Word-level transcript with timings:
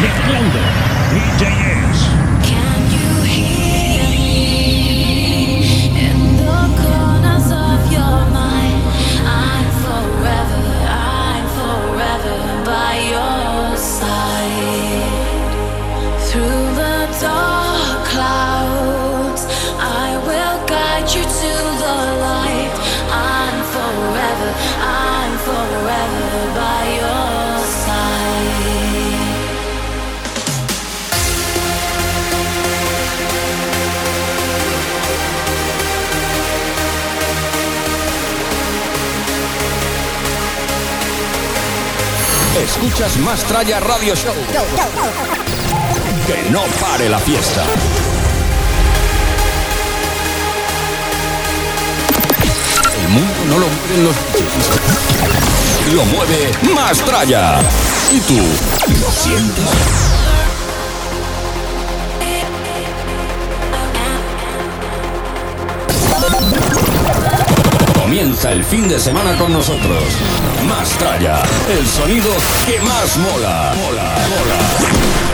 Mezclando 0.00 0.58
DJs. 1.12 1.67
Escuchas 42.68 43.16
Mastraya 43.18 43.80
Radio 43.80 44.14
Show. 44.14 44.34
Que 46.26 46.50
no 46.50 46.62
pare 46.78 47.08
la 47.08 47.18
fiesta. 47.18 47.64
El 53.00 53.08
mundo 53.08 53.34
no 53.48 53.58
lo 53.58 53.66
mueven 53.68 54.04
los 54.04 54.14
DJs. 54.34 55.94
Lo 55.94 56.04
mueve 56.04 56.52
Mastraya. 56.74 57.58
¿Y 58.12 58.20
tú? 58.20 58.36
¿Lo 58.36 59.10
sientes? 59.10 60.07
Comienza 68.18 68.50
el 68.50 68.64
fin 68.64 68.88
de 68.88 68.98
semana 68.98 69.38
con 69.38 69.52
nosotros. 69.52 70.02
Mastraya, 70.68 71.40
el 71.68 71.86
sonido 71.86 72.28
que 72.66 72.80
más 72.80 73.16
mola. 73.16 73.72
Mola, 73.76 74.16
mola. 74.28 75.27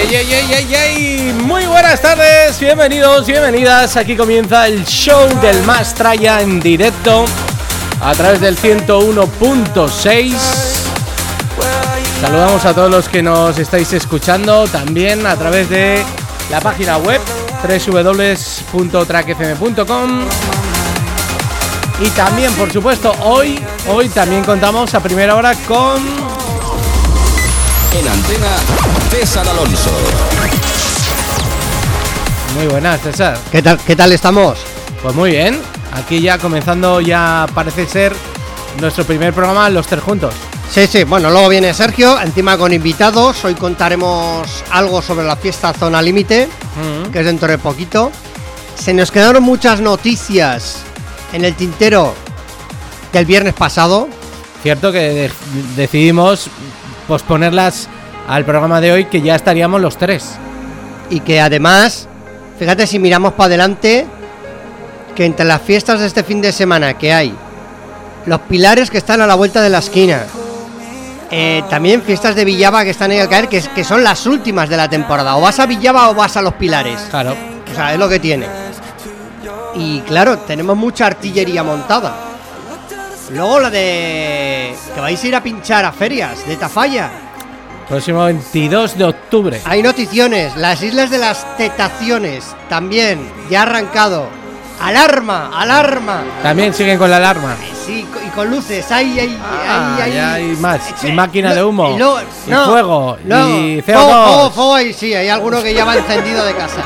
Ey, 0.00 0.14
ey, 0.14 0.32
ey, 0.32 0.74
ey. 0.74 1.34
Muy 1.34 1.66
buenas 1.66 2.00
tardes, 2.00 2.58
bienvenidos, 2.58 3.26
bienvenidas. 3.26 3.98
Aquí 3.98 4.16
comienza 4.16 4.66
el 4.66 4.86
show 4.86 5.28
del 5.42 5.62
Mastraya 5.64 6.40
en 6.40 6.58
directo 6.58 7.26
a 8.00 8.14
través 8.14 8.40
del 8.40 8.56
101.6. 8.56 10.32
Saludamos 12.22 12.64
a 12.64 12.72
todos 12.72 12.90
los 12.90 13.10
que 13.10 13.22
nos 13.22 13.58
estáis 13.58 13.92
escuchando 13.92 14.66
también 14.68 15.26
a 15.26 15.36
través 15.36 15.68
de 15.68 16.02
la 16.50 16.62
página 16.62 16.96
web 16.96 17.20
www.trackfm.com 17.62 20.20
y 22.00 22.08
también, 22.10 22.52
por 22.54 22.72
supuesto, 22.72 23.12
hoy, 23.20 23.62
hoy 23.86 24.08
también 24.08 24.44
contamos 24.44 24.94
a 24.94 25.00
primera 25.00 25.36
hora 25.36 25.54
con 25.68 26.31
En 27.98 28.08
antena, 28.08 28.56
César 29.10 29.46
Alonso. 29.48 29.90
muy 32.56 32.66
buenas, 32.66 33.00
César. 33.02 33.38
¿Qué 33.50 33.62
tal, 33.62 33.78
¿Qué 33.78 33.94
tal 33.96 34.12
estamos? 34.12 34.58
Pues 35.02 35.14
muy 35.14 35.30
bien, 35.32 35.60
aquí 35.92 36.20
ya 36.20 36.38
comenzando 36.38 37.00
ya 37.00 37.46
parece 37.54 37.86
ser 37.86 38.12
nuestro 38.80 39.04
primer 39.04 39.32
programa 39.34 39.68
los 39.70 39.86
tres 39.86 40.02
juntos. 40.02 40.34
Sí, 40.72 40.86
sí, 40.86 41.04
bueno, 41.04 41.30
luego 41.30 41.48
viene 41.48 41.74
Sergio, 41.74 42.18
encima 42.20 42.56
con 42.56 42.72
invitados. 42.72 43.44
Hoy 43.44 43.54
contaremos 43.54 44.48
algo 44.70 45.02
sobre 45.02 45.26
la 45.26 45.36
fiesta 45.36 45.74
Zona 45.74 46.00
Límite, 46.00 46.48
que 47.12 47.18
es 47.20 47.24
dentro 47.26 47.48
de 47.48 47.58
poquito. 47.58 48.10
Se 48.78 48.94
nos 48.94 49.10
quedaron 49.10 49.42
muchas 49.42 49.80
noticias 49.80 50.76
en 51.34 51.44
el 51.44 51.54
tintero 51.54 52.14
del 53.12 53.26
viernes 53.26 53.52
pasado. 53.54 54.08
Cierto 54.62 54.92
que 54.92 54.98
de- 54.98 55.32
decidimos 55.76 56.48
posponerlas 57.12 57.88
al 58.26 58.46
programa 58.46 58.80
de 58.80 58.90
hoy 58.90 59.04
que 59.04 59.20
ya 59.20 59.34
estaríamos 59.34 59.82
los 59.82 59.98
tres. 59.98 60.30
Y 61.10 61.20
que 61.20 61.42
además, 61.42 62.08
fíjate 62.58 62.86
si 62.86 62.98
miramos 62.98 63.34
para 63.34 63.48
adelante, 63.48 64.06
que 65.14 65.26
entre 65.26 65.44
las 65.44 65.60
fiestas 65.60 66.00
de 66.00 66.06
este 66.06 66.24
fin 66.24 66.40
de 66.40 66.52
semana 66.52 66.96
que 66.96 67.12
hay, 67.12 67.34
los 68.24 68.40
pilares 68.48 68.90
que 68.90 68.96
están 68.96 69.20
a 69.20 69.26
la 69.26 69.34
vuelta 69.34 69.60
de 69.60 69.68
la 69.68 69.80
esquina, 69.80 70.20
Eh, 71.34 71.62
también 71.70 72.02
fiestas 72.02 72.34
de 72.34 72.44
Villaba 72.44 72.84
que 72.84 72.90
están 72.90 73.10
ahí 73.10 73.18
al 73.18 73.26
caer, 73.26 73.48
que, 73.48 73.58
que 73.74 73.84
son 73.84 74.04
las 74.04 74.26
últimas 74.26 74.68
de 74.68 74.76
la 74.76 74.86
temporada. 74.86 75.36
O 75.36 75.40
vas 75.40 75.58
a 75.60 75.64
Villaba 75.64 76.10
o 76.10 76.14
vas 76.14 76.36
a 76.36 76.42
Los 76.42 76.52
Pilares. 76.60 77.00
Claro. 77.08 77.34
O 77.70 77.74
sea, 77.74 77.94
es 77.94 77.98
lo 77.98 78.06
que 78.06 78.18
tiene. 78.20 78.46
Y 79.74 80.00
claro, 80.02 80.40
tenemos 80.40 80.76
mucha 80.76 81.06
artillería 81.06 81.62
montada. 81.62 82.12
Luego 83.30 83.60
la 83.60 83.70
de... 83.70 84.51
que 84.94 85.00
vais 85.00 85.22
a 85.22 85.26
ir 85.28 85.36
a 85.36 85.42
pinchar 85.42 85.84
a 85.84 85.92
ferias 85.92 86.46
de 86.46 86.56
Tafalla. 86.56 87.10
Próximo 87.88 88.24
22 88.24 88.96
de 88.96 89.04
octubre. 89.04 89.60
Hay 89.64 89.82
noticiones. 89.82 90.56
Las 90.56 90.82
Islas 90.82 91.10
de 91.10 91.18
las 91.18 91.56
Tetaciones 91.56 92.44
también. 92.68 93.20
Ya 93.50 93.60
ha 93.60 93.62
arrancado. 93.64 94.26
Alarma, 94.80 95.50
alarma. 95.54 96.22
También 96.42 96.72
siguen 96.74 96.98
con 96.98 97.10
la 97.10 97.18
alarma. 97.18 97.54
Sí, 97.86 98.06
co- 98.12 98.18
y 98.24 98.30
con 98.30 98.50
luces. 98.50 98.86
Ah, 98.90 98.96
ahí, 98.96 99.18
ahí. 99.18 100.12
ya 100.14 100.34
hay 100.34 100.44
más. 100.56 100.80
Sí, 101.00 101.08
Y 101.08 101.12
máquina 101.12 101.54
de 101.54 101.62
humo. 101.62 101.94
y 101.94 101.98
luego- 101.98 102.18
Y 102.46 102.50
no, 102.50 102.64
fuego. 102.66 103.16
no. 103.24 103.48
Y 103.58 103.82
Fuego, 103.82 104.00
CO2. 104.00 104.24
fuego, 104.26 104.50
fuego 104.50 104.74
ahí 104.74 104.92
sí. 104.92 105.14
Hay 105.14 105.28
alguno 105.28 105.62
que 105.62 105.74
ya 105.74 105.84
va 105.84 105.96
encendido 105.96 106.44
de 106.44 106.54
casa. 106.54 106.82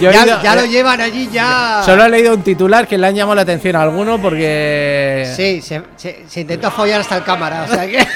Yo 0.00 0.10
ya 0.12 0.24
ido- 0.26 0.42
ya 0.42 0.54
lo 0.54 0.62
eh, 0.62 0.68
llevan 0.68 1.00
allí, 1.00 1.28
ya. 1.32 1.82
Solo 1.84 2.04
he 2.04 2.08
leído 2.08 2.34
un 2.34 2.42
titular 2.42 2.86
que 2.86 2.96
le 2.98 3.06
han 3.06 3.14
llamado 3.14 3.34
la 3.36 3.42
atención 3.42 3.76
a 3.76 3.82
alguno 3.82 4.20
porque. 4.20 5.32
Sí, 5.36 5.60
se, 5.62 5.82
se- 5.96 6.24
se 6.28 6.40
intentó 6.40 6.70
follar 6.70 7.00
hasta 7.00 7.16
el 7.16 7.24
cámara, 7.24 7.64
o 7.68 7.72
sea 7.74 7.86
que. 7.86 7.98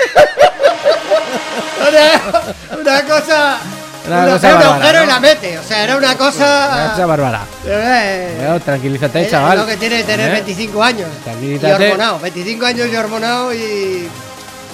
una, 1.89 2.81
una 2.81 3.03
cosa. 3.03 3.59
Una 4.07 4.25
una- 4.25 4.33
cosa 4.33 4.49
un 4.49 4.55
bárbara, 4.55 4.75
agujero 4.75 4.99
¿no? 4.99 5.05
y 5.05 5.07
la 5.07 5.21
mete, 5.21 5.59
o 5.59 5.63
sea, 5.63 5.85
era 5.85 5.97
una 5.97 6.09
Una 6.09 6.17
cosa. 6.19 6.91
cosa 6.95 7.07
bárbara. 7.07 7.41
Eh, 7.67 8.35
Bueno, 8.37 8.61
tranquilízate, 8.61 9.23
es 9.23 9.31
chaval. 9.31 9.59
lo 9.59 9.67
que 9.67 9.77
tiene 9.77 10.03
tener 10.03 10.29
¿Eh? 10.31 10.33
25 10.33 10.83
años. 10.83 11.09
Y 11.21 11.23
Tranquilízate. 11.25 11.85
hormonado, 11.93 12.19
25 12.19 12.67
años 12.67 12.89
y 12.93 12.97
hormonado 12.97 13.55
y. 13.55 14.09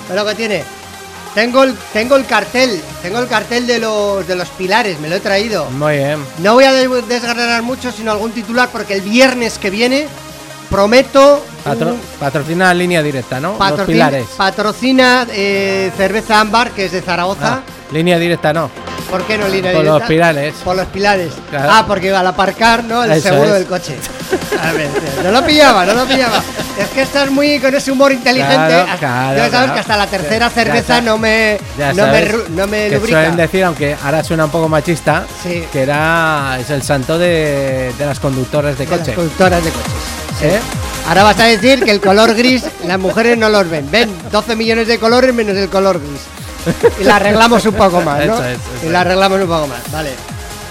Es 0.08 0.14
lo 0.14 0.24
que 0.24 0.34
tiene. 0.34 0.64
Tengo 1.34 1.62
el, 1.62 1.74
tengo 1.92 2.16
el 2.16 2.26
cartel, 2.26 2.82
tengo 3.02 3.18
el 3.20 3.28
cartel 3.28 3.66
de 3.66 3.78
los, 3.78 4.26
de 4.26 4.34
los 4.34 4.48
pilares, 4.50 4.98
me 4.98 5.08
lo 5.08 5.16
he 5.16 5.20
traído. 5.20 5.66
Muy 5.70 5.96
bien. 5.98 6.18
No 6.38 6.54
voy 6.54 6.64
a 6.64 6.72
de- 6.72 7.02
desgranar 7.02 7.62
mucho, 7.62 7.92
sino 7.92 8.10
algún 8.10 8.32
titular, 8.32 8.68
porque 8.72 8.94
el 8.94 9.02
viernes 9.02 9.58
que 9.58 9.70
viene 9.70 10.08
prometo 10.68 11.44
Patro- 11.64 11.92
un- 11.94 12.00
patrocina 12.18 12.72
línea 12.74 13.02
directa, 13.02 13.40
¿no? 13.40 13.50
Los 13.50 13.58
patrocina, 13.58 13.86
pilares. 14.08 14.26
patrocina 14.36 15.26
eh, 15.30 15.92
cerveza 15.96 16.40
ámbar, 16.40 16.70
que 16.72 16.86
es 16.86 16.92
de 16.92 17.02
Zaragoza. 17.02 17.54
Ah, 17.56 17.62
línea 17.92 18.18
directa 18.18 18.52
no. 18.52 18.70
¿Por 19.10 19.24
qué 19.26 19.38
no 19.38 19.48
línea 19.48 19.72
Por 19.72 19.82
directa? 19.82 19.98
los 20.00 20.08
pilares. 20.08 20.54
Por 20.64 20.76
los 20.76 20.86
pilares. 20.88 21.32
Claro. 21.50 21.68
Ah, 21.72 21.84
porque 21.86 22.14
al 22.14 22.26
aparcar, 22.26 22.84
¿no? 22.84 23.04
El 23.04 23.12
Eso 23.12 23.28
seguro 23.30 23.46
es. 23.48 23.52
del 23.54 23.66
coche. 23.66 23.96
No 25.24 25.30
lo 25.32 25.44
pillaba, 25.44 25.84
no 25.86 25.94
lo 25.94 26.04
pillaba. 26.06 26.42
Es 26.78 26.88
que 26.88 27.02
estás 27.02 27.30
muy 27.30 27.58
con 27.60 27.74
ese 27.74 27.90
humor 27.90 28.12
inteligente. 28.12 28.54
Claro, 28.54 28.98
claro, 28.98 29.36
ya 29.38 29.50
sabes 29.50 29.72
que 29.72 29.78
hasta 29.80 29.96
la 29.96 30.06
tercera 30.06 30.48
Ya 30.48 30.54
cerveza 30.54 31.00
no 31.00 31.16
me, 31.18 31.58
Ya 31.78 31.88
no 31.92 32.06
me, 32.06 32.12
sabes 32.26 32.50
no 32.50 32.66
me 32.66 32.88
que 32.88 32.96
lubrica. 32.96 33.18
suelen 33.18 33.36
decir, 33.36 33.64
aunque 33.64 33.96
ahora 34.04 34.22
suena 34.22 34.44
un 34.44 34.50
poco 34.50 34.68
machista, 34.68 35.24
Sí. 35.42 35.64
que 35.72 35.82
era 35.82 36.56
es 36.60 36.70
el 36.70 36.82
santo 36.82 37.18
de, 37.18 37.92
de 37.98 38.06
las 38.06 38.20
conductoras 38.20 38.76
de 38.78 38.84
De 38.84 38.90
las 38.90 39.00
coche. 39.00 39.14
conductoras 39.14 39.64
de 39.64 39.70
coches. 39.70 39.92
¿Eh? 40.42 40.60
Ahora 41.08 41.22
vas 41.24 41.40
a 41.40 41.44
decir 41.44 41.82
que 41.82 41.90
el 41.90 42.00
color 42.00 42.34
gris 42.34 42.64
las 42.86 42.98
mujeres 42.98 43.36
no 43.38 43.48
los 43.48 43.68
ven. 43.68 43.90
Ven 43.90 44.10
12 44.30 44.54
millones 44.54 44.86
de 44.86 44.98
colores 44.98 45.34
menos 45.34 45.56
el 45.56 45.68
color 45.68 45.98
gris. 46.00 46.20
Y 47.00 47.04
la 47.04 47.16
arreglamos 47.16 47.64
un 47.64 47.74
poco 47.74 48.00
más, 48.00 48.24
¿no? 48.26 48.34
Eso 48.34 48.44
es, 48.44 48.58
eso 48.58 48.86
y 48.86 48.88
la 48.90 49.00
arreglamos 49.02 49.40
un 49.40 49.48
poco 49.48 49.66
más, 49.66 49.80
vale. 49.92 50.10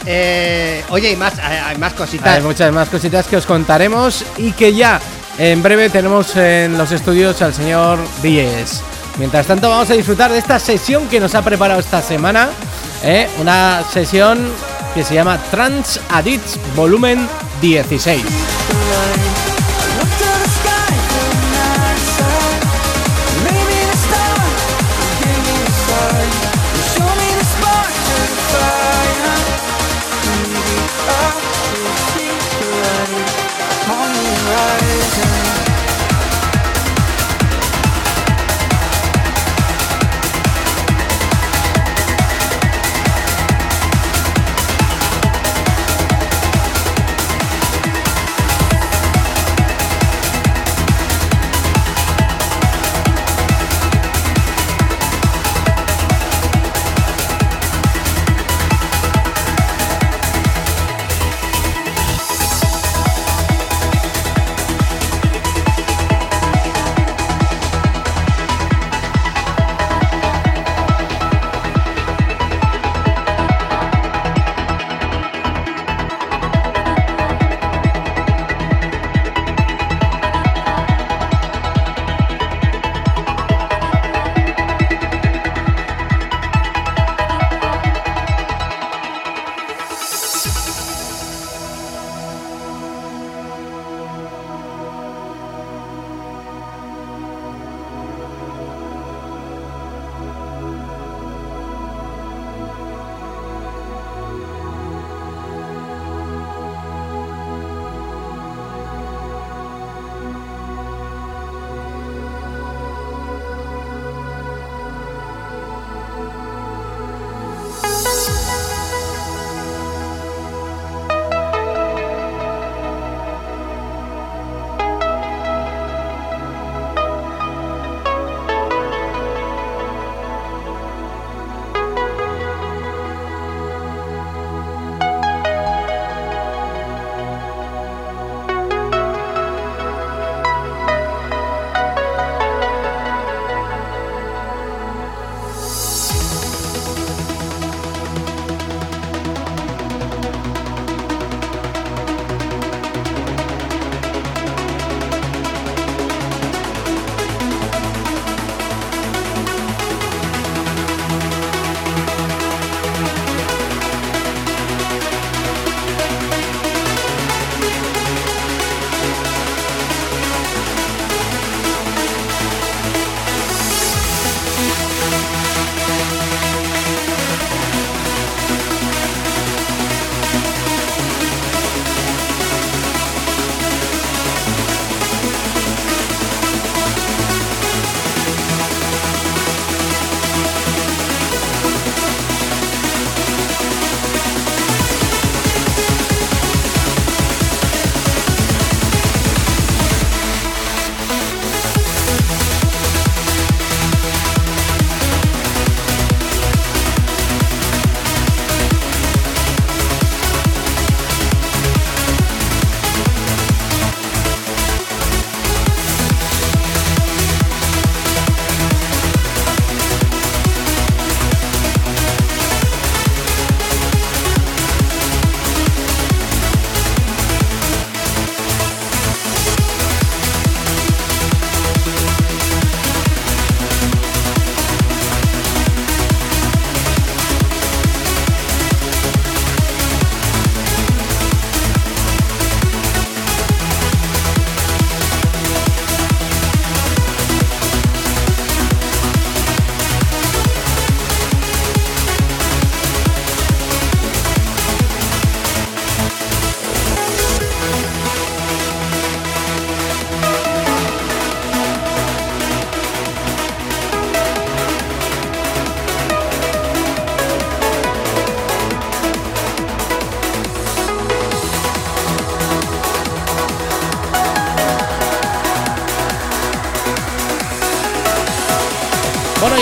Eh, 0.06 0.84
oye, 0.90 1.12
y 1.12 1.16
más, 1.16 1.34
hay, 1.40 1.58
hay 1.58 1.78
más 1.78 1.94
cositas. 1.94 2.28
Hay 2.28 2.42
muchas 2.42 2.72
más 2.72 2.88
cositas 2.90 3.28
que 3.28 3.38
os 3.38 3.46
contaremos 3.46 4.24
y 4.38 4.52
que 4.54 4.74
ya 4.74 5.02
en 5.38 5.62
breve 5.62 5.90
tenemos 5.90 6.36
en 6.36 6.78
los 6.78 6.92
estudios 6.92 7.42
al 7.42 7.54
señor 7.54 8.00
Díez. 8.24 8.82
Mientras 9.18 9.48
tanto 9.48 9.70
vamos 9.70 9.90
a 9.90 9.94
disfrutar 9.94 10.32
de 10.32 10.38
esta 10.38 10.60
sesión 10.60 11.08
que 11.08 11.20
nos 11.20 11.36
ha 11.36 11.42
preparado 11.42 11.80
esta 11.80 12.02
semana, 12.02 12.50
¿eh? 13.04 13.28
una 13.40 13.84
sesión 13.92 14.40
que 14.94 15.04
se 15.04 15.16
llama 15.16 15.40
Trans 15.52 16.00
Addicts 16.10 16.60
Volumen 16.76 17.28
16. 17.62 18.24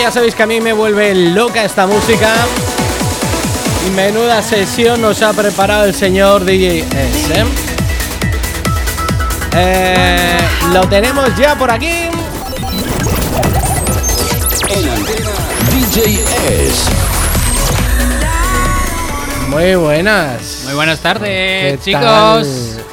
Ya 0.06 0.12
sabéis 0.12 0.36
que 0.36 0.44
a 0.44 0.46
mí 0.46 0.62
me 0.62 0.72
vuelve 0.72 1.16
loca 1.16 1.64
esta 1.64 1.88
música. 1.88 2.32
Y 3.88 3.90
menuda 3.90 4.44
sesión 4.44 5.02
nos 5.02 5.24
ha 5.24 5.34
preparado 5.34 5.86
el 5.86 5.96
señor 5.96 6.46
DJ 6.46 6.82
S. 6.82 7.34
¿eh? 7.34 7.46
Eh, 9.56 10.38
lo 10.72 10.88
tenemos 10.88 11.36
ya 11.36 11.58
por 11.58 11.72
aquí. 11.72 11.90
DJ 15.72 16.24
S. 16.50 16.92
Muy 19.48 19.74
buenas. 19.74 20.66
Muy 20.66 20.76
buenas 20.76 21.00
tardes, 21.00 21.30
¿Qué 21.30 21.80
chicos. 21.84 22.02
tal? 22.04 22.46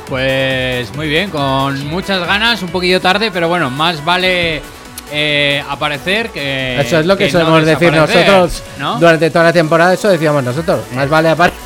Pues 0.09 0.97
muy 0.97 1.09
bien, 1.09 1.29
con 1.29 1.87
muchas 1.89 2.27
ganas, 2.27 2.63
un 2.63 2.71
poquillo 2.71 3.03
tarde, 3.03 3.31
pero 3.31 3.49
bueno, 3.49 3.69
más 3.69 4.03
vale 4.03 4.63
eh, 5.13 5.63
aparecer 5.69 6.31
que. 6.31 6.81
Eso 6.81 6.99
es 6.99 7.07
lo 7.07 7.17
que, 7.17 7.27
no 7.27 7.31
solemos 7.33 7.65
decir 7.67 7.93
nosotros 7.93 8.63
¿no? 8.79 8.99
durante 8.99 9.31
toda 9.31 9.45
la 9.47 9.53
temporada. 9.53 9.95
Eso 9.95 10.09
decíamos 10.09 10.43
nosotros. 10.43 10.81
Más 10.95 11.09
vale 11.09 11.29
aparte. 11.29 11.57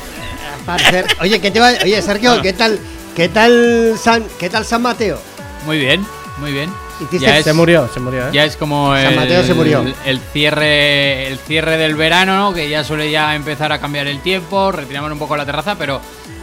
Aparecer. 0.63 1.05
Oye, 1.21 1.39
¿qué 1.39 1.49
te 1.51 1.59
va- 1.59 1.73
Oye, 1.83 2.01
Sergio, 2.01 2.41
¿qué 2.41 2.53
tal, 2.53 2.77
qué 3.15 3.29
tal 3.29 3.93
San, 3.97 4.23
qué 4.37 4.49
tal 4.49 4.65
San 4.65 4.81
Mateo? 4.81 5.17
Muy 5.65 5.77
bien, 5.79 6.05
muy 6.39 6.51
bien. 6.51 6.69
Ya 7.19 7.37
es, 7.37 7.43
Se 7.45 7.53
murió, 7.53 7.87
se 7.93 7.99
murió. 7.99 8.27
¿eh? 8.27 8.31
ya 8.33 8.43
es 8.43 8.57
como 8.57 8.93
San 8.95 9.05
el, 9.05 9.15
Mateo 9.15 9.43
se 9.43 9.53
murió. 9.53 9.85
el 10.05 10.19
cierre 10.33 11.27
el 11.27 11.37
cierre 11.37 11.77
del 11.77 11.93
verano, 11.95 12.35
¿no? 12.35 12.53
que 12.55 12.69
ya 12.69 12.83
suele 12.83 13.11
ya 13.11 13.35
empezar 13.35 13.71
a 13.71 13.79
cambiar 13.79 14.07
el 14.07 14.19
tiempo, 14.21 14.71
retiramos 14.71 15.11
un 15.11 15.19
poco 15.19 15.37
la 15.37 15.45
terraza, 15.45 15.75
pero 15.75 16.01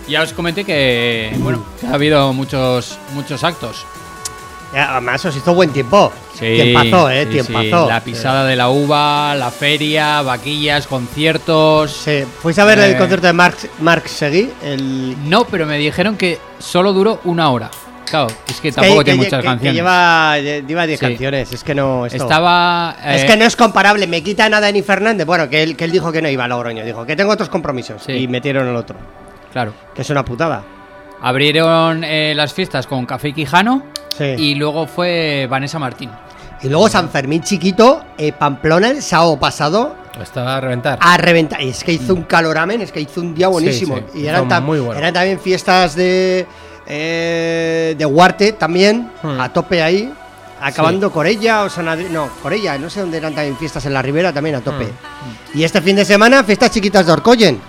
ya 0.08 0.23
os 0.23 0.32
comenté 0.32 0.64
que 0.64 1.32
bueno, 1.38 1.64
que 1.80 1.88
ha 1.88 1.94
habido 1.94 2.32
muchos 2.32 2.99
muchos 3.14 3.42
actos. 3.42 3.84
Ya, 4.74 4.92
además 4.92 5.24
os 5.24 5.36
hizo 5.36 5.54
buen 5.54 5.70
tiempo. 5.70 6.12
Sí, 6.32 6.40
tiempazo, 6.60 7.08
eh, 7.10 7.26
sí, 7.30 7.38
sí. 7.38 7.44
tiempazo. 7.46 7.88
La 7.88 8.00
pisada 8.00 8.44
de 8.44 8.56
la 8.56 8.68
uva, 8.70 9.34
la 9.36 9.50
feria, 9.50 10.20
vaquillas, 10.22 10.86
conciertos. 10.88 11.92
Sí. 11.92 12.24
¿Fuiste 12.42 12.60
a 12.60 12.64
ver 12.64 12.78
el 12.80 12.92
Eh. 12.94 12.98
concierto 12.98 13.26
de 13.28 13.32
Marc, 13.32 13.56
Marc 13.80 14.06
Seguí? 14.06 14.50
El... 14.62 15.16
No, 15.30 15.44
pero 15.44 15.64
me 15.66 15.78
dijeron 15.78 16.16
que 16.16 16.38
solo 16.58 16.92
duró 16.92 17.20
una 17.24 17.50
hora. 17.50 17.70
Claro, 18.10 18.26
es 18.48 18.60
que 18.60 18.70
tampoco 18.70 18.98
que- 18.98 19.04
tiene 19.04 19.18
que- 19.20 19.24
muchas 19.26 19.40
que- 19.40 19.46
canciones. 19.46 19.72
Que 19.72 19.76
lleva, 19.76 20.38
lleva 20.38 20.86
10 20.86 21.00
Sí. 21.00 21.06
canciones, 21.06 21.52
es 21.52 21.64
que 21.64 21.74
no. 21.74 22.04
esto- 22.06 22.22
Estaba. 22.22 22.96
Es 23.06 23.22
eh, 23.22 23.26
que 23.26 23.36
no 23.36 23.44
es 23.44 23.56
comparable, 23.56 24.06
me 24.06 24.22
quita 24.22 24.48
nada 24.48 24.66
Dani 24.66 24.82
Fernández. 24.82 25.26
Bueno, 25.26 25.48
que 25.48 25.62
él, 25.62 25.76
que 25.76 25.84
él 25.84 25.92
dijo 25.92 26.12
que 26.12 26.20
no 26.20 26.28
iba 26.28 26.44
a 26.44 26.48
Logroño, 26.48 26.84
dijo 26.84 27.06
que 27.06 27.16
tengo 27.16 27.32
otros 27.32 27.48
compromisos. 27.48 28.02
Sí. 28.04 28.12
Y 28.12 28.28
metieron 28.28 28.68
el 28.68 28.76
otro, 28.76 28.96
Claro. 29.52 29.72
que 29.94 30.02
es 30.02 30.10
una 30.10 30.24
putada. 30.24 30.62
Abrieron 31.21 32.04
eh, 32.04 32.33
las 32.37 32.52
fiestas 32.52 32.87
con 32.87 33.06
Café 33.06 33.33
Quijano 33.33 33.83
Sí. 34.16 34.25
y 34.38 34.54
luego 34.54 34.87
fue 34.87 35.47
Vanessa 35.50 35.78
Martín. 35.78 36.11
Y 36.62 36.68
luego 36.68 36.88
San 36.88 37.11
Fermín 37.11 37.42
chiquito, 37.42 38.04
eh, 38.16 38.33
Pamplona 38.33 38.90
el 38.90 39.02
sábado 39.02 39.38
pasado, 39.38 39.97
Estaba 40.23 40.56
a 40.56 40.61
reventar. 40.61 40.99
a 41.00 41.16
reventar. 41.16 41.61
Y 41.61 41.71
es 41.71 41.83
que 41.83 41.92
hizo 41.92 42.14
un 42.14 42.23
caloramen, 42.23 42.80
es 42.80 42.92
que 42.92 43.00
hizo 43.00 43.21
un 43.21 43.35
día 43.35 43.49
buenísimo. 43.49 43.97
sí, 44.12 44.21
y 44.21 44.26
eran, 44.26 44.49
tam- 44.49 44.62
muy 44.62 44.78
bueno. 44.80 44.99
eran 44.99 45.12
también 45.12 45.40
fiestas 45.40 45.94
de 45.97 46.47
eh, 46.87 47.94
de 47.99 48.06
Huarte 48.06 48.52
también, 48.52 49.11
Hmm. 49.23 49.40
a 49.40 49.52
tope 49.52 49.83
ahí. 49.83 50.12
Acabando 50.61 51.11
Corella 51.11 51.64
o 51.64 51.68
San 51.71 51.87
Adri- 51.87 52.09
No, 52.09 52.28
Corella, 52.42 52.78
no 52.78 52.88
sé 52.88 53.00
dónde 53.00 53.16
eran 53.18 53.35
también 53.35 53.56
fiestas 53.56 53.85
en 53.87 53.92
la 53.94 54.00
Ribera 54.02 54.33
también 54.33 54.56
a 54.56 54.61
tope. 54.61 54.85
Hmm. 54.85 55.59
Y 55.59 55.64
este 55.64 55.80
fin 55.83 55.97
de 55.97 56.04
semana, 56.04 56.44
fiestas 56.44 56.71
chiquitas 56.71 57.04
de 57.06 57.12
Orcoyen. 57.12 57.61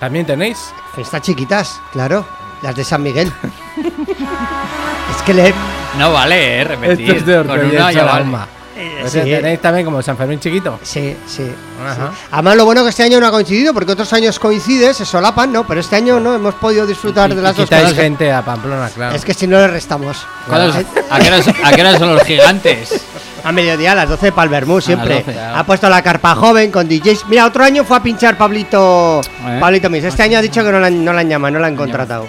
También 0.00 0.24
tenéis. 0.24 0.58
Fiestas 0.94 1.20
chiquitas, 1.22 1.80
claro. 1.92 2.24
Las 2.62 2.74
de 2.76 2.84
San 2.84 3.02
Miguel. 3.02 3.30
es 5.16 5.22
que 5.24 5.34
le. 5.34 5.54
No 5.98 6.12
vale, 6.12 6.60
eh, 6.60 6.64
repetir. 6.64 7.10
Esto 7.10 7.18
es 7.18 7.26
de 7.26 7.44
Con 7.46 7.58
una 7.60 7.92
ya 7.92 8.04
vale. 8.04 8.18
Alma. 8.18 8.48
eh, 8.76 9.04
sí, 9.08 9.20
tenéis 9.20 9.60
también 9.60 9.84
como 9.84 10.00
San 10.02 10.16
Fermín 10.16 10.38
chiquito. 10.38 10.78
sí, 10.82 11.16
sí, 11.26 11.50
Ajá. 11.84 12.10
sí. 12.12 12.18
Además, 12.30 12.56
lo 12.56 12.64
bueno 12.64 12.82
que 12.84 12.90
este 12.90 13.02
año 13.02 13.18
no 13.20 13.26
ha 13.26 13.30
coincidido, 13.30 13.72
porque 13.74 13.92
otros 13.92 14.12
años 14.12 14.38
coincide, 14.38 14.92
se 14.94 15.04
solapan, 15.04 15.52
¿no? 15.52 15.66
Pero 15.66 15.80
este 15.80 15.96
año 15.96 16.20
no 16.20 16.34
hemos 16.34 16.54
podido 16.54 16.86
disfrutar 16.86 17.30
Y- 17.30 17.34
de 17.34 17.40
y 17.40 17.42
las 17.42 17.56
dos 17.56 17.64
quitáis 17.64 17.84
cosas. 17.84 17.98
gente 17.98 18.32
a 18.32 18.42
Pamplona, 18.44 18.88
claro. 18.94 19.14
Es 19.16 19.24
que 19.24 19.34
si 19.34 19.46
no 19.46 19.56
le 19.58 19.68
restamos. 19.68 20.18
¿Cuándo- 20.46 20.78
Eh, 20.78 20.86
¿A 21.10 21.18
qué, 21.20 21.28
hora, 21.28 21.38
a 21.64 21.72
qué 21.72 21.80
hora 21.80 21.98
son 21.98 22.14
los 22.14 22.22
gigantes? 22.24 23.04
A 23.44 23.52
mediodía, 23.52 23.92
a 23.92 23.94
las 23.94 24.08
12 24.08 24.32
para 24.32 24.44
el 24.44 24.48
Bermú, 24.50 24.80
siempre. 24.80 25.14
12, 25.20 25.32
claro. 25.32 25.56
Ha 25.56 25.64
puesto 25.64 25.88
la 25.88 26.02
carpa 26.02 26.34
joven 26.34 26.72
con 26.72 26.88
DJs. 26.88 27.26
Mira, 27.28 27.46
otro 27.46 27.62
año 27.62 27.84
fue 27.84 27.96
a 27.96 28.02
pinchar 28.02 28.36
Pablito 28.36 29.20
Eh. 29.22 29.58
Pablito 29.60 29.88
Mis. 29.88 30.02
Este 30.02 30.24
año 30.24 30.38
ha 30.38 30.42
dicho 30.42 30.62
que 30.64 30.72
no 30.72 30.80
la, 30.80 30.90
no 30.90 31.12
la 31.12 31.20
han 31.20 31.28
llamado, 31.28 31.52
no 31.54 31.60
la 31.60 31.68
han 31.68 31.76
contratado. 31.76 32.26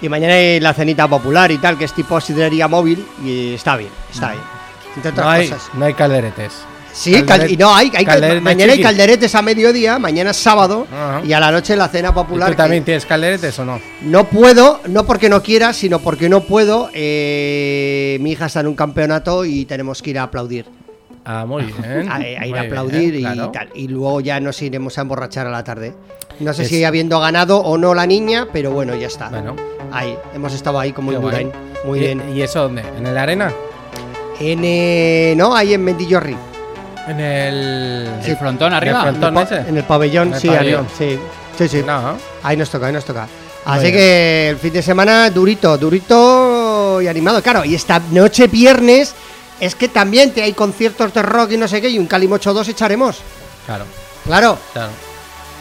Y 0.00 0.08
mañana 0.08 0.34
hay 0.34 0.60
la 0.60 0.72
cenita 0.74 1.08
popular 1.08 1.50
y 1.50 1.58
tal, 1.58 1.76
que 1.76 1.84
es 1.84 1.92
tipo 1.92 2.20
sidrería 2.20 2.68
móvil. 2.68 3.04
Y 3.24 3.54
está 3.54 3.76
bien, 3.76 3.90
está 4.12 4.30
bien. 4.32 4.42
Entre 4.96 5.10
otras 5.10 5.24
no, 5.26 5.30
hay, 5.30 5.48
cosas. 5.48 5.70
no 5.74 5.84
hay 5.84 5.94
calderetes. 5.94 6.52
Sí, 6.92 7.12
cal- 7.22 7.42
Calderet- 7.42 7.50
y 7.52 7.56
no, 7.56 7.74
hay, 7.74 7.86
hay 7.94 8.04
cal- 8.04 8.14
calderete 8.14 8.40
mañana 8.40 8.72
hay 8.72 8.82
calderetes 8.82 9.34
a 9.36 9.42
mediodía, 9.42 9.98
mañana 10.00 10.30
es 10.30 10.36
sábado. 10.36 10.86
Y 11.24 11.32
a 11.32 11.38
la 11.38 11.52
noche 11.52 11.76
la 11.76 11.88
cena 11.88 12.08
¿Y 12.08 12.12
popular. 12.12 12.50
¿Tú 12.50 12.56
también 12.56 12.82
que 12.82 12.86
tienes 12.86 13.06
calderetes 13.06 13.56
o 13.60 13.64
no? 13.64 13.80
no 14.02 14.24
puedo, 14.24 14.80
no 14.88 15.04
porque 15.04 15.28
no 15.28 15.42
quiera, 15.42 15.72
sino 15.72 16.00
porque 16.00 16.28
no 16.28 16.40
puedo. 16.42 16.90
eh, 16.94 18.18
mi 18.20 18.32
hija 18.32 18.46
está 18.46 18.60
en 18.60 18.66
un 18.68 18.74
campeonato 18.74 19.44
y 19.44 19.64
tenemos 19.64 20.02
que 20.02 20.10
ir 20.10 20.18
a 20.18 20.24
aplaudir. 20.24 20.66
Ah, 21.24 21.44
muy 21.46 21.64
bien. 21.82 22.08
a, 22.08 22.16
a 22.16 22.20
ir 22.20 22.38
Muy 22.40 22.48
a 22.58 22.62
bien, 22.62 22.66
aplaudir 22.66 23.14
y 23.14 23.20
claro. 23.20 23.50
tal. 23.52 23.68
Y 23.74 23.86
luego 23.88 24.20
ya 24.20 24.40
nos 24.40 24.60
iremos 24.62 24.96
a 24.98 25.02
emborrachar 25.02 25.46
a 25.46 25.50
la 25.50 25.62
tarde. 25.62 25.94
No 26.40 26.52
sé 26.54 26.62
Es- 26.62 26.68
si 26.68 26.84
habiendo 26.84 27.18
ganado 27.20 27.58
o 27.58 27.76
no 27.78 27.94
la 27.94 28.06
niña, 28.06 28.46
pero 28.52 28.70
bueno, 28.70 28.94
ya 28.94 29.06
está. 29.08 29.28
Bueno, 29.28 29.56
Ahí, 29.90 30.16
hemos 30.34 30.52
estado 30.52 30.78
ahí 30.78 30.92
como 30.92 31.10
qué 31.10 31.16
en 31.16 31.22
guay. 31.22 31.52
Muy 31.84 31.98
¿Y- 31.98 32.02
bien. 32.02 32.36
¿Y 32.36 32.42
eso 32.42 32.62
dónde? 32.62 32.82
¿En 32.96 33.06
el 33.06 33.16
arena? 33.16 33.50
En, 34.38 34.60
eh, 34.62 35.34
no, 35.36 35.56
ahí 35.56 35.72
en 35.74 35.82
Mendillorri. 35.82 36.36
En 37.08 37.20
el. 37.20 38.08
¿El 38.24 38.36
frontón 38.36 38.68
¿El 38.72 38.74
arriba? 38.78 39.02
frontón 39.02 39.34
Pa- 39.34 39.42
ese? 39.44 39.56
En 39.68 39.76
el 39.78 39.84
pabellón, 39.84 40.28
En 40.28 40.34
el 40.34 40.40
sí, 40.40 40.48
pabellón. 40.48 40.86
ahí, 40.86 41.16
sí. 41.16 41.18
Sí, 41.56 41.68
sí. 41.68 41.82
No. 41.86 42.16
Ahí 42.42 42.56
nos 42.56 42.68
toca, 42.70 42.86
ahí 42.86 42.92
nos 42.92 43.04
toca. 43.04 43.26
Así 43.64 43.90
que 43.90 44.50
el 44.50 44.56
fin 44.58 44.72
de 44.72 44.82
semana 44.82 45.28
durito, 45.30 45.76
durito 45.78 47.00
y 47.02 47.08
animado. 47.08 47.42
Claro, 47.42 47.64
y 47.64 47.74
esta 47.74 48.00
noche 48.10 48.46
viernes 48.46 49.14
es 49.58 49.74
que 49.74 49.88
también 49.88 50.30
te 50.32 50.42
hay 50.42 50.52
conciertos 50.52 51.12
de 51.12 51.22
rock 51.22 51.52
y 51.52 51.56
no 51.56 51.66
sé 51.66 51.80
qué, 51.80 51.88
y 51.88 51.98
un 51.98 52.06
Calimocho 52.06 52.52
2 52.54 52.68
echaremos. 52.68 53.18
Claro, 53.66 53.84
Claro. 54.24 54.58
claro. 54.72 54.90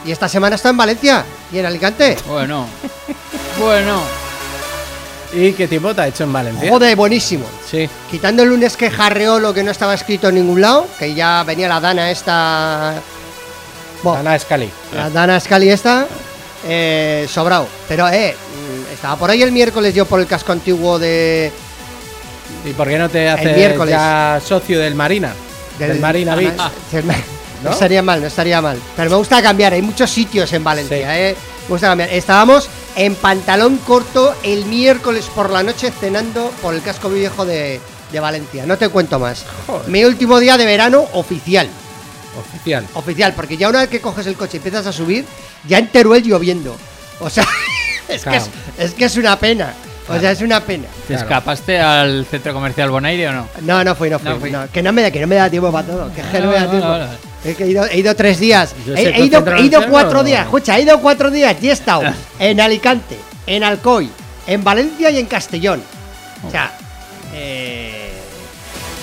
Y 0.05 0.11
esta 0.11 0.29
semana 0.29 0.55
está 0.55 0.69
en 0.69 0.77
Valencia 0.77 1.25
y 1.51 1.59
en 1.59 1.65
Alicante. 1.65 2.17
Bueno. 2.27 2.67
Bueno. 3.59 4.01
¿Y 5.33 5.51
qué 5.53 5.67
tiempo 5.67 5.93
te 5.93 6.01
ha 6.01 6.07
hecho 6.07 6.23
en 6.23 6.33
Valencia? 6.33 6.69
Joder, 6.69 6.95
buenísimo. 6.95 7.45
Sí. 7.69 7.89
Quitando 8.09 8.43
el 8.43 8.49
lunes 8.49 8.77
que 8.77 8.89
jarreó 8.89 9.39
lo 9.39 9.53
que 9.53 9.63
no 9.63 9.71
estaba 9.71 9.93
escrito 9.93 10.29
en 10.29 10.35
ningún 10.35 10.61
lado, 10.61 10.87
que 10.97 11.13
ya 11.13 11.43
venía 11.43 11.67
la 11.67 11.79
Dana 11.79 12.11
esta. 12.11 12.95
Buah, 14.03 14.19
Ana 14.19 14.39
Scali. 14.39 14.69
la 14.93 15.09
Dana 15.09 15.39
Scali 15.39 15.69
esta, 15.69 16.07
eh, 16.65 17.27
sobrado. 17.29 17.67
Pero, 17.87 18.07
eh, 18.07 18.35
mm, 18.35 18.93
estaba 18.93 19.17
por 19.17 19.29
ahí 19.29 19.41
el 19.41 19.51
miércoles 19.51 19.93
yo 19.93 20.05
por 20.05 20.19
el 20.19 20.27
casco 20.27 20.51
antiguo 20.51 20.97
de. 20.97 21.51
¿Y 22.63 22.71
por 22.73 22.87
qué 22.87 22.97
no 22.97 23.09
te 23.09 23.27
haces 23.27 23.55
miércoles. 23.55 23.91
ya 23.91 24.41
socio 24.45 24.79
del 24.79 24.95
Marina? 24.95 25.33
Del, 25.77 25.99
Marina 25.99 26.35
Beach. 26.35 26.53
Ah, 26.57 26.71
¿No? 27.67 27.71
¿No? 27.71 27.73
estaría 27.75 28.01
mal, 28.01 28.21
no 28.21 28.27
estaría 28.27 28.61
mal. 28.61 28.79
Pero 28.95 29.09
me 29.09 29.15
gusta 29.17 29.41
cambiar, 29.41 29.73
hay 29.73 29.81
muchos 29.81 30.09
sitios 30.09 30.51
en 30.53 30.63
Valencia, 30.63 30.97
Sí. 30.97 31.03
eh. 31.05 31.35
Me 31.67 31.69
gusta 31.73 31.87
cambiar. 31.87 32.09
Estábamos 32.11 32.69
en 32.95 33.13
pantalón 33.15 33.77
corto 33.85 34.33
el 34.43 34.65
miércoles 34.65 35.25
por 35.35 35.49
la 35.51 35.63
noche 35.63 35.91
cenando 35.91 36.51
por 36.61 36.73
el 36.73 36.81
casco 36.81 37.09
viejo 37.09 37.45
de, 37.45 37.79
de 38.11 38.19
Valencia. 38.19 38.65
No 38.65 38.77
te 38.77 38.87
cuento 38.89 39.19
más. 39.19 39.45
Joder. 39.67 39.87
Mi 39.89 40.03
último 40.05 40.39
día 40.39 40.57
de 40.57 40.65
verano 40.65 41.05
oficial. 41.13 41.67
Oficial. 42.39 42.85
Oficial, 42.93 43.33
porque 43.33 43.57
ya 43.57 43.67
una 43.69 43.79
vez 43.81 43.89
que 43.89 43.99
coges 43.99 44.27
el 44.27 44.35
coche 44.37 44.51
y 44.53 44.57
empiezas 44.57 44.85
a 44.85 44.91
subir, 44.93 45.25
ya 45.67 45.77
en 45.79 45.87
Teruel 45.87 46.23
lloviendo. 46.23 46.77
O 47.19 47.29
sea, 47.29 47.45
es, 48.07 48.23
que 48.23 48.35
es, 48.37 48.49
es 48.77 48.93
que 48.93 49.05
es 49.05 49.17
una 49.17 49.37
pena. 49.37 49.73
O 50.07 50.17
sea, 50.17 50.31
es 50.31 50.39
una 50.41 50.61
pena. 50.61 50.85
¿Te 51.05 51.15
Claro. 51.15 51.23
escapaste 51.23 51.79
al 51.81 52.25
centro 52.31 52.53
comercial 52.53 52.89
Bonaire 52.91 53.27
o 53.27 53.33
no? 53.33 53.47
No, 53.63 53.83
no 53.83 53.93
fui, 53.93 54.09
no 54.09 54.19
fui. 54.19 54.29
No 54.29 54.39
fui. 54.39 54.51
no, 54.51 54.71
que 54.71 54.81
no 54.81 54.93
me 54.93 55.01
da, 55.01 55.11
que 55.11 55.19
no 55.19 55.27
me 55.27 55.35
da 55.35 55.49
tiempo 55.49 55.69
para 55.69 55.85
todo. 55.85 56.09
Que, 56.13 56.21
no 56.39 56.47
me 56.49 56.55
da 56.55 56.69
tiempo. 56.71 56.97
Es 57.45 57.55
que 57.55 57.63
he 57.63 57.67
ido, 57.67 57.85
he 57.85 57.99
ido 57.99 58.15
tres 58.15 58.39
días. 58.39 58.73
He, 58.95 59.23
ido, 59.25 59.43
he 59.55 59.87
cuatro 59.89 60.23
días. 60.23 60.43
Escucha, 60.45 60.77
he 60.77 60.81
ido 60.81 60.99
cuatro 60.99 61.29
días 61.31 61.55
y 61.61 61.69
he 61.69 61.71
estado 61.71 62.03
en 62.39 62.59
Alicante, 62.59 63.17
en 63.45 63.63
Alcoy, 63.63 64.09
en 64.47 64.63
Valencia 64.63 65.09
y 65.11 65.19
en 65.19 65.25
Castellón. 65.27 65.81
O 66.47 66.51
sea, 66.51 66.71
eh, 67.33 68.11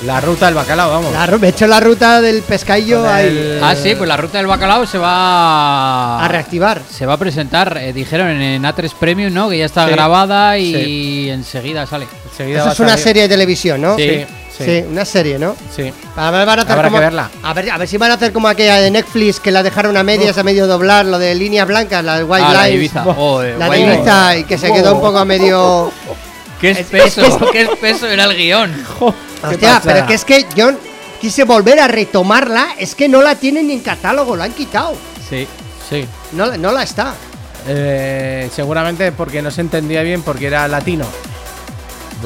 La 0.05 0.21
ruta 0.21 0.47
del 0.47 0.55
bacalao, 0.55 0.91
vamos. 0.91 1.13
la 1.13 1.27
me 1.39 1.47
he 1.47 1.51
hecho 1.51 1.67
la 1.67 1.81
ruta 1.81 2.21
del 2.21 2.43
pescadillo 2.43 3.09
ahí 3.11 3.27
el- 3.29 3.61
Ah, 3.63 3.75
sí, 3.75 3.95
pues 3.95 4.07
la 4.09 4.17
ruta 4.17 4.39
del 4.39 4.47
bacalao 4.47 4.85
se 4.87 4.99
va 4.99 6.23
a 6.23 6.29
reactivar. 6.29 6.83
Se 6.91 7.07
va 7.07 7.15
a 7.15 7.17
presentar, 7.17 7.79
eh, 7.81 7.93
dijeron 7.93 8.29
en 8.29 8.63
A3 8.65 8.93
Premium, 8.99 9.33
¿no? 9.33 9.49
Que 9.49 9.59
ya 9.59 9.65
está 9.67 9.87
Sí, 9.87 9.93
grabada 9.93 10.59
y 10.59 11.31
enseguida 11.31 11.87
sale. 11.87 12.07
Enseguida 12.31 12.61
Eso 12.63 12.73
es 12.73 12.81
una 12.81 12.89
salir. 12.91 13.05
serie 13.05 13.23
de 13.23 13.29
televisión, 13.29 13.81
¿no? 13.81 13.97
Sí, 13.97 14.03
Sí, 14.03 14.27
sí. 14.59 14.85
una 14.89 15.05
serie, 15.05 15.39
¿no? 15.39 15.57
Sí. 15.75 15.93
A 16.17 16.31
ver, 16.31 16.47
van 16.47 16.59
a 16.59 16.63
hacer 16.63 16.73
Habrá 16.73 16.89
como- 16.89 16.99
que 16.99 17.05
verla. 17.05 17.31
A 17.43 17.55
ver, 17.55 17.71
a 17.71 17.79
ver 17.79 17.89
si 17.89 17.97
van 17.97 18.11
a 18.11 18.15
hacer 18.15 18.33
como 18.33 18.49
aquella 18.49 18.77
de 18.81 18.91
Netflix 18.91 19.41
que 19.41 19.51
la 19.51 19.63
dejaron 19.63 19.97
a 19.97 20.03
medias, 20.03 20.37
a 20.39 20.43
medio 20.43 20.67
doblar, 20.67 21.07
lo 21.07 21.19
de 21.19 21.35
líneas 21.35 21.67
blancas, 21.67 22.05
la 22.05 22.19
de 22.19 22.25
White 22.25 22.47
Ah, 22.49 22.53
la 22.53 22.63
de. 22.65 22.73
Ibiza. 22.75 23.03
Buah, 23.03 23.15
Joder, 23.15 23.59
la 23.59 23.69
de 23.71 23.81
Ibiza 23.81 24.37
y 24.39 24.45
que 24.45 24.59
se 24.59 24.73
quedó 24.73 24.95
un 24.95 25.01
poco 25.01 25.19
a 25.19 25.25
medio. 25.25 25.91
¡Qué 26.61 26.71
Es- 26.71 26.79
espeso! 26.79 27.23
¡Qué 27.53 27.63
espeso 27.63 28.07
era 28.09 28.25
el 28.25 28.37
guion! 28.37 28.73
Hostia, 29.43 29.81
pero 29.85 30.07
que 30.07 30.15
es 30.15 30.25
que 30.25 30.47
yo 30.55 30.71
quise 31.21 31.45
volver 31.45 31.81
a 31.81 31.89
retomarla, 31.89 32.69
es 32.79 32.95
que 32.95 33.09
no 33.09 33.21
la 33.23 33.35
tienen 33.35 33.67
ni 33.67 33.75
en 33.75 33.81
catálogo, 33.81 34.37
la 34.37 34.45
han 34.45 34.53
quitado. 34.53 34.95
Sí. 35.29 35.47
Sí. 35.91 36.07
No, 36.33 36.57
no 36.57 36.73
la 36.73 36.83
está. 36.83 37.15
Eh, 37.67 38.49
seguramente 38.55 39.11
porque 39.13 39.41
no 39.43 39.51
se 39.51 39.61
entendía 39.63 40.03
bien 40.03 40.23
porque 40.23 40.47
era 40.47 40.69
latino. 40.69 41.07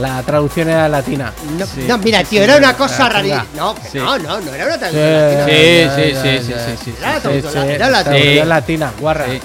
La 0.01 0.23
traducción 0.23 0.69
era 0.69 0.89
latina. 0.89 1.33
No, 1.59 1.67
Sí, 1.67 1.85
no, 1.89 1.99
mira, 1.99 2.21
tío, 2.23 2.39
sí, 2.41 2.45
era 2.45 2.57
una 2.57 2.75
cosa 2.77 3.09
rara. 3.09 3.45
No, 3.57 3.75
Sí. 3.91 3.99
no, 3.99 4.19
no, 4.19 4.41
no 4.41 4.55
era 4.55 4.67
una 4.67 4.75
Sí, 4.75 4.79
traducción 4.81 5.13
latina. 5.13 5.47
Sí, 5.47 5.91
sí, 5.97 6.17
sí, 6.23 6.39
sí, 6.45 6.51
ya. 6.53 6.67
sí, 6.67 6.73
sí, 6.85 6.95
Era 6.99 7.09
la 7.11 7.17
Sí, 7.17 7.23
traducción 7.23 7.69
era 7.69 8.45
latina, 8.45 8.93
guarra. 9.01 9.25
Sí. 9.27 9.41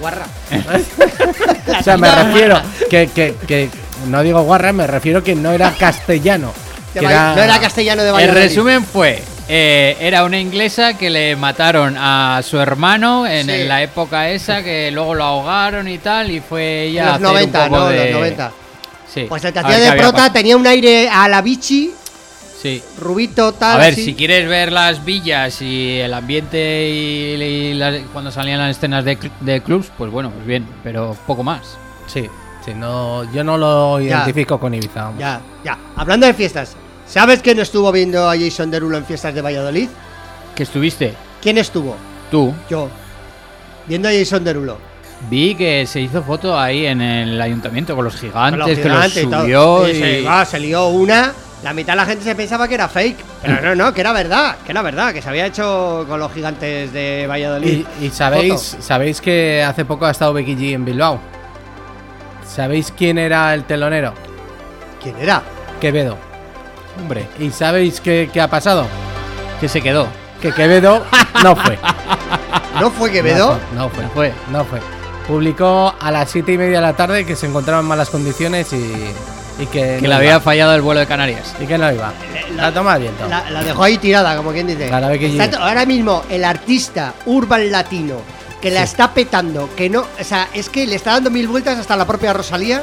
guarra. 0.00 0.26
O 1.78 1.82
sea, 1.82 1.96
me 1.96 2.10
refiero 2.10 2.60
que, 2.90 3.08
que, 3.08 3.34
que 3.46 3.70
no 4.08 4.22
digo 4.22 4.42
guarra, 4.42 4.72
me 4.72 4.86
refiero 4.86 5.22
que 5.22 5.34
no 5.34 5.50
era 5.52 5.72
castellano. 5.72 6.52
Que 6.92 7.00
Valle- 7.00 7.36
No 7.36 7.42
era 7.42 7.58
castellano 7.58 8.02
de 8.02 8.08
El 8.08 8.14
Valladolid. 8.14 8.40
resumen 8.42 8.84
fue, 8.84 9.22
eh, 9.48 9.96
era 10.00 10.24
una 10.24 10.38
inglesa 10.38 10.94
que 10.94 11.10
le 11.10 11.34
mataron 11.36 11.96
a 11.98 12.40
su 12.44 12.58
hermano 12.60 13.26
en, 13.26 13.46
Sí. 13.46 13.52
en 13.52 13.68
la 13.68 13.82
época 13.82 14.28
esa, 14.30 14.62
que 14.62 14.90
luego 14.92 15.14
lo 15.14 15.24
ahogaron 15.24 15.88
y 15.88 15.98
tal, 15.98 16.30
y 16.30 16.40
fue 16.40 16.82
ella 16.84 17.06
a 17.06 17.06
los 17.12 17.16
un 17.18 17.22
90, 17.34 17.64
poco 17.64 17.76
no, 17.76 17.86
de- 17.88 18.04
los 18.10 18.20
90. 18.20 18.52
Sí. 19.14 19.26
Pues 19.28 19.44
el 19.44 19.52
que 19.52 19.60
A 19.60 19.62
hacía 19.62 19.78
de 19.78 19.92
prota 19.98 20.32
tenía 20.32 20.56
un 20.56 20.66
aire 20.66 21.08
a 21.08 21.28
la 21.28 21.40
bichi, 21.40 21.92
Sí. 22.60 22.82
rubito, 22.98 23.52
tal. 23.52 23.76
A 23.76 23.78
ver, 23.84 23.92
así. 23.92 24.04
si 24.06 24.14
quieres 24.14 24.48
ver 24.48 24.72
las 24.72 25.04
villas 25.04 25.60
y 25.62 26.00
el 26.00 26.12
ambiente 26.12 26.88
y, 26.90 27.34
y 27.42 27.74
las- 27.74 28.00
cuando 28.12 28.30
salían 28.32 28.58
las 28.58 28.76
escenas 28.76 29.04
de, 29.04 29.18
de 29.40 29.62
clubs, 29.62 29.90
pues 29.96 30.10
bueno, 30.10 30.30
pues 30.30 30.46
bien, 30.46 30.66
pero 30.82 31.16
poco 31.26 31.42
más. 31.44 31.76
Sí, 32.06 32.28
sí, 32.64 32.72
no, 32.74 33.30
yo 33.32 33.44
no 33.44 33.56
lo 33.58 34.00
Ya. 34.00 34.06
identifico 34.16 34.58
con 34.58 34.74
Ibiza. 34.74 35.04
vamos. 35.04 35.20
Ya, 35.20 35.40
ya. 35.64 35.78
Hablando 35.96 36.26
de 36.26 36.34
fiestas, 36.34 36.74
¿sabes 37.06 37.40
quién 37.42 37.60
estuvo 37.60 37.92
viendo 37.92 38.28
a 38.28 38.36
Jason 38.36 38.70
Derulo 38.70 38.96
en 38.96 39.04
fiestas 39.04 39.34
de 39.34 39.42
Valladolid? 39.42 39.88
¿Que 40.56 40.62
estuviste? 40.62 41.14
¿Quién 41.42 41.58
estuvo? 41.58 41.96
Tú. 42.30 42.52
Yo. 42.70 42.88
Viendo 43.86 44.08
a 44.08 44.12
Jason 44.12 44.42
Derulo. 44.42 44.78
Vi 45.28 45.54
que 45.54 45.86
se 45.86 46.00
hizo 46.00 46.22
foto 46.22 46.58
ahí 46.58 46.86
en 46.86 47.00
el 47.00 47.40
ayuntamiento 47.40 47.94
con 47.96 48.04
los 48.04 48.14
gigantes, 48.16 48.50
Con 48.50 48.58
los 48.68 48.78
que 48.78 48.88
los 48.88 49.16
y 49.16 49.20
subió 49.22 49.84
Sí, 49.86 49.90
y... 49.92 49.94
se, 49.94 50.28
ah, 50.28 50.44
se 50.44 50.60
lió 50.60 50.88
una. 50.88 51.32
La 51.62 51.72
mitad 51.72 51.94
de 51.94 51.96
la 51.96 52.04
gente 52.06 52.24
se 52.24 52.34
pensaba 52.34 52.68
que 52.68 52.74
era 52.74 52.88
fake. 52.88 53.16
Pero 53.40 53.62
no, 53.62 53.74
no, 53.74 53.94
que 53.94 54.02
era 54.02 54.12
verdad. 54.12 54.56
Que 54.66 54.72
era 54.72 54.82
verdad. 54.82 55.14
Que 55.14 55.22
se 55.22 55.28
había 55.30 55.46
hecho 55.46 56.04
con 56.06 56.20
los 56.20 56.30
gigantes 56.32 56.92
de 56.92 57.26
Valladolid. 57.26 57.86
Y, 58.00 58.04
y 58.06 58.10
sabéis, 58.10 58.70
Foto. 58.72 58.82
sabéis 58.82 59.20
que 59.22 59.64
hace 59.66 59.86
poco 59.86 60.04
ha 60.04 60.10
estado 60.10 60.34
Becky 60.34 60.56
G 60.56 60.74
en 60.74 60.84
Bilbao. 60.84 61.18
¿Sabéis 62.46 62.92
quién 62.96 63.16
era 63.16 63.54
el 63.54 63.64
telonero? 63.64 64.12
¿Quién 65.02 65.16
era? 65.18 65.42
Quevedo. 65.80 66.18
Hombre, 67.00 67.26
¿Y 67.40 67.50
sabéis 67.50 68.00
qué, 68.00 68.28
qué 68.32 68.40
ha 68.40 68.48
pasado? 68.48 68.86
que 69.60 69.68
se 69.68 69.80
quedó. 69.80 70.06
Que 70.44 70.52
Quevedo 70.52 71.02
no 71.42 71.56
fue. 71.56 71.78
¿No 72.78 72.90
fue 72.90 73.10
Quevedo? 73.10 73.58
No 73.74 73.88
fue, 73.88 74.02
No 74.04 74.10
fue. 74.10 74.32
no 74.50 74.64
fue. 74.66 74.78
Publicó 75.26 75.94
a 75.98 76.10
las 76.10 76.30
siete 76.30 76.52
y 76.52 76.58
media 76.58 76.76
de 76.76 76.82
la 76.82 76.92
tarde 76.94 77.24
que 77.24 77.34
se 77.34 77.46
encontraba 77.46 77.80
en 77.80 77.86
malas 77.86 78.10
condiciones 78.10 78.72
y, 78.72 78.94
y 79.62 79.66
que, 79.66 79.80
Que 79.96 79.98
no 80.02 80.08
le 80.08 80.14
había 80.14 80.38
fallado 80.40 80.74
el 80.74 80.82
vuelo 80.82 81.00
de 81.00 81.06
Canarias. 81.06 81.54
y 81.58 81.66
que 81.66 81.78
no 81.78 81.90
iba. 81.90 82.12
La 82.56 82.72
toma 82.72 82.94
de 82.94 83.00
viento. 83.02 83.26
La, 83.28 83.50
la 83.50 83.62
dejó 83.64 83.84
ahí 83.84 83.96
tirada, 83.98 84.36
como 84.36 84.52
quien 84.52 84.66
dice. 84.66 84.86
Claro. 84.88 85.08
Está- 85.10 85.66
ahora 85.66 85.86
mismo, 85.86 86.22
el 86.28 86.44
artista 86.44 87.14
urban 87.26 87.72
latino 87.72 88.16
que 88.60 88.70
la 88.70 88.82
está 88.82 89.12
petando, 89.14 89.70
que 89.76 89.88
no. 89.90 90.00
O 90.20 90.24
sea, 90.24 90.48
es 90.52 90.68
que 90.68 90.86
le 90.86 90.96
está 90.96 91.12
dando 91.12 91.30
mil 91.30 91.48
vueltas 91.48 91.78
hasta 91.78 91.96
la 91.96 92.06
propia 92.06 92.32
Rosalía. 92.32 92.82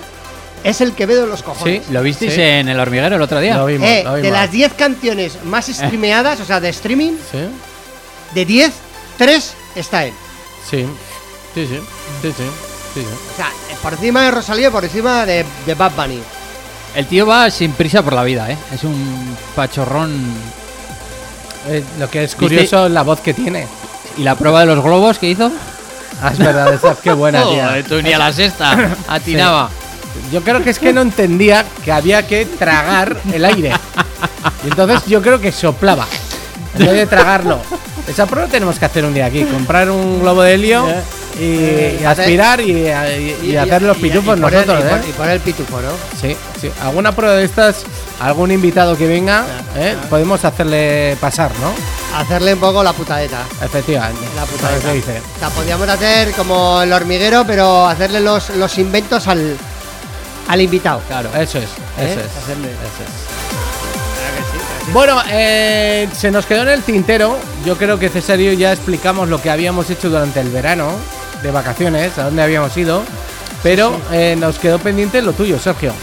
Es 0.63 0.79
el 0.81 0.93
Quevedo 0.93 1.21
de 1.21 1.27
los 1.27 1.41
cojones. 1.41 1.83
Sí. 1.87 1.91
¿Lo 1.93 2.03
visteis 2.03 2.33
Sí. 2.35 2.41
en 2.41 2.69
el 2.69 2.79
hormiguero 2.79 3.15
el 3.15 3.21
otro 3.21 3.39
día? 3.39 3.57
Lo 3.57 3.65
vimos, 3.65 3.87
Eh, 3.87 4.01
lo 4.03 4.13
de 4.13 4.29
las 4.29 4.51
10 4.51 4.73
canciones 4.73 5.43
más 5.43 5.65
streameadas, 5.67 6.39
o 6.39 6.45
sea, 6.45 6.59
de 6.59 6.69
streaming, 6.69 7.13
Sí, 7.31 7.39
de 8.35 8.45
10, 8.45 8.71
3 9.17 9.53
está 9.75 10.05
él. 10.05 10.13
sí, 10.69 10.85
sí, 11.53 11.67
sí, 11.67 11.79
sí, 12.21 12.33
sí, 12.37 12.43
sí, 12.93 13.01
sí. 13.01 13.05
O 13.33 13.35
sea, 13.35 13.47
eh, 13.69 13.75
por 13.81 13.93
encima 13.93 14.23
de 14.23 14.31
Rosalía, 14.31 14.71
por 14.71 14.83
encima 14.83 15.25
de, 15.25 15.45
de 15.65 15.75
Bad 15.75 15.91
Bunny. 15.95 16.21
El 16.95 17.07
tío 17.07 17.25
va 17.25 17.49
sin 17.49 17.71
prisa 17.71 18.01
por 18.01 18.13
la 18.13 18.23
vida, 18.23 18.51
¿eh? 18.51 18.57
Es 18.73 18.83
un 18.83 19.35
pachorrón. 19.55 20.11
Eh, 21.69 21.83
lo 21.99 22.09
que 22.09 22.23
es 22.23 22.35
curioso 22.35 22.87
es 22.87 22.91
la 22.91 23.03
voz 23.03 23.21
que 23.21 23.33
tiene. 23.33 23.67
¿Y 24.17 24.23
la 24.23 24.35
prueba 24.35 24.61
de 24.61 24.65
los 24.65 24.83
globos 24.83 25.17
que 25.17 25.29
hizo? 25.29 25.51
Ah, 26.21 26.31
es 26.33 26.37
verdad, 26.37 26.73
esa 26.73 26.95
qué 27.01 27.13
buena, 27.13 27.43
tía. 27.49 27.67
Joder, 27.67 27.85
tú 27.85 28.01
ni 28.01 28.11
a 28.11 28.17
la 28.17 28.33
sexta 28.33 28.95
atinaba. 29.07 29.69
Yo 30.33 30.41
creo 30.43 30.61
que 30.61 30.71
es 30.71 30.79
que 30.79 30.91
no 30.91 31.01
entendía 31.01 31.65
que 31.85 31.91
había 31.93 32.27
que 32.27 32.45
tragar 32.45 33.15
el 33.31 33.45
aire. 33.45 33.71
Y 34.65 34.67
entonces 34.67 35.05
yo 35.05 35.21
creo 35.21 35.39
que 35.39 35.53
soplaba. 35.53 36.05
En 36.77 36.85
vez 36.85 36.93
de 36.93 37.07
tragarlo. 37.07 37.59
Esa 38.07 38.25
prueba 38.25 38.49
tenemos 38.49 38.77
que 38.77 38.85
hacer 38.85 39.05
un 39.05 39.13
día 39.13 39.27
aquí. 39.27 39.43
Comprar 39.45 39.89
un 39.89 40.19
globo 40.19 40.41
de 40.41 40.55
helio 40.55 40.85
y, 41.39 42.01
y 42.01 42.03
aspirar 42.05 42.59
y, 42.61 42.71
y- 42.71 43.37
y 43.51 43.55
hacer 43.57 43.81
los 43.81 43.97
pitufos 43.97 44.37
nosotros, 44.37 44.83
¿eh? 44.83 45.01
Y 45.09 45.11
poner 45.13 45.33
el 45.35 45.39
pitufo, 45.41 45.79
¿no? 45.81 45.91
Sí, 46.19 46.35
sí. 46.59 46.69
Alguna 46.81 47.13
prueba 47.15 47.35
de 47.35 47.45
estas, 47.45 47.83
algún 48.19 48.51
invitado 48.51 48.97
que 48.97 49.07
venga, 49.07 49.45
¿eh? 49.77 49.95
podemos 50.09 50.43
hacerle 50.45 51.15
pasar, 51.19 51.51
¿no? 51.61 51.71
Hacerle 52.19 52.53
un 52.53 52.59
poco 52.59 52.83
la 52.83 52.93
putadeta. 52.93 53.43
Efectivamente. 53.63 54.21
La 54.35 54.41
¿Sabes 54.45 54.51
putadeta. 54.51 54.87
qué 54.87 54.93
dice? 54.95 55.21
Sea, 55.39 55.49
podríamos 55.49 55.87
hacer 55.89 56.31
como 56.33 56.81
el 56.81 56.91
hormiguero, 56.91 57.45
pero 57.45 57.85
hacerle 57.87 58.19
los, 58.19 58.49
los 58.51 58.77
inventos 58.77 59.27
al, 59.27 59.55
al 60.49 60.61
invitado. 60.61 61.01
Claro. 61.07 61.29
Eso 61.29 61.57
es, 61.59 61.65
¿eh? 61.65 62.11
eso 62.11 62.19
es. 62.19 62.25
Hacerle- 62.25 62.69
Eso 62.71 63.03
es. 63.03 64.93
Bueno, 64.93 65.21
eh, 65.29 66.09
se 66.17 66.31
nos 66.31 66.45
quedó 66.45 66.63
en 66.63 66.69
el 66.69 66.81
tintero. 66.83 67.37
Yo 67.65 67.77
creo 67.77 67.97
que 67.97 68.09
Cesario 68.09 68.51
ya 68.53 68.73
explicamos 68.73 69.29
lo 69.29 69.41
que 69.41 69.49
habíamos 69.49 69.89
hecho 69.89 70.09
durante 70.09 70.41
el 70.41 70.49
verano 70.49 70.91
de 71.41 71.51
vacaciones, 71.51 72.17
a 72.17 72.23
dónde 72.25 72.41
habíamos 72.43 72.75
ido. 72.77 73.03
Pero 73.63 73.99
eh, 74.11 74.35
nos 74.39 74.57
quedó 74.57 74.79
pendiente 74.79 75.21
lo 75.21 75.33
tuyo, 75.33 75.59
Sergio. 75.59 75.93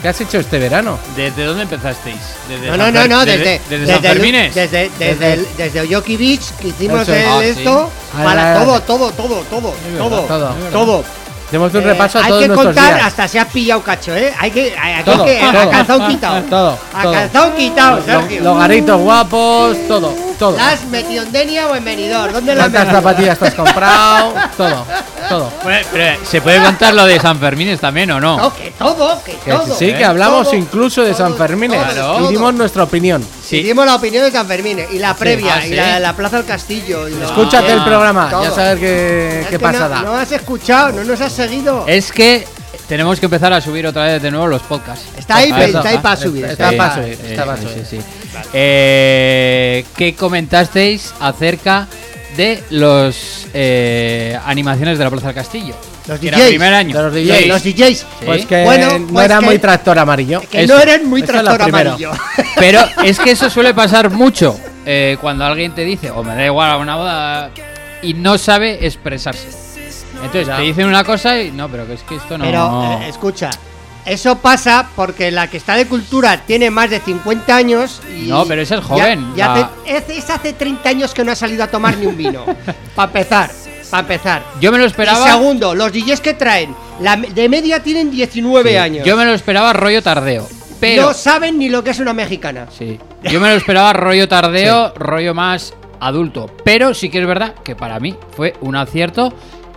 ¿Qué 0.00 0.08
has 0.08 0.20
hecho 0.20 0.38
este 0.38 0.58
verano? 0.58 0.98
¿Desde 1.16 1.44
dónde 1.44 1.62
empezasteis? 1.62 2.16
¿Desde 2.48 2.66
No, 2.68 2.76
no, 2.76 2.84
San 2.86 2.94
no, 2.94 3.06
no, 3.08 3.24
desde, 3.24 3.60
desde, 3.68 3.86
San 3.86 3.96
el- 3.96 4.02
Fermines. 4.12 4.54
desde, 4.54 4.90
desde, 4.98 5.14
Desde- 5.14 5.32
el- 5.34 5.46
desde 5.56 5.80
Oyoki 5.80 6.16
Beach 6.16 6.42
que 6.60 6.68
hicimos 6.68 7.08
el 7.08 7.24
Ah, 7.26 7.38
sí. 7.40 7.48
esto, 7.50 7.90
Ah, 8.16 8.24
para 8.24 8.52
ah, 8.60 8.64
todo, 8.64 8.80
todo, 8.80 9.10
todo, 9.12 9.34
todo, 9.48 9.74
todo, 9.98 10.20
todo. 10.22 10.54
todo. 10.72 11.04
Hemos 11.52 11.74
un 11.74 11.82
Eh, 11.82 11.86
repaso 11.86 12.18
a 12.18 12.22
hay 12.22 12.28
todos 12.28 12.42
que 12.42 12.48
nuestros 12.48 12.74
contar 12.74 12.94
días. 12.94 13.06
hasta 13.06 13.28
se 13.28 13.38
ha 13.38 13.44
pillado 13.46 13.82
cacho, 13.82 14.16
¿eh? 14.16 14.32
Hay 14.40 14.50
que, 14.50 14.74
hay, 14.76 15.04
Todo, 15.04 15.24
que 15.24 15.38
todo. 15.38 15.60
a 15.60 15.70
calzón 15.70 16.08
quitado. 16.08 16.42
Todo, 16.44 16.78
A 16.94 17.02
todo. 17.02 17.12
calzón 17.12 17.52
quitado, 17.54 17.96
Los, 17.98 18.04
Sergio. 18.06 18.42
los 18.42 18.58
garitos 18.58 19.00
guapos, 19.00 19.76
todo, 19.86 20.14
todo. 20.46 20.56
¿La 20.56 20.70
has 20.70 20.84
metido 20.86 21.22
en 21.22 21.32
Denia 21.32 21.68
o 21.68 21.76
en 21.76 21.84
Benidorm? 21.84 22.32
¿Dónde 22.32 22.54
la 22.54 22.64
has 22.64 22.70
¿Cuántas 22.70 22.94
zapatillas 22.94 23.38
te 23.38 23.46
has 23.46 23.54
comprado? 23.54 24.34
Todo, 24.56 24.84
todo. 25.28 25.52
Bueno, 25.62 25.86
pero, 25.92 26.18
¿Se 26.28 26.40
puede 26.40 26.62
contar 26.62 26.94
lo 26.94 27.04
de 27.06 27.20
San 27.20 27.38
Fermines 27.38 27.78
también 27.80 28.10
o 28.10 28.20
no? 28.20 28.36
No, 28.36 28.54
que 28.54 28.70
todo, 28.72 29.22
que 29.24 29.32
Que 29.36 29.50
todo. 29.52 29.74
sí, 29.76 29.86
que 29.92 30.00
¿eh? 30.00 30.04
hablamos 30.04 30.48
Todo, 30.48 30.56
incluso 30.56 31.02
de 31.02 31.12
todo, 31.12 31.18
San 31.28 31.36
Fermín. 31.36 31.70
todo, 31.72 32.28
Y 32.28 32.32
dimos 32.32 32.54
nuestra 32.54 32.82
opinión. 32.82 33.24
Sí. 33.46 33.58
Y 33.58 33.62
dimos 33.62 33.86
la 33.86 33.94
opinión 33.94 34.24
de 34.24 34.30
San 34.32 34.46
Fermín 34.46 34.78
y 34.90 34.98
la 34.98 35.14
previa, 35.14 35.54
Ah, 35.56 35.66
y 35.66 35.68
sí. 35.70 35.74
la, 35.74 36.00
la 36.00 36.12
Plaza 36.14 36.36
del 36.38 36.46
Castillo. 36.46 37.08
y 37.08 37.12
lo- 37.14 37.24
Escúchate 37.26 37.70
Ah, 37.70 37.74
el 37.74 37.84
programa, 37.84 38.28
todo. 38.30 38.42
ya 38.44 38.50
sabes 38.50 38.80
qué, 38.80 39.40
Es 39.40 39.46
qué 39.46 39.58
que 39.58 39.64
no- 39.64 39.72
pasada. 39.72 40.02
No, 40.02 40.16
has 40.16 40.32
escuchado, 40.32 40.92
no 40.92 41.04
nos 41.04 41.20
has 41.20 41.32
seguido. 41.32 41.84
Es 41.86 42.10
que 42.12 42.46
tenemos 42.88 43.18
que 43.20 43.26
empezar 43.26 43.52
a 43.52 43.60
subir 43.60 43.86
otra 43.86 44.04
vez 44.04 44.22
de 44.22 44.30
nuevo 44.30 44.46
los 44.46 44.62
podcasts. 44.62 45.06
Está 45.18 45.36
ahí, 45.36 45.50
Ah, 45.52 45.64
está 45.64 45.88
ahí 45.88 45.98
para 45.98 46.16
subir. 46.16 46.44
está 46.44 46.68
ahí 46.68 46.76
para 46.76 46.94
pa- 46.94 47.02
subir. 47.02 47.18
está 47.24 47.44
para 47.46 47.56
subir. 47.62 47.84
sí, 47.88 47.96
sí. 47.98 48.02
Eh, 48.52 49.84
¿Qué 49.96 50.14
comentasteis 50.14 51.12
acerca 51.20 51.86
de 52.36 52.62
los 52.70 53.46
eh, 53.54 54.38
animaciones 54.46 54.98
de 54.98 55.04
la 55.04 55.10
Plaza 55.10 55.26
del 55.26 55.34
Castillo? 55.36 55.74
Los 56.06 56.18
Que 56.18 56.28
era 56.28 56.38
DJs. 56.38 56.48
primer 56.48 56.74
año. 56.74 56.96
De 56.96 57.02
los 57.04 57.14
DJs. 57.14 57.38
Sí. 57.38 57.44
Los 57.46 57.62
DJs. 57.62 58.06
Pues 58.26 58.46
que 58.46 58.64
Bueno, 58.64 58.98
no 58.98 59.06
pues 59.08 59.24
era 59.24 59.38
que- 59.38 59.44
muy 59.46 59.58
tractor 59.58 59.98
amarillo. 59.98 60.40
Que 60.50 60.62
Eso. 60.64 60.74
no 60.74 60.80
eran 60.80 61.06
muy 61.08 61.22
Eso 61.22 61.32
tractor 61.32 61.62
amarillo. 61.62 62.10
Pero 62.56 62.80
es 63.04 63.18
que 63.20 63.30
eso 63.32 63.48
suele 63.50 63.72
pasar 63.74 64.10
mucho 64.10 64.58
eh, 64.84 65.16
cuando 65.20 65.44
alguien 65.44 65.72
te 65.74 65.84
dice, 65.84 66.10
o 66.10 66.22
me 66.24 66.34
da 66.34 66.44
igual 66.44 66.70
a 66.72 66.76
una 66.78 66.96
boda, 66.96 67.50
y 68.02 68.14
no 68.14 68.36
sabe 68.38 68.84
expresarse. 68.84 69.46
Entonces 70.22 70.46
Ya. 70.46 70.56
te 70.56 70.62
dicen 70.62 70.86
una 70.86 71.04
cosa 71.04 71.40
y 71.40 71.50
no, 71.52 71.68
pero 71.68 71.86
que 71.86 71.94
es 71.94 72.02
que 72.02 72.16
esto 72.16 72.38
no. 72.38 72.44
Pero, 72.44 72.82
eh, 73.02 73.08
escucha, 73.08 73.50
eso 74.06 74.36
pasa 74.38 74.88
porque 74.96 75.30
la 75.30 75.48
que 75.48 75.56
está 75.56 75.74
de 75.76 75.86
cultura 75.86 76.38
tiene 76.46 76.70
más 76.70 76.90
de 76.90 77.00
50 77.00 77.54
años 77.54 78.00
y... 78.16 78.28
No, 78.28 78.44
pero 78.46 78.62
ese 78.62 78.76
es 78.76 78.84
joven, 78.84 79.32
ya 79.36 79.46
la- 79.48 79.54
hace- 79.54 80.14
es, 80.14 80.18
es 80.24 80.30
hace 80.30 80.52
30 80.52 80.88
años 80.88 81.14
que 81.14 81.24
no 81.24 81.32
ha 81.32 81.36
salido 81.36 81.64
a 81.64 81.68
tomar 81.68 81.96
ni 81.98 82.06
un 82.06 82.16
vino. 82.16 82.44
para 82.94 83.06
empezar, 83.08 83.50
para 83.90 84.00
empezar. 84.00 84.42
Yo 84.60 84.72
me 84.72 84.78
lo 84.78 84.84
Y 84.84 84.86
esperaba. 84.88 85.26
segundo, 85.30 85.74
los 85.74 85.92
DJs 85.92 86.20
que 86.20 86.34
traen, 86.34 86.74
la, 87.00 87.16
de 87.16 87.48
media 87.48 87.80
tienen 87.82 88.10
19 88.10 88.70
Sí, 88.70 88.76
años. 88.76 89.06
Yo 89.06 89.16
me 89.16 89.24
lo 89.24 89.32
esperaba 89.34 89.72
rollo 89.72 90.02
tardeo. 90.02 90.48
Pero. 90.80 91.02
No 91.02 91.14
saben 91.14 91.58
ni 91.60 91.68
lo 91.68 91.84
que 91.84 91.90
es 91.90 92.00
una 92.00 92.12
mexicana. 92.12 92.66
Sí. 92.76 92.98
Yo 93.22 93.38
me 93.40 93.48
lo 93.50 93.54
esperaba 93.54 93.92
rollo 93.92 94.26
tardeo, 94.28 94.92
rollo 94.96 95.32
más 95.32 95.74
adulto. 96.00 96.50
Pero 96.64 96.92
sí 96.92 97.08
que 97.08 97.20
es 97.20 97.26
verdad 97.26 97.54
que 97.62 97.76
para 97.76 98.00
mí 98.00 98.16
fue 98.36 98.54
un 98.62 98.74
acierto 98.74 99.32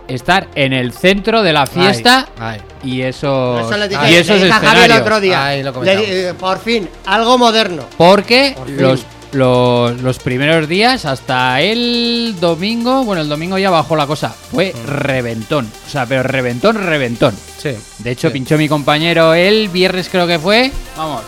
estar 0.08 0.48
en 0.54 0.72
el 0.72 0.92
centro 0.92 1.42
de 1.42 1.52
la 1.52 1.66
fiesta 1.66 2.28
Ay, 2.38 2.60
y 2.84 3.02
eso 3.02 3.60
Eso 3.60 3.76
le 3.76 3.88
dije, 3.88 4.10
y 4.10 4.14
esos 4.14 4.38
le 4.38 4.46
dije 4.46 4.56
a 4.56 4.60
Javier 4.60 4.90
el 4.90 4.98
otro 4.98 5.20
día. 5.20 5.50
Le 5.50 6.28
eh, 6.28 6.34
por 6.34 6.58
fin, 6.60 6.88
algo 7.04 7.38
moderno. 7.38 7.84
Porque 7.96 8.54
Por 8.56 8.70
los 8.70 9.06
los, 9.32 10.00
los 10.00 10.18
primeros 10.18 10.68
días 10.68 11.04
hasta 11.04 11.60
el 11.60 12.36
domingo. 12.40 13.04
Bueno, 13.04 13.22
el 13.22 13.28
domingo 13.28 13.58
ya 13.58 13.70
bajó 13.70 13.96
la 13.96 14.06
cosa. 14.06 14.30
Fue 14.30 14.72
reventón. 14.86 15.70
O 15.86 15.90
sea, 15.90 16.06
pero 16.06 16.22
reventón, 16.22 16.76
reventón. 16.76 17.34
Sí. 17.58 17.70
De 17.98 18.12
hecho, 18.12 18.28
Sí. 18.28 18.34
pinchó 18.34 18.56
mi 18.56 18.68
compañero 18.68 19.34
el 19.34 19.68
viernes, 19.68 20.08
creo 20.08 20.26
que 20.26 20.38
fue. 20.38 20.70
Vamos, 20.96 21.22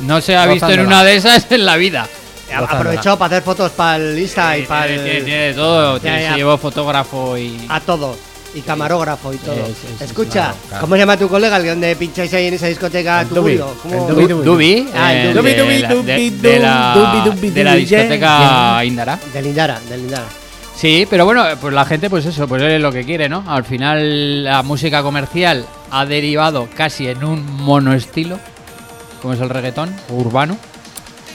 no 0.00 0.20
se 0.20 0.36
ha 0.36 0.46
visto 0.46 0.70
en 0.70 0.80
una 0.80 1.04
de 1.04 1.16
esas 1.16 1.46
en 1.50 1.64
la 1.64 1.76
vida. 1.76 2.08
Gozándola. 2.60 2.80
Aprovechó 2.90 3.18
para 3.18 3.26
hacer 3.36 3.42
fotos 3.42 3.70
para 3.72 3.96
el 3.96 4.18
Insta 4.18 4.56
y 4.58 4.62
para 4.62 4.86
tiene, 4.86 5.16
el. 5.18 5.24
tiene 5.24 5.54
todo. 5.54 5.96
Ya, 5.96 6.02
tiene- 6.02 6.22
ya. 6.22 6.30
Se 6.32 6.36
llevó 6.36 6.58
fotógrafo 6.58 7.36
y. 7.38 7.66
A 7.68 7.80
todo. 7.80 8.16
Y 8.54 8.60
camarógrafo 8.60 9.32
y 9.32 9.38
todo. 9.38 9.54
Sí, 9.54 9.74
sí, 9.80 9.94
sí, 9.98 10.04
Escucha, 10.04 10.30
claro, 10.30 10.54
claro. 10.68 10.80
¿cómo 10.82 10.94
se 10.94 10.98
llama 11.00 11.16
tu 11.16 11.26
colega, 11.28 11.56
el 11.56 11.66
donde 11.66 11.96
pincháis 11.96 12.34
ahí 12.34 12.48
en 12.48 12.54
esa 12.54 12.66
discoteca? 12.66 13.24
Dubi. 13.24 13.56
Dubi, 13.56 14.26
Dubi. 14.26 14.44
Dubi, 14.44 14.88
Ah, 14.94 15.14
eh, 15.14 15.32
Dubi, 15.32 15.50
de 15.54 15.62
Dubi, 15.62 15.78
la- 15.78 15.88
Dubi, 15.88 16.30
de- 16.30 16.58
la- 16.58 16.94
Dubi, 16.94 17.30
Dubi, 17.30 17.50
de 17.50 17.64
la 17.64 17.70
Dubi, 17.72 17.84
discoteca 17.86 18.84
Indara. 18.84 19.18
De 19.32 19.40
Lindara, 19.40 19.80
de 19.88 19.96
Lindara. 19.96 20.24
Sí, 20.76 21.06
pero 21.08 21.24
bueno, 21.24 21.44
pues 21.62 21.72
la 21.72 21.84
gente, 21.86 22.10
pues 22.10 22.26
eso, 22.26 22.46
pues 22.46 22.62
es 22.62 22.78
lo 22.80 22.92
que 22.92 23.04
quiere, 23.04 23.26
¿no? 23.28 23.42
Al 23.46 23.64
final 23.64 24.44
la 24.44 24.62
música 24.62 25.02
comercial 25.02 25.64
ha 25.90 26.04
derivado 26.04 26.68
casi 26.76 27.08
en 27.08 27.24
un 27.24 27.46
monoestilo, 27.56 28.38
como 29.22 29.32
es 29.32 29.40
el 29.40 29.48
reggaetón 29.48 29.94
urbano, 30.10 30.58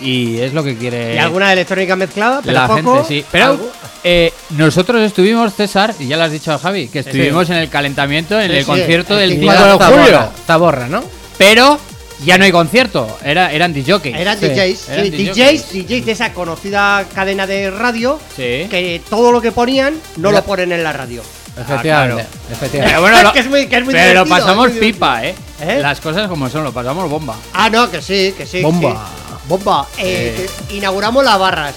y 0.02 0.40
es 0.40 0.54
lo 0.54 0.64
que 0.64 0.76
quiere 0.78 1.16
¿Y 1.16 1.18
alguna 1.18 1.52
electrónica 1.54 1.96
mezclada? 1.96 2.42
Pero 2.42 2.54
la 2.54 2.68
poco, 2.68 2.96
gente, 3.04 3.08
sí. 3.22 3.26
Pero 3.32 3.60
eh, 4.04 4.32
nosotros 4.52 5.02
estuvimos, 5.02 5.54
César, 5.54 5.94
y 6.00 6.08
ya 6.08 6.18
lo 6.18 6.24
has 6.24 6.32
dicho 6.32 6.52
a 6.54 6.60
Javi, 6.60 6.88
que 6.88 7.00
estuvimos 7.00 7.50
en 7.50 7.58
el 7.58 7.70
calentamiento, 7.70 8.40
en 8.40 8.52
el 8.52 8.66
concierto 8.66 9.20
el 9.20 9.30
del 9.32 9.40
5 9.40 9.54
5 9.54 9.78
de 9.78 9.98
julio, 10.02 10.30
Zaborra, 10.46 10.88
¿no? 10.88 11.04
pero 11.38 11.80
ya 12.26 12.38
no 12.38 12.46
hay 12.46 12.52
concierto, 12.52 13.18
era, 13.24 13.52
eran 13.52 13.74
DJs, 13.74 14.06
eran 14.06 14.40
DJs. 14.40 14.88
DJs, 14.88 15.72
DJs 15.74 16.06
de 16.06 16.12
esa 16.12 16.34
conocida 16.34 17.06
cadena 17.14 17.46
de 17.46 17.70
radio 17.70 18.20
Sí. 18.36 18.68
que 18.70 19.02
todo 19.10 19.32
lo 19.32 19.40
que 19.42 19.52
ponían 19.52 19.94
no 20.18 20.32
lo 20.32 20.44
ponen 20.44 20.72
en 20.72 20.84
la 20.84 20.94
radio. 20.94 21.22
Efectivamente. 21.60 22.24
claro. 22.24 22.30
efectivamente. 22.52 22.90
Pero 22.96 23.02
bueno, 23.02 23.24
lo- 23.24 23.34
Que 23.34 23.40
es 23.40 23.48
muy- 23.50 23.68
que 23.68 23.78
es 23.78 23.84
muy 23.86 23.94
pero 23.94 24.26
pasamos 24.28 24.68
es 24.68 24.74
muy 24.74 24.80
pipa, 24.82 25.26
¿eh? 25.26 25.34
¿Eh? 25.60 25.80
Las 25.82 26.00
cosas 26.00 26.28
como 26.28 26.50
son, 26.50 26.64
lo 26.64 26.72
pasamos 26.72 27.10
bomba. 27.10 27.36
Ah, 27.54 27.68
no, 27.70 27.90
que 27.90 28.00
sí, 28.02 28.34
que 28.38 28.46
sí. 28.46 28.62
Bomba. 28.62 29.10
Bomba. 29.48 29.88
Eh, 29.98 30.50
inauguramos 30.72 31.24
las 31.24 31.40
barras. 31.40 31.74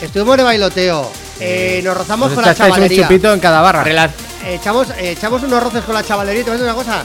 Estuvimos 0.00 0.36
de 0.36 0.42
bailoteo. 0.42 1.10
Eh, 1.38 1.80
nos 1.84 1.96
rozamos 1.96 2.28
Os 2.28 2.34
con 2.34 2.44
la 2.44 2.52
echáis 2.52 2.68
un 2.70 2.74
chavalería. 2.76 3.02
chupito 3.06 3.32
en 3.32 3.40
cada 3.40 3.60
barra. 3.60 3.84
Rela- 3.84 4.10
Echamos, 4.46 4.88
eh, 4.98 5.10
echamos 5.12 5.42
unos 5.42 5.62
roces 5.62 5.84
con 5.84 5.94
la 5.94 6.02
chavalería 6.02 6.42
te 6.44 6.50
voy 6.50 6.58
a 6.58 6.62
decir 6.62 6.74
una 6.74 6.82
cosa. 6.82 7.04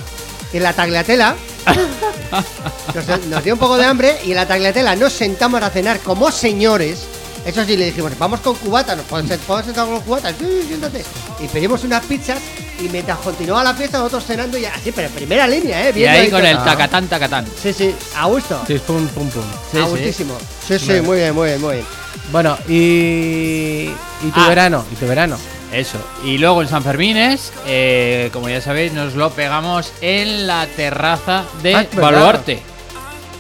En 0.54 0.64
la 0.64 0.72
tagliatela 0.72 1.36
nos, 2.96 3.26
nos 3.28 3.44
dio 3.44 3.54
un 3.54 3.60
poco 3.60 3.78
de 3.78 3.86
hambre 3.86 4.18
y 4.26 4.30
en 4.32 4.36
la 4.38 4.48
tagliatela 4.48 4.96
nos 4.96 5.12
sentamos 5.14 5.62
a 5.62 5.70
cenar 5.70 6.00
como 6.00 6.32
señores. 6.32 7.00
Eso 7.46 7.64
sí, 7.66 7.76
le 7.78 7.86
dijimos, 7.86 8.18
vamos 8.18 8.40
con 8.40 8.56
cubata, 8.56 8.96
¿nos 8.96 9.06
podemos 9.06 9.66
sentar 9.66 9.86
con 9.86 10.00
cubatas? 10.02 10.34
Sí, 10.40 10.46
sí, 10.62 10.68
siéntate. 10.70 11.06
Y 11.42 11.48
pedimos 11.48 11.84
unas 11.84 12.04
pizzas 12.06 12.40
y 12.80 12.90
mientras 12.90 13.18
continuaba 13.20 13.64
la 13.64 13.74
fiesta 13.74 13.98
nosotros 13.98 14.26
cenando 14.26 14.58
ya 14.58 14.74
así, 14.74 14.92
pero 14.92 15.08
en 15.08 15.14
primera 15.14 15.48
línea, 15.48 15.90
¿eh? 15.90 15.94
y 15.96 16.06
ahí 16.06 16.30
con 16.30 16.46
el 16.46 16.58
tacatán, 16.64 17.08
tacatán. 17.08 17.46
Sí, 17.62 17.74
sí, 17.74 17.94
a 18.16 18.26
gusto. 18.28 18.62
Sí, 18.68 18.80
pum, 18.86 19.08
pum, 19.08 19.30
pum. 19.30 19.44
Sí, 19.72 19.78
a 19.80 19.84
sí. 19.86 19.90
gustísimo. 19.90 20.38
Sí, 20.68 20.80
sí, 20.80 21.02
muy 21.02 21.18
bien, 21.18 21.34
muy 21.36 21.48
bien, 21.50 21.62
muy 21.62 21.74
bien. 21.76 21.86
Bueno, 22.32 22.58
y. 22.68 23.90
¿Y 24.24 24.32
tu 24.34 24.40
Ah. 24.42 24.48
verano? 24.50 24.84
¿Y 24.92 24.96
tu 24.96 25.06
verano? 25.08 25.38
Eso. 25.72 25.98
Y 26.24 26.38
luego 26.38 26.62
en 26.62 26.68
San 26.70 26.84
Fermines, 26.84 27.52
eh, 27.68 28.30
como 28.32 28.48
ya 28.50 28.62
sabéis, 28.62 28.94
nos 28.94 29.14
lo 29.16 29.32
pegamos 29.32 29.92
en 30.02 30.48
la 30.48 30.66
terraza 30.68 31.44
de 31.62 31.76
Ah, 31.76 31.82
es 31.82 31.90
verdad. 31.96 32.44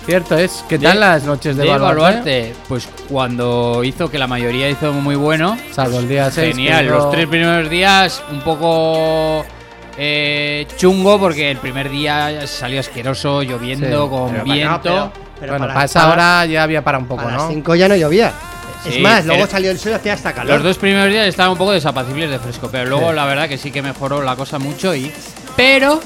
Cierto 0.05 0.37
es. 0.37 0.63
¿Qué 0.69 0.77
De- 0.77 0.85
tal 0.87 0.99
las 0.99 1.23
noches 1.23 1.55
de, 1.57 1.63
de 1.63 1.69
Baluarte? 1.69 1.95
Baluarte. 2.01 2.53
Pues 2.67 2.87
cuando 3.09 3.83
hizo 3.83 4.09
que 4.11 4.19
la 4.19 4.27
mayoría 4.27 4.69
hizo 4.69 4.93
muy 4.93 5.15
bueno. 5.15 5.57
Salvo 5.71 5.99
el 5.99 6.07
día 6.07 6.29
6. 6.29 6.55
Genial, 6.55 6.85
los 6.87 7.09
tres 7.11 7.27
primeros 7.27 7.69
días 7.69 8.21
un 8.31 8.41
poco 8.41 9.43
eh, 9.97 10.67
chungo 10.77 11.19
porque 11.19 11.49
el 11.49 11.57
primer 11.57 11.89
día 11.89 12.45
salió 12.45 12.79
asqueroso, 12.81 13.41
lloviendo, 13.41 14.03
Sí, 14.03 14.09
con 14.09 14.31
Pero, 14.31 14.43
viento. 14.43 14.79
pero- 14.83 15.11
pero 15.39 15.51
Bueno, 15.53 15.63
para- 15.65 15.73
para 15.73 15.85
esa 15.85 15.99
para- 16.01 16.13
hora 16.13 16.45
ya 16.45 16.63
había 16.63 16.83
para 16.83 16.97
un 16.99 17.07
poco, 17.07 17.21
A 17.27 17.31
las 17.31 17.41
¿no? 17.43 17.47
5 17.49 17.75
ya 17.75 17.87
no 17.87 17.95
llovía. 17.95 18.31
es 18.85 18.99
más, 18.99 19.25
luego 19.25 19.47
salió 19.47 19.71
el 19.71 19.79
sol 19.79 19.93
y 19.93 19.95
hacía 19.95 20.13
hasta 20.13 20.33
calor. 20.33 20.55
Los 20.55 20.63
dos 20.63 20.77
primeros 20.77 21.09
días 21.11 21.25
estaban 21.27 21.53
un 21.53 21.57
poco 21.57 21.71
desapacibles 21.71 22.29
de 22.29 22.37
fresco, 22.37 22.69
pero 22.71 22.87
luego 22.89 23.09
Sí. 23.09 23.15
la 23.15 23.25
verdad 23.25 23.49
que 23.49 23.57
sí 23.57 23.71
que 23.71 23.81
mejoró 23.81 24.21
la 24.21 24.35
cosa 24.35 24.59
mucho 24.59 24.93
y 24.93 25.11
pero 25.55 25.99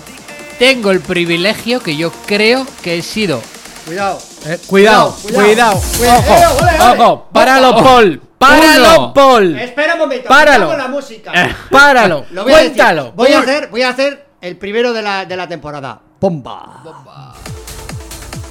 tengo 0.60 0.92
el 0.92 1.02
privilegio 1.02 1.82
que 1.82 1.98
yo 1.98 2.12
creo 2.26 2.66
que 2.82 2.98
he 2.98 3.02
sido 3.02 3.42
Cuidado. 3.86 4.20
Eh, 4.46 4.60
cuidado, 4.68 5.16
Cuidado, 5.22 5.40
cuidado, 5.40 5.82
cuidado. 5.98 6.20
Ojo, 6.20 6.34
Eh, 6.34 6.46
ole, 6.62 6.72
ole. 6.94 7.04
ojo, 7.04 7.28
páralo, 7.34 7.76
Paul. 7.84 8.22
Páralo, 8.38 9.00
Uno. 9.00 9.14
Paul. 9.14 9.60
Espera 9.60 9.94
un 9.94 10.00
momento. 10.00 10.30
Páralo. 10.30 10.78
la 10.78 10.88
música. 10.88 11.32
Páralo. 11.70 12.26
Lo 12.32 12.44
voy 12.44 12.54
a. 12.54 12.58
Cuéntalo. 12.60 13.12
Voy 13.14 13.34
a 13.34 13.40
hacer, 13.40 13.68
voy 13.70 13.82
a 13.82 13.90
hacer 13.90 14.28
el 14.42 14.58
primero 14.58 14.94
de 14.94 15.02
la, 15.02 15.26
de 15.26 15.36
la 15.36 15.48
temporada. 15.48 16.00
Bomba. 16.22 16.84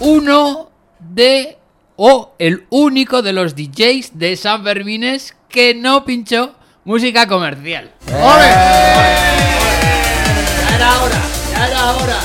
uno 0.00 0.70
de 0.98 1.58
o 1.96 2.34
el 2.38 2.66
único 2.70 3.22
de 3.22 3.32
los 3.32 3.54
DJs 3.56 4.18
de 4.18 4.36
San 4.36 4.62
Fermines 4.64 5.34
que 5.48 5.74
no 5.74 6.04
pinchó 6.04 6.54
música 6.84 7.26
comercial. 7.26 7.92
Ya 8.06 8.14
era 10.76 11.02
hora. 11.02 11.20
Ya 11.52 11.66
era 11.66 11.90
hora. 11.96 12.18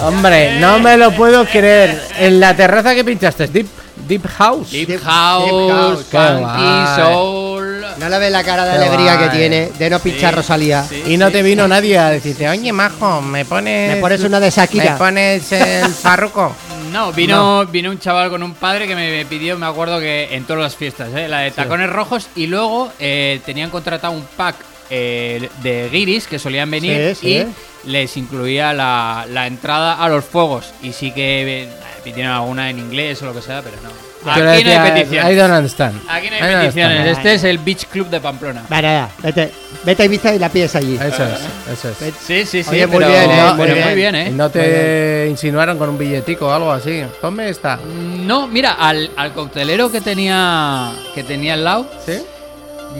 Hombre, 0.00 0.58
no 0.60 0.78
me 0.78 0.96
lo 0.96 1.10
puedo 1.12 1.44
creer. 1.44 2.00
En 2.18 2.38
la 2.40 2.54
terraza 2.54 2.94
que 2.94 3.04
pinchaste, 3.04 3.48
Deep, 3.48 3.66
Deep 4.06 4.26
House. 4.28 4.70
Deep, 4.70 4.88
Deep- 4.88 5.02
House, 5.02 6.06
Deep 6.10 6.44
House. 6.44 6.96
Soul. 6.96 7.84
No 7.98 8.08
le 8.08 8.18
ve 8.20 8.30
la 8.30 8.44
cara 8.44 8.64
de 8.64 8.78
Qué 8.78 8.84
alegría 8.84 9.16
guay. 9.16 9.28
que 9.28 9.36
tiene 9.36 9.70
de 9.76 9.90
no 9.90 9.98
pinchar 9.98 10.30
Sí, 10.30 10.36
Rosalía. 10.36 10.84
sí, 10.84 11.02
Y 11.08 11.16
no 11.16 11.26
sí, 11.26 11.32
te 11.32 11.38
sí. 11.38 11.44
vino 11.44 11.66
nadie 11.66 11.98
a 11.98 12.10
decirte, 12.10 12.48
oye, 12.48 12.72
majo, 12.72 13.20
me 13.22 13.44
pones. 13.44 13.94
Me 13.96 14.00
pones 14.00 14.22
una 14.22 14.38
de 14.38 14.50
Shakira. 14.50 14.92
Me 14.92 14.98
pones 14.98 15.50
el 15.52 15.92
farruco. 15.92 16.54
No, 16.92 17.12
vino, 17.12 17.66
vino 17.66 17.90
un 17.90 17.98
chaval 17.98 18.30
con 18.30 18.42
un 18.42 18.54
padre 18.54 18.86
que 18.86 18.94
me 18.94 19.26
pidió, 19.26 19.58
me 19.58 19.66
acuerdo 19.66 19.98
que 19.98 20.28
en 20.34 20.44
todas 20.44 20.62
las 20.62 20.76
fiestas, 20.76 21.08
¿eh? 21.14 21.26
la 21.28 21.40
de 21.40 21.50
tacones 21.50 21.90
rojos, 21.90 22.28
y 22.36 22.46
luego 22.46 22.90
eh, 22.98 23.40
tenían 23.44 23.68
contratado 23.68 24.12
un 24.14 24.22
pack 24.36 24.54
eh, 24.90 25.48
de 25.62 25.88
guiris 25.90 26.26
que 26.26 26.38
solían 26.38 26.70
venir 26.70 27.14
Sí, 27.14 27.20
sí. 27.20 27.46
y 27.84 27.88
les 27.90 28.16
incluía 28.16 28.72
la, 28.72 29.26
la 29.30 29.46
entrada 29.46 30.02
a 30.02 30.08
los 30.08 30.24
fuegos. 30.24 30.72
Y 30.82 30.92
sí 30.92 31.12
que 31.12 31.62
eh, 31.64 31.68
pidieron 32.04 32.32
alguna 32.32 32.70
en 32.70 32.78
inglés 32.78 33.22
o 33.22 33.26
lo 33.26 33.34
que 33.34 33.42
sea, 33.42 33.62
pero 33.62 33.76
no. 33.82 34.08
Aquí 34.32 34.40
no 34.40 34.50
hay 34.50 34.64
decía, 34.64 34.84
I 34.88 34.90
peticiones. 34.90 35.36
don't 35.36 35.54
understand. 35.54 36.00
Aquí 36.08 36.28
no 36.28 36.36
I 36.36 36.40
hay 36.40 36.50
don't 36.50 36.60
peticiones. 36.62 36.98
understand. 36.98 37.18
Este 37.26 37.34
es 37.34 37.44
el 37.44 37.58
Beach 37.58 37.86
Club 37.86 38.08
de 38.10 38.20
Pamplona. 38.20 38.64
Vale, 38.68 38.88
ya, 38.88 39.08
vete, 39.22 39.52
vete 39.84 40.02
a 40.02 40.06
Ibiza 40.06 40.34
y 40.34 40.38
la 40.40 40.48
pides 40.48 40.74
allí. 40.74 40.96
Eso 40.96 41.24
es, 41.24 41.40
eso 41.72 41.88
es. 41.90 42.14
Sí, 42.26 42.44
sí, 42.44 42.62
sí. 42.64 42.70
Oye, 42.70 42.86
muy 42.88 42.98
pero, 42.98 43.08
bien, 43.10 43.30
eh, 43.30 43.36
pero 43.36 43.54
muy 43.56 43.66
bien. 43.74 43.84
muy 43.86 43.94
bien, 43.94 44.14
¿eh? 44.16 44.30
no 44.32 44.50
te 44.50 45.28
insinuaron 45.30 45.78
con 45.78 45.90
un 45.90 45.96
billetico 45.98 46.48
o 46.48 46.50
algo 46.52 46.72
así. 46.72 47.04
Ponme 47.20 47.48
esta. 47.48 47.76
No, 47.86 48.48
mira, 48.48 48.72
al, 48.72 49.08
al 49.16 49.32
coctelero 49.32 49.90
que 49.92 50.00
tenía 50.00 50.90
que 51.14 51.22
tenía 51.22 51.54
al 51.54 51.62
lado, 51.64 51.88
¿Sí? 52.04 52.14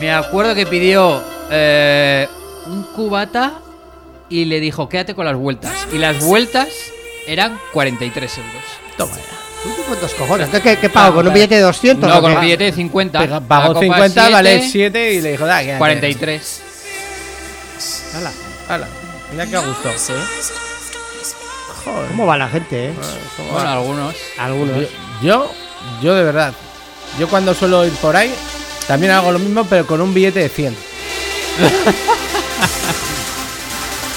Me 0.01 0.12
acuerdo 0.12 0.55
que 0.55 0.66
pidió 0.66 1.22
eh, 1.51 2.29
un 2.66 2.83
cubata 2.94 3.55
y 4.29 4.44
le 4.44 4.61
dijo, 4.61 4.88
quédate 4.88 5.14
con 5.14 5.24
las 5.24 5.37
vueltas. 5.37 5.72
Y 5.92 5.98
las 5.98 6.22
vueltas 6.22 6.68
eran 7.27 7.59
43 7.72 8.38
euros. 8.38 8.53
Toma 8.96 9.14
ya. 9.16 9.22
¿Tú 9.62 9.70
cuántos 9.88 10.14
cojones? 10.14 10.48
¿qué, 10.62 10.77
qué 10.77 10.88
pago? 10.88 11.16
¿Con 11.16 11.27
un 11.27 11.35
billete 11.35 11.57
de 11.57 11.62
200? 11.62 12.09
No, 12.09 12.20
con 12.20 12.33
un 12.33 12.40
billete 12.40 12.64
de 12.64 12.72
50. 12.72 13.18
Pega- 13.20 13.31
La 13.31 13.40
Pagó 13.40 13.68
copa 13.74 13.81
50, 13.81 14.09
7, 14.22 14.33
vale 14.33 14.68
7 14.70 15.12
y 15.14 15.20
le 15.20 15.31
dijo, 15.33 15.46
da, 15.46 15.61
quédate. 15.61 15.79
43. 15.79 16.62
Hala. 18.14 18.33
Hala, 18.68 18.87
mira 19.33 19.46
qué 19.46 19.57
a 19.57 19.61
gusto. 19.61 19.88
Joder. 21.85 22.09
¿Cómo 22.09 22.27
va 22.27 22.37
la 22.37 22.48
gente, 22.48 22.88
eh? 22.88 22.94
¿cómo 23.37 23.53
Bueno, 23.53 23.68
algunos. 23.68 24.14
Algunos. 24.38 24.77
Yo, 25.22 25.51
yo 26.03 26.14
de 26.14 26.22
verdad, 26.24 26.53
yo 27.18 27.29
cuando 27.29 27.55
suelo 27.55 27.85
ir 27.87 27.92
por 27.94 28.14
ahí, 28.16 28.33
también 28.88 29.12
hago 29.12 29.31
lo 29.31 29.38
mismo, 29.38 29.64
pero 29.66 29.87
con 29.87 30.01
un 30.01 30.12
billete 30.12 30.40
de 30.40 30.48
100. 30.48 30.77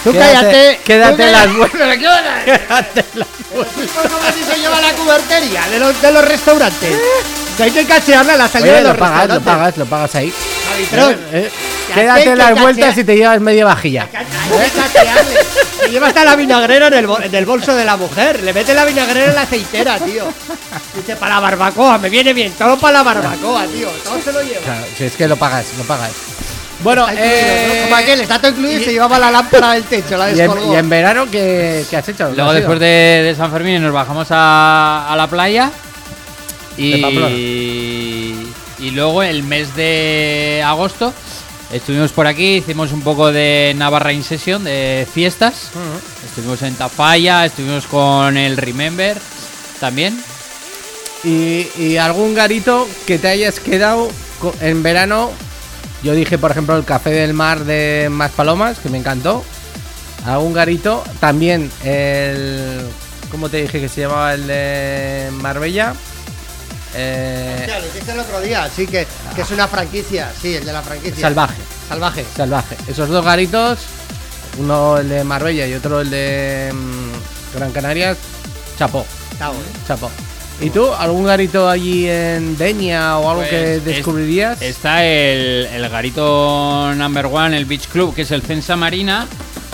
Tú 0.04 0.12
cállate. 0.14 0.80
quédate 0.84 1.24
tú 1.26 1.32
las 1.32 1.42
cállate. 1.42 1.58
vueltas. 1.58 1.98
Quédate 2.46 3.06
las 3.14 3.28
vueltas. 3.54 3.90
¿Cómo 4.12 4.18
así 4.28 4.44
se 4.44 4.60
lleva 4.60 4.82
la 4.82 4.92
cubertería 4.94 5.68
de 5.70 5.80
los, 5.80 6.02
de 6.02 6.12
los 6.12 6.26
restaurantes? 6.28 6.96
Que 7.56 7.64
hay 7.64 7.72
que 7.72 7.86
cachearla 7.86 8.34
a 8.34 8.38
la 8.38 8.48
salida 8.48 8.72
Oye, 8.72 8.82
de 8.82 8.88
los 8.88 8.94
lo 8.94 9.00
pagas, 9.00 9.28
lo 9.28 9.36
restaurantes. 9.36 9.46
pagas, 9.54 9.78
lo 9.78 9.86
pagas 9.86 10.16
ahí. 10.16 10.34
Eh, 11.34 11.50
Quédate 11.94 12.36
las 12.36 12.60
vueltas 12.62 12.98
y 12.98 13.04
te 13.04 13.16
llevas 13.16 13.40
media 13.42 13.66
vajilla. 13.66 14.08
Cachearle. 14.12 15.38
Se 15.80 15.90
lleva 15.90 16.08
hasta 16.08 16.24
la 16.24 16.36
vinagrera 16.36 16.88
en 16.88 16.94
el, 16.94 17.08
bol- 17.08 17.24
en 17.24 17.34
el 17.36 17.46
bolso 17.46 17.76
de 17.76 17.84
la 17.86 17.98
mujer. 17.98 18.42
Le 18.44 18.54
mete 18.54 18.74
la 18.74 18.86
vinagrera 18.86 19.28
en 19.30 19.36
la 19.36 19.42
aceitera, 19.42 19.98
tío. 20.00 20.26
Dice, 20.96 21.16
para 21.16 21.36
la 21.36 21.42
barbacoa, 21.42 21.98
me 21.98 22.10
viene 22.10 22.34
bien. 22.34 22.52
Todo 22.54 22.78
para 22.78 23.00
la 23.00 23.04
barbacoa, 23.04 23.66
tío. 23.68 23.90
Todo 24.04 24.22
se 24.22 24.32
lo 24.32 24.42
lleva. 24.42 24.62
Claro, 24.64 24.86
si 24.98 25.04
es 25.06 25.16
que 25.16 25.28
lo 25.28 25.36
pagas, 25.38 25.66
lo 25.78 25.84
pagas. 25.84 26.12
Bueno, 26.84 27.08
Está 27.08 27.22
eh, 27.24 27.82
Como 27.84 27.96
aquel, 27.96 28.22
está 28.22 28.40
todo 28.40 28.52
incluido 28.52 28.82
y 28.82 28.84
se 28.84 28.92
llevaba 28.94 29.20
la 29.20 29.30
lámpara 29.30 29.74
del 29.74 29.84
techo, 29.84 30.18
la 30.18 30.30
y, 30.30 30.32
en, 30.32 30.38
descolgó. 30.38 30.74
y 30.74 30.78
en 30.78 30.90
verano, 30.90 31.28
¿qué, 31.32 31.86
qué 31.90 31.98
has 31.98 32.10
hecho? 32.10 32.24
¿Dónde 32.24 32.38
Luego 32.38 32.50
has 32.52 32.56
después 32.56 32.80
de, 32.80 32.86
de 33.24 33.36
San 33.38 33.52
Fermín 33.52 33.84
nos 33.84 33.94
bajamos 33.94 34.28
a, 34.32 35.08
a 35.12 35.16
la 35.16 35.28
playa 35.28 35.70
De 36.78 36.98
Pamplona. 37.00 37.30
y, 37.30 37.36
Y 38.82 38.92
luego 38.92 39.22
el 39.22 39.44
mes 39.44 39.76
de 39.76 40.64
agosto 40.66 41.14
estuvimos 41.72 42.12
por 42.12 42.26
aquí, 42.26 42.56
hicimos 42.56 42.92
un 42.92 43.02
poco 43.02 43.32
de 43.32 43.74
Navarra 43.78 44.12
In 44.12 44.24
Session, 44.24 44.64
de 44.64 45.08
fiestas. 45.12 45.70
Estuvimos 46.26 46.62
en 46.64 46.74
Tafalla, 46.76 47.46
estuvimos 47.46 47.86
con 47.86 48.36
el 48.38 48.58
Remember 48.58 49.18
también. 49.80 50.20
Y, 51.24 51.68
y 51.78 51.98
algún 51.98 52.34
garito 52.34 52.88
que 53.06 53.20
te 53.20 53.28
hayas 53.28 53.60
quedado 53.60 54.10
en 54.62 54.82
verano. 54.82 55.32
Yo 56.02 56.14
dije, 56.14 56.40
por 56.40 56.50
ejemplo, 56.50 56.76
el 56.76 56.84
café 56.84 57.12
del 57.12 57.34
mar 57.34 57.64
de 57.64 58.08
Más 58.10 58.32
Palomas, 58.32 58.80
que 58.80 58.90
me 58.90 58.98
encantó. 58.98 59.44
Algún 60.26 60.54
garito. 60.54 61.04
También 61.20 61.72
el. 61.84 62.82
¿Cómo 63.30 63.50
te 63.50 63.62
dije 63.62 63.80
que 63.80 63.88
se 63.88 64.02
llamaba 64.02 64.34
el 64.34 64.48
de 64.48 65.30
Marbella? 65.34 65.94
Eh, 66.96 67.56
Hostia, 67.60 67.80
lo 67.80 67.86
dijiste 67.86 68.12
el 68.12 68.20
otro 68.20 68.42
día, 68.42 68.70
sí, 68.76 68.86
que, 68.88 69.08
que 69.36 69.42
es 69.42 69.52
una 69.52 69.68
franquicia, 69.68 70.32
sí, 70.42 70.56
el 70.56 70.66
de 70.66 70.74
la 70.74 70.82
franquicia. 70.82 71.22
salvaje. 71.22 71.56
Salvaje. 71.88 72.26
Salvaje. 72.36 72.76
Esos 72.88 73.10
dos 73.10 73.24
garitos, 73.24 73.80
uno 74.60 74.98
el 74.98 75.10
de 75.10 75.24
Marbella 75.24 75.68
y 75.68 75.74
otro 75.74 76.02
el 76.02 76.10
de 76.10 76.72
mm, 76.74 77.58
Gran 77.58 77.72
Canarias, 77.72 78.18
chapó, 78.78 79.06
Está 79.32 79.48
bueno. 79.50 79.64
chapó. 79.88 80.10
¿Y 80.60 80.70
tú, 80.70 80.94
algún 80.94 81.26
garito 81.26 81.68
allí 81.68 82.08
en 82.08 82.56
Denia 82.56 83.18
o 83.18 83.30
algo 83.30 83.42
Pues 83.42 83.50
que 83.50 83.76
es- 83.78 83.86
descubrirías? 83.86 84.62
Está 84.62 85.04
el, 85.04 85.66
el 85.74 85.90
garito 85.90 86.94
number 86.96 87.26
one, 87.26 87.58
el 87.58 87.66
Beach 87.66 87.88
Club, 87.88 88.14
que 88.14 88.22
es 88.24 88.32
el 88.32 88.44
Censa 88.44 88.76
Marina. 88.76 89.28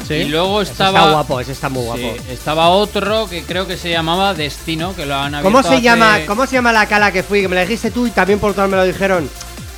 Sí. 0.08 0.13
Y 0.13 0.26
luego 0.26 0.62
Ese 0.62 0.72
estaba. 0.72 1.00
está 1.00 1.12
guapo, 1.12 1.39
ese 1.41 1.52
está 1.52 1.70
muy 1.70 1.82
Sí, 1.82 1.88
guapo. 2.04 2.15
estaba 2.32 2.70
otro 2.70 3.28
que 3.30 3.43
creo 3.43 3.67
que 3.67 3.78
se 3.78 3.89
llamaba 3.89 4.34
Destino, 4.34 4.96
que 4.96 5.06
lo 5.06 5.15
han 5.15 5.41
¿Cómo 5.41 5.62
se 5.63 5.70
hace- 5.70 5.82
llama? 5.82 6.20
¿Cómo 6.26 6.46
se 6.46 6.54
llama 6.56 6.72
la 6.72 6.86
cala 6.88 7.12
que 7.12 7.24
fui? 7.24 7.41
Que 7.41 7.48
me 7.48 7.56
la 7.56 7.62
dijiste 7.62 7.91
tú 7.91 8.08
y 8.08 8.12
también 8.12 8.39
por 8.39 8.54
todos 8.54 8.70
me 8.70 8.78
lo 8.78 8.84
dijeron. 8.86 9.30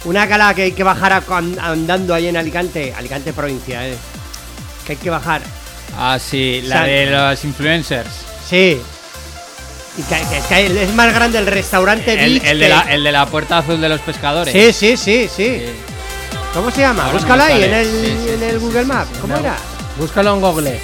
Una 0.05 0.27
cala 0.27 0.53
que 0.53 0.63
hay 0.63 0.71
que 0.71 0.83
bajar 0.83 1.23
andando 1.61 2.13
ahí 2.13 2.27
en 2.27 2.37
Alicante, 2.37 2.93
Alicante 2.97 3.33
provincia, 3.33 3.87
eh. 3.87 3.95
Que 4.85 4.93
hay 4.93 4.97
que 4.97 5.09
bajar. 5.09 5.41
Ah, 5.97 6.17
sí, 6.19 6.61
la 6.63 6.75
San- 6.77 6.85
de 6.85 7.05
los 7.07 7.43
influencers. 7.45 8.09
Sí. 8.47 8.79
Y 9.97 10.01
que, 10.03 10.15
que- 10.15 10.41
que 10.47 10.83
es 10.83 10.93
más 10.93 11.13
grande 11.13 11.39
el 11.39 11.47
restaurante 11.47 12.13
El, 12.13 12.39
Beach 12.39 12.43
el 12.45 12.59
de 12.59 12.69
la, 12.69 12.81
el 12.81 13.03
de 13.03 13.11
la 13.11 13.25
puerta 13.25 13.57
azul 13.57 13.81
de 13.81 13.89
los 13.89 13.99
pescadores. 14.01 14.53
Sí, 14.53 14.71
sí, 14.71 14.95
sí, 14.95 15.27
sí. 15.27 15.59
Sí. 15.59 15.65
¿Cómo 16.53 16.71
se 16.71 16.81
llama? 16.81 17.05
Ahora 17.11 17.35
me 17.35 17.43
ahí 17.43 17.63
en 17.63 17.73
el, 17.73 18.27
en 18.29 18.43
el 18.43 18.59
Google 18.59 18.85
Maps. 18.85 19.09
¿Cómo 19.19 19.33
No. 19.35 19.39
era? 19.41 19.57
Búscalo 19.99 20.33
en 20.33 20.41
Google. 20.41 20.79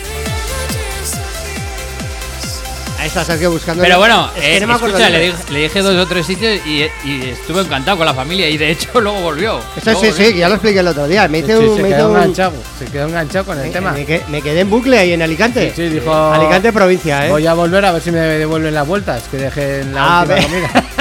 Ahí 3.00 3.08
está 3.08 3.24
Sergio 3.24 3.52
buscando. 3.52 3.84
Pero 3.84 4.00
bueno, 4.00 4.30
Es 4.36 4.42
que 4.42 4.58
eh, 4.58 4.60
no 4.62 4.68
me 4.68 4.74
acuerdo 4.74 4.98
escucha, 4.98 5.10
le 5.12 5.26
dije, 5.28 5.38
le 5.52 5.60
dije 5.60 5.82
dos 5.84 5.96
o 5.96 6.08
tres 6.08 6.26
sitios 6.26 6.60
y, 6.66 6.86
y 7.08 7.30
estuvo 7.30 7.60
encantado 7.62 7.98
con 7.98 8.06
la 8.08 8.16
familia 8.16 8.50
y 8.50 8.58
de 8.58 8.72
hecho 8.72 9.00
luego 9.02 9.20
volvió. 9.22 9.60
Eso 9.76 9.92
Luego 9.92 10.02
sí, 10.02 10.08
volvió. 10.10 10.26
sí, 10.32 10.38
ya 10.38 10.50
lo 10.50 10.56
expliqué 10.56 10.80
el 10.80 10.88
otro 10.88 11.08
día. 11.08 11.28
Me 11.28 11.40
Sí, 11.40 11.44
hice 11.44 11.58
un. 11.60 11.76
se, 11.76 11.84
me 11.84 11.90
quedó 11.90 12.10
un- 12.10 12.16
enganchado, 12.18 12.54
se 12.80 12.86
quedó 12.86 13.08
enganchado 13.08 13.46
con 13.46 13.58
el 13.60 13.66
me- 13.68 13.70
tema. 13.72 13.92
me, 13.92 14.06
que- 14.06 14.24
me 14.30 14.42
quedé 14.42 14.62
en 14.62 14.70
bucle 14.72 14.98
ahí 14.98 15.14
en 15.14 15.22
Alicante. 15.22 15.70
Sí, 15.76 15.84
sí, 15.88 15.90
dijo. 15.90 16.12
Alicante 16.14 16.74
provincia, 16.74 17.28
¿eh? 17.28 17.30
Voy 17.30 17.46
a 17.46 17.54
volver 17.54 17.86
a 17.86 17.92
ver 17.92 18.02
si 18.02 18.12
me 18.12 18.20
devuelven 18.20 18.74
las 18.74 18.88
vueltas 18.88 19.24
que 19.30 19.38
dejé 19.38 19.82
en 19.82 19.94
la 19.94 20.20
A 20.20 20.22
última 20.24 20.36
ver. 20.36 20.44
comida. 20.46 20.84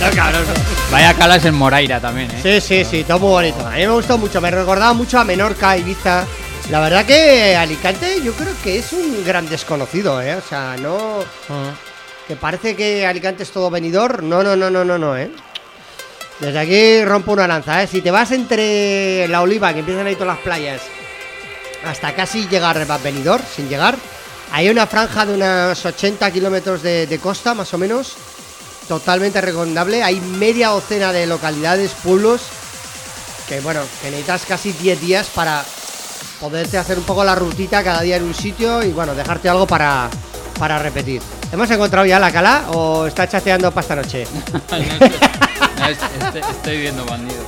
No, 0.00 0.10
cabrón. 0.14 0.42
Vaya 0.90 1.14
calas 1.14 1.44
en 1.44 1.54
Moraira 1.54 2.00
también, 2.00 2.30
¿eh? 2.30 2.60
Sí, 2.60 2.60
sí, 2.60 2.84
sí, 2.84 3.04
todo 3.04 3.18
muy 3.20 3.30
bonito. 3.30 3.66
A 3.66 3.70
mí 3.70 3.78
me 3.86 3.92
gustó 3.92 4.18
mucho, 4.18 4.40
me 4.40 4.50
recordaba 4.50 4.92
mucho 4.92 5.18
a 5.18 5.24
Menorca, 5.24 5.76
Ibiza. 5.76 6.24
La 6.70 6.80
verdad 6.80 7.04
que 7.04 7.54
Alicante 7.56 8.22
yo 8.22 8.32
creo 8.32 8.54
que 8.62 8.78
es 8.78 8.92
un 8.92 9.22
gran 9.24 9.48
desconocido, 9.48 10.20
¿eh? 10.22 10.34
O 10.34 10.40
sea, 10.40 10.76
no... 10.78 11.22
Que 12.26 12.36
parece 12.36 12.74
que 12.74 13.06
Alicante 13.06 13.42
es 13.42 13.50
todo 13.50 13.68
venidor. 13.70 14.22
No, 14.22 14.42
no, 14.42 14.56
no, 14.56 14.70
no, 14.70 14.82
no, 14.82 14.96
no, 14.96 15.16
¿eh? 15.16 15.30
Desde 16.40 16.58
aquí 16.58 17.04
rompo 17.04 17.32
una 17.32 17.46
lanza, 17.46 17.82
¿eh? 17.82 17.86
Si 17.86 18.00
te 18.00 18.10
vas 18.10 18.30
entre 18.30 19.28
la 19.28 19.42
oliva, 19.42 19.74
que 19.74 19.80
empiezan 19.80 20.06
ahí 20.06 20.14
todas 20.14 20.36
las 20.36 20.44
playas, 20.44 20.80
hasta 21.84 22.14
casi 22.14 22.48
llegar 22.48 22.78
a 22.78 22.98
venidor, 22.98 23.42
sin 23.54 23.68
llegar, 23.68 23.96
hay 24.50 24.70
una 24.70 24.86
franja 24.86 25.26
de 25.26 25.34
unos 25.34 25.84
80 25.84 26.30
kilómetros 26.30 26.82
de, 26.82 27.06
de 27.06 27.18
costa, 27.18 27.52
más 27.52 27.74
o 27.74 27.78
menos, 27.78 28.14
totalmente 28.88 29.40
recomendable. 29.42 30.02
Hay 30.02 30.18
media 30.20 30.68
docena 30.68 31.12
de 31.12 31.26
localidades, 31.26 31.92
pueblos, 32.02 32.40
que 33.48 33.60
bueno, 33.60 33.82
que 34.00 34.10
necesitas 34.10 34.46
casi 34.46 34.72
10 34.72 35.00
días 35.00 35.26
para 35.28 35.62
poderte 36.40 36.78
hacer 36.78 36.98
un 36.98 37.04
poco 37.04 37.24
la 37.24 37.34
rutita 37.34 37.82
cada 37.82 38.00
día 38.02 38.16
en 38.16 38.24
un 38.24 38.34
sitio 38.34 38.82
y 38.82 38.92
bueno, 38.92 39.14
dejarte 39.14 39.48
algo 39.48 39.66
para, 39.66 40.08
para 40.58 40.78
repetir. 40.78 41.20
¿Hemos 41.52 41.70
encontrado 41.70 42.04
ya 42.06 42.18
la 42.18 42.32
cala 42.32 42.64
o 42.72 43.06
está 43.06 43.28
chateando 43.28 43.70
para 43.70 43.82
esta 43.82 43.96
noche? 43.96 44.26
No, 45.76 45.88
es- 45.88 45.98
estoy 46.50 46.78
viendo 46.80 47.04
bandido. 47.04 47.42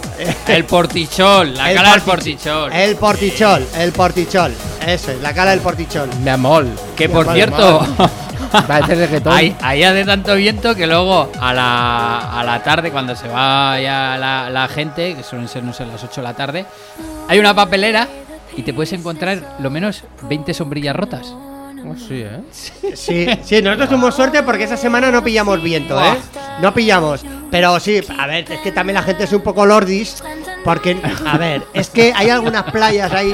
El 0.49 0.64
portichol, 0.64 1.55
la 1.57 1.70
El 1.70 1.77
cala 1.77 1.90
del 1.92 2.01
porti- 2.03 2.05
portichol. 2.05 2.72
El 2.72 2.96
portichol, 2.96 3.66
el 3.79 3.92
portichol. 3.92 4.53
Eso 4.85 5.12
es, 5.12 5.20
la 5.22 5.33
cala 5.33 5.53
del 5.53 5.61
portichol. 5.61 6.11
Me 6.22 6.33
amol. 6.33 6.68
Que 6.96 7.09
por 7.09 7.33
cierto, 7.33 7.87
hay 9.62 9.83
hace 9.85 10.05
tanto 10.05 10.35
viento 10.35 10.75
que 10.75 10.87
luego 10.87 11.31
a 11.40 11.55
la, 11.55 12.40
a 12.40 12.44
la 12.44 12.62
tarde, 12.62 12.90
cuando 12.90 13.14
se 13.16 13.29
va 13.29 13.81
ya 13.81 14.16
la, 14.18 14.51
la 14.51 14.68
gente, 14.68 15.14
que 15.14 15.22
suelen 15.22 15.49
ser, 15.49 15.62
no 15.62 15.72
sé, 15.72 15.87
las 15.87 16.03
8 16.03 16.20
de 16.20 16.22
la 16.22 16.35
tarde, 16.35 16.66
hay 17.29 17.38
una 17.38 17.55
papelera 17.55 18.09
y 18.56 18.62
te 18.62 18.72
puedes 18.74 18.92
encontrar 18.92 19.56
lo 19.61 19.70
menos 19.70 20.04
20 20.22 20.52
sombrillas 20.54 20.94
rotas. 20.96 21.26
Oh, 21.88 21.94
sí, 21.96 22.22
¿eh? 22.22 22.40
Sí, 22.94 23.26
sí, 23.44 23.62
nosotros 23.62 23.88
tuvimos 23.90 24.14
suerte 24.14 24.42
porque 24.42 24.64
esa 24.64 24.76
semana 24.76 25.11
no 25.12 25.22
pillamos 25.22 25.62
viento, 25.62 26.00
¿eh? 26.04 26.16
No 26.61 26.74
pillamos. 26.74 27.24
Pero 27.50 27.78
sí, 27.78 28.00
a 28.18 28.26
ver, 28.26 28.50
es 28.50 28.59
que 28.61 28.72
también 28.72 28.94
la 28.94 29.02
gente 29.02 29.24
es 29.24 29.32
un 29.32 29.42
poco 29.42 29.64
lordis. 29.64 30.22
Porque, 30.64 31.00
a 31.24 31.38
ver, 31.38 31.62
es 31.72 31.88
que 31.90 32.12
hay 32.16 32.28
algunas 32.30 32.64
playas 32.72 33.12
ahí 33.12 33.32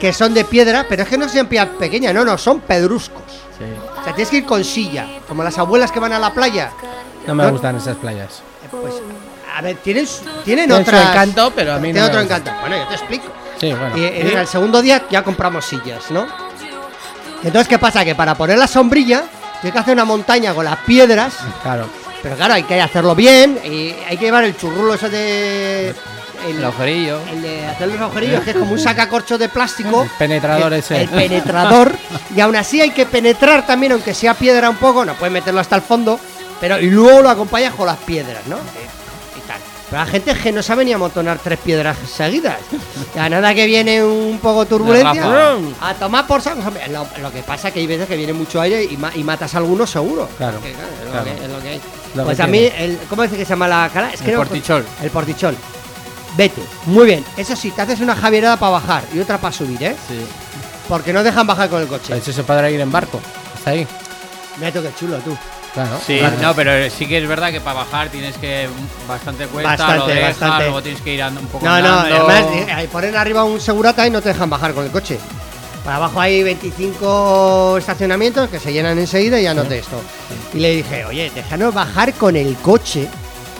que 0.00 0.14
son 0.14 0.32
de 0.32 0.44
piedra, 0.46 0.86
pero 0.88 1.02
es 1.02 1.08
que 1.10 1.18
no 1.18 1.28
sean 1.28 1.46
piedras 1.46 1.76
pequeñas, 1.78 2.14
no, 2.14 2.24
no, 2.24 2.38
son 2.38 2.60
pedruscos. 2.60 3.22
O 4.00 4.04
sea, 4.04 4.14
tienes 4.14 4.30
que 4.30 4.38
ir 4.38 4.46
con 4.46 4.64
silla, 4.64 5.06
como 5.28 5.44
las 5.44 5.58
abuelas 5.58 5.92
que 5.92 6.00
van 6.00 6.14
a 6.14 6.18
la 6.18 6.32
playa. 6.32 6.70
No 7.26 7.34
me 7.34 7.44
No. 7.44 7.50
gustan 7.50 7.76
esas 7.76 7.98
playas. 7.98 8.38
Eh, 8.64 8.68
Pues, 8.70 8.94
a 9.54 9.60
ver, 9.60 9.76
tienen, 9.76 10.06
tienen 10.06 10.42
Tienen 10.44 10.70
su 10.70 10.76
otras. 10.76 11.10
encanto, 11.10 11.52
pero 11.54 11.74
a 11.74 11.78
mí 11.78 11.88
no 11.88 11.94
Tiene 11.94 12.00
me 12.00 12.06
otro 12.06 12.20
gusta. 12.20 12.36
encanto. 12.38 12.60
Bueno, 12.62 12.76
yo 12.78 12.88
te 12.88 12.94
explico. 12.94 13.24
Sí, 13.60 13.72
bueno. 13.72 13.96
Y 13.96 14.04
en 14.06 14.38
el 14.38 14.46
segundo 14.46 14.80
día 14.80 15.02
ya 15.10 15.22
compramos 15.22 15.64
sillas, 15.66 16.10
¿no? 16.10 16.26
Entonces, 17.42 17.68
¿qué 17.68 17.78
pasa? 17.78 18.04
Que 18.04 18.14
para 18.14 18.34
poner 18.34 18.58
la 18.58 18.66
sombrilla, 18.66 19.24
tienes 19.60 19.72
que 19.74 19.78
hacer 19.78 19.94
una 19.94 20.04
montaña 20.04 20.54
con 20.54 20.64
las 20.64 20.78
piedras. 20.78 21.34
Claro. 21.62 21.86
Pero 22.22 22.36
claro, 22.36 22.54
hay 22.54 22.64
que 22.64 22.80
hacerlo 22.80 23.14
bien 23.14 23.58
y 23.64 23.94
hay 24.08 24.16
que 24.18 24.26
llevar 24.26 24.44
el 24.44 24.56
churrulo 24.56 24.94
ese 24.94 25.08
de. 25.08 25.94
El 26.48 26.64
agujerillo. 26.64 27.20
el 27.30 27.42
de 27.42 27.66
hacer 27.66 27.88
los 27.88 28.00
agujerillos, 28.00 28.42
que 28.42 28.50
es 28.52 28.56
como 28.56 28.72
un 28.72 28.78
sacacorcho 28.78 29.36
de 29.36 29.50
plástico. 29.50 30.04
El 30.04 30.10
penetrador 30.18 30.70
Que- 30.72 30.78
ese. 30.78 31.02
El 31.02 31.08
penetrador. 31.10 31.92
y 32.34 32.40
aún 32.40 32.56
así 32.56 32.80
hay 32.80 32.90
que 32.90 33.04
penetrar 33.04 33.66
también, 33.66 33.92
aunque 33.92 34.14
sea 34.14 34.32
piedra 34.32 34.70
un 34.70 34.76
poco, 34.76 35.04
no 35.04 35.14
puedes 35.14 35.32
meterlo 35.32 35.60
hasta 35.60 35.76
el 35.76 35.82
fondo. 35.82 36.18
Pero 36.58 36.78
y 36.78 36.90
luego 36.90 37.22
lo 37.22 37.28
acompañas 37.30 37.74
con 37.74 37.86
las 37.86 37.98
piedras, 37.98 38.46
¿no? 38.46 38.56
Pero 39.90 40.04
la 40.04 40.08
gente 40.10 40.30
es 40.30 40.38
que 40.38 40.52
no 40.52 40.62
sabe 40.62 40.84
ni 40.84 40.92
amontonar 40.92 41.38
tres 41.42 41.58
piedras 41.58 41.96
seguidas. 42.16 42.58
Ya 43.14 43.28
nada 43.28 43.52
que 43.54 43.66
viene 43.66 44.04
un 44.04 44.38
poco 44.38 44.64
turbulencia. 44.64 45.56
A 45.80 45.94
tomar 45.94 46.26
por 46.28 46.40
saco. 46.40 46.60
Lo, 46.90 47.06
lo 47.20 47.32
que 47.32 47.42
pasa 47.42 47.68
es 47.68 47.74
que 47.74 47.80
hay 47.80 47.86
veces 47.88 48.06
que 48.06 48.16
viene 48.16 48.32
mucho 48.32 48.60
aire 48.60 48.84
y, 48.84 48.96
ma- 48.96 49.10
y 49.14 49.24
matas 49.24 49.54
a 49.54 49.58
algunos 49.58 49.90
seguro. 49.90 50.28
Claro, 50.38 50.58
es, 50.64 50.72
claro. 51.10 51.16
Lo 51.18 51.24
que, 51.24 51.44
es 51.44 51.50
lo 51.50 51.60
que 51.60 51.68
hay. 51.70 51.80
Lo 52.14 52.24
pues 52.24 52.36
que 52.36 52.42
a 52.42 52.46
mí, 52.46 52.58
el, 52.78 52.98
¿cómo 53.08 53.22
dice 53.22 53.36
que 53.36 53.44
se 53.44 53.50
llama 53.50 53.66
la 53.66 53.90
cara? 53.92 54.12
Es 54.12 54.20
que 54.20 54.28
El 54.28 54.32
no- 54.36 54.38
portichol. 54.38 54.84
El 55.02 55.10
portichol. 55.10 55.56
Vete. 56.36 56.62
Muy 56.86 57.06
bien. 57.06 57.24
Eso 57.36 57.56
sí, 57.56 57.72
te 57.72 57.82
haces 57.82 58.00
una 58.00 58.14
javierada 58.14 58.56
para 58.56 58.70
bajar 58.72 59.02
y 59.12 59.18
otra 59.18 59.38
para 59.38 59.52
subir, 59.52 59.82
¿eh? 59.82 59.96
Sí. 60.08 60.20
Porque 60.88 61.12
no 61.12 61.24
dejan 61.24 61.46
bajar 61.48 61.68
con 61.68 61.82
el 61.82 61.88
coche. 61.88 62.16
Eso 62.16 62.32
se 62.32 62.44
podrá 62.44 62.70
ir 62.70 62.80
en 62.80 62.92
barco. 62.92 63.20
Está 63.58 63.70
ahí. 63.70 63.86
Mira 64.58 64.70
tú 64.72 64.82
qué 64.82 64.90
chulo, 64.98 65.18
tú. 65.18 65.36
Claro. 65.74 66.00
Sí, 66.04 66.18
Claro. 66.18 66.36
no, 66.42 66.54
pero 66.54 66.90
sí 66.90 67.06
que 67.06 67.18
es 67.18 67.28
verdad 67.28 67.52
que 67.52 67.60
para 67.60 67.80
bajar 67.80 68.08
tienes 68.08 68.36
que 68.38 68.68
bastante 69.06 69.46
cuesta, 69.46 69.70
Bastante, 69.70 69.98
lo 69.98 70.06
dejas, 70.08 70.28
bastante. 70.40 70.64
luego 70.64 70.82
tienes 70.82 71.00
que 71.02 71.14
ir 71.14 71.24
un 71.24 71.46
poco 71.46 71.64
No, 71.64 71.80
no, 71.80 72.00
andando. 72.00 72.28
además 72.28 72.44
eh, 72.82 72.88
ponen 72.90 73.16
arriba 73.16 73.44
un 73.44 73.60
segurata 73.60 74.06
y 74.06 74.10
no 74.10 74.20
te 74.20 74.30
dejan 74.30 74.50
bajar 74.50 74.74
con 74.74 74.84
el 74.84 74.90
coche. 74.90 75.18
Para 75.84 75.96
abajo 75.96 76.20
hay 76.20 76.42
25 76.42 77.78
estacionamientos 77.78 78.50
que 78.50 78.58
se 78.58 78.72
llenan 78.72 78.98
enseguida 78.98 79.40
y 79.40 79.44
ya 79.44 79.54
no 79.54 79.62
te 79.62 79.78
esto. 79.78 80.00
Y 80.52 80.58
le 80.58 80.76
dije, 80.76 81.04
oye, 81.04 81.30
déjanos 81.34 81.72
bajar 81.72 82.12
con 82.14 82.36
el 82.36 82.56
coche. 82.56 83.08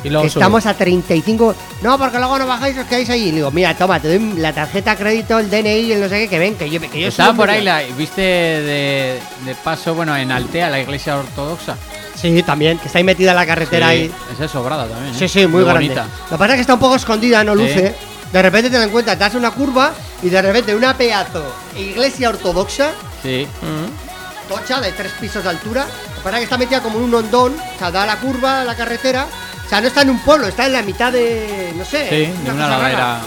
Y 0.03 0.09
luego 0.09 0.27
estamos 0.27 0.65
a 0.67 0.73
35. 0.75 1.55
No, 1.83 1.99
porque 1.99 2.19
luego 2.19 2.39
no 2.39 2.47
bajáis, 2.47 2.77
os 2.79 2.87
quedáis 2.87 3.09
ahí. 3.11 3.25
Y 3.29 3.31
le 3.31 3.37
digo, 3.37 3.51
mira, 3.51 3.75
toma, 3.77 4.01
te 4.01 4.09
doy 4.19 4.33
la 4.39 4.53
tarjeta 4.53 4.93
de 4.93 4.97
crédito, 4.97 5.39
el 5.39 5.51
DNI, 5.51 5.93
el 5.93 6.01
no 6.01 6.09
sé 6.09 6.21
qué, 6.21 6.29
que 6.29 6.39
ven, 6.39 6.55
que 6.57 6.69
yo, 6.71 6.81
que 6.81 7.01
yo 7.01 7.09
Estaba 7.09 7.35
por 7.35 7.49
ahí, 7.51 7.63
la, 7.63 7.83
viste 7.97 8.21
de, 8.23 9.19
de 9.45 9.55
paso, 9.63 9.95
bueno, 9.95 10.17
en 10.17 10.31
Altea, 10.33 10.71
la 10.71 10.81
iglesia 10.81 11.17
ortodoxa. 11.19 11.77
Sí, 12.21 12.43
también, 12.43 12.79
que 12.79 12.87
está 12.87 12.99
ahí 12.99 13.05
metida 13.05 13.31
en 13.31 13.37
la 13.37 13.47
carretera 13.47 13.87
Sí, 13.89 13.93
ahí. 13.93 14.13
Esa 14.35 14.45
es 14.45 14.51
sobrada 14.51 14.87
también. 14.87 15.15
¿eh? 15.15 15.19
Sí, 15.19 15.29
sí, 15.29 15.47
muy, 15.47 15.63
grande. 15.65 15.87
bonita. 15.87 16.07
Lo 16.31 16.37
que 16.37 16.39
pasa 16.39 16.53
es 16.53 16.55
que 16.57 16.61
está 16.63 16.75
un 16.75 16.81
poco 16.81 16.97
escondida, 16.97 17.43
no 17.45 17.55
Sí. 17.55 17.59
luce. 17.63 17.95
De 18.33 18.43
repente 18.43 18.71
te 18.71 18.79
das 18.79 18.89
cuenta, 18.89 19.13
te 19.15 19.21
das 19.21 19.35
una 19.35 19.51
curva 19.51 19.93
y 20.23 20.29
de 20.29 20.41
repente 20.43 20.75
una 20.75 20.97
pedazo 20.97 21.43
iglesia 21.77 22.29
ortodoxa, 22.29 22.91
Sí. 23.23 23.47
tocha, 24.49 24.81
de 24.81 24.93
tres 24.93 25.13
pisos 25.21 25.43
de 25.43 25.51
altura. 25.51 25.85
Lo 25.85 26.17
que 26.17 26.23
pasa 26.23 26.37
es 26.37 26.41
que 26.41 26.45
está 26.45 26.59
metida 26.59 26.81
como 26.83 26.99
en 26.99 27.05
un 27.05 27.15
hondón, 27.15 27.55
o 27.75 27.79
sea, 27.79 27.91
da 27.91 28.07
la 28.07 28.17
curva 28.17 28.61
a 28.61 28.65
la 28.65 28.75
carretera, 28.77 29.27
sea, 29.71 29.81
no 29.81 29.87
está 29.89 30.03
en 30.03 30.11
un 30.11 30.19
pueblo, 30.21 30.49
está 30.49 30.67
en 30.67 30.73
la 30.73 30.83
mitad 30.83 31.13
de. 31.13 31.73
No 31.77 31.85
sé. 31.85 32.09
Sí, 32.11 32.45
de 32.45 32.51
una 32.51 32.69
ladera. 32.69 33.21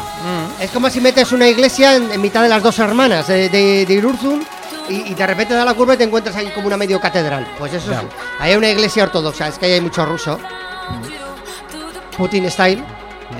Es 0.60 0.70
como 0.72 0.90
si 0.90 1.00
metes 1.02 1.32
una 1.32 1.48
iglesia 1.48 1.96
en, 1.96 2.12
en 2.12 2.22
mitad 2.22 2.42
de 2.44 2.50
las 2.50 2.62
dos 2.62 2.78
hermanas 2.80 3.28
de, 3.28 3.48
de, 3.50 3.86
y, 4.90 5.12
y 5.12 5.14
de 5.14 5.28
repente 5.28 5.54
da 5.54 5.66
la 5.66 5.74
curva 5.74 5.94
y 5.94 5.98
te 5.98 6.04
encuentras 6.04 6.36
ahí 6.36 6.48
como 6.48 6.68
una 6.68 6.78
medio 6.78 7.00
catedral. 7.00 7.48
Pues 7.58 7.74
eso. 7.74 7.92
Ahí 8.40 8.52
hay 8.52 8.58
una 8.58 8.70
iglesia 8.70 9.04
ortodoxa, 9.04 9.48
es 9.48 9.58
que 9.58 9.66
ahí 9.68 9.72
hay 9.74 9.82
mucho 9.82 10.06
ruso. 10.06 10.40
Putin 12.18 12.50
style. 12.50 12.84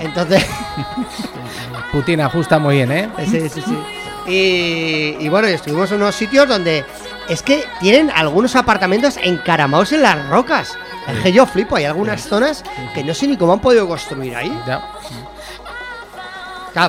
Entonces. 0.00 0.44
Putin 1.92 2.20
ajusta 2.22 2.58
muy 2.58 2.76
bien, 2.76 2.90
¿eh? 2.90 3.08
sí, 3.30 3.48
sí, 3.48 3.62
sí. 3.62 3.78
Y, 4.26 5.24
y 5.24 5.28
bueno, 5.28 5.46
estuvimos 5.48 5.90
en 5.92 5.98
unos 5.98 6.14
sitios 6.14 6.48
donde 6.48 6.84
es 7.28 7.42
que 7.42 7.64
tienen 7.80 8.10
algunos 8.10 8.56
apartamentos 8.56 9.18
encaramados 9.22 9.92
en 9.92 10.02
las 10.02 10.28
rocas. 10.28 10.76
Es 11.06 11.22
que 11.22 11.32
yo 11.32 11.44
flipo, 11.46 11.76
hay 11.76 11.84
algunas 11.84 12.22
zonas 12.22 12.64
que 12.94 13.04
no 13.04 13.12
sé 13.12 13.26
ni 13.26 13.36
cómo 13.36 13.52
han 13.52 13.60
podido 13.60 13.86
construir 13.86 14.34
ahí. 14.34 14.58
Ya. 14.66 14.82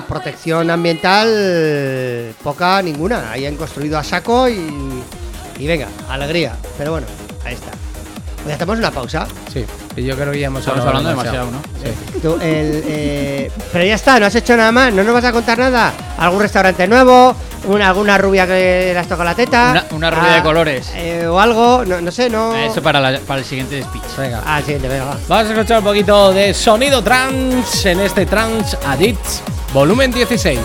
Protección 0.08 0.68
ambiental 0.70 2.34
poca, 2.42 2.82
ninguna. 2.82 3.30
Ahí 3.30 3.46
han 3.46 3.56
construido 3.56 3.96
a 3.98 4.02
saco 4.02 4.48
y, 4.48 4.68
y 5.58 5.66
venga, 5.66 5.88
alegría. 6.08 6.56
Pero 6.76 6.90
bueno, 6.90 7.06
ahí 7.44 7.54
está. 7.54 7.70
Hacemos 8.54 8.78
una 8.78 8.90
pausa. 8.90 9.26
Sí. 9.52 9.64
Y 9.96 10.04
yo 10.04 10.14
creo 10.16 10.32
que 10.32 10.40
ya 10.40 10.46
hemos 10.48 10.60
Estamos 10.60 10.80
hablado 10.80 10.98
hablando 11.08 11.22
demasiado, 11.22 11.50
¿no? 11.50 11.58
Sí. 11.82 12.20
Tú, 12.20 12.34
el, 12.34 12.82
eh, 12.86 13.50
pero 13.72 13.84
ya 13.84 13.94
está, 13.94 14.18
no 14.20 14.26
has 14.26 14.34
hecho 14.34 14.56
nada 14.56 14.72
más, 14.72 14.92
no 14.92 15.02
nos 15.04 15.14
vas 15.14 15.24
a 15.24 15.32
contar 15.32 15.58
nada. 15.58 15.92
¿Algún 16.18 16.40
restaurante 16.40 16.86
nuevo? 16.86 17.34
Una, 17.64 17.88
¿Alguna 17.88 18.16
rubia 18.18 18.46
que 18.46 18.90
le 18.92 18.98
has 18.98 19.06
tocado 19.08 19.24
la 19.24 19.34
teta? 19.34 19.70
Una- 19.72 19.96
una 19.96 20.10
rubia 20.10 20.32
de 20.34 20.42
colores. 20.42 20.90
eh, 20.94 21.26
o 21.26 21.40
algo, 21.40 21.84
no, 21.84 22.00
no 22.00 22.10
sé, 22.12 22.30
no. 22.30 22.54
Eso 22.54 22.80
para, 22.82 23.00
la- 23.00 23.18
para 23.20 23.40
el 23.40 23.44
siguiente 23.46 23.82
speech. 23.82 24.04
Venga. 24.18 24.42
Ah, 24.46 24.60
siguiente, 24.60 24.86
venga, 24.88 25.04
va. 25.06 25.16
Vamos 25.28 25.46
a 25.50 25.52
escuchar 25.54 25.78
un 25.78 25.84
poquito 25.84 26.32
de 26.32 26.54
sonido 26.54 27.02
trance 27.02 27.90
en 27.90 28.00
este 28.00 28.26
Trance 28.26 28.76
Addicts 28.86 29.42
volumen 29.72 30.12
16. 30.12 30.60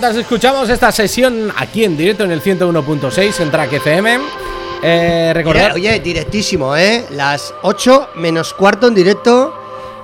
Mientras 0.00 0.14
escuchamos 0.14 0.68
esta 0.68 0.92
sesión 0.92 1.52
aquí 1.56 1.82
en 1.82 1.96
directo 1.96 2.22
en 2.22 2.30
el 2.30 2.40
101.6 2.40 3.40
en 3.40 3.50
Track 3.50 3.72
FM, 3.72 4.20
eh, 4.80 5.32
recordar... 5.34 5.72
Oye, 5.72 5.90
oye, 5.90 5.98
directísimo, 5.98 6.76
¿eh? 6.76 7.04
Las 7.10 7.52
8 7.62 8.10
menos 8.14 8.54
cuarto 8.54 8.86
en 8.86 8.94
directo. 8.94 9.52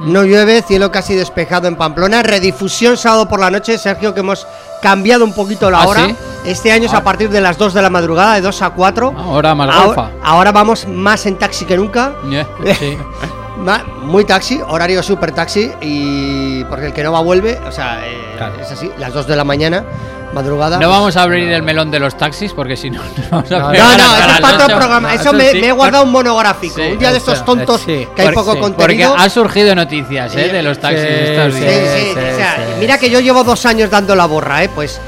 No 0.00 0.24
llueve, 0.24 0.62
cielo 0.62 0.90
casi 0.90 1.14
despejado 1.14 1.68
en 1.68 1.76
Pamplona. 1.76 2.24
Redifusión 2.24 2.96
sábado 2.96 3.28
por 3.28 3.38
la 3.38 3.52
noche, 3.52 3.78
Sergio, 3.78 4.12
que 4.12 4.18
hemos 4.18 4.48
cambiado 4.82 5.24
un 5.24 5.32
poquito 5.32 5.70
la 5.70 5.82
¿Ah, 5.82 5.86
hora. 5.86 6.06
sí? 6.06 6.16
Este 6.44 6.72
año 6.72 6.86
es 6.86 6.92
Ah. 6.92 6.96
a 6.96 7.04
partir 7.04 7.30
de 7.30 7.40
las 7.40 7.56
2 7.56 7.72
de 7.72 7.80
la 7.80 7.88
madrugada, 7.88 8.34
de 8.34 8.40
2 8.40 8.62
a 8.62 8.70
4. 8.70 9.14
Ahora 9.16 9.54
más 9.54 9.70
ahora, 9.72 10.10
ahora 10.24 10.50
vamos 10.50 10.88
más 10.88 11.24
en 11.26 11.36
taxi 11.38 11.66
que 11.66 11.76
nunca. 11.76 12.16
Yeah, 12.28 12.48
sí. 12.80 12.98
Muy 14.02 14.24
taxi, 14.24 14.60
horario 14.66 15.02
super 15.04 15.30
taxi 15.30 15.70
y 15.80 16.33
porque 16.68 16.86
el 16.86 16.92
que 16.92 17.02
no 17.02 17.12
va 17.12 17.20
vuelve, 17.20 17.58
o 17.66 17.72
sea, 17.72 18.00
eh, 18.06 18.34
Claro. 18.36 18.54
es 18.60 18.70
así, 18.70 18.90
las 18.98 19.12
2 19.12 19.26
de 19.26 19.36
la 19.36 19.44
mañana, 19.44 19.84
madrugada. 20.32 20.78
No 20.78 20.88
vamos 20.88 21.16
a 21.16 21.22
abrir 21.22 21.50
el 21.52 21.62
melón 21.62 21.90
de 21.92 22.00
los 22.00 22.16
taxis 22.18 22.52
porque 22.52 22.76
si 22.76 22.90
no 22.90 23.00
nos 23.16 23.30
vamos 23.30 23.52
a 23.52 23.58
No, 23.58 23.70
pegar 23.70 23.86
No, 23.86 23.96
no, 23.98 24.16
eso 24.16 24.30
es 24.34 24.40
para 24.40 24.54
otro 24.64 24.76
programa. 24.76 25.08
no, 25.08 25.14
Eso 25.14 25.22
eso 25.22 25.32
me, 25.32 25.50
sí. 25.50 25.60
me 25.60 25.68
he 25.68 25.72
guardado 25.72 26.04
un 26.04 26.10
monográfico. 26.12 26.74
Sí, 26.76 26.82
un 26.92 26.98
día 26.98 27.12
de 27.12 27.18
estos 27.18 27.44
tontos 27.44 27.80
sí, 27.82 28.06
que 28.16 28.22
hay 28.22 28.28
poco 28.34 28.52
sí, 28.54 28.58
Porque 28.60 28.76
contenido. 28.76 29.14
ha 29.16 29.28
surgido 29.28 29.74
noticias 29.74 30.34
¿eh? 30.34 30.48
de 30.48 30.62
los 30.62 30.78
taxis 30.80 31.00
Sí, 31.02 31.08
estos 31.08 31.54
Sí, 31.54 31.60
días. 31.60 31.72
sí, 31.94 32.00
sí, 32.14 32.18
o 32.18 32.36
sea, 32.36 32.54
sí, 32.56 32.62
mira 32.80 32.98
que 32.98 33.10
yo 33.10 33.20
llevo 33.20 33.44
dos 33.44 33.64
años 33.66 33.90
dando 33.90 34.16
la 34.16 34.26
borra, 34.26 34.64
¿eh? 34.64 34.70
Pues 34.74 35.00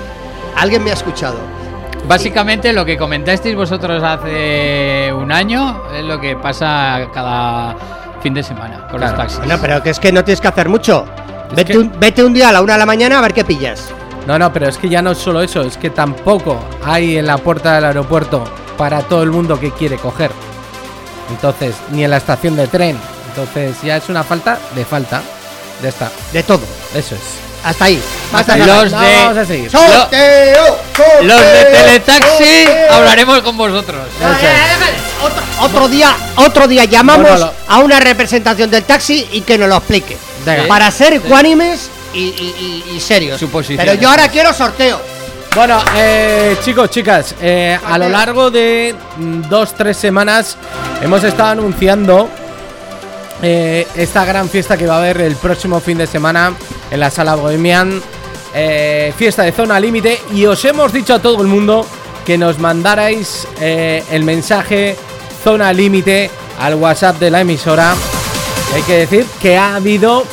alguien 0.57 0.85
me 0.85 0.91
ha 0.91 0.95
escuchado. 0.95 1.37
Básicamente 2.07 2.73
lo 2.73 2.85
que 2.85 2.97
comentasteis 2.97 3.57
vosotros 3.57 4.01
hace 4.05 5.13
un 5.13 5.33
año 5.33 5.83
es 5.93 6.05
lo 6.05 6.21
que 6.21 6.37
pasa 6.37 7.01
cada 7.13 7.75
fin 8.23 8.33
de 8.33 8.45
semana 8.45 8.87
con 8.89 8.99
Claro. 8.99 9.07
los 9.07 9.17
taxis. 9.17 9.39
Bueno, 9.39 9.59
pero 9.61 9.83
que 9.83 9.91
es 9.91 9.99
que 9.99 10.13
no 10.13 10.23
tienes 10.23 10.41
que 10.41 10.47
hacer 10.47 10.69
mucho. 10.69 11.05
Vete, 11.55 11.73
que- 11.73 11.79
un, 11.79 11.93
vete 11.99 12.25
un 12.25 12.33
día 12.35 12.49
a 12.49 12.53
la 12.53 12.61
una 12.63 12.75
de 12.75 12.79
la 12.81 12.87
mañana 12.87 13.19
a 13.19 13.23
ver 13.23 13.33
qué 13.35 13.45
pillas. 13.45 13.85
No, 14.27 14.39
no, 14.39 14.53
pero 14.53 14.69
es 14.69 14.77
que 14.77 14.89
ya 14.89 15.03
no 15.03 15.13
es 15.13 15.19
solo 15.19 15.41
eso, 15.41 15.63
es 15.63 15.77
que 15.77 15.91
tampoco 15.91 16.59
hay 16.85 17.17
en 17.19 17.27
la 17.27 17.39
puerta 17.39 17.75
del 17.77 17.85
aeropuerto 17.85 18.45
para 18.77 19.03
todo 19.03 19.23
el 19.23 19.31
mundo 19.31 19.59
que 19.61 19.71
quiere 19.71 19.97
coger. 19.97 20.31
Entonces, 21.31 21.75
ni 21.91 22.05
en 22.05 22.11
la 22.11 22.17
estación 22.19 22.57
de 22.57 22.67
tren. 22.67 22.99
Entonces, 23.29 23.77
ya 23.83 23.97
es 23.97 24.09
una 24.09 24.23
falta 24.25 24.59
de 24.75 24.85
falta. 24.85 25.23
Ya 25.83 25.89
está, 25.91 26.11
De 26.33 26.43
todo. 26.43 26.61
eso 26.95 27.15
es. 27.15 27.21
Hasta 27.65 27.85
ahí. 27.87 28.01
Hasta. 28.33 28.57
Los 28.57 28.91
de- 28.91 28.97
vamos 28.97 29.37
a 29.39 29.45
seguir. 29.45 29.71
¡Sorteo! 29.71 29.99
¡Sorteo! 30.97 31.23
Los 31.23 31.41
de 31.41 31.65
Teletaxi 31.65 32.65
¡Sorteo! 32.65 32.93
hablaremos 32.93 33.41
con 33.41 33.57
vosotros. 33.57 34.01
Otro, 35.23 35.43
otro 35.67 35.89
día, 35.89 36.15
otro 36.37 36.69
día 36.69 36.85
llamamos 36.85 37.29
Bueno, 37.31 37.47
lo- 37.47 37.53
a 37.75 37.79
una 37.79 37.99
representación 38.01 38.71
del 38.71 38.85
taxi 38.85 39.27
y 39.33 39.41
que 39.43 39.59
nos 39.59 39.69
lo 39.69 39.77
explique. 39.77 40.17
Venga. 40.55 40.69
Para 40.69 40.91
ser 40.91 41.13
ecuánimes 41.15 41.91
y, 42.15 42.21
y- 42.21 42.85
y- 42.91 42.97
y 42.97 43.01
serios. 43.01 43.39
Pero 43.85 43.95
yo 44.01 44.09
ahora 44.11 44.29
quiero 44.29 44.53
sorteo. 44.55 45.01
Bueno, 45.55 45.79
eh, 45.97 46.57
chicos, 46.63 46.91
chicas, 46.91 47.35
eh, 47.41 47.79
a 47.85 47.97
lo 47.99 48.09
largo 48.11 48.51
de 48.51 48.95
mm, 49.17 49.43
dos, 49.49 49.75
tres 49.75 49.97
semanas 49.97 50.57
hemos 51.03 51.25
estado 51.25 51.51
anunciando 51.51 52.29
eh, 53.43 53.87
esta 53.95 54.25
gran 54.25 54.49
fiesta 54.49 54.77
que 54.77 54.87
va 54.87 54.97
a 54.97 54.99
haber 54.99 55.21
el 55.23 55.37
próximo 55.37 55.81
fin 55.81 55.99
de 55.99 56.07
semana 56.07 56.53
en 56.91 57.01
la 57.01 57.11
sala 57.11 57.35
Bohemian. 57.35 58.03
fiesta 59.17 59.43
de 59.43 59.53
zona 59.53 59.79
límite. 59.81 60.21
Y 60.33 60.47
os 60.47 60.65
hemos 60.65 60.93
dicho 60.93 61.15
a 61.15 61.19
todo 61.21 61.43
el 61.43 61.49
mundo 61.49 61.87
que 62.25 62.39
nos 62.39 62.59
mandarais 62.59 63.47
el 63.61 64.25
mensaje 64.25 64.97
zona 65.45 65.73
límite 65.73 66.31
al 66.59 66.75
WhatsApp 66.77 67.19
de 67.19 67.31
la 67.31 67.41
emisora. 67.43 67.95
Hay 68.75 68.83
que 68.83 68.99
decir 69.07 69.27
que 69.41 69.57
ha 69.57 69.77
habido 69.77 70.25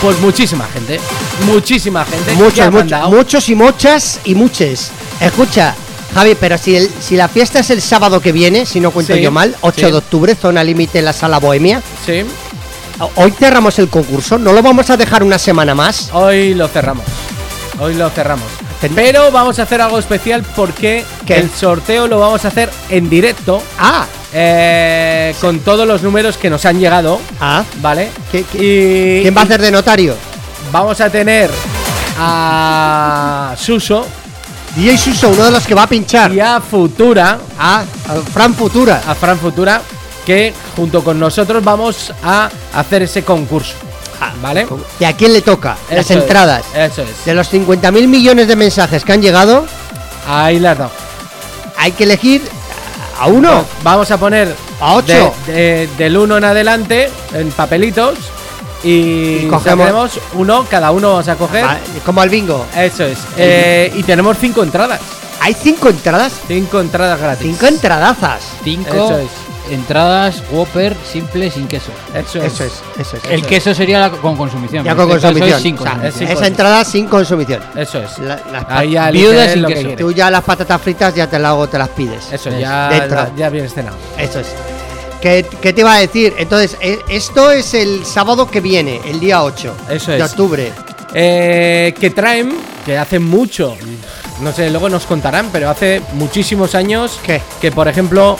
pues 0.00 0.18
muchísima 0.20 0.66
gente. 0.72 0.98
Muchísima 1.46 2.04
gente. 2.04 2.24
que 2.54 2.62
ha 2.62 2.70
Muchos, 2.70 3.10
muchos 3.10 3.48
y 3.48 3.54
muchas 3.54 4.20
y 4.24 4.34
muches. 4.34 4.90
Escucha, 5.20 5.74
Javi, 6.14 6.34
pero 6.34 6.56
si, 6.58 6.76
el- 6.76 6.90
si 7.00 7.16
la 7.16 7.28
fiesta 7.28 7.58
es 7.60 7.70
el 7.70 7.82
sábado 7.82 8.20
que 8.20 8.32
viene, 8.32 8.64
si 8.66 8.80
no 8.80 8.90
cuento 8.90 9.14
Sí, 9.14 9.20
yo 9.20 9.30
mal, 9.30 9.54
8 9.60 9.86
sí. 9.86 9.92
de 9.92 9.98
octubre, 9.98 10.34
zona 10.34 10.64
límite 10.64 10.98
en 11.00 11.04
la 11.04 11.12
sala 11.12 11.38
Bohemia. 11.38 11.82
Sí. 12.06 12.22
Hoy 13.16 13.30
cerramos 13.38 13.78
el 13.78 13.88
concurso, 13.88 14.38
¿no 14.38 14.52
lo 14.52 14.62
vamos 14.62 14.90
a 14.90 14.96
dejar 14.96 15.22
una 15.22 15.38
semana 15.38 15.74
más? 15.74 16.10
Hoy 16.12 16.54
lo 16.54 16.68
cerramos. 16.68 17.04
Hoy 17.78 17.94
lo 17.94 18.10
cerramos. 18.10 18.46
Pero 18.94 19.30
vamos 19.30 19.58
a 19.58 19.62
hacer 19.62 19.80
algo 19.80 19.98
especial 19.98 20.42
porque 20.56 21.04
¿Qué? 21.26 21.36
el 21.36 21.50
sorteo 21.50 22.06
lo 22.08 22.18
vamos 22.18 22.44
a 22.44 22.48
hacer 22.48 22.70
en 22.88 23.08
directo 23.10 23.62
Ah, 23.78 24.06
eh, 24.32 25.34
con 25.40 25.58
todos 25.60 25.86
los 25.86 26.02
números 26.02 26.36
que 26.36 26.48
nos 26.50 26.64
han 26.64 26.78
llegado, 26.78 27.20
ah. 27.40 27.64
¿vale? 27.80 28.10
¿Qué- 28.30 28.44
qué- 28.44 29.18
Y 29.18 29.22
¿Quién 29.22 29.36
va 29.36 29.40
a 29.42 29.44
hacer 29.44 29.60
de 29.60 29.70
notario? 29.70 30.14
vamos 30.72 31.00
a 31.00 31.10
tener 31.10 31.50
a 32.18 33.54
Suso 33.58 34.06
DJ 34.76 34.96
Suso, 34.98 35.30
uno 35.30 35.44
de 35.46 35.50
los 35.50 35.66
que 35.66 35.74
va 35.74 35.82
a 35.82 35.86
pinchar. 35.88 36.32
y 36.32 36.38
a 36.38 36.60
Futura, 36.60 37.38
Ah, 37.58 37.82
a 38.08 38.14
Fran 38.32 38.54
Futura. 38.54 39.02
a 39.06 39.14
Fran 39.16 39.36
Futura, 39.38 39.82
que 40.24 40.54
junto 40.76 41.02
con 41.02 41.18
nosotros 41.18 41.64
vamos 41.64 42.12
a 42.22 42.48
hacer 42.74 43.02
ese 43.02 43.24
concurso, 43.24 43.74
¿vale? 44.40 44.68
¿Y 45.00 45.04
a 45.04 45.12
quién 45.16 45.32
le 45.32 45.42
toca? 45.42 45.76
Las 45.90 46.08
es, 46.08 46.12
entradas. 46.18 46.62
eso 46.72 47.02
es. 47.02 47.24
De 47.24 47.34
los 47.34 47.48
50.000 47.52 48.06
millones 48.06 48.46
de 48.46 48.54
mensajes 48.54 49.04
que 49.04 49.12
han 49.12 49.22
llegado, 49.22 49.66
Ahí 50.28 50.60
las 50.60 50.78
dado. 50.78 50.92
hay 51.76 51.90
que 51.92 52.04
elegir 52.04 52.40
a 53.20 53.26
uno. 53.28 53.64
Vamos 53.82 54.10
a 54.10 54.18
poner 54.18 54.54
A 54.80 54.94
ocho. 54.94 55.34
de- 55.46 55.52
de- 55.52 55.88
del 55.98 56.16
1 56.16 56.38
en 56.38 56.44
adelante 56.44 57.10
en 57.34 57.50
papelitos 57.52 58.18
y, 58.82 58.90
Y 59.44 59.46
cogemos- 59.48 60.18
uno, 60.34 60.64
cada 60.68 60.90
uno 60.90 61.10
vamos 61.10 61.28
a 61.28 61.36
coger. 61.36 61.64
Ah, 61.64 61.78
Como 62.04 62.20
al 62.22 62.28
bingo. 62.30 62.66
Eso 62.76 63.04
es. 63.04 63.18
Eh, 63.36 63.92
y 63.94 64.02
tenemos 64.02 64.36
cinco 64.40 64.62
entradas. 64.62 65.00
Hay 65.42 65.54
cinco 65.54 65.88
entradas. 65.88 66.32
Cinco 66.48 66.80
entradas 66.80 67.18
gratis. 67.20 67.46
Cinco 67.46 67.66
entradazas. 67.66 68.42
Cinco 68.64 68.88
Eso 68.94 69.18
es. 69.18 69.30
Entradas 69.70 70.42
Whopper 70.50 70.94
simple 71.10 71.50
sin 71.50 71.66
queso. 71.68 71.90
Eso 72.14 72.38
es. 72.42 72.52
Eso 72.54 72.64
es, 72.64 72.72
eso 72.98 73.16
es. 73.16 73.24
El 73.30 73.44
queso 73.46 73.74
sería 73.74 73.98
la 74.00 74.10
con 74.10 74.36
consumición. 74.36 74.84
Ya 74.84 74.94
con 74.94 75.08
este 75.10 75.20
consumición. 75.22 75.56
es 75.56 75.62
sin 75.62 75.74
O 75.78 75.82
sea, 75.82 75.92
consumición. 75.92 76.28
sin 76.28 76.36
esa 76.36 76.46
entrada 76.46 76.84
sin 76.84 77.06
consumición. 77.06 77.62
Eso 77.76 77.98
es. 78.00 78.18
La- 78.18 78.40
las 78.52 78.64
Ahí 78.68 78.92
ya 78.92 79.10
sin 79.52 79.62
lo 79.62 79.68
queso. 79.68 79.88
Tú 79.98 80.12
ya 80.12 80.30
las 80.30 80.44
patatas 80.44 80.80
fritas 80.80 81.14
ya 81.14 81.28
te 81.28 81.38
las 81.38 81.50
hago, 81.50 81.68
te 81.68 81.78
las 81.78 81.88
pides. 81.90 82.32
Eso, 82.32 82.50
Es 82.50 82.60
ya, 82.60 83.30
ya, 83.36 83.48
bien 83.50 83.68
cenado. 83.68 83.96
Eso 84.18 84.40
es. 84.40 84.48
¿Qué, 85.20 85.44
qué 85.60 85.72
te 85.74 85.82
iba 85.82 85.94
a 85.94 85.98
decir? 85.98 86.34
Entonces, 86.38 86.76
eh, 86.80 86.98
esto 87.08 87.50
es 87.52 87.74
el 87.74 88.06
sábado 88.06 88.50
que 88.50 88.60
viene, 88.60 89.00
el 89.06 89.20
día 89.20 89.42
8 89.42 89.74
Eso 89.90 90.12
de 90.12 90.18
es. 90.18 90.24
octubre. 90.30 90.72
Eh, 91.12 91.94
que 92.00 92.08
traen, 92.10 92.56
que 92.86 92.96
hace 92.96 93.18
mucho, 93.18 93.76
no 94.40 94.52
sé, 94.52 94.70
luego 94.70 94.88
nos 94.88 95.04
contarán, 95.06 95.50
pero 95.52 95.68
hace 95.68 96.00
muchísimos 96.14 96.74
años 96.74 97.18
¿Qué? 97.22 97.42
que, 97.60 97.70
por 97.72 97.88
ejemplo, 97.88 98.38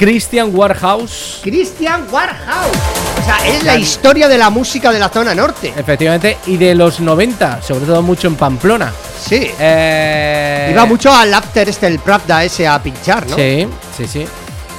Christian 0.00 0.50
Warhouse, 0.54 1.40
Christian 1.42 2.06
Warhouse. 2.10 2.74
O 3.20 3.22
sea, 3.22 3.46
es 3.46 3.62
la 3.64 3.76
historia 3.76 4.28
de 4.28 4.38
la 4.38 4.48
música 4.48 4.90
de 4.90 4.98
la 4.98 5.10
zona 5.10 5.34
norte. 5.34 5.74
efectivamente, 5.76 6.38
y 6.46 6.56
de 6.56 6.74
los 6.74 7.00
90, 7.00 7.60
sobre 7.60 7.84
todo 7.84 8.00
mucho 8.00 8.26
en 8.26 8.34
Pamplona. 8.36 8.94
Sí. 9.22 9.50
Eh, 9.60 10.70
Iba 10.72 10.86
mucho 10.86 11.12
al 11.12 11.34
after 11.34 11.68
este, 11.68 11.86
el 11.86 11.98
Pravda 11.98 12.42
ese 12.42 12.66
a 12.66 12.82
pinchar, 12.82 13.28
¿no? 13.28 13.36
Sí, 13.36 13.68
sí, 13.94 14.06
sí. 14.06 14.26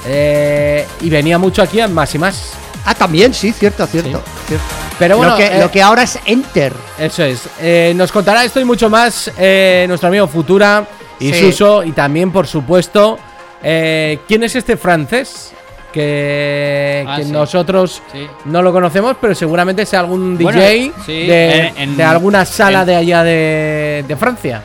Eh, 0.06 0.84
y 1.02 1.08
venía 1.08 1.38
mucho 1.38 1.62
aquí 1.62 1.80
a 1.80 1.86
más 1.86 2.12
y 2.16 2.18
más. 2.18 2.42
Ah, 2.84 2.96
también, 2.96 3.32
sí, 3.32 3.52
cierto, 3.52 3.86
cierto. 3.86 4.20
cierto. 4.48 4.64
Pero 4.98 5.18
bueno, 5.18 5.34
lo, 5.34 5.38
que, 5.38 5.46
eh, 5.46 5.60
lo 5.60 5.70
que 5.70 5.80
ahora 5.80 6.02
es 6.02 6.18
Enter. 6.24 6.72
Eso 6.98 7.22
es. 7.22 7.42
Eh, 7.60 7.92
nos 7.94 8.10
contará 8.10 8.44
esto 8.44 8.58
y 8.58 8.64
mucho 8.64 8.90
más 8.90 9.30
eh, 9.38 9.84
nuestro 9.86 10.08
amigo 10.08 10.26
Futura 10.26 10.84
y 11.20 11.32
Sí. 11.32 11.52
Suso. 11.52 11.84
Y 11.84 11.92
también, 11.92 12.32
por 12.32 12.48
supuesto, 12.48 13.20
eh, 13.62 14.18
¿quién 14.28 14.42
es 14.44 14.54
este 14.56 14.76
francés? 14.76 15.52
Que, 15.92 17.04
Ah, 17.06 17.16
que 17.16 17.24
sí. 17.24 17.30
nosotros 17.32 18.02
Sí. 18.12 18.26
no 18.46 18.62
lo 18.62 18.72
conocemos, 18.72 19.16
pero 19.20 19.34
seguramente 19.34 19.84
sea 19.84 20.00
algún 20.00 20.38
Bueno, 20.38 20.58
DJ 20.58 20.92
sí, 21.04 21.26
de, 21.26 21.52
en- 21.68 21.76
en- 21.76 21.96
de 21.98 22.02
alguna 22.04 22.44
sala 22.46 22.80
en- 22.80 22.86
de 22.86 22.96
allá 22.96 23.22
de, 23.22 24.04
de 24.08 24.16
Francia. 24.16 24.62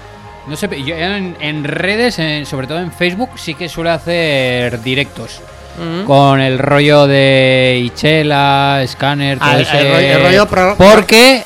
No 0.48 0.56
sé, 0.56 0.70
yo 0.86 0.96
en, 0.96 1.64
redes, 1.66 2.20
en- 2.20 2.46
sobre 2.46 2.68
todo 2.68 2.80
en 2.80 2.94
Facebook, 2.94 3.32
sí 3.36 3.56
que 3.56 3.68
suele 3.68 3.90
hacer 3.90 4.82
directos. 4.82 5.42
Con 6.08 6.40
el 6.42 6.58
rollo 6.58 7.06
de 7.06 7.80
Ichela, 7.84 8.84
Scanner, 8.88 9.38
todo 9.38 9.48
Ah, 9.48 9.56
el- 9.58 9.62
ese- 9.62 9.80
el 9.80 9.88
rollo- 9.94 10.08
el 10.08 10.24
rollo 10.24 10.76
Porque 10.76 11.44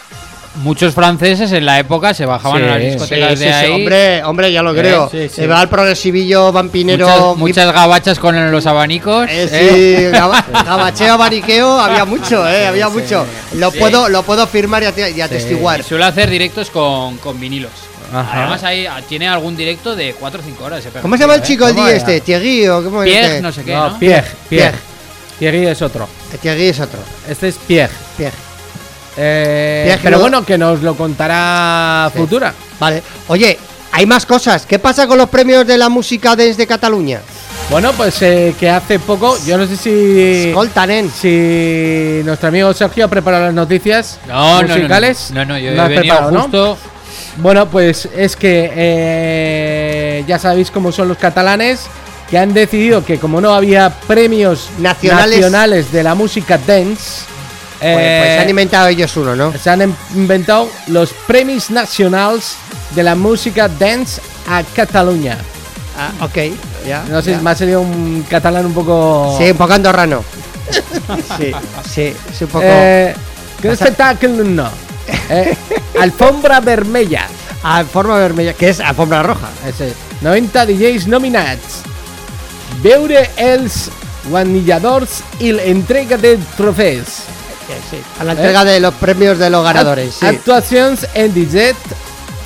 muchos 0.55 0.93
franceses 0.93 1.51
en 1.53 1.65
la 1.65 1.79
época 1.79 2.13
se 2.13 2.25
bajaban 2.25 2.57
Sí, 2.61 2.63
a 2.67 2.71
las 2.71 2.79
discotecas 2.81 3.29
Sí, 3.39 3.45
de 3.45 3.51
sí, 3.51 3.57
sí, 3.59 3.65
ahí. 3.65 3.71
hombre, 3.71 4.23
hombre, 4.23 4.51
ya 4.51 4.61
lo 4.61 4.73
creo. 4.73 5.09
sí, 5.09 5.29
sí. 5.29 5.35
Se 5.35 5.47
va 5.47 5.61
al 5.61 5.69
progresivillo 5.69 6.51
vampinero. 6.51 7.07
muchas, 7.07 7.37
muchas 7.37 7.73
gabachas 7.73 8.19
con 8.19 8.51
los 8.51 8.65
abanicos. 8.65 9.27
Eh, 9.29 9.49
¿eh? 9.51 9.95
sí, 10.11 10.17
gaba- 10.17 10.45
gabacheo, 10.65 11.13
abaniqueo, 11.13 11.79
había 11.79 12.05
mucho, 12.05 12.47
eh, 12.47 12.67
había 12.67 12.89
mucho. 12.89 13.25
Lo 13.53 13.71
Sí. 13.71 13.79
puedo, 13.79 14.09
lo 14.09 14.23
puedo 14.23 14.45
firmar 14.47 14.83
y, 14.83 14.87
y 15.15 15.21
atestiguar. 15.21 15.79
Y 15.79 15.83
suele 15.83 16.05
hacer 16.05 16.29
directos 16.29 16.69
con, 16.69 17.17
con 17.17 17.39
vinilos. 17.39 17.71
Ajá. 18.13 18.39
Además, 18.41 18.63
ahí, 18.65 18.85
tiene 19.07 19.29
algún 19.29 19.55
directo 19.55 19.95
de 19.95 20.13
4 20.19 20.41
o 20.41 20.43
5 20.43 20.63
horas. 20.65 20.79
ese 20.85 20.99
¿Cómo 20.99 21.15
se 21.15 21.21
llama 21.23 21.35
el 21.35 21.41
tío, 21.41 21.47
chico 21.47 21.65
el 21.67 21.73
¿Cómo 21.75 21.85
día 21.87 21.95
era? 21.95 21.97
este? 22.01 22.19
Thierry 22.19 22.67
o 22.67 22.83
cómo 22.83 23.03
eh? 23.03 23.07
es 23.07 23.11
Pierre, 23.13 23.27
este? 23.27 23.41
no 23.41 23.51
sé 23.53 23.63
qué, 23.63 23.73
no, 23.73 23.89
¿no? 23.91 23.99
Pierre, 23.99 24.27
Pierre. 24.49 24.71
Pierre. 24.71 24.77
Thierry 25.39 25.67
es 25.67 25.81
otro. 25.81 26.09
Eh, 26.33 26.37
Thierry 26.41 26.65
es 26.67 26.79
otro. 26.81 26.99
Este 27.29 27.47
es 27.47 27.55
Pierre. 27.55 27.93
Pierre. 28.17 28.35
Eh, 29.17 29.97
pero 30.01 30.17
no- 30.17 30.21
bueno, 30.21 30.45
que 30.45 30.57
nos 30.57 30.81
lo 30.81 30.95
contará 30.95 32.09
Sí. 32.13 32.17
Futura. 32.19 32.53
Vale. 32.79 33.03
Oye, 33.27 33.57
hay 33.91 34.05
más 34.05 34.25
cosas. 34.25 34.65
¿Qué 34.65 34.79
pasa 34.79 35.05
con 35.07 35.17
los 35.17 35.29
premios 35.29 35.65
de 35.67 35.77
la 35.77 35.89
música 35.89 36.35
desde 36.35 36.65
Cataluña? 36.65 37.19
Bueno, 37.69 37.93
pues 37.93 38.21
eh, 38.21 38.53
que 38.59 38.69
hace 38.69 38.99
poco, 38.99 39.37
yo 39.45 39.57
no 39.57 39.65
sé 39.65 39.77
si. 39.77 40.49
Escolta, 40.49 40.85
nen. 40.85 41.09
Si 41.11 42.21
nuestro 42.25 42.49
amigo 42.49 42.73
Sergio 42.73 43.05
ha 43.05 43.07
preparado 43.07 43.45
las 43.45 43.53
noticias 43.53 44.19
No, 44.27 44.61
no, 44.61 44.67
no, 44.67 44.75
musicales. 44.75 45.31
No, 45.31 45.45
no, 45.45 45.57
yo 45.57 45.71
¿No 45.71 45.85
he 45.85 45.95
preparado, 45.99 46.31
no? 46.31 46.41
justo. 46.43 46.77
Bueno, 47.37 47.69
pues 47.69 48.09
es 48.15 48.35
que 48.35 48.71
eh, 48.75 50.23
ya 50.27 50.37
sabéis 50.37 50.69
cómo 50.71 50.91
son 50.91 51.07
los 51.07 51.17
catalanes, 51.17 51.81
que 52.29 52.37
han 52.37 52.53
decidido 52.53 53.05
que 53.05 53.17
como 53.19 53.39
no 53.39 53.53
había 53.53 53.89
premios 53.89 54.69
Nacionales. 54.79 55.37
nacionales 55.39 55.91
de 55.93 56.03
la 56.03 56.13
música 56.15 56.57
dance, 56.57 57.23
Pues, 57.81 57.93
pues 57.95 58.05
eh, 58.05 58.33
se 58.35 58.39
han 58.39 58.49
inventado 58.49 58.87
ellos 58.89 59.17
uno, 59.17 59.35
¿no? 59.35 59.53
se 59.57 59.69
han 59.69 59.81
em- 59.81 59.95
inventado 60.13 60.69
los 60.87 61.13
premios 61.25 61.71
nacionales 61.71 62.55
de 62.93 63.01
la 63.01 63.15
música 63.15 63.67
dance 63.67 64.21
a 64.47 64.61
Cataluña. 64.75 65.37
Ah, 65.97 66.11
ok. 66.25 66.37
Ya. 66.87 67.03
No 67.09 67.21
sé, 67.21 67.31
ya. 67.31 67.41
me 67.41 67.49
ha 67.49 67.55
salido 67.55 67.81
un 67.81 68.23
catalán 68.29 68.67
un 68.67 68.73
poco... 68.73 69.35
Sí, 69.37 69.49
un 69.49 69.57
poco 69.57 69.73
andorrano. 69.73 70.23
sí, 71.39 71.51
sí, 72.37 72.43
un 72.43 72.49
poco. 72.49 72.63
Eh, 72.65 73.15
¿Qué 73.61 73.69
espectáculo 73.69 74.43
no? 74.43 74.69
Eh, 75.29 75.55
alfombra 75.99 76.59
vermella. 76.59 77.27
A 77.63 77.83
forma 77.83 78.17
vermella, 78.17 78.53
que 78.53 78.69
es 78.69 78.79
alfombra 78.79 79.21
roja. 79.23 79.49
Ese. 79.67 79.93
90 80.21 80.65
DJs 80.65 81.07
nominats. 81.07 81.81
Veure 82.81 83.29
els 83.37 83.89
guanyadors 84.29 85.21
i 85.39 85.51
l'entrega 85.53 86.17
de 86.17 86.37
trofeus. 86.57 87.21
Sí. 87.89 87.97
A 88.19 88.23
la 88.23 88.31
entrega 88.33 88.63
de 88.65 88.79
los 88.79 88.93
premios 88.95 89.37
de 89.39 89.49
los 89.49 89.63
ganadores. 89.63 90.15
Sí. 90.19 90.25
Actuacions 90.25 91.07
en 91.13 91.33
17 91.33 91.75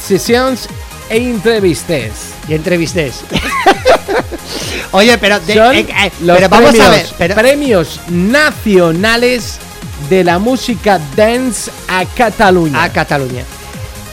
sessions 0.06 0.68
e 1.10 1.18
entrevistes. 1.18 2.12
Y 2.48 2.54
entrevistés. 2.54 3.22
Oye, 4.92 5.18
pero, 5.18 5.40
de- 5.40 5.54
Son 5.56 5.76
eh, 5.76 5.80
eh, 5.90 6.12
los 6.22 6.38
pero 6.38 6.50
vamos 6.50 6.70
premios, 6.72 6.88
a 6.88 6.92
ver. 6.92 7.08
Pero, 7.18 7.36
premios 7.36 8.00
nacionales 8.10 9.58
de 10.10 10.24
la 10.24 10.40
música 10.40 11.00
dance 11.16 11.72
a 11.88 12.06
Cataluña. 12.06 12.84
a 12.84 12.90
Cataluña. 12.92 13.44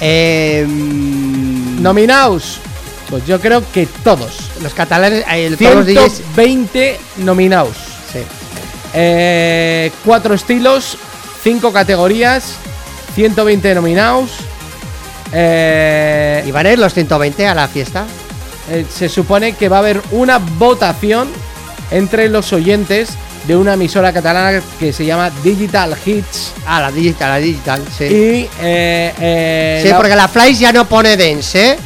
Eh, 0.01 0.67
Nominaos, 0.67 2.59
pues 3.11 3.27
yo 3.27 3.41
creo 3.41 3.63
que 3.73 3.87
todos. 4.05 4.33
los 4.63 4.73
catalanes, 4.75 5.25
eh, 5.31 5.47
el- 5.47 5.57
todos 5.59 5.75
los 5.77 5.87
DJs. 5.87 6.13
120 6.35 7.01
nominaos. 7.19 7.77
Sí. 8.13 8.21
Eh, 8.95 9.91
cuatro 10.05 10.35
estilos, 10.35 10.97
cinco 11.43 11.73
categorías, 11.73 12.55
120 13.15 13.75
nominados. 13.75 14.31
eh, 15.33 16.45
¿Y 16.47 16.51
van 16.51 16.67
a 16.67 16.73
ir 16.73 16.79
los 16.79 16.93
120 16.95 17.47
a 17.47 17.55
la 17.55 17.69
fiesta? 17.69 18.05
eh, 18.71 18.87
se 18.89 19.09
supone 19.09 19.55
que 19.55 19.69
va 19.69 19.77
a 19.77 19.81
haber 19.81 20.01
una 20.13 20.39
votación 20.39 21.29
entre 21.91 22.29
los 22.29 22.53
oyentes 22.53 23.11
de 23.49 23.57
una 23.57 23.75
emisora 23.75 24.13
catalana 24.13 24.63
que 24.79 24.93
se 24.93 25.05
llama 25.05 25.31
Digital 25.43 25.97
Hits. 26.07 26.53
Ah, 26.65 26.81
la 26.81 26.93
digital, 26.93 27.31
la 27.31 27.39
digital, 27.39 27.83
sí. 27.99 28.05
Y. 28.05 28.49
eh, 28.61 29.13
eh, 29.21 29.81
sí, 29.83 29.89
la- 29.89 29.97
porque 29.97 30.15
la 30.15 30.29
Flash 30.29 30.59
ya 30.59 30.73
no 30.73 30.85
pone 30.87 31.17
dance, 31.17 31.73
¿eh? 31.73 31.77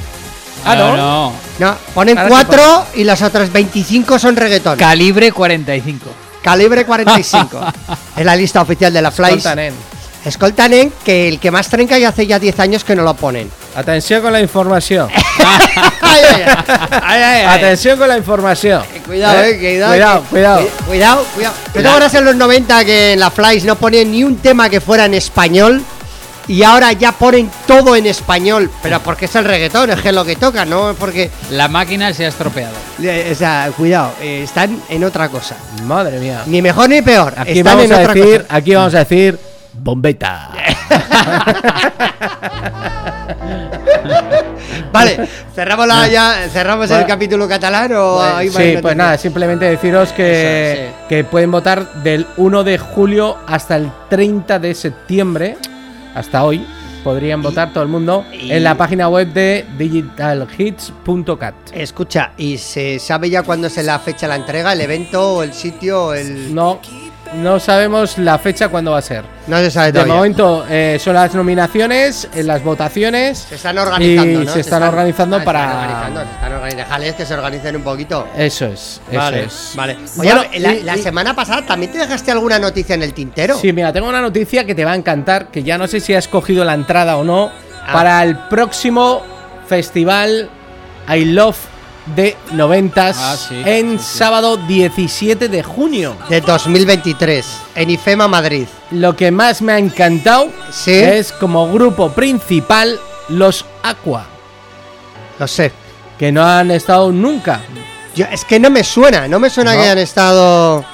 Ah, 0.66 0.76
¿no? 0.76 0.96
no. 0.96 1.32
No, 1.59 1.74
ponen 1.94 2.18
Ahora 2.18 2.28
sí 2.28 2.30
cuatro 2.30 2.86
y 2.96 3.04
las 3.04 3.22
otras 3.22 3.50
25 3.50 4.18
son 4.18 4.36
reggaetón. 4.36 4.76
Calibre 4.78 5.32
45. 5.32 6.11
Calibre 6.47 6.84
45. 6.86 7.61
es 8.16 8.24
la 8.24 8.36
lista 8.36 8.61
oficial 8.62 8.92
de 8.92 9.03
la 9.03 9.11
Flash. 9.11 9.32
Escolta, 9.32 9.55
nen. 9.57 9.74
Escolta, 10.24 10.68
nen, 10.68 10.92
que 11.05 11.26
el 11.26 11.40
que 11.40 11.51
más 11.51 11.68
trenca 11.68 11.99
ya 11.99 12.11
hace 12.11 12.24
ya 12.24 12.38
10 12.38 12.61
años 12.61 12.84
que 12.84 12.94
no 12.94 13.03
lo 13.03 13.14
ponen. 13.14 13.51
Atención 13.74 14.22
con 14.22 14.32
la 14.32 14.40
información. 14.40 15.09
ay, 16.03 16.22
ay, 17.03 17.22
ay. 17.22 17.44
Atención 17.59 17.99
con 17.99 18.07
la 18.07 18.16
información. 18.16 18.80
Cuidado, 19.05 19.42
eh, 19.42 19.59
cuidado. 19.59 19.92
Cuidado, 19.92 20.22
que- 20.22 20.28
cuidado. 20.28 20.61
cu- 20.62 20.84
Cuidado, 20.86 21.24
cuidado. 21.34 21.55
¿Tú 21.72 21.82
te 21.82 21.88
acuerdas 21.88 22.14
en 22.14 22.24
los 22.24 22.36
90 22.36 22.84
que 22.84 23.12
en 23.14 23.18
la 23.20 23.30
Flash 23.32 23.64
no 23.64 23.74
ponían 23.74 24.12
ni 24.12 24.22
un 24.22 24.36
tema 24.38 24.70
que 24.70 24.80
fuera 24.80 25.07
en 25.07 25.14
español? 25.14 25.82
Y 26.49 26.62
ahora 26.62 26.92
ya 26.92 27.11
ponen 27.12 27.51
todo 27.66 27.97
en 27.97 28.07
español. 28.07 28.70
Pero 28.82 29.01
porque 29.01 29.24
es 29.24 29.34
el 29.34 29.44
reggaetón, 29.44 29.90
es 29.90 30.01
que 30.01 30.09
es 30.11 30.14
lo 30.14 30.24
que 30.24 30.36
toca, 30.36 30.64
¿no? 30.64 30.94
Porque. 30.99 31.30
La 31.51 31.66
máquina 31.68 32.12
se 32.14 32.24
ha 32.24 32.28
estropeado. 32.28 32.74
eh, 33.03 33.30
O 33.32 33.34
sea, 33.34 33.70
cuidado, 33.76 34.12
eh, 34.20 34.42
están 34.44 34.80
en 34.88 35.03
otra 35.05 35.28
cosa. 35.28 35.57
Madre 35.84 36.18
mía. 36.20 36.42
Ni 36.47 36.62
mejor 36.62 36.88
ni 36.88 37.03
peor. 37.03 37.34
Aquí 37.36 37.59
están 37.59 37.76
vamos 37.78 37.90
en 37.90 37.92
a 37.92 37.99
otra 38.01 38.14
decir, 38.14 38.42
cosa. 38.42 38.57
aquí 38.57 38.74
vamos 38.74 38.94
a 38.94 38.99
decir 38.99 39.38
bombeta. 39.72 40.51
Vale, 44.92 45.28
cerramos 45.55 45.86
la, 45.86 46.07
ya, 46.09 46.49
cerramos 46.53 46.84
el 46.90 46.97
Bueno. 46.97 47.07
capítulo 47.09 47.49
catalán 47.49 47.92
o 47.94 48.20
hay 48.22 48.49
más 48.51 48.62
sí, 48.62 48.74
pues 48.80 48.97
nada, 48.97 49.18
simplemente 49.18 49.64
deciros 49.66 50.12
que, 50.12 50.72
Eso, 50.72 50.82
sí. 50.82 50.88
que 51.09 51.24
pueden 51.24 51.51
votar 51.51 52.03
del 52.03 52.26
1 52.36 52.64
de 52.64 52.78
julio 52.78 53.36
hasta 53.47 53.76
el 53.76 53.90
30 54.09 54.59
de 54.59 54.74
septiembre, 54.74 55.59
hasta 56.16 56.42
hoy, 56.44 56.64
podrían 57.04 57.40
votar 57.42 57.72
todo 57.72 57.84
el 57.84 57.88
mundo 57.88 58.24
y- 58.32 58.50
en 58.50 58.64
la 58.64 58.76
página 58.76 59.08
web 59.08 59.32
de 59.32 59.64
digitalhits.cat. 59.78 61.54
Escucha, 61.72 62.32
¿y 62.36 62.58
se 62.58 62.98
sabe 62.98 63.30
ya 63.30 63.42
cuándo 63.42 63.66
es 63.68 63.76
la 63.84 63.98
fecha 63.98 64.26
de 64.26 64.28
la 64.30 64.36
entrega, 64.36 64.72
el 64.72 64.80
evento, 64.80 65.42
el 65.42 65.52
sitio, 65.52 66.14
el...? 66.14 66.54
No, 66.54 66.80
no 67.34 67.58
sabemos 67.60 68.18
la 68.18 68.38
fecha 68.38 68.68
cuándo 68.68 68.92
va 68.92 68.98
a 68.98 69.02
ser. 69.02 69.24
No 69.46 69.58
se 69.58 69.70
sabe 69.70 69.86
De 69.88 69.92
todavía. 69.94 70.14
momento 70.14 70.64
eh, 70.68 70.98
son 71.02 71.14
las 71.14 71.34
nominaciones, 71.34 72.28
eh, 72.34 72.42
las 72.42 72.62
votaciones. 72.64 73.38
Se 73.48 73.54
están 73.56 73.76
organizando, 73.78 74.42
y 74.42 74.44
¿no? 74.44 74.52
se 74.52 74.60
están 74.60 74.82
organizando 74.82 75.36
ah, 75.36 75.44
para- 75.44 75.60
Están 75.64 75.76
organizando, 75.84 76.20
se 76.20 76.26
están 76.34 76.52
organizando. 76.52 76.84
Déjales 76.84 77.14
que 77.14 77.26
se 77.26 77.34
organicen 77.34 77.76
un 77.76 77.82
poquito. 77.82 78.28
Eso 78.36 78.66
es, 78.66 79.00
eso 79.10 79.18
vale, 79.18 79.44
es. 79.44 79.72
vale. 79.74 79.92
Oye, 79.94 80.10
Bueno, 80.16 80.42
la, 80.58 80.74
y- 80.74 80.82
la 80.82 80.96
y- 80.96 81.02
semana 81.02 81.34
pasada 81.34 81.62
también 81.66 81.92
te 81.92 81.98
dejaste 81.98 82.30
alguna 82.32 82.58
noticia 82.58 82.94
en 82.94 83.02
el 83.02 83.12
tintero. 83.12 83.56
Sí, 83.58 83.72
mira, 83.72 83.92
tengo 83.92 84.08
una 84.08 84.20
noticia 84.20 84.64
que 84.64 84.74
te 84.74 84.84
va 84.84 84.92
a 84.92 84.96
encantar, 84.96 85.48
que 85.48 85.62
ya 85.62 85.78
no 85.78 85.86
sé 85.86 86.00
si 86.00 86.14
has 86.14 86.28
cogido 86.28 86.64
la 86.64 86.74
entrada 86.74 87.16
o 87.16 87.24
no, 87.24 87.50
Ah. 87.86 87.92
para 87.92 88.22
el 88.24 88.36
próximo 88.48 89.22
festival 89.68 90.48
I 91.08 91.24
Love 91.26 91.56
de 92.14 92.36
noventas 92.52 93.16
Ah, 93.20 93.36
sí, 93.36 93.61
en 93.64 93.98
sí, 93.98 94.04
sí. 94.04 94.18
sábado 94.18 94.57
17 94.57 95.48
de 95.48 95.62
junio. 95.62 96.16
De 96.28 96.40
2023, 96.40 97.44
en 97.74 97.90
IFEMA 97.90 98.28
Madrid. 98.28 98.66
Lo 98.92 99.16
que 99.16 99.30
más 99.30 99.61
me 99.62 99.72
ha 99.72 99.78
encantado 99.78 100.48
Sí. 100.70 100.92
es 100.94 101.32
como 101.32 101.70
grupo 101.72 102.11
principal 102.12 102.98
los 103.28 103.64
Aqua, 103.82 104.26
Lo 105.38 105.48
sé. 105.48 105.72
que 106.18 106.30
no 106.30 106.44
han 106.46 106.70
estado 106.70 107.11
nunca. 107.11 107.61
Yo, 108.14 108.24
es 108.30 108.44
que 108.44 108.59
no 108.61 108.70
me 108.70 108.84
suena, 108.84 109.26
no 109.28 109.38
me 109.40 109.50
suena 109.50 109.72
No. 109.72 109.78
que 109.78 109.84
hayan 109.84 109.98
estado... 109.98 110.84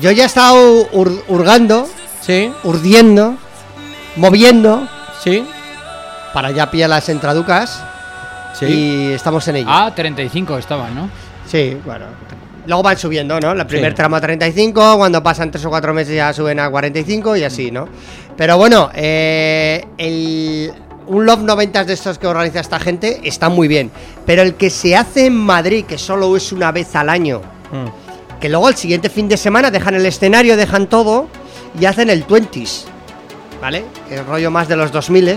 Yo 0.00 0.10
ya 0.10 0.24
he 0.24 0.26
estado 0.26 0.88
hur- 0.92 1.22
hurgando, 1.28 1.88
¿Sí? 2.20 2.52
urdiendo, 2.64 3.36
moviendo, 4.16 4.86
¿Sí? 5.22 5.44
para 6.32 6.50
ya 6.50 6.70
pillar 6.70 6.90
las 6.90 7.08
entraducas. 7.08 7.80
¿Sí? 8.58 8.66
Y 8.66 9.12
estamos 9.12 9.46
en 9.48 9.56
ello. 9.56 9.68
Ah, 9.70 9.92
35 9.94 10.58
estaban, 10.58 10.94
¿no? 10.94 11.08
Sí, 11.46 11.76
bueno. 11.84 12.06
Luego 12.66 12.82
van 12.82 12.96
subiendo, 12.96 13.38
¿no? 13.40 13.52
El 13.52 13.66
primer 13.66 13.92
Sí. 13.92 13.96
tramo 13.96 14.16
a 14.16 14.20
35, 14.22 14.96
cuando 14.96 15.22
pasan 15.22 15.50
3 15.50 15.64
o 15.66 15.68
4 15.70 15.92
meses 15.92 16.14
ya 16.16 16.32
suben 16.32 16.58
a 16.60 16.70
45 16.70 17.36
y 17.36 17.44
así, 17.44 17.70
¿no? 17.70 17.86
Pero 18.36 18.56
bueno, 18.56 18.90
eh, 18.94 19.84
el, 19.98 20.72
un 21.06 21.26
Love 21.26 21.40
90 21.42 21.84
de 21.84 21.92
estos 21.92 22.18
que 22.18 22.26
organiza 22.26 22.60
esta 22.60 22.80
gente 22.80 23.20
está 23.24 23.50
muy 23.50 23.68
bien. 23.68 23.90
Pero 24.24 24.40
el 24.40 24.54
que 24.54 24.70
se 24.70 24.96
hace 24.96 25.26
en 25.26 25.36
Madrid, 25.36 25.84
que 25.84 25.98
solo 25.98 26.34
es 26.36 26.52
una 26.52 26.72
vez 26.72 26.94
al 26.96 27.10
año, 27.10 27.42
Mm. 27.70 28.40
que 28.40 28.48
luego 28.48 28.68
el 28.70 28.76
siguiente 28.76 29.10
fin 29.10 29.28
de 29.28 29.36
semana 29.36 29.70
dejan 29.70 29.94
el 29.94 30.06
escenario, 30.06 30.56
dejan 30.56 30.86
todo 30.86 31.26
y 31.78 31.84
hacen 31.86 32.08
el 32.08 32.24
20s, 32.26 32.84
¿vale? 33.60 33.84
Es 34.10 34.24
rollo 34.24 34.50
más 34.50 34.68
de 34.68 34.76
los 34.76 34.90
2000 34.92 35.36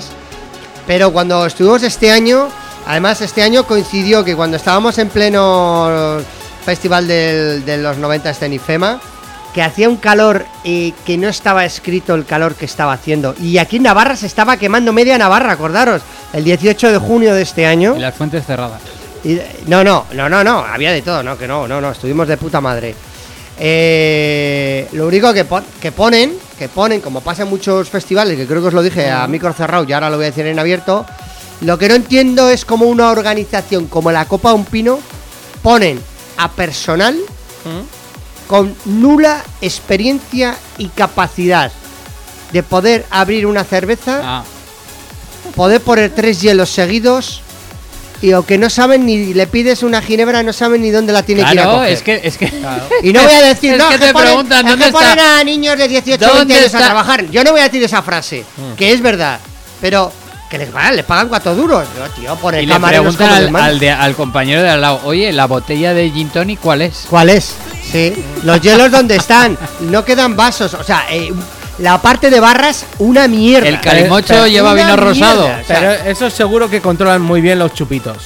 Pero 0.86 1.12
cuando 1.12 1.46
estuvimos 1.46 1.84
este 1.84 2.10
año, 2.12 2.48
además 2.88 3.22
este 3.22 3.42
año 3.44 3.66
coincidió 3.66 4.24
que 4.24 4.36
cuando 4.36 4.58
estábamos 4.58 4.98
en 4.98 5.10
pleno 5.10 6.18
festival 6.66 7.08
del- 7.08 7.64
de 7.66 7.78
los 7.78 7.98
90 7.98 8.30
este 8.30 8.46
en 8.48 8.54
IFEMA, 8.54 9.00
que 9.54 9.62
hacía 9.64 9.90
un 9.90 9.98
calor 9.98 10.46
eh, 10.64 10.94
que 11.06 11.18
no 11.18 11.28
estaba 11.30 11.66
escrito 11.66 12.14
el 12.16 12.26
calor 12.26 12.56
que 12.56 12.66
estaba 12.66 12.94
haciendo. 12.94 13.34
Y 13.40 13.58
aquí 13.58 13.78
en 13.78 13.84
Navarra 13.84 14.16
se 14.16 14.28
estaba 14.28 14.58
quemando 14.58 14.94
media 14.94 15.18
Navarra, 15.18 15.54
acordaros, 15.54 16.02
el 16.34 16.44
18 16.44 16.92
de 16.92 16.98
junio 16.98 17.34
de 17.34 17.42
este 17.42 17.66
año. 17.66 17.96
Y 17.96 18.00
las 18.00 18.14
fuentes 18.16 18.46
cerradas. 18.46 18.82
Y- 19.24 19.40
no, 19.66 19.84
no, 19.84 20.06
no, 20.14 20.30
no, 20.30 20.44
no, 20.44 20.60
había 20.60 20.92
de 20.92 21.02
todo, 21.02 21.24
no, 21.24 21.38
que 21.38 21.48
no, 21.48 21.68
no, 21.68 21.82
no, 21.82 21.92
estuvimos 21.92 22.28
de 22.28 22.38
puta 22.38 22.62
madre. 22.62 22.94
Eh, 23.60 24.88
lo 24.92 25.08
único 25.08 25.34
que, 25.34 25.44
pon- 25.46 25.66
que 25.82 25.92
ponen, 25.92 26.34
que 26.60 26.70
ponen, 26.70 27.02
como 27.02 27.22
pasa 27.22 27.44
en 27.44 27.50
muchos 27.50 27.90
festivales, 27.90 28.38
que 28.38 28.46
creo 28.46 28.62
que 28.62 28.68
os 28.68 28.74
lo 28.74 28.84
dije 28.84 29.10
a 29.10 29.26
micro 29.28 29.52
cerrado 29.54 29.84
y 29.88 29.94
ahora 29.94 30.10
lo 30.10 30.18
voy 30.18 30.26
a 30.26 30.30
decir 30.30 30.46
en 30.46 30.60
abierto, 30.60 31.06
lo 31.62 31.78
que 31.78 31.90
no 31.90 31.96
entiendo 31.96 32.50
es 32.50 32.66
como 32.66 32.86
una 32.86 33.10
organización 33.12 33.88
como 33.88 34.12
la 34.12 34.26
Copa 34.26 34.54
Un 34.54 34.66
Pino 34.66 35.00
ponen 35.62 36.00
a 36.38 36.52
personal 36.52 37.18
con 38.48 38.76
nula 38.86 39.44
experiencia 39.62 40.56
y 40.78 40.88
capacidad 40.88 41.72
de 42.54 42.64
poder 42.64 43.06
abrir 43.10 43.46
una 43.46 43.64
cerveza 43.64 44.22
Ah, 44.24 44.44
poder 45.56 45.82
poner 45.82 46.12
tres 46.12 46.40
hielos 46.42 46.70
seguidos 46.70 47.42
y 48.22 48.34
o 48.34 48.46
que 48.46 48.58
no 48.58 48.70
saben 48.70 49.06
ni 49.06 49.34
le 49.34 49.46
pides 49.48 49.84
una 49.84 50.02
ginebra, 50.02 50.42
no 50.44 50.52
saben 50.54 50.82
ni 50.82 50.90
dónde 50.92 51.14
la 51.14 51.22
tiene 51.24 51.44
que 51.44 51.54
ir 51.54 51.60
a 51.60 51.64
claro, 51.64 51.78
coger. 51.80 51.92
es 51.94 52.02
que, 52.02 52.22
es 52.24 52.38
que. 52.38 52.46
Y 53.04 53.14
no 53.14 53.22
voy 53.22 53.32
a 53.34 53.42
decir, 53.42 53.74
Es 53.74 53.78
no, 53.80 53.90
que 53.90 54.00
te 54.00 54.12
ponen, 54.12 54.28
preguntan, 54.30 54.66
es 54.66 54.72
¿dónde 54.72 54.86
que 54.86 54.92
ponen 54.92 55.10
está? 55.12 55.40
a 55.40 55.44
niños 55.44 55.78
de 55.78 55.88
18 55.88 56.16
o 56.26 56.28
20 56.34 56.38
¿Dónde 56.40 56.56
años 56.56 56.74
a 56.76 56.78
trabajar. 56.80 57.30
Yo 57.30 57.44
no 57.44 57.52
voy 57.52 57.60
a 57.62 57.66
decir 57.66 57.84
esa 57.84 58.02
frase, 58.02 58.44
que 58.76 58.92
es 58.92 59.02
verdad, 59.02 59.40
pero 59.82 60.12
que 60.50 60.58
les, 60.58 60.70
pagan, 60.70 60.96
les 60.96 61.06
pagan 61.06 61.28
cuatro 61.28 61.56
duros. 61.56 61.86
Yo, 61.98 62.10
tío, 62.12 62.38
Y 62.62 62.66
le 62.66 62.74
camareros 62.74 63.16
preguntan 63.16 63.46
como 63.46 63.58
al, 63.58 63.80
de- 63.80 63.92
al 63.92 64.16
compañero 64.16 64.62
de 64.62 64.70
al 64.70 64.82
lado, 64.82 65.02
oye, 65.04 65.32
la 65.34 65.46
botella 65.46 65.94
de 65.94 66.10
gin 66.12 66.30
tonic, 66.30 66.60
¿cuál 66.60 66.82
es? 66.82 67.06
¿Cuál 67.10 67.30
es? 67.30 67.56
Sí, 67.92 68.14
los 68.44 68.60
hielos 68.62 68.92
donde 68.92 69.16
están, 69.16 69.58
no 69.82 70.04
quedan 70.04 70.36
vasos, 70.36 70.74
o 70.74 70.84
sea, 70.84 71.06
eh, 71.10 71.32
la 71.80 72.02
parte 72.02 72.30
de 72.30 72.40
barras, 72.40 72.86
una 72.98 73.28
mierda. 73.28 73.68
El 73.68 73.80
calimocho 73.82 74.28
pero- 74.30 74.48
lleva 74.48 74.74
vino 74.74 74.88
mierda. 74.88 75.04
rosado. 75.04 75.46
O 75.46 75.66
sea, 75.66 75.80
Pero 75.80 75.92
eso 76.10 76.30
seguro 76.30 76.70
que 76.70 76.82
controlan 76.82 77.22
muy 77.22 77.40
bien 77.42 77.60
los 77.60 77.74
chupitos. 77.74 78.18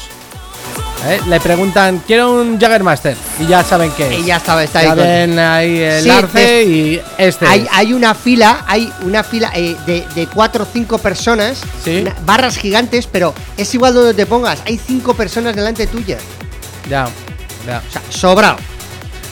¿Eh? 1.07 1.19
Le 1.27 1.39
preguntan, 1.39 2.03
quiero 2.05 2.31
un 2.33 2.59
Jaggermaster. 2.59 3.17
Y 3.39 3.47
ya 3.47 3.63
saben 3.63 3.91
qué 3.97 4.13
es. 4.13 4.19
Y 4.19 4.25
ya 4.25 4.37
estaba, 4.37 4.63
está 4.63 4.79
ahí. 4.79 4.91
Ven 4.95 5.39
ahí 5.39 5.79
el 5.79 6.03
Sí, 6.03 6.09
arce 6.11 6.63
y 6.63 7.01
este. 7.17 7.47
hay, 7.47 7.67
hay 7.71 7.93
una 7.93 8.13
fila, 8.13 8.63
hay 8.67 8.91
una 9.01 9.23
fila 9.23 9.51
eh, 9.55 9.75
de, 9.87 10.05
de 10.13 10.27
cuatro 10.27 10.63
o 10.63 10.67
cinco 10.71 10.99
personas, 10.99 11.61
Sí. 11.83 12.01
una- 12.01 12.15
barras 12.25 12.57
gigantes, 12.57 13.07
pero 13.07 13.33
es 13.57 13.73
igual 13.73 13.95
donde 13.95 14.13
te 14.13 14.25
pongas, 14.27 14.59
hay 14.67 14.77
cinco 14.77 15.15
personas 15.15 15.55
delante 15.55 15.87
tuya. 15.87 16.17
Ya, 16.87 17.07
ya. 17.65 17.81
O 17.87 17.91
sea, 17.91 18.01
sobrado. 18.09 18.57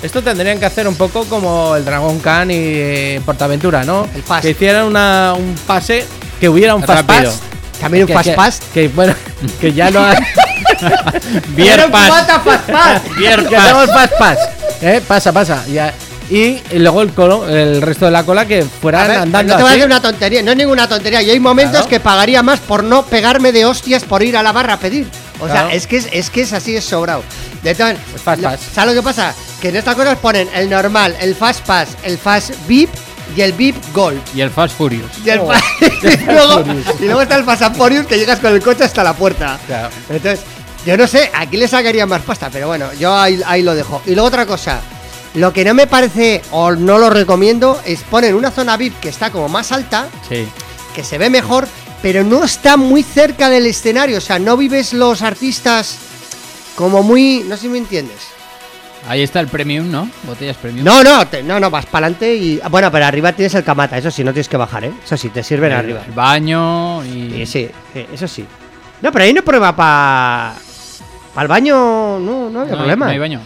Esto 0.02 0.24
tendrían 0.24 0.60
que 0.60 0.66
hacer 0.66 0.88
un 0.88 0.96
poco 0.96 1.26
como 1.26 1.76
el 1.76 1.86
Dragon 1.86 2.20
Khan 2.20 2.50
y 2.50 2.56
eh, 2.58 3.22
Portaventura, 3.26 3.84
¿no? 3.84 4.08
El 4.16 4.24
Fast. 4.24 4.42
Que 4.44 4.52
hicieran 4.52 4.86
una- 4.86 5.34
un 5.38 5.54
pase, 5.68 6.04
que 6.40 6.50
hubiera 6.50 6.74
un 6.74 6.84
Fast 6.84 7.08
Rápido. 7.08 7.32
Pass. 7.32 7.42
También 7.80 8.04
un 8.04 8.08
que, 8.08 8.14
fast 8.14 8.30
que- 8.30 8.36
pass. 8.36 8.62
Que, 8.74 8.88
bueno, 8.88 9.14
que 9.62 9.72
ya 9.72 9.92
no 9.92 10.04
hay. 10.04 10.18
Beer 11.56 11.86
un 11.86 11.92
pass. 11.92 12.12
¿Eh? 14.82 15.02
Pasa, 15.08 15.32
pasa. 15.34 15.66
Ya. 15.68 15.94
Y, 16.30 16.62
y 16.72 16.78
luego 16.78 17.02
el 17.02 17.12
colo, 17.12 17.48
el 17.50 17.82
resto 17.82 18.06
de 18.06 18.12
la 18.12 18.24
cola 18.24 18.46
que 18.46 18.64
fueran 18.64 19.08
ver, 19.08 19.18
andando 19.18 19.54
no 19.54 19.58
te 19.58 19.64
voy 19.64 19.72
a 19.72 19.74
decir 19.74 19.88
una 19.88 20.00
tontería, 20.02 20.44
no 20.44 20.52
es 20.52 20.58
ninguna 20.58 20.88
tontería. 20.88 21.22
Y 21.24 21.32
hay 21.32 21.40
momentos 21.40 21.74
Claro. 21.78 21.90
que 21.90 22.00
pagaría 22.00 22.44
más 22.44 22.60
por 22.60 22.84
no 22.84 23.04
pegarme 23.04 23.52
de 23.52 23.66
hostias 23.66 24.04
por 24.04 24.22
ir 24.22 24.38
a 24.38 24.44
la 24.44 24.52
barra 24.52 24.74
a 24.74 24.80
pedir. 24.80 25.08
O 25.40 25.46
Claro. 25.46 25.70
sea, 25.70 25.76
es 25.76 25.88
que 25.88 25.98
es, 25.98 26.08
es 26.12 26.30
que 26.30 26.42
es 26.42 26.54
así, 26.54 26.76
es 26.76 26.86
sobrado. 26.86 27.24
De 27.64 27.74
todas- 27.74 27.96
Fast 28.24 28.42
lo- 28.44 28.50
pass. 28.52 28.60
¿Sabes 28.74 28.94
lo 28.96 29.02
que 29.02 29.06
pasa? 29.06 29.34
Que 29.60 29.70
en 29.70 29.78
estas 29.78 29.96
cosas 29.96 30.18
ponen 30.20 30.48
el 30.54 30.70
normal, 30.70 31.16
el 31.20 31.34
fast 31.36 31.66
pass, 31.66 31.90
el 32.04 32.18
fast 32.20 32.52
VIP 32.68 32.90
y 33.36 33.42
el 33.42 33.54
VIP 33.54 33.76
Gold. 33.94 34.22
Y 34.36 34.42
el 34.42 34.52
Fast 34.52 34.78
Furious. 34.78 35.10
Y, 35.26 35.30
el 35.32 35.40
Oh, 35.40 35.48
fa- 35.48 35.60
y 36.04 36.26
luego, 36.26 36.64
y 37.00 37.06
luego 37.06 37.22
está 37.24 37.38
el 37.38 37.44
Fast 37.44 37.76
Furious 37.76 38.06
que 38.06 38.20
llegas 38.20 38.40
con 38.40 38.54
el 38.54 38.62
coche 38.62 38.84
hasta 38.84 39.04
la 39.04 39.14
puerta. 39.14 39.58
Claro. 39.66 39.90
Entonces, 40.10 40.42
yo 40.86 40.98
no 40.98 41.08
sé, 41.08 41.30
aquí 41.34 41.58
le 41.58 41.68
sacaría 41.68 42.06
más 42.06 42.22
pasta, 42.22 42.50
pero 42.52 42.68
bueno, 42.68 42.92
yo 43.00 43.16
ahí, 43.16 43.42
ahí 43.46 43.62
lo 43.64 43.76
dejo. 43.76 44.02
Y 44.06 44.12
luego 44.12 44.28
otra 44.28 44.46
cosa, 44.46 44.82
lo 45.36 45.52
que 45.54 45.64
no 45.66 45.74
me 45.74 45.88
parece 45.88 46.42
o 46.52 46.72
no 46.72 46.98
lo 46.98 47.10
recomiendo 47.10 47.80
es 47.86 48.02
poner 48.04 48.34
una 48.36 48.52
zona 48.52 48.78
VIP 48.78 49.00
que 49.00 49.10
está 49.10 49.30
como 49.32 49.50
más 49.50 49.72
alta, 49.72 50.08
Sí. 50.28 50.48
que 50.96 51.04
se 51.04 51.18
ve 51.18 51.30
mejor, 51.30 51.68
pero 52.02 52.24
no 52.24 52.44
está 52.44 52.78
muy 52.78 53.04
cerca 53.04 53.50
del 53.50 53.66
escenario. 53.66 54.18
O 54.18 54.22
sea, 54.22 54.40
no 54.40 54.56
vives 54.58 54.94
los 54.94 55.22
artistas 55.22 55.98
como 56.76 57.04
muy. 57.04 57.44
No 57.48 57.56
sé 57.58 57.64
si 57.64 57.68
me 57.70 57.78
entiendes. 57.78 58.18
Ahí 59.08 59.22
está 59.24 59.40
el 59.40 59.48
premium, 59.48 59.90
¿no? 59.92 60.10
Botellas 60.24 60.58
premium. 60.58 60.84
No, 60.86 61.04
no, 61.04 61.26
te- 61.28 61.42
no, 61.44 61.60
no, 61.60 61.70
vas 61.70 61.86
para 61.86 62.08
adelante 62.08 62.36
y. 62.36 62.60
bueno, 62.70 62.90
pero 62.92 63.06
arriba 63.06 63.32
tienes 63.34 63.54
el 63.56 63.64
camata, 63.64 63.98
eso 63.98 64.12
sí, 64.12 64.24
no 64.24 64.32
tienes 64.32 64.48
que 64.50 64.58
bajar, 64.58 64.86
¿eh? 64.86 64.92
Eso 65.04 65.16
sí, 65.18 65.30
te 65.30 65.44
sirven 65.44 65.72
el, 65.72 65.78
arriba. 65.78 66.02
el 66.06 66.12
baño 66.14 67.04
y. 67.06 67.32
Sí, 67.32 67.46
sí, 67.46 67.70
sí, 67.94 68.06
eso 68.14 68.28
sí. 68.28 68.46
No, 69.02 69.12
pero 69.12 69.24
ahí 69.26 69.34
no 69.34 69.42
prueba 69.42 69.76
para. 69.76 70.56
El 71.38 71.48
baño, 71.48 72.20
no, 72.20 72.50
no 72.50 72.62
había 72.62 72.72
No 72.72 72.78
hay- 72.78 72.78
problema. 72.78 73.06
no 73.06 73.12
hay 73.12 73.20
baño. 73.20 73.42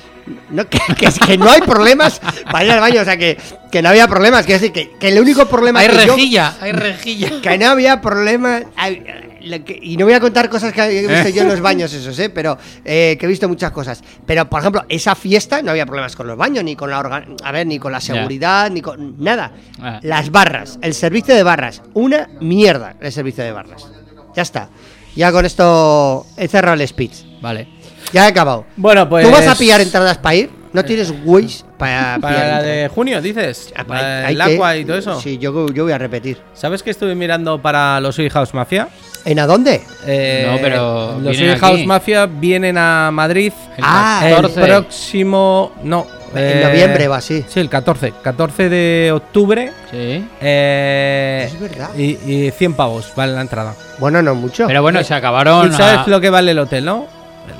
No, 0.50 0.66
que, 0.70 0.80
que 0.98 1.06
es 1.08 1.20
que 1.20 1.38
no 1.38 1.50
hay 1.52 1.62
problemas 1.62 2.22
para 2.52 2.64
ir 2.66 2.72
al 2.72 2.80
baño, 2.80 3.02
o 3.02 3.06
sea, 3.06 3.18
que, 3.18 3.38
que 3.72 3.82
no 3.82 3.90
había 3.90 4.08
problemas. 4.08 4.46
Quiero 4.46 4.62
decir, 4.62 4.72
que, 4.74 4.92
que 4.98 5.10
el 5.10 5.20
único 5.20 5.46
problema 5.48 5.82
Hay 5.82 5.90
que 5.90 6.06
yo- 6.08 6.16
rejilla, 6.16 6.54
hay 6.62 6.72
rejilla. 6.72 7.30
que 7.42 7.58
no 7.58 7.68
había 7.68 8.00
problema. 8.02 8.62
ay, 8.78 9.04
lo 9.42 9.62
que- 9.66 9.78
y 9.82 9.98
no 9.98 10.06
voy 10.06 10.14
a 10.14 10.22
contar 10.22 10.50
cosas 10.50 10.72
que 10.72 10.82
he 10.82 11.06
visto 11.06 11.28
yo 11.28 11.42
en 11.42 11.50
los 11.50 11.60
baños, 11.60 11.92
esos, 11.92 12.18
¿eh? 12.20 12.30
Pero 12.30 12.58
eh, 12.86 13.18
que 13.20 13.26
he 13.26 13.30
visto 13.30 13.50
muchas 13.50 13.72
cosas. 13.72 14.02
Pero, 14.26 14.50
por 14.50 14.62
ejemplo, 14.62 14.86
esa 14.88 15.14
fiesta 15.16 15.62
no 15.62 15.72
había 15.72 15.86
problemas 15.86 16.16
con 16.16 16.26
los 16.28 16.38
baños, 16.38 16.64
ni 16.64 16.78
con 16.78 16.90
la 16.90 17.00
organ- 17.04 17.36
a 17.44 17.52
ver, 17.52 17.68
ni 17.68 17.78
con 17.78 17.92
la 17.92 18.00
seguridad, 18.00 18.72
ni 18.72 18.82
con 18.82 19.22
nada. 19.22 19.52
Ah. 19.82 20.00
Las 20.02 20.32
barras, 20.32 20.80
el 20.82 20.94
servicio 20.94 21.36
de 21.36 21.44
barras, 21.44 21.82
una 21.94 22.30
mierda 22.40 22.96
el 23.02 23.12
servicio 23.12 23.44
de 23.44 23.52
barras. 23.52 23.86
Ya 24.34 24.44
está. 24.44 24.70
Ya 25.18 25.34
con 25.34 25.46
esto 25.46 26.26
he 26.38 26.48
cerrado 26.48 26.82
el 26.82 26.88
speech. 26.88 27.33
Vale. 27.44 27.68
Ya 28.14 28.26
he 28.26 28.30
acabado. 28.30 28.66
Bueno, 28.78 29.08
pues. 29.08 29.26
¿Tú 29.26 29.32
vas 29.32 29.46
a 29.48 29.54
pillar 29.56 29.82
entradas 29.82 30.18
para 30.18 30.36
ir? 30.36 30.50
¿No 30.72 30.84
tienes 30.84 31.14
Waze 31.24 31.64
para 31.78 32.16
pillar 32.16 32.22
Para 32.22 32.48
la 32.48 32.62
de 32.64 32.88
junio, 32.88 33.22
dices. 33.22 33.72
Ah, 33.76 33.84
Para 33.84 34.26
hay 34.26 34.34
el 34.34 34.38
que- 34.44 34.54
agua 34.56 34.76
y 34.78 34.86
todo 34.86 34.98
eso. 34.98 35.20
Sí, 35.22 35.38
yo, 35.38 35.68
yo 35.72 35.84
voy 35.84 35.91
a 35.94 35.98
repetir. 36.00 36.39
¿Sabes 36.56 36.82
que 36.82 36.89
estuve 36.89 37.14
mirando 37.14 37.62
para 37.62 38.00
los 38.00 38.16
Soy 38.16 38.30
House 38.30 38.54
Mafia? 38.56 38.88
¿En 39.26 39.38
a 39.39 39.46
dónde? 39.46 39.82
Eh, 40.08 40.48
No, 40.50 40.58
pero 40.60 41.20
los 41.20 41.38
vienen 41.38 41.60
House. 41.60 41.86
Mafia 41.86 42.26
vienen 42.26 42.78
a 42.78 43.12
Madrid 43.12 43.54
El 43.78 43.84
Ah, 43.86 44.22
el 44.26 44.36
14. 44.38 44.62
próximo. 44.62 45.74
No. 45.84 46.08
En 46.34 46.41
eh, 46.60 46.62
noviembre 46.66 47.08
va 47.08 47.18
así. 47.18 47.46
Sí, 47.48 47.60
el 47.60 47.70
14. 47.70 48.12
14 48.24 48.68
de 48.70 49.12
octubre. 49.14 49.72
Sí. 49.91 50.28
eh, 50.41 51.50
Es 51.54 51.60
verdad. 51.60 51.89
Y, 51.96 52.18
y 52.26 52.52
100 52.52 52.74
pavos 52.74 53.12
vale 53.16 53.34
la 53.34 53.41
entrada. 53.41 53.76
Bueno, 54.00 54.22
no 54.24 54.34
mucho. 54.34 54.66
Pero 54.66 54.82
bueno, 54.82 55.04
se 55.04 55.14
acabaron. 55.14 55.70
¿Y 55.72 55.76
sabes 55.76 56.00
a- 56.00 56.10
lo 56.10 56.20
que 56.20 56.32
vale 56.32 56.52
el 56.52 56.60
hotel, 56.60 56.86
no? 56.86 57.06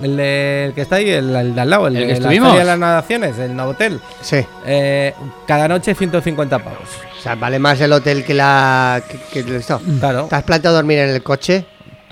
El, 0.02 0.18
de- 0.18 0.66
el 0.66 0.74
que 0.74 0.82
está 0.82 0.96
ahí, 0.98 1.10
el, 1.10 1.36
el 1.36 1.56
de 1.56 1.62
al 1.62 1.70
lado, 1.70 1.88
el, 1.88 1.96
¿El 1.96 2.02
de 2.02 2.08
que 2.08 2.14
estuvimos? 2.14 2.58
De 2.58 2.64
las 2.64 2.78
Nadaciones, 2.80 3.38
el 3.38 3.56
Novotel. 3.56 4.00
Sí. 4.22 4.38
Eh, 4.66 5.14
cada 5.48 5.68
noche 5.68 5.94
150 5.96 6.60
pavos. 6.60 6.80
O 7.20 7.22
sea, 7.22 7.36
vale 7.36 7.60
más 7.60 7.80
el 7.82 7.92
hotel 7.94 8.24
que 8.26 8.34
la. 8.34 9.02
que, 9.32 9.44
que 9.44 9.56
esto. 9.58 9.82
Claro, 10.00 10.26
¿Te 10.30 10.36
has 10.36 10.44
planteado 10.44 10.76
dormir 10.78 11.00
en 11.00 11.10
el 11.10 11.24
coche? 11.24 11.66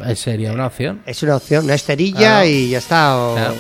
eh, 0.06 0.16
sería 0.16 0.52
una 0.52 0.68
opción. 0.68 1.02
Es 1.06 1.22
una 1.24 1.36
opción, 1.36 1.66
una 1.66 1.76
esterilla 1.76 2.18
Claro. 2.20 2.46
y 2.48 2.70
ya 2.70 2.78
está. 2.78 3.18
o- 3.18 3.36
Claro. 3.36 3.56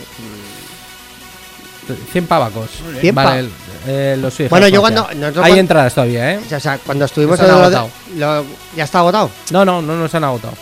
100 2.11 2.27
pavacos. 2.27 2.69
100 3.01 3.15
pa- 3.15 3.23
Vale, 3.25 3.49
eh, 3.87 4.15
los 4.19 4.37
Bueno, 4.49 4.67
yo 4.67 4.79
cuando- 4.81 5.09
nosotros 5.15 5.45
Hay 5.45 5.59
entradas 5.59 5.93
todavía, 5.93 6.33
¿eh? 6.35 6.39
O 6.55 6.59
sea, 6.59 6.77
cuando 6.85 7.05
estuvimos 7.05 7.37
Se 7.37 7.43
han 7.45 7.51
lo- 7.51 7.57
agotado. 7.57 7.89
lo- 8.15 8.45
ya 8.75 8.83
está 8.83 8.99
agotado. 8.99 9.29
No, 9.51 9.65
no, 9.65 9.81
no 9.81 9.95
nos 9.97 10.13
han 10.15 10.23
agotado. 10.23 10.53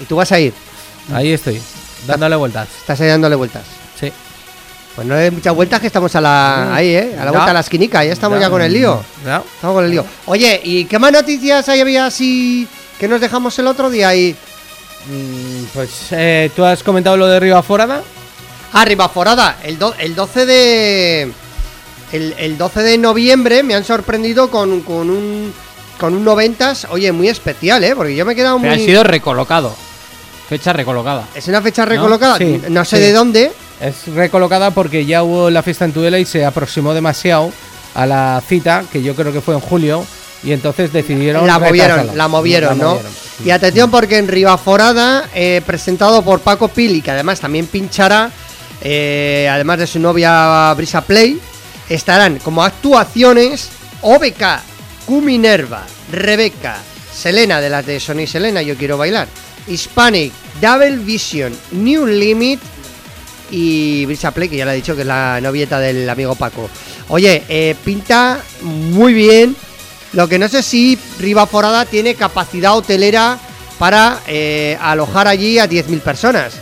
Y 0.00 0.04
tú 0.06 0.16
vas 0.16 0.32
a 0.32 0.40
ir. 0.40 0.52
Ahí 1.12 1.32
estoy, 1.32 1.60
dándole 2.06 2.36
vueltas. 2.36 2.68
Estás 2.80 3.00
ahí 3.00 3.08
dándole 3.08 3.34
vueltas. 3.36 3.62
Sí. 3.98 4.12
Pues 4.94 5.06
no 5.06 5.14
hay 5.14 5.30
muchas 5.30 5.54
vueltas 5.54 5.80
que 5.80 5.86
estamos 5.86 6.14
a 6.16 6.20
la. 6.20 6.66
Mm. 6.70 6.74
Ahí, 6.74 6.88
¿eh? 6.94 7.16
A 7.20 7.24
la 7.24 7.30
vuelta 7.30 7.50
a 7.50 7.54
la 7.54 7.60
esquinica. 7.60 8.04
Ya 8.04 8.12
estamos 8.12 8.38
ya, 8.40 8.50
con 8.50 8.60
el 8.62 8.72
lío. 8.72 9.02
Ya. 9.24 9.42
Estamos 9.54 9.74
con 9.76 9.84
el 9.84 9.90
lío. 9.90 10.04
Oye, 10.26 10.60
¿y 10.64 10.84
qué 10.84 10.98
más 10.98 11.12
noticias 11.12 11.68
hay 11.68 11.80
había 11.80 12.06
así 12.06 12.68
que 12.98 13.08
nos 13.08 13.20
dejamos 13.20 13.58
el 13.58 13.66
otro 13.68 13.88
día 13.90 14.08
ahí? 14.08 14.36
Mm, 15.08 15.64
Pues 15.74 15.90
eh, 16.12 16.50
tú 16.54 16.64
has 16.64 16.82
comentado 16.82 17.16
lo 17.16 17.26
de 17.26 17.40
Riva 17.40 17.62
Forada. 17.62 18.02
Ah, 18.74 18.84
Ribaforada, 18.84 19.58
el, 19.64 19.78
do- 19.78 19.94
el 19.98 20.14
12 20.14 20.46
de. 20.46 21.32
El, 22.12 22.34
el 22.38 22.58
12 22.58 22.82
de 22.82 22.98
noviembre 22.98 23.62
me 23.62 23.74
han 23.74 23.84
sorprendido 23.84 24.50
con, 24.50 24.82
con 24.82 25.08
un. 25.10 25.52
Con 25.98 26.14
un 26.14 26.24
90s, 26.24 26.86
oye, 26.90 27.12
muy 27.12 27.28
especial, 27.28 27.84
¿eh? 27.84 27.94
Porque 27.94 28.16
yo 28.16 28.24
me 28.24 28.32
he 28.32 28.36
quedado 28.36 28.58
muy. 28.58 28.68
Pero 28.68 28.82
ha 28.82 28.84
sido 28.84 29.04
recolocado. 29.04 29.74
Fecha 30.52 30.74
recolocada. 30.74 31.28
Es 31.34 31.48
una 31.48 31.62
fecha 31.62 31.86
recolocada, 31.86 32.36
Sí, 32.36 32.60
no 32.68 32.84
sé 32.84 32.96
sí. 32.98 33.02
de 33.04 33.12
dónde. 33.12 33.52
Es 33.80 34.06
recolocada 34.14 34.70
porque 34.70 35.06
ya 35.06 35.22
hubo 35.22 35.48
la 35.48 35.62
fiesta 35.62 35.86
en 35.86 35.92
Tudela 35.92 36.18
y 36.18 36.26
se 36.26 36.44
aproximó 36.44 36.92
demasiado 36.92 37.50
a 37.94 38.04
la 38.04 38.42
cita, 38.46 38.84
que 38.92 39.02
yo 39.02 39.14
creo 39.14 39.32
que 39.32 39.40
fue 39.40 39.54
en 39.54 39.60
julio, 39.60 40.04
y 40.44 40.52
entonces 40.52 40.92
decidieron. 40.92 41.46
La 41.46 41.58
movieron, 41.58 42.14
la 42.14 42.28
movieron, 42.28 42.78
La 42.78 42.84
¿no? 42.84 42.98
Y 43.42 43.48
atención 43.48 43.90
porque 43.90 44.18
en 44.18 44.28
Ribaforada, 44.28 45.30
eh, 45.34 45.62
presentado 45.64 46.20
por 46.20 46.40
Paco 46.40 46.68
Pili, 46.68 47.00
que 47.00 47.12
además 47.12 47.40
también 47.40 47.66
pinchará, 47.66 48.30
eh, 48.82 49.48
además 49.50 49.78
de 49.78 49.86
su 49.86 49.98
novia 50.00 50.74
Brisa 50.76 51.00
Play, 51.00 51.40
estarán 51.88 52.40
como 52.40 52.62
actuaciones 52.62 53.70
OBK, 54.02 54.60
Q 55.06 55.22
Minerva, 55.22 55.82
Rebeca, 56.10 56.76
Selena 57.10 57.58
de 57.58 57.70
las 57.70 57.86
de 57.86 57.98
Sony 58.00 58.26
Selena, 58.26 58.60
Yo 58.60 58.76
Quiero 58.76 58.98
Bailar, 58.98 59.28
Hispanic, 59.66 60.32
Double 60.60 60.98
Vision, 60.98 61.52
New 61.72 62.06
Limit 62.06 62.60
y 63.50 64.06
Brisa 64.06 64.30
Play, 64.30 64.48
que 64.48 64.56
ya 64.56 64.64
le 64.64 64.72
he 64.72 64.76
dicho 64.76 64.94
que 64.94 65.02
es 65.02 65.06
la 65.06 65.40
novieta 65.40 65.78
del 65.78 66.08
amigo 66.08 66.34
Paco. 66.34 66.68
Oye, 67.08 67.44
eh, 67.48 67.76
pinta 67.84 68.40
muy 68.62 69.12
bien. 69.12 69.54
Lo 70.14 70.28
que 70.28 70.38
no 70.38 70.48
sé 70.48 70.62
si 70.62 70.98
Ribaforada 71.18 71.84
tiene 71.84 72.14
capacidad 72.14 72.76
hotelera 72.76 73.38
para 73.78 74.20
eh, 74.26 74.78
alojar 74.80 75.28
allí 75.28 75.58
a 75.58 75.68
10.000 75.68 76.00
personas. 76.00 76.54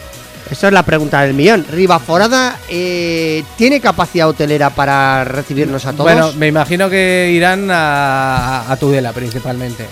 Esa 0.51 0.67
es 0.67 0.73
la 0.73 0.83
pregunta 0.83 1.23
del 1.23 1.35
millón. 1.35 1.65
¿Ribaforada 1.71 2.59
eh, 2.69 3.45
tiene 3.57 3.81
capacidad 3.81 4.29
hotelera 4.29 4.71
para 4.71 5.23
recibirnos 5.25 5.87
a 5.87 5.93
todos? 5.93 6.05
Bueno, 6.05 6.33
me 6.33 6.49
imagino 6.49 6.91
que 6.91 7.31
irán 7.33 7.69
a 7.71 8.77
Tudela 8.81 9.13
principalmente. 9.13 9.87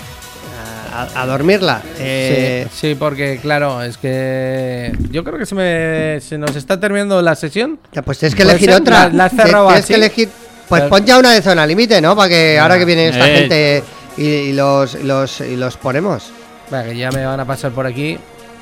A, 1.01 1.21
a 1.21 1.25
dormirla. 1.25 1.81
Eh, 1.97 2.67
sí, 2.71 2.89
sí, 2.89 2.95
porque 2.95 3.39
claro, 3.41 3.81
es 3.83 3.97
que 3.97 4.91
yo 5.11 5.23
creo 5.23 5.37
que 5.37 5.45
se, 5.45 5.55
me, 5.55 6.19
se 6.21 6.37
nos 6.37 6.55
está 6.55 6.79
terminando 6.79 7.21
la 7.21 7.35
sesión. 7.35 7.79
ya, 7.91 8.01
Pues 8.01 8.19
tienes 8.19 8.35
que 8.35 8.43
¿Puede 8.43 8.55
elegir 8.57 8.71
ser? 8.71 8.81
otra. 8.81 9.07
¿La- 9.09 9.13
la 9.13 9.25
has 9.25 9.31
cerrado 9.33 9.67
Tienes 9.67 9.83
así? 9.85 9.93
que 9.93 9.97
elegir. 9.99 10.29
Pues 10.67 10.83
pon 10.83 11.03
ya 11.05 11.17
una 11.17 11.31
de 11.31 11.41
zona 11.41 11.65
límite, 11.65 11.99
¿no? 11.99 12.15
Para 12.15 12.29
que 12.29 12.59
ahora 12.59 12.77
que 12.77 12.85
viene 12.85 13.07
esta 13.09 13.27
Eh. 13.27 13.35
gente 13.37 13.83
y, 14.17 14.23
y 14.23 14.53
los, 14.53 14.95
y 14.95 15.03
los, 15.03 15.41
y 15.41 15.55
los 15.55 15.77
ponemos. 15.77 16.31
Que 16.69 16.95
ya 16.95 17.09
me 17.11 17.25
van 17.25 17.39
a 17.39 17.45
pasar 17.45 17.71
por 17.71 17.87
aquí. 17.87 18.17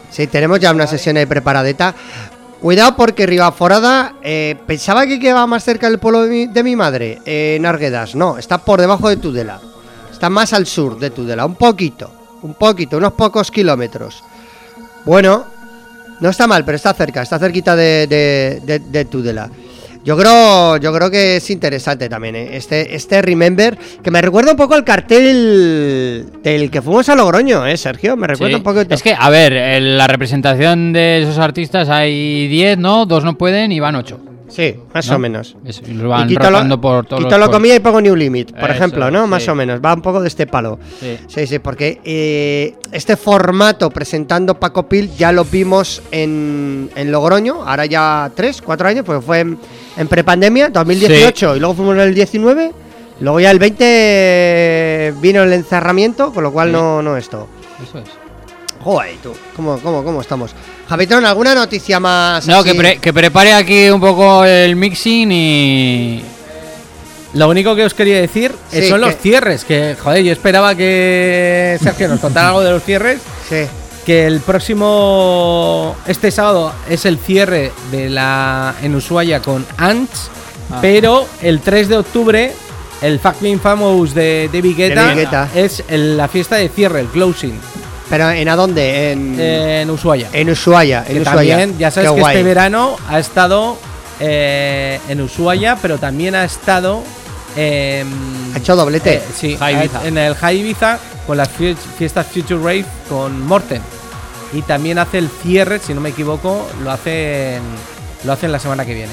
Sí, 0.10 0.28
tenemos 0.28 0.60
ya 0.62 0.72
una 0.72 0.88
sesión 0.88 1.18
ahí 1.18 1.26
preparadeta. 1.26 1.94
Cuidado 2.62 2.96
porque 2.96 3.26
Ribaforada 3.28 4.14
eh, 4.24 4.56
pensaba 4.66 5.06
que 5.06 5.20
quedaba 5.20 5.46
más 5.48 5.64
cerca 5.66 5.90
del 5.90 6.00
pueblo 6.00 6.24
de 6.24 6.30
mi, 6.30 6.48
de 6.48 6.64
mi 6.64 6.76
madre, 6.78 7.20
eh, 7.26 7.56
en 7.58 7.66
Arguedas. 7.66 8.16
No, 8.16 8.38
está 8.38 8.58
por 8.58 8.80
debajo 8.82 9.10
de 9.10 9.18
Tudela. 9.18 9.60
Está 10.12 10.30
más 10.30 10.54
al 10.54 10.66
sur 10.66 10.98
de 10.98 11.10
Tudela, 11.12 11.46
un 11.46 11.56
poquito, 11.56 12.10
un 12.44 12.54
poquito, 12.56 12.98
unos 12.98 13.14
pocos 13.14 13.50
kilómetros. 13.52 14.24
Bueno, 15.06 15.46
no 16.20 16.30
está 16.30 16.48
mal, 16.48 16.66
pero 16.66 16.76
está 16.76 16.94
cerca, 16.94 17.22
está 17.22 17.40
cerquita 17.40 17.76
de, 17.76 18.08
de- 18.08 18.62
de- 18.66 18.80
de 18.80 19.06
Tudela. 19.06 19.50
Yo 20.04 20.16
creo, 20.18 20.78
yo 20.78 20.94
creo 20.94 21.12
que 21.12 21.36
es 21.38 21.50
interesante 21.50 22.08
también, 22.08 22.36
¿eh? 22.38 22.50
este, 22.56 22.96
este 22.96 23.22
Remember, 23.22 23.78
que 24.02 24.10
me 24.10 24.22
recuerda 24.22 24.52
un 24.52 24.58
poco 24.58 24.74
al 24.74 24.86
cartel 24.86 26.30
del 26.42 26.72
que 26.72 26.82
fuimos 26.82 27.10
a 27.10 27.16
Logroño, 27.16 27.66
¿eh, 27.68 27.76
Sergio? 27.76 28.16
Me 28.16 28.26
recuerda 28.28 28.54
Sí. 28.54 28.56
un 28.56 28.64
poco. 28.64 28.82
Es 28.88 29.04
que, 29.04 29.14
a 29.18 29.30
ver, 29.30 29.52
en 29.52 29.98
la 29.98 30.08
representación 30.08 30.94
de 30.94 31.24
esos 31.24 31.38
artistas 31.40 31.90
hay 31.90 32.48
10, 32.48 32.78
¿no? 32.78 33.06
Dos 33.06 33.26
no 33.26 33.38
pueden 33.38 33.74
y 33.74 33.82
van 33.82 33.96
8. 33.98 34.18
Sí, 34.58 34.76
más 34.92 35.08
¿no? 35.08 35.18
o 35.18 35.20
menos. 35.20 35.56
Eso, 35.66 35.84
y 35.88 35.94
los 35.94 36.08
van 36.10 36.28
Y 36.28 36.34
lo- 36.34 36.82
por 36.82 37.06
todos 37.06 37.24
quito 37.24 37.38
los 37.38 37.48
lo 37.48 37.52
comía 37.54 37.76
y 37.76 37.80
pongo 37.80 38.02
New 38.02 38.16
Limit, 38.16 38.54
por 38.54 38.64
Eso, 38.64 38.72
ejemplo, 38.72 39.12
¿no? 39.12 39.28
Más 39.28 39.44
sí. 39.44 39.52
o 39.52 39.54
menos. 39.56 39.80
Va 39.86 39.94
un 39.94 40.02
poco 40.02 40.20
de 40.20 40.28
este 40.28 40.48
palo. 40.48 40.80
Sí. 41.00 41.16
Sí, 41.28 41.46
sí, 41.46 41.60
porque 41.60 42.02
eh, 42.04 42.76
este 42.92 43.16
formato 43.18 43.92
presentando 43.92 44.60
Paco 44.60 44.90
Pil 44.90 45.12
ya 45.16 45.32
lo 45.32 45.46
vimos 45.46 46.02
en, 46.10 46.90
en 46.96 47.12
Logroño, 47.12 47.62
ahora 47.68 47.86
ya 47.86 48.32
tres, 48.34 48.60
cuatro 48.64 48.88
años, 48.88 49.06
porque 49.06 49.22
fue 49.24 49.42
en, 49.42 49.60
en 49.96 50.08
prepandemia, 50.08 50.70
2018, 50.70 51.56
y 51.56 51.60
luego 51.60 51.76
fuimos 51.76 51.94
en 51.94 52.02
el 52.02 52.16
19, 52.16 52.72
luego 53.20 53.40
ya 53.40 53.52
el 53.52 53.60
20 53.60 55.14
vino 55.22 55.44
el 55.44 55.54
encerramiento, 55.54 56.34
con 56.34 56.44
lo 56.44 56.52
cual 56.52 56.70
Sí. 56.70 56.74
no, 56.74 57.02
no 57.04 57.16
esto. 57.16 57.48
Eso 57.88 58.00
es. 58.00 58.06
Joder, 58.82 59.16
tú, 59.22 59.34
¿cómo, 59.56 59.78
cómo, 59.80 60.04
cómo 60.04 60.22
estamos? 60.22 60.56
Javitron, 60.90 61.26
¿alguna 61.26 61.54
noticia 61.54 62.00
más? 62.00 62.48
No, 62.48 62.58
así? 62.60 62.70
que, 62.72 62.76
pre- 62.76 62.98
que 63.00 63.14
prepare 63.14 63.54
aquí 63.54 63.90
un 63.90 64.00
poco 64.00 64.44
el 64.46 64.76
mixing 64.76 65.32
y. 65.32 66.24
Lo 67.34 67.50
único 67.50 67.76
que 67.76 67.84
os 67.84 67.94
quería 67.94 68.20
decir 68.22 68.54
eh, 68.72 68.84
Sí, 68.84 68.90
son 68.90 69.02
los 69.02 69.16
que- 69.16 69.22
cierres. 69.22 69.66
Que, 69.66 69.96
joder, 70.02 70.24
yo 70.24 70.32
esperaba 70.32 70.76
que 70.76 71.78
Sergio 71.82 72.08
nos 72.08 72.20
contara 72.20 72.48
algo 72.50 72.62
de 72.62 72.72
los 72.72 72.84
cierres. 72.84 73.20
Sí. 73.50 73.66
Que 74.06 74.26
el 74.26 74.40
próximo. 74.40 75.96
Este 76.08 76.32
sábado 76.32 76.74
es 76.90 77.06
el 77.06 77.18
cierre 77.18 77.72
de 77.92 78.10
la. 78.10 78.74
En 78.82 78.96
Ushuaia 78.96 79.42
con 79.42 79.66
Ants. 79.78 80.30
Ah. 80.72 80.80
Pero 80.82 81.28
el 81.42 81.60
3 81.62 81.90
de 81.90 81.98
octubre, 81.98 82.54
el 83.02 83.20
Fucking 83.20 83.60
Famous 83.60 84.14
de 84.14 84.50
David 84.52 84.76
Guetta, 84.78 85.04
David 85.08 85.20
Guetta. 85.20 85.50
es 85.54 85.84
el- 85.90 86.16
la 86.18 86.28
fiesta 86.30 86.56
de 86.56 86.70
cierre, 86.70 87.02
el 87.02 87.08
closing. 87.08 87.60
Pero 88.10 88.30
¿en 88.32 88.48
a 88.48 88.56
dónde? 88.56 89.12
En, 89.12 89.40
En 89.40 89.90
Ushuaia. 89.90 90.30
en 90.32 90.50
Ushuaia. 90.50 91.04
En 91.08 91.16
que 91.16 91.22
Ushuaia. 91.22 91.58
también, 91.58 91.78
ya 91.78 91.92
sabes 91.92 92.10
Qué 92.10 92.16
que 92.16 92.22
guay. 92.22 92.36
este 92.38 92.44
verano 92.48 92.96
ha 93.10 93.20
estado 93.20 93.78
eh, 94.20 95.00
en 95.10 95.22
Ushuaia, 95.22 95.78
pero 95.82 95.98
también 95.98 96.34
ha 96.36 96.44
estado 96.46 97.04
en. 97.56 98.08
Ha 98.56 98.58
hecho 98.60 98.76
doblete. 98.76 99.16
eh, 99.16 99.22
sí, 99.36 99.58
High 99.58 99.76
Ibiza. 99.76 100.08
en 100.08 100.18
el 100.18 100.36
High 100.36 100.58
Ibiza 100.60 101.00
con 101.26 101.38
las 101.38 101.50
fie- 101.50 101.76
fiestas 101.98 102.26
Future 102.28 102.60
Rave 102.62 102.86
con 103.10 103.46
Morten. 103.46 103.82
Y 104.54 104.62
también 104.62 104.98
hace 105.00 105.18
el 105.18 105.30
cierre, 105.44 105.80
si 105.80 105.94
no 105.94 106.00
me 106.00 106.10
equivoco, 106.10 106.66
lo 106.82 106.92
hacen, 106.92 107.62
lo 108.24 108.32
hacen 108.32 108.52
la 108.54 108.60
semana 108.60 108.86
que 108.86 108.94
viene. 108.94 109.12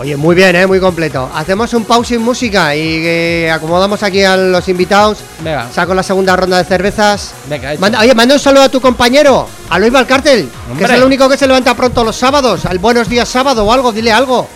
Oye, 0.00 0.16
muy 0.16 0.34
bien, 0.34 0.56
¿eh? 0.56 0.66
muy 0.66 0.80
completo. 0.80 1.28
Hacemos 1.34 1.74
un 1.74 1.84
pause 1.84 2.08
sin 2.08 2.22
música 2.22 2.74
y 2.74 2.80
eh, 3.04 3.50
acomodamos 3.50 4.02
aquí 4.02 4.22
a 4.24 4.34
los 4.34 4.66
invitados. 4.66 5.18
Venga, 5.44 5.68
Saco 5.70 5.92
la 5.94 6.02
segunda 6.02 6.34
ronda 6.36 6.56
de 6.56 6.64
cervezas. 6.64 7.34
venga. 7.50 7.74
Manda- 7.78 8.00
oye, 8.00 8.14
manda 8.14 8.32
un 8.34 8.40
saludo 8.40 8.62
a 8.62 8.68
tu 8.70 8.80
compañero, 8.80 9.46
a 9.68 9.78
Luis 9.78 9.92
Valcártel, 9.92 10.48
que 10.78 10.84
es 10.84 10.90
el 10.90 11.02
único 11.02 11.28
que 11.28 11.36
se 11.36 11.46
levanta 11.46 11.74
pronto 11.74 12.02
los 12.02 12.16
sábados. 12.16 12.64
Al 12.64 12.78
Buenos 12.78 13.10
Días 13.10 13.28
Sábado 13.28 13.62
o 13.66 13.70
algo, 13.74 13.92
dile 13.92 14.10
algo. 14.10 14.48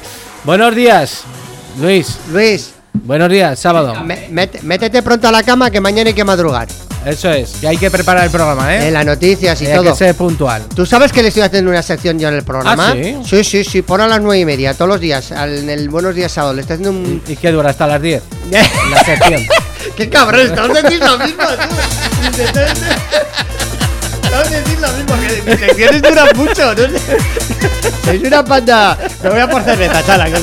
Buenos 0.44 0.74
días, 0.74 1.24
Luis. 1.78 2.16
Luis, 2.32 2.70
Buenos 2.94 3.28
días, 3.28 3.58
sábado. 3.58 3.92
métete 4.62 5.02
pronto 5.02 5.28
a 5.28 5.32
la 5.32 5.42
cama 5.42 5.70
que 5.70 5.78
mañana 5.78 6.08
hay 6.08 6.14
que 6.14 6.24
madrugar. 6.24 6.68
Eso 7.06 7.30
es, 7.30 7.52
que 7.60 7.68
hay 7.68 7.76
que 7.76 7.90
preparar 7.90 8.24
el 8.24 8.30
programa, 8.30 8.74
¿eh? 8.74 8.88
En 8.88 8.94
las 8.94 9.04
noticias 9.04 9.60
y 9.60 9.64
Y 9.64 9.66
hay 9.68 9.74
todo. 9.76 9.90
que 9.92 9.96
ser 9.98 10.14
puntual. 10.14 10.62
¿Tú 10.74 10.86
sabes 10.86 11.12
que 11.12 11.22
le 11.22 11.28
estoy 11.28 11.42
haciendo 11.42 11.70
una 11.70 11.82
sección 11.82 12.18
yo 12.18 12.28
en 12.28 12.34
el 12.34 12.42
programa? 12.44 12.90
¿Ah, 12.90 12.92
sí? 12.94 13.16
Sí, 13.24 13.44
sí, 13.44 13.64
sí, 13.64 13.82
por 13.82 14.00
a 14.00 14.08
las 14.08 14.20
nueve 14.20 14.40
y 14.40 14.44
media, 14.44 14.72
todos 14.74 14.88
los 14.88 15.00
días, 15.00 15.30
al- 15.32 15.58
en 15.58 15.70
el 15.70 15.88
Buenos 15.90 16.14
Días 16.14 16.32
Sábado. 16.32 16.54
Le 16.54 16.62
estoy 16.62 16.74
haciendo 16.74 16.90
un... 16.98 17.22
¿Y 17.26 17.36
qué 17.36 17.50
dura 17.52 17.70
hasta 17.70 17.86
las 17.86 18.00
10? 18.00 18.22
La 18.50 19.04
sección. 19.04 19.42
¡Qué 19.96 20.08
cabrón! 20.08 20.40
Estamos 20.46 20.82
diciendo 20.82 21.16
lo 21.18 21.24
mismo, 21.24 21.42
tú. 21.44 21.76
Estamos 24.22 24.48
diciendo 24.50 24.86
lo 24.88 24.92
mismo, 24.94 25.14
que 25.20 25.50
mis 25.50 25.60
secciones 25.60 26.02
duran 26.02 26.28
mucho. 26.34 26.74
¿no? 26.74 26.82
Sois 28.04 28.22
una 28.22 28.44
panda. 28.44 28.98
Me 29.22 29.30
voy 29.30 29.40
a 29.40 29.48
por 29.48 29.62
cerveza, 29.62 30.02
chala. 30.04 30.26
que 30.26 30.34
os- 30.34 30.42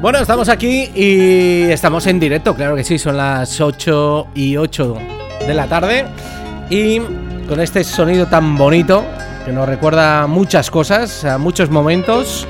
Bueno, 0.00 0.18
estamos 0.18 0.48
aquí 0.48 0.90
y 0.94 1.70
estamos 1.70 2.06
en 2.06 2.18
directo, 2.18 2.54
claro 2.54 2.74
que 2.74 2.84
sí, 2.84 2.98
son 2.98 3.18
las 3.18 3.60
8 3.60 4.28
y 4.34 4.56
8 4.56 4.96
de 5.46 5.52
la 5.52 5.66
tarde 5.66 6.06
y 6.70 7.00
con 7.46 7.60
este 7.60 7.84
sonido 7.84 8.24
tan 8.26 8.56
bonito 8.56 9.04
que 9.44 9.52
nos 9.52 9.68
recuerda 9.68 10.26
muchas 10.26 10.70
cosas, 10.70 11.26
a 11.26 11.36
muchos 11.36 11.68
momentos, 11.68 12.46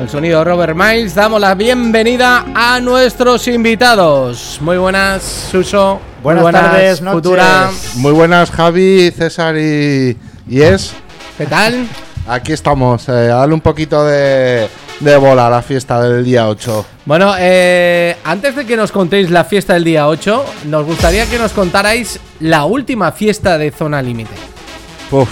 el 0.00 0.08
sonido 0.08 0.38
de 0.38 0.44
Robert 0.46 0.74
Miles, 0.74 1.14
damos 1.14 1.38
la 1.38 1.54
bienvenida 1.54 2.46
a 2.54 2.80
nuestros 2.80 3.46
invitados. 3.46 4.58
Muy 4.62 4.78
buenas, 4.78 5.22
Suso. 5.22 6.00
Muy 6.24 6.34
Buenas 6.36 6.62
tardes, 6.62 7.02
noches. 7.02 7.22
Futura. 7.22 7.70
Muy 7.96 8.12
buenas, 8.12 8.50
Javi, 8.50 9.10
César 9.10 9.54
y, 9.58 10.16
y 10.48 10.62
Es. 10.62 10.94
¿Qué 11.36 11.44
tal? 11.44 11.86
Aquí 12.26 12.54
estamos, 12.54 13.06
eh, 13.10 13.12
a 13.12 13.36
darle 13.36 13.54
un 13.54 13.60
poquito 13.60 14.04
de, 14.06 14.66
de 15.00 15.16
bola 15.16 15.50
la 15.50 15.62
fiesta 15.62 16.00
del 16.02 16.24
día 16.24 16.48
8. 16.48 16.86
Bueno, 17.04 17.34
eh, 17.38 18.16
antes 18.24 18.56
de 18.56 18.64
que 18.64 18.76
nos 18.76 18.92
contéis 18.92 19.30
la 19.30 19.44
fiesta 19.44 19.74
del 19.74 19.84
día 19.84 20.08
8, 20.08 20.44
nos 20.66 20.84
gustaría 20.86 21.26
que 21.26 21.38
nos 21.38 21.52
contarais 21.52 22.18
la 22.40 22.64
última 22.64 23.12
fiesta 23.12 23.58
de 23.58 23.70
Zona 23.70 24.00
Límite. 24.00 24.34
Uf, 25.10 25.28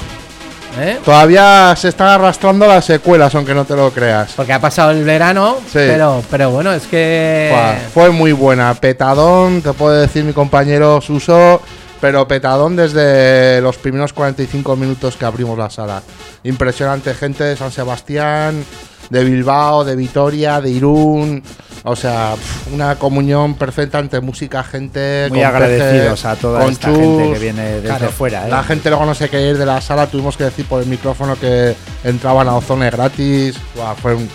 ¿eh? 0.78 0.98
todavía 1.04 1.74
se 1.76 1.88
están 1.88 2.08
arrastrando 2.08 2.66
las 2.66 2.84
secuelas, 2.84 3.34
aunque 3.34 3.54
no 3.54 3.64
te 3.64 3.74
lo 3.74 3.90
creas. 3.90 4.32
Porque 4.36 4.52
ha 4.52 4.60
pasado 4.60 4.90
el 4.90 5.02
verano, 5.04 5.56
Sí. 5.66 5.72
pero, 5.74 6.22
pero 6.30 6.50
bueno, 6.50 6.72
es 6.72 6.82
que... 6.86 7.52
Fue 7.92 8.10
muy 8.10 8.32
buena, 8.32 8.74
petadón, 8.74 9.62
te 9.62 9.72
puede 9.72 10.02
decir 10.02 10.24
mi 10.24 10.32
compañero 10.34 11.00
Suso, 11.00 11.60
pero 12.00 12.28
petadón 12.28 12.76
desde 12.76 13.60
los 13.62 13.78
primeros 13.78 14.12
45 14.12 14.76
minutos 14.76 15.16
que 15.16 15.24
abrimos 15.24 15.56
la 15.58 15.70
sala. 15.70 16.02
Impresionante 16.44 17.14
gente 17.14 17.42
de 17.44 17.56
San 17.56 17.72
Sebastián, 17.72 18.62
de 19.10 19.24
Bilbao, 19.24 19.84
de 19.84 19.96
Vitoria, 19.96 20.60
de 20.60 20.70
Irún. 20.70 21.42
O 21.86 21.94
sea, 21.96 22.34
una 22.72 22.94
comunión 22.96 23.54
perfecta 23.56 23.98
entre 23.98 24.20
música, 24.20 24.64
gente. 24.64 25.28
Muy 25.30 25.42
agradecidos 25.42 26.12
peces, 26.22 26.24
a 26.24 26.36
toda 26.36 26.64
esta 26.66 26.88
gente 26.90 27.32
que 27.34 27.38
viene 27.38 27.62
desde 27.62 27.88
Claro, 27.88 28.08
fuera. 28.08 28.46
¿eh? 28.46 28.50
La 28.50 28.62
gente 28.62 28.88
luego 28.88 29.04
no 29.04 29.14
se 29.14 29.28
quería 29.28 29.50
ir 29.50 29.58
de 29.58 29.66
la 29.66 29.80
sala, 29.82 30.06
tuvimos 30.06 30.36
que 30.38 30.44
decir 30.44 30.64
por 30.66 30.80
el 30.82 30.88
micrófono 30.88 31.36
que 31.38 31.74
entraban 32.02 32.48
a 32.48 32.56
Ozone 32.56 32.88
gratis. 32.90 33.56
Buah, 33.76 33.94
fue 33.96 34.14
un- 34.14 34.30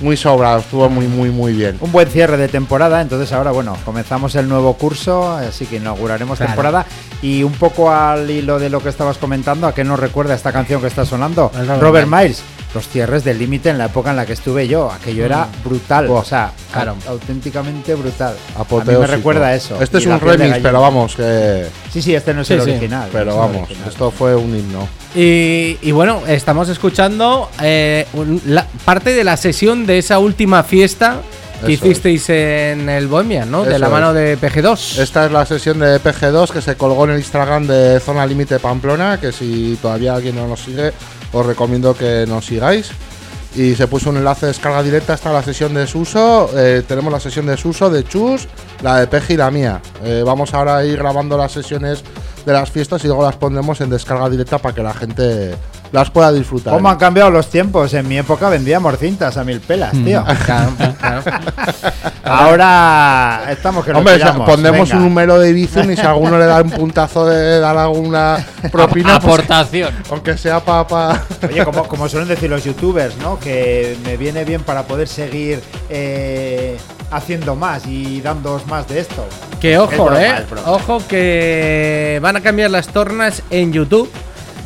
muy 0.00 0.16
sobrado, 0.16 0.58
estuvo 0.60 0.88
muy, 0.88 1.06
muy, 1.06 1.30
muy 1.30 1.52
bien. 1.52 1.76
Un 1.80 1.90
buen 1.92 2.08
cierre 2.08 2.36
de 2.36 2.48
temporada, 2.48 3.00
entonces 3.00 3.32
ahora, 3.32 3.50
bueno, 3.50 3.76
comenzamos 3.84 4.34
el 4.36 4.48
nuevo 4.48 4.74
curso, 4.74 5.32
así 5.32 5.66
que 5.66 5.76
inauguraremos 5.76 6.38
Claro. 6.38 6.52
temporada. 6.52 6.86
Y 7.22 7.42
un 7.42 7.52
poco 7.52 7.90
al 7.90 8.30
hilo 8.30 8.58
de 8.58 8.70
lo 8.70 8.80
que 8.80 8.88
estabas 8.90 9.18
comentando, 9.18 9.66
¿a 9.66 9.74
qué 9.74 9.82
nos 9.84 9.98
recuerda 9.98 10.34
esta 10.34 10.52
canción 10.52 10.80
que 10.80 10.86
está 10.86 11.04
sonando? 11.04 11.50
Es 11.54 11.66
Robert 11.66 11.82
Robert 11.82 12.08
Miles. 12.08 12.42
Los 12.74 12.86
cierres 12.86 13.24
del 13.24 13.38
límite 13.38 13.70
en 13.70 13.78
la 13.78 13.86
época 13.86 14.10
en 14.10 14.16
la 14.16 14.26
que 14.26 14.34
estuve 14.34 14.68
yo, 14.68 14.92
aquello 14.92 15.24
era 15.24 15.48
brutal, 15.64 16.06
o 16.10 16.22
sea, 16.22 16.52
claro. 16.70 16.96
au- 17.06 17.12
auténticamente 17.12 17.94
brutal. 17.94 18.34
A 18.54 18.58
mí 18.58 18.62
Apoteósico. 18.62 19.00
me 19.00 19.06
recuerda 19.06 19.46
a 19.46 19.54
eso. 19.54 19.80
Este 19.82 19.96
y 19.96 20.00
es 20.02 20.06
un 20.06 20.20
remix, 20.20 20.58
pero 20.62 20.80
vamos, 20.82 21.16
que. 21.16 21.66
Sí, 21.92 22.02
sí, 22.02 22.14
este 22.14 22.34
no 22.34 22.42
es 22.42 22.48
Sí, 22.48 22.54
el 22.54 22.62
sí. 22.62 22.70
original. 22.70 23.06
no 23.06 23.12
Pero 23.12 23.30
es 23.30 23.36
vamos, 23.36 23.56
original. 23.62 23.88
esto 23.88 24.10
fue 24.10 24.34
un 24.36 24.56
himno. 24.56 24.88
Y, 25.14 25.78
y 25.82 25.90
bueno, 25.92 26.22
estamos 26.26 26.68
escuchando 26.68 27.48
eh, 27.62 28.06
un- 28.12 28.40
la, 28.46 28.66
parte 28.84 29.14
de 29.14 29.24
la 29.24 29.36
sesión 29.36 29.86
de 29.86 29.98
esa 29.98 30.18
última 30.18 30.62
fiesta 30.62 31.20
que 31.64 31.72
Eso 31.72 31.86
hicisteis 31.86 32.28
en 32.30 32.88
el 32.88 33.08
Bohemian, 33.08 33.50
¿no? 33.50 33.64
de 33.64 33.78
la 33.80 33.88
mano 33.88 34.10
es. 34.10 34.14
de 34.14 34.38
PG2. 34.38 34.98
Esta 35.00 35.26
es 35.26 35.32
la 35.32 35.44
sesión 35.44 35.80
de 35.80 35.98
PG2 36.00 36.50
que 36.52 36.60
se 36.62 36.76
colgó 36.76 37.04
en 37.06 37.10
el 37.12 37.18
Instagram 37.18 37.66
de 37.66 37.98
Zona 37.98 38.24
Límite 38.26 38.60
Pamplona, 38.60 39.18
que 39.18 39.32
si 39.32 39.76
todavía 39.82 40.14
alguien 40.14 40.36
no 40.36 40.46
nos 40.46 40.60
sigue, 40.60 40.92
os 41.32 41.44
recomiendo 41.46 41.96
que 41.96 42.26
nos 42.28 42.44
sigáis. 42.46 42.90
Y 43.54 43.74
se 43.74 43.86
puso 43.88 44.10
un 44.10 44.18
enlace 44.18 44.46
de 44.46 44.52
descarga 44.52 44.82
directa 44.82 45.14
hasta 45.14 45.32
la 45.32 45.42
sesión 45.42 45.74
de 45.74 45.86
Suso. 45.86 46.50
eh, 46.54 46.82
tenemos 46.86 47.12
la 47.12 47.18
sesión 47.18 47.46
de 47.46 47.56
Suso, 47.56 47.90
de 47.90 48.04
Chus, 48.04 48.46
la 48.82 49.00
de 49.00 49.06
Peji 49.06 49.34
y 49.34 49.36
la 49.36 49.50
mía. 49.50 49.80
Eh, 50.04 50.22
vamos 50.24 50.54
ahora 50.54 50.76
a 50.76 50.84
ir 50.84 50.98
grabando 50.98 51.36
las 51.36 51.52
sesiones 51.52 52.02
de 52.44 52.52
las 52.52 52.70
fiestas 52.70 53.02
y 53.04 53.08
luego 53.08 53.22
las 53.24 53.36
pondremos 53.36 53.80
en 53.80 53.90
descarga 53.90 54.28
directa 54.28 54.58
para 54.58 54.74
que 54.74 54.82
la 54.82 54.94
gente 54.94 55.54
las 55.92 56.10
pueda 56.10 56.32
disfrutar. 56.32 56.74
¿Cómo 56.74 56.88
han 56.90 56.98
cambiado 56.98 57.30
los 57.30 57.48
tiempos? 57.48 57.94
En 57.94 58.06
mi 58.08 58.18
época 58.18 58.48
vendíamos 58.48 58.98
cintas 58.98 59.36
a 59.36 59.44
mil 59.44 59.60
pelas, 59.60 59.92
tío. 59.92 60.24
Claro, 60.44 60.72
claro. 60.98 61.22
Ahora 62.24 63.44
estamos 63.50 63.84
que 63.84 63.92
nos 63.92 63.98
Hombre, 63.98 64.16
tiramos, 64.16 64.48
pondremos 64.48 64.88
venga. 64.88 64.96
un 64.96 65.08
número 65.08 65.38
de 65.38 65.52
Bizum 65.52 65.90
y 65.90 65.96
si 65.96 66.02
alguno 66.02 66.38
le 66.38 66.46
da 66.46 66.60
un 66.62 66.70
puntazo 66.70 67.26
de 67.26 67.58
dar 67.58 67.76
alguna 67.76 68.44
propina, 68.70 69.18
pues, 69.20 69.34
Aportación. 69.34 69.94
aunque 70.10 70.36
sea 70.36 70.60
para. 70.60 71.22
Oye, 71.48 71.64
como, 71.64 71.84
como 71.88 72.08
suelen 72.08 72.28
decir 72.28 72.50
los 72.50 72.64
youtubers, 72.64 73.16
¿no? 73.18 73.38
Que 73.38 73.96
me 74.04 74.16
viene 74.16 74.44
bien 74.44 74.62
para 74.62 74.84
poder 74.84 75.08
seguir 75.08 75.60
eh, 75.88 76.76
haciendo 77.10 77.56
más 77.56 77.86
y 77.86 78.20
dándoos 78.20 78.66
más 78.66 78.86
de 78.88 79.00
esto. 79.00 79.26
Que 79.60 79.74
Es 79.74 79.78
ojo, 79.78 80.04
broma, 80.04 80.22
eh. 80.22 80.44
Ojo 80.66 81.02
que 81.08 82.18
van 82.22 82.36
a 82.36 82.40
cambiar 82.40 82.70
las 82.70 82.88
tornas 82.88 83.42
en 83.50 83.72
YouTube 83.72 84.10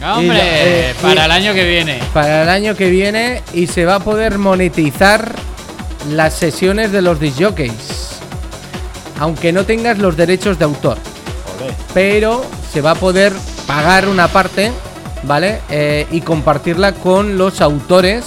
Hombre, 0.04 0.36
la- 0.38 0.44
eh, 0.44 0.94
para 1.00 1.22
y- 1.22 1.24
el 1.24 1.30
año 1.30 1.54
que 1.54 1.64
viene. 1.68 1.98
para 2.12 2.42
el 2.42 2.48
año 2.48 2.74
que 2.76 2.90
viene 2.90 3.42
y 3.54 3.66
se 3.66 3.84
va 3.84 3.96
a 3.96 4.00
poder 4.00 4.38
monetizar 4.38 5.32
las 6.10 6.34
sesiones 6.34 6.90
de 6.92 7.02
los 7.02 7.20
disjockeys. 7.20 8.18
Aunque 9.20 9.52
no 9.52 9.64
tengas 9.64 9.98
los 9.98 10.16
derechos 10.16 10.58
de 10.58 10.64
autor. 10.64 10.98
Pero 11.94 12.44
se 12.72 12.80
va 12.80 12.92
a 12.92 12.94
poder 12.96 13.32
pagar 13.66 14.08
una 14.08 14.26
parte, 14.28 14.72
¿vale? 15.22 15.60
Eh, 15.70 16.06
y 16.10 16.20
compartirla 16.22 16.92
con 16.92 17.38
los 17.38 17.60
autores. 17.60 18.24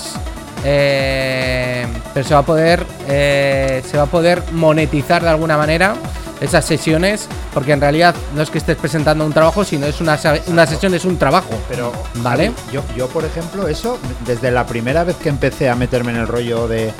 eh, 0.67 1.85
pero 2.13 2.27
se 2.27 2.33
va 2.33 2.39
a 2.39 2.45
poder. 2.45 2.85
eh, 3.07 3.83
se 3.89 3.97
va 3.97 4.03
a 4.03 4.07
poder 4.07 4.41
monetizar 4.51 5.21
de 5.21 5.29
alguna 5.29 5.57
manera 5.57 5.93
esas 6.41 6.65
sesiones. 6.65 7.27
Porque 7.53 7.71
en 7.71 7.81
realidad 7.81 8.15
no 8.35 8.41
es 8.41 8.49
que 8.49 8.57
estés 8.57 8.77
presentando 8.77 9.25
un 9.25 9.33
trabajo, 9.33 9.63
sino 9.63 9.85
es 9.85 10.01
una, 10.01 10.19
una 10.47 10.65
sesión, 10.65 10.93
es 10.93 11.05
un 11.05 11.17
trabajo. 11.17 11.51
Pero, 11.69 11.91
Vale. 12.15 12.51
Yo, 12.71 12.83
yo, 12.95 13.07
por 13.07 13.25
ejemplo, 13.25 13.67
eso, 13.67 13.99
desde 14.25 14.51
la 14.51 14.65
primera 14.65 15.03
vez 15.03 15.15
que 15.17 15.29
empecé 15.29 15.69
a 15.69 15.75
meterme 15.75 16.11
en 16.11 16.17
el 16.17 16.27
rollo 16.27 16.67
de, 16.67 16.91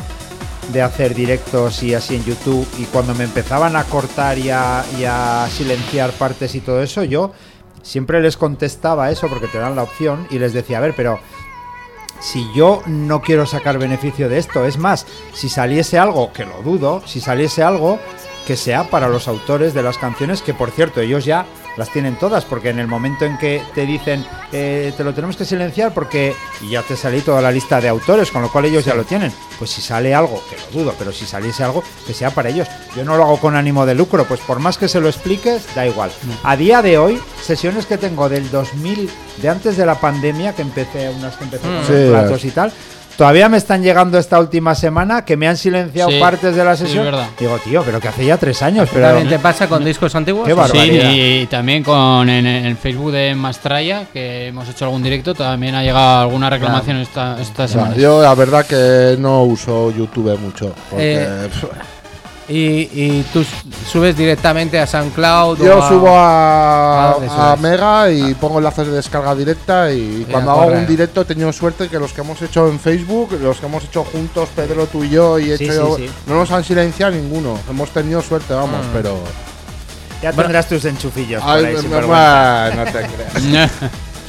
de 0.72 0.82
hacer 0.82 1.14
directos 1.14 1.84
y 1.84 1.94
así 1.94 2.16
en 2.16 2.24
YouTube, 2.26 2.68
y 2.80 2.84
cuando 2.86 3.14
me 3.14 3.24
empezaban 3.24 3.76
a 3.76 3.84
cortar 3.84 4.38
y 4.38 4.49
a, 4.49 4.84
y 4.99 5.06
a 5.06 5.48
silenciar 5.49 6.12
partes 6.12 6.56
y 6.56 6.62
todo 6.62 6.82
eso, 6.82 7.03
yo 7.03 7.34
siempre 7.82 8.22
les 8.22 8.36
contestaba 8.36 9.12
eso 9.12 9.28
porque 9.28 9.48
te 9.48 9.60
dan 9.60 9.76
la 9.76 9.84
opción 9.84 10.28
y 10.32 10.40
les 10.40 10.53
decía, 10.53 10.80
a 10.80 10.82
ver, 10.82 10.94
pero 10.95 11.20
si 12.20 12.45
yo 12.56 12.82
no 12.88 13.22
quiero 13.22 13.45
sacar 13.45 13.78
beneficio 13.78 14.30
de 14.30 14.40
esto, 14.40 14.66
es 14.66 14.78
más, 14.78 15.06
si 15.34 15.49
saliese 15.49 15.99
algo, 15.99 16.34
que 16.34 16.45
lo 16.45 16.62
dudo, 16.64 17.03
si 17.06 17.20
saliese 17.20 17.62
algo 17.62 17.99
que 18.45 18.55
sea 18.57 18.85
para 18.89 19.07
los 19.09 19.27
autores 19.27 19.73
de 19.73 19.84
las 19.84 19.97
canciones, 19.97 20.41
que 20.41 20.53
por 20.53 20.72
cierto, 20.72 21.01
ellos 21.01 21.26
ya 21.26 21.45
las 21.77 21.89
tienen 21.91 22.15
todas, 22.15 22.45
porque 22.45 22.69
en 22.69 22.80
el 22.80 22.88
momento 22.88 23.26
en 23.26 23.38
que 23.38 23.61
te 23.73 23.85
dicen 23.85 24.26
eh, 24.53 24.93
te 24.95 25.03
lo 25.03 25.13
tenemos 25.13 25.35
que 25.35 25.43
silenciar 25.43 25.93
porque 25.93 26.34
y 26.61 26.69
ya 26.69 26.81
te 26.84 26.95
salí 26.95 27.19
toda 27.19 27.41
la 27.41 27.51
lista 27.51 27.81
de 27.81 27.89
autores, 27.89 28.31
con 28.31 28.41
lo 28.41 28.49
cual 28.51 28.65
ellos 28.65 28.85
ya 28.85 28.93
lo 28.95 29.03
tienen, 29.03 29.34
pues 29.59 29.72
si 29.72 29.81
sale 29.81 30.15
algo, 30.15 30.41
que 30.49 30.55
lo 30.55 30.84
dudo, 30.84 30.95
pero 30.97 31.11
si 31.11 31.26
saliese 31.26 31.63
algo, 31.63 31.84
que 32.07 32.13
sea 32.13 32.30
para 32.30 32.49
ellos. 32.49 32.67
Yo 32.95 33.03
no 33.03 33.17
lo 33.17 33.23
hago 33.23 33.39
con 33.41 33.55
ánimo 33.57 33.85
de 33.85 33.95
lucro, 33.95 34.23
pues 34.26 34.39
por 34.39 34.59
más 34.59 34.77
que 34.77 34.88
se 34.88 35.01
lo 35.01 35.09
expliques, 35.09 35.65
da 35.76 35.85
igual. 35.85 36.11
A 36.43 36.55
día 36.55 36.81
de 36.81 36.97
hoy, 36.97 37.19
sesiones 37.43 37.85
que 37.85 37.97
tengo 37.97 38.30
del 38.30 38.49
2000, 38.51 39.09
de 39.41 39.49
antes 39.49 39.76
de 39.76 39.85
la 39.85 39.95
pandemia, 39.95 40.55
que 40.55 40.61
empecé, 40.61 41.09
unas 41.09 41.35
que 41.35 41.43
empecé 41.43 41.63
con 41.63 41.76
los 41.76 41.88
Sí, 41.88 42.07
platos 42.09 42.45
y 42.45 42.51
tal, 42.51 42.72
Todavía 43.18 43.48
me 43.48 43.58
están 43.58 43.82
llegando 43.82 44.18
esta 44.18 44.40
última 44.40 44.76
semana 44.76 45.24
que 45.24 45.38
me 45.38 45.48
han 45.48 45.56
silenciado 45.58 46.12
Sí, 46.12 46.20
partes 46.20 46.56
de 46.56 46.64
la 46.66 46.76
sí, 46.76 46.84
es 46.84 46.90
sesión. 46.90 47.06
verdad. 47.06 47.28
Digo, 47.40 47.58
tío, 47.64 47.82
pero 47.84 48.00
que 48.02 48.10
hace 48.10 48.26
ya 48.26 48.38
tres 48.38 48.62
años. 48.62 48.90
Pero 48.94 49.08
¿También 49.08 49.30
te 49.30 49.40
pasa 49.40 49.68
con 49.68 49.86
discos 49.86 50.14
antiguos? 50.16 50.46
Qué 50.46 50.54
barbaridad. 50.54 51.10
Sí, 51.12 51.40
y 51.44 51.46
también 51.48 51.84
con 51.84 52.28
en 52.30 52.46
el 52.46 52.76
Facebook 52.78 53.12
de 53.14 53.34
Mastraya, 53.36 54.06
que 54.12 54.48
hemos 54.48 54.68
hecho 54.68 54.86
algún 54.86 55.02
directo, 55.02 55.34
también 55.34 55.76
ha 55.76 55.84
llegado 55.84 56.22
alguna 56.24 56.50
reclamación 56.50 56.98
esta, 56.98 57.42
esta 57.42 57.68
semana. 57.68 57.96
yo 57.96 58.22
la 58.22 58.36
verdad 58.36 58.66
que 58.66 59.16
no 59.20 59.44
uso 59.44 59.92
YouTube 59.92 60.38
mucho. 60.40 60.74
Porque 60.90 61.16
Eh, 61.24 61.50
Y, 62.47 62.89
y 62.93 63.26
tú 63.34 63.43
subes 63.91 64.15
directamente 64.15 64.80
a 64.80 64.85
SoundCloud. 64.85 65.57
yo 65.63 65.80
o 65.80 65.81
a- 65.84 65.89
subo 65.89 66.07
¿a? 66.15 67.55
Mega 67.59 68.11
y 68.11 68.35
pongo 68.35 68.59
enlaces 68.59 68.85
de 68.88 68.93
descarga 68.93 69.34
directa 69.34 69.91
y 69.91 70.27
cuando 70.30 70.51
hago 70.51 70.63
correr. 70.65 70.77
un 70.80 70.85
directo 70.88 71.22
he 71.22 71.26
tenido 71.26 71.51
suerte 71.51 71.88
que 71.89 71.97
los 71.97 72.13
que 72.13 72.22
hemos 72.22 72.39
hecho 72.43 72.67
en 72.67 72.80
Facebook, 72.80 73.31
los 73.41 73.57
que 73.59 73.65
hemos 73.65 73.84
hecho 73.85 74.03
juntos, 74.03 74.49
Pedro, 74.55 74.85
tú 74.85 75.03
y 75.03 75.09
yo, 75.09 75.39
y 75.39 75.51
he 75.51 75.57
Sí, 75.57 75.63
hecho 75.63 75.73
sí, 75.73 75.80
yo, 75.80 75.97
sí. 75.97 76.09
no 76.27 76.35
nos 76.35 76.51
han 76.51 76.63
silenciado 76.63 77.13
ninguno. 77.13 77.57
Hemos 77.69 77.89
tenido 77.89 78.22
suerte, 78.22 78.53
vamos, 78.53 78.80
Ah. 78.84 78.89
pero... 78.93 79.17
ya 80.22 80.31
tendrás 80.31 80.67
tus 80.69 80.85
enchufillos. 80.85 81.41
por 81.41 81.51
Ay, 81.51 81.65
ahí, 81.65 81.77
sin 81.77 81.89
no, 81.89 81.99
te 81.99 82.91
creas. 82.91 83.72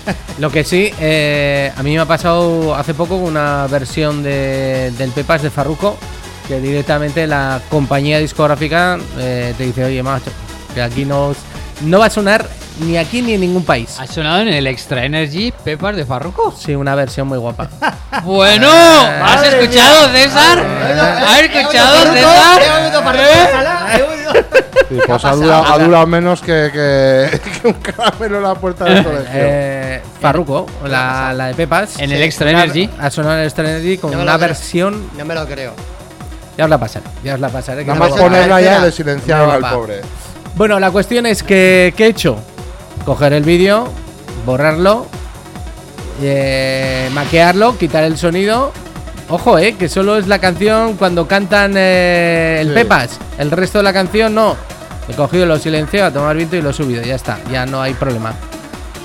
Lo 0.38 0.50
que 0.50 0.62
sí, 0.64 0.90
eh, 1.00 1.72
a 1.76 1.82
mí 1.82 1.92
me 1.94 1.98
ha 2.00 2.04
pasado 2.06 2.74
hace 2.74 2.94
poco 2.94 3.16
una 3.16 3.66
versión 3.66 4.22
de, 4.22 4.92
del 4.96 5.10
Pepas 5.10 5.42
de 5.42 5.50
Farruko 5.50 5.96
que 6.46 6.60
directamente 6.60 7.26
la 7.26 7.60
compañía 7.68 8.18
discográfica 8.18 8.98
eh, 9.18 9.54
te 9.56 9.64
dice, 9.64 9.84
oye, 9.84 10.02
macho, 10.02 10.30
que 10.74 10.82
aquí 10.82 11.04
no, 11.04 11.34
no 11.82 11.98
va 11.98 12.06
a 12.06 12.10
sonar 12.10 12.46
ni 12.80 12.98
aquí 12.98 13.22
ni 13.22 13.34
en 13.34 13.40
ningún 13.40 13.64
país. 13.64 13.96
Ha 13.98 14.06
sonado 14.06 14.40
en 14.40 14.48
el 14.48 14.66
Extra 14.66 15.04
Energy 15.04 15.52
Pepas 15.64 15.96
de 15.96 16.04
Farruko. 16.04 16.54
Sí, 16.56 16.74
una 16.74 16.94
versión 16.94 17.26
muy 17.26 17.38
guapa. 17.38 17.68
Bueno, 18.22 18.68
¿has 18.70 19.42
escuchado, 19.46 20.08
César? 20.10 20.58
¿Has 20.58 21.40
escuchado, 21.40 22.12
César? 22.12 22.62
¿Eh? 23.16 24.04
Sí, 24.88 24.98
pues 25.06 25.24
ha 25.24 25.32
durado, 25.32 25.64
ha 25.64 25.78
durado 25.78 26.06
menos 26.06 26.40
que, 26.42 26.70
que, 26.72 27.40
que 27.40 27.68
un 27.68 27.74
caramelo 27.74 28.36
en 28.36 28.42
la 28.42 28.54
puerta 28.54 28.84
del 28.84 29.02
colegio. 29.02 29.30
Eh, 29.32 30.02
Farruko, 30.20 30.66
la, 30.86 31.32
la 31.32 31.46
de 31.46 31.54
Pepas. 31.54 31.98
En 31.98 32.12
el 32.12 32.22
Extra 32.22 32.50
Energy. 32.50 32.90
Ha 32.98 33.10
sonado 33.10 33.34
en 33.34 33.40
el 33.40 33.46
Extra 33.46 33.68
Energy 33.68 33.98
con 33.98 34.12
No 34.12 34.20
una 34.20 34.36
versión. 34.36 35.10
No 35.16 35.24
me 35.24 35.34
lo 35.34 35.46
creo. 35.46 35.74
Ya 36.56 36.64
os 36.64 36.70
la 36.70 36.78
pasaré, 36.78 37.04
ya 37.22 37.34
os 37.34 37.40
la 37.40 37.48
pasaré. 37.48 37.84
que 37.84 37.92
Nada 37.92 38.00
más 38.08 38.18
ponerla 38.18 38.60
ya 38.60 38.68
tercera. 38.68 38.86
le 38.86 38.92
silenciaron 38.92 39.50
al 39.50 39.60
pobre. 39.74 40.00
Bueno, 40.54 40.80
la 40.80 40.90
cuestión 40.90 41.26
es 41.26 41.42
que 41.42 41.92
¿qué 41.96 42.04
he 42.06 42.08
hecho? 42.08 42.38
Coger 43.04 43.34
el 43.34 43.44
vídeo, 43.44 43.88
borrarlo, 44.46 45.06
eh, 46.22 47.10
maquearlo, 47.12 47.76
quitar 47.78 48.04
el 48.04 48.16
sonido. 48.16 48.72
Ojo, 49.28 49.58
eh, 49.58 49.74
que 49.76 49.88
solo 49.88 50.16
es 50.16 50.28
la 50.28 50.38
canción 50.38 50.94
cuando 50.96 51.26
cantan 51.26 51.74
eh, 51.76 52.58
el 52.60 52.68
Sí. 52.68 52.74
Pepas. 52.74 53.18
El 53.38 53.50
resto 53.50 53.78
de 53.78 53.84
la 53.84 53.92
canción 53.92 54.34
no. 54.34 54.56
He 55.08 55.14
cogido, 55.14 55.46
lo 55.46 55.58
silenciado, 55.58 56.06
a 56.06 56.12
tomar 56.12 56.36
viento 56.36 56.56
y 56.56 56.62
lo 56.62 56.70
he 56.70 56.72
subido. 56.72 57.02
Ya 57.02 57.14
está, 57.16 57.38
ya 57.50 57.66
no 57.66 57.82
hay 57.82 57.94
problema. 57.94 58.32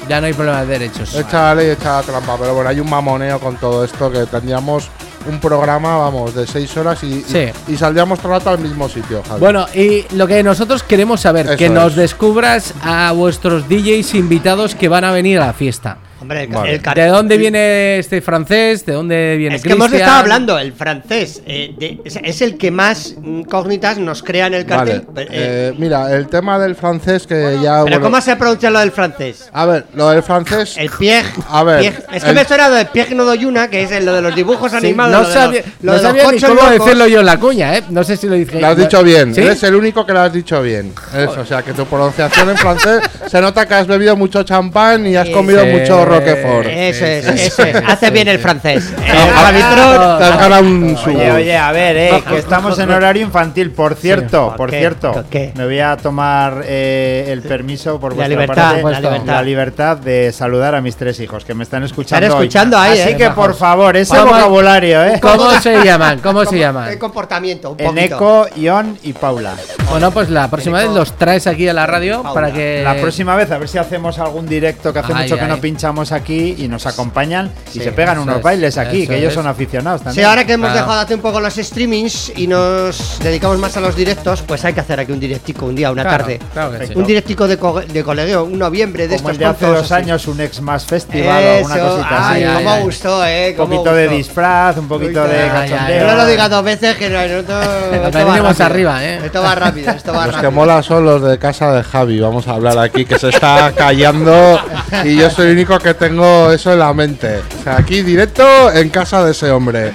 Ya 0.07 0.19
no 0.19 0.27
hay 0.27 0.33
problema 0.33 0.61
de 0.61 0.67
derechos. 0.67 1.13
La 1.31 1.53
ley, 1.55 1.75
la 1.83 2.01
trampa. 2.01 2.37
Pero 2.39 2.53
bueno, 2.55 2.69
hay 2.69 2.79
un 2.79 2.89
mamoneo 2.89 3.39
con 3.39 3.55
todo 3.57 3.83
esto 3.83 4.11
que 4.11 4.25
tendríamos 4.25 4.89
un 5.29 5.39
programa, 5.39 5.97
vamos, 5.97 6.33
de 6.35 6.45
seis 6.47 6.75
horas 6.77 7.03
y, 7.03 7.07
y- 7.07 7.23
Sí. 7.27 7.45
y, 7.67 7.77
saldríamos 7.77 8.19
todo 8.19 8.33
el 8.33 8.39
rato 8.39 8.49
al 8.51 8.59
mismo 8.59 8.87
sitio, 8.89 9.21
Javi. 9.27 9.39
Bueno, 9.39 9.65
y 9.73 10.05
lo 10.15 10.27
que 10.27 10.41
nosotros 10.43 10.83
queremos 10.83 11.21
saber, 11.21 11.45
Eso 11.47 11.57
que 11.57 11.69
nos 11.69 11.91
es. 11.91 11.95
descubras 11.97 12.73
a 12.83 13.11
vuestros 13.11 13.67
DJs 13.69 14.15
invitados 14.15 14.75
que 14.75 14.87
van 14.89 15.03
a 15.03 15.11
venir 15.11 15.39
a 15.39 15.47
la 15.47 15.53
fiesta. 15.53 15.97
Hombre, 16.21 16.43
el, 16.43 16.47
Vale. 16.49 16.75
el 16.75 16.81
¿De 16.81 17.05
dónde 17.07 17.37
viene 17.37 17.97
este 17.97 18.21
francés? 18.21 18.85
¿De 18.85 18.93
dónde 18.93 19.35
viene 19.37 19.55
Es 19.55 19.63
que 19.63 19.71
hemos 19.71 19.87
Cristian? 19.87 20.01
estado 20.07 20.19
hablando, 20.21 20.59
el 20.59 20.71
francés 20.71 21.41
eh, 21.47 21.73
de- 21.79 21.99
es, 22.05 22.19
es 22.23 22.41
el 22.43 22.57
que 22.59 22.69
más 22.69 23.15
incógnitas 23.23 23.97
nos 23.97 24.21
crea 24.21 24.45
en 24.47 24.53
el 24.53 24.65
Vale, 24.65 24.91
cartel. 24.91 25.07
pero, 25.15 25.31
eh, 25.31 25.35
eh, 25.35 25.73
mira, 25.79 26.13
el 26.15 26.27
tema 26.27 26.59
del 26.59 26.75
francés 26.75 27.25
que 27.25 27.57
ya. 27.61 27.83
pero 27.83 27.97
bueno, 27.97 28.01
¿cómo 28.01 28.21
se 28.21 28.35
pronuncia 28.35 28.69
lo 28.69 28.79
del 28.79 28.91
francés? 28.91 29.49
A 29.51 29.65
ver, 29.65 29.85
lo 29.95 30.09
del 30.11 30.21
francés. 30.21 30.77
El 30.77 30.91
Pieg. 30.91 31.25
A 31.49 31.63
ver, 31.63 31.81
Pieg- 31.81 32.03
es 32.13 32.23
que 32.23 32.29
el- 32.29 32.35
me 32.35 32.45
suena 32.45 32.69
lo 32.69 32.75
de 32.75 32.85
Pieg 32.85 33.15
no 33.15 33.25
doy 33.25 33.43
una, 33.45 33.67
que 33.67 33.81
es 33.81 33.91
el- 33.91 34.05
lo 34.05 34.13
de 34.13 34.21
los 34.21 34.35
dibujos 34.35 34.69
Sí, 34.71 34.77
animados. 34.77 35.11
no 35.13 35.21
lo 35.23 35.27
de 35.27 35.33
sabía, 35.33 35.61
los- 35.61 35.83
lo 35.83 35.91
no 35.93 35.97
de 35.97 36.03
sabía 36.03 36.31
ni 36.31 36.39
cómo 36.41 36.53
locos. 36.53 36.71
decirlo 36.71 37.07
yo 37.07 37.19
en 37.21 37.25
la 37.25 37.39
cuña, 37.39 37.77
¿eh? 37.77 37.83
No 37.89 38.03
sé 38.03 38.15
si 38.15 38.27
lo 38.27 38.35
dije. 38.35 38.61
Lo 38.61 38.67
has 38.67 38.77
dicho 38.77 39.01
bien, 39.03 39.33
¿Sí? 39.33 39.41
eres 39.41 39.63
el 39.63 39.73
único 39.73 40.05
que 40.05 40.13
lo 40.13 40.19
has 40.19 40.31
dicho 40.33 40.61
bien. 40.61 40.93
Eso, 41.17 41.41
o 41.41 41.45
sea, 41.45 41.63
que 41.63 41.73
tu 41.73 41.85
pronunciación 41.87 42.49
en 42.51 42.57
francés 42.57 43.01
se 43.27 43.41
nota 43.41 43.65
que 43.67 43.73
has 43.73 43.87
bebido 43.87 44.15
mucho 44.15 44.43
champán 44.43 45.07
y 45.07 45.15
has 45.15 45.25
Sí. 45.27 45.33
comido 45.33 45.63
Sí. 45.63 45.69
mucho 45.71 46.05
roquefort. 46.19 46.67
Eso 46.67 47.05
es, 47.05 47.25
eso 47.27 47.63
es. 47.63 47.75
Hace 47.87 48.09
bien 48.11 48.27
el 48.27 48.39
francés. 48.39 48.91
Eh, 49.05 49.11
has 49.11 50.37
ganado 50.39 50.61
un 50.63 50.97
subo. 50.97 51.17
Oye, 51.17 51.31
oye, 51.31 51.57
a 51.57 51.71
ver, 51.71 51.97
eh, 51.97 52.23
que 52.27 52.37
estamos 52.37 52.77
en 52.79 52.91
horario 52.91 53.23
infantil. 53.23 53.71
Por 53.71 53.95
cierto, 53.95 54.47
¿Por 54.49 54.57
por 54.57 54.69
qué? 54.69 54.79
cierto, 54.79 55.11
¿Por 55.13 55.25
qué? 55.25 55.51
me 55.55 55.65
voy 55.65 55.79
a 55.79 55.97
tomar 55.97 56.63
eh, 56.65 57.25
el 57.29 57.41
permiso 57.41 57.99
por 57.99 58.11
La 58.11 58.27
vuestra 58.27 58.27
libertad, 58.29 58.81
parte, 58.81 58.91
la 58.91 58.99
libertad. 58.99 59.33
la 59.33 59.41
libertad 59.43 59.97
de 59.97 60.31
saludar 60.31 60.75
a 60.75 60.81
mis 60.81 60.95
tres 60.95 61.19
hijos 61.19 61.45
que 61.45 61.53
me 61.53 61.63
están 61.63 61.83
escuchando. 61.83 62.25
Están 62.25 62.39
hoy. 62.39 62.45
escuchando 62.47 62.77
ahí, 62.77 62.99
Así 62.99 63.09
eh, 63.11 63.17
que 63.17 63.29
por 63.31 63.55
favor, 63.55 63.95
ese 63.97 64.17
vocabulario, 64.19 65.03
eh. 65.05 65.19
¿Cómo 65.21 65.51
se 65.59 65.83
llaman? 65.83 66.19
¿Cómo 66.19 66.45
se 66.45 66.55
El 66.55 66.61
llaman? 66.61 66.97
comportamiento, 66.97 67.71
un. 67.71 67.79
Eneco, 67.79 68.47
Ion 68.55 68.97
y 69.03 69.13
Paula. 69.13 69.53
Bueno, 69.89 70.11
pues 70.11 70.29
la 70.29 70.49
próxima 70.49 70.79
vez 70.79 70.89
los 70.91 71.13
traes 71.17 71.47
aquí 71.47 71.67
a 71.67 71.73
la 71.73 71.85
radio 71.85 72.21
Paula. 72.23 72.33
para 72.33 72.51
que. 72.53 72.81
La 72.83 72.95
próxima 72.95 73.35
vez 73.35 73.51
a 73.51 73.57
ver 73.57 73.67
si 73.67 73.77
hacemos 73.77 74.17
algún 74.19 74.47
directo 74.47 74.93
que 74.93 74.99
hace 74.99 75.13
Ay, 75.13 75.23
mucho 75.23 75.35
que 75.35 75.41
ay. 75.43 75.47
no 75.49 75.57
pinchamos 75.59 76.00
aquí 76.11 76.55
y 76.57 76.67
nos 76.67 76.85
acompañan 76.87 77.51
y 77.69 77.73
Sí, 77.77 77.79
se 77.81 77.91
pegan 77.91 78.15
eso 78.15 78.23
unos 78.23 78.37
es, 78.37 78.43
bailes 78.43 78.77
aquí, 78.77 79.03
eso 79.03 79.11
que 79.11 79.17
ellos 79.19 79.29
es. 79.29 79.33
son 79.35 79.45
aficionados 79.47 80.01
Sí, 80.01 80.05
también. 80.05 80.25
ahora 80.27 80.45
que 80.45 80.53
hemos 80.53 80.69
Claro. 80.71 80.79
dejado 80.79 80.97
de 80.99 81.03
hacer 81.05 81.15
un 81.17 81.21
poco 81.21 81.39
los 81.39 81.53
streamings 81.53 82.31
y 82.35 82.47
nos 82.47 83.19
dedicamos 83.21 83.57
más 83.59 83.77
a 83.77 83.81
los 83.81 83.95
directos, 83.95 84.41
pues 84.41 84.65
hay 84.65 84.73
que 84.73 84.79
hacer 84.79 84.99
aquí 84.99 85.11
un 85.11 85.19
directico 85.19 85.65
un 85.67 85.75
día, 85.75 85.91
una 85.91 86.03
Claro, 86.03 86.17
tarde. 86.23 86.39
claro 86.53 86.79
que 86.79 86.87
sí. 86.87 86.93
Un 86.95 87.05
directico 87.05 87.47
de, 87.47 87.57
co- 87.57 87.81
de 87.81 88.03
colegueo, 88.03 88.45
un 88.45 88.57
noviembre 88.57 89.07
de 89.07 89.17
como 89.17 89.29
estos 89.29 89.31
el 89.33 89.37
de 89.39 89.45
hace 89.45 89.65
dos 89.67 89.91
años, 89.91 90.27
un 90.27 90.41
ex 90.41 90.61
más 90.61 90.85
festival 90.85 91.43
o 91.43 91.51
alguna 91.57 91.75
Eso, 91.75 91.87
cosita 91.89 92.07
ay, 92.29 92.43
así. 92.43 92.51
ay, 92.51 92.63
cómo 92.63 92.75
ay. 92.75 92.83
gustó, 92.83 93.25
eh. 93.27 93.49
Un 93.51 93.55
poquito 93.69 93.93
de 93.93 94.03
gustó. 94.05 94.17
disfraz, 94.17 94.77
un 94.77 94.87
poquito 94.87 95.23
de 95.25 95.41
Ay, 95.41 95.49
ay, 95.53 95.69
cachondeo. 95.69 96.07
No 96.07 96.15
lo 96.15 96.25
digas 96.25 96.49
dos 96.49 96.63
veces 96.63 96.95
que 96.95 97.09
no, 97.09 97.19
esto, 97.19 97.61
esto 97.61 98.01
va 98.01 98.09
venimos 98.33 98.47
rápido. 98.57 98.65
arriba, 98.65 99.03
eh. 99.05 99.19
Esto 99.25 99.41
va 99.41 99.55
rápido, 99.55 99.91
esto 99.91 100.13
va 100.13 100.25
Los 100.27 100.35
que 100.35 100.41
rápido. 100.43 100.51
mola 100.51 100.83
son 100.83 101.05
los 101.05 101.21
de 101.21 101.37
casa 101.37 101.71
de 101.73 101.83
Javi, 101.83 102.19
vamos 102.19 102.47
a 102.47 102.51
hablar 102.53 102.77
aquí, 102.79 103.05
que 103.05 103.19
se 103.19 103.29
está 103.29 103.71
callando 103.75 104.59
y 105.03 105.15
yo 105.17 105.29
soy 105.29 105.47
el 105.47 105.53
único 105.53 105.77
que 105.79 105.90
tengo 105.93 106.51
eso 106.51 106.73
en 106.73 106.79
la 106.79 106.93
mente. 106.93 107.41
O 107.59 107.63
sea, 107.63 107.77
aquí 107.77 108.01
directo 108.01 108.71
en 108.71 108.89
casa 108.89 109.23
de 109.23 109.31
ese 109.31 109.51
hombre. 109.51 109.93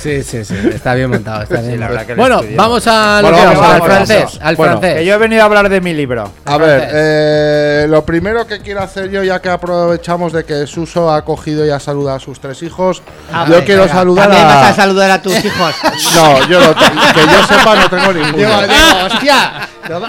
Sí, 0.00 0.22
sí, 0.22 0.44
sí. 0.44 0.54
Está 0.72 0.94
bien 0.94 1.10
montado. 1.10 1.42
Está 1.42 1.60
bien 1.60 1.78
la 1.80 1.88
montado. 1.88 1.90
verdad 1.90 2.06
que 2.06 2.14
Bueno, 2.14 2.40
vamos 2.56 2.86
a 2.86 3.20
lo 3.20 3.28
Bueno, 3.30 3.36
que 3.38 3.44
vamos, 3.56 3.60
vamos, 3.60 3.74
al 3.74 3.82
francés. 4.06 4.38
Al 4.40 4.56
Bueno, 4.56 4.72
francés. 4.78 4.98
Que 5.00 5.04
yo 5.06 5.14
he 5.14 5.18
venido 5.18 5.42
a 5.42 5.44
hablar 5.44 5.68
de 5.68 5.80
mi 5.80 5.92
libro. 5.92 6.30
A 6.46 6.56
ver, 6.56 6.88
eh, 6.92 7.86
lo 7.88 8.04
primero 8.04 8.46
que 8.46 8.60
quiero 8.60 8.80
hacer 8.82 9.10
yo, 9.10 9.22
ya 9.22 9.40
que 9.42 9.50
aprovechamos 9.50 10.32
de 10.32 10.44
que 10.44 10.66
Suso 10.66 11.12
ha 11.12 11.24
cogido 11.24 11.66
y 11.66 11.70
ha 11.70 11.80
saludado 11.80 12.16
a 12.16 12.20
sus 12.20 12.40
tres 12.40 12.62
hijos, 12.62 13.02
Ah, 13.32 13.44
yo 13.48 13.62
quiero 13.64 13.82
venga. 13.82 13.94
saludar 13.94 14.28
También 14.28 14.46
vas 14.48 14.56
a... 14.64 14.68
a 14.68 14.74
saludar 14.74 15.10
a 15.10 15.20
tus 15.22 15.44
hijos. 15.44 15.74
No, 16.14 16.48
yo 16.48 16.60
no 16.60 16.74
que 16.74 17.20
yo 17.20 17.46
sepa 17.46 17.74
no 17.76 17.90
tengo 17.90 18.12
ninguno. 18.12 18.36
digo, 18.36 18.60
digo, 18.62 19.06
hostia. 19.12 19.68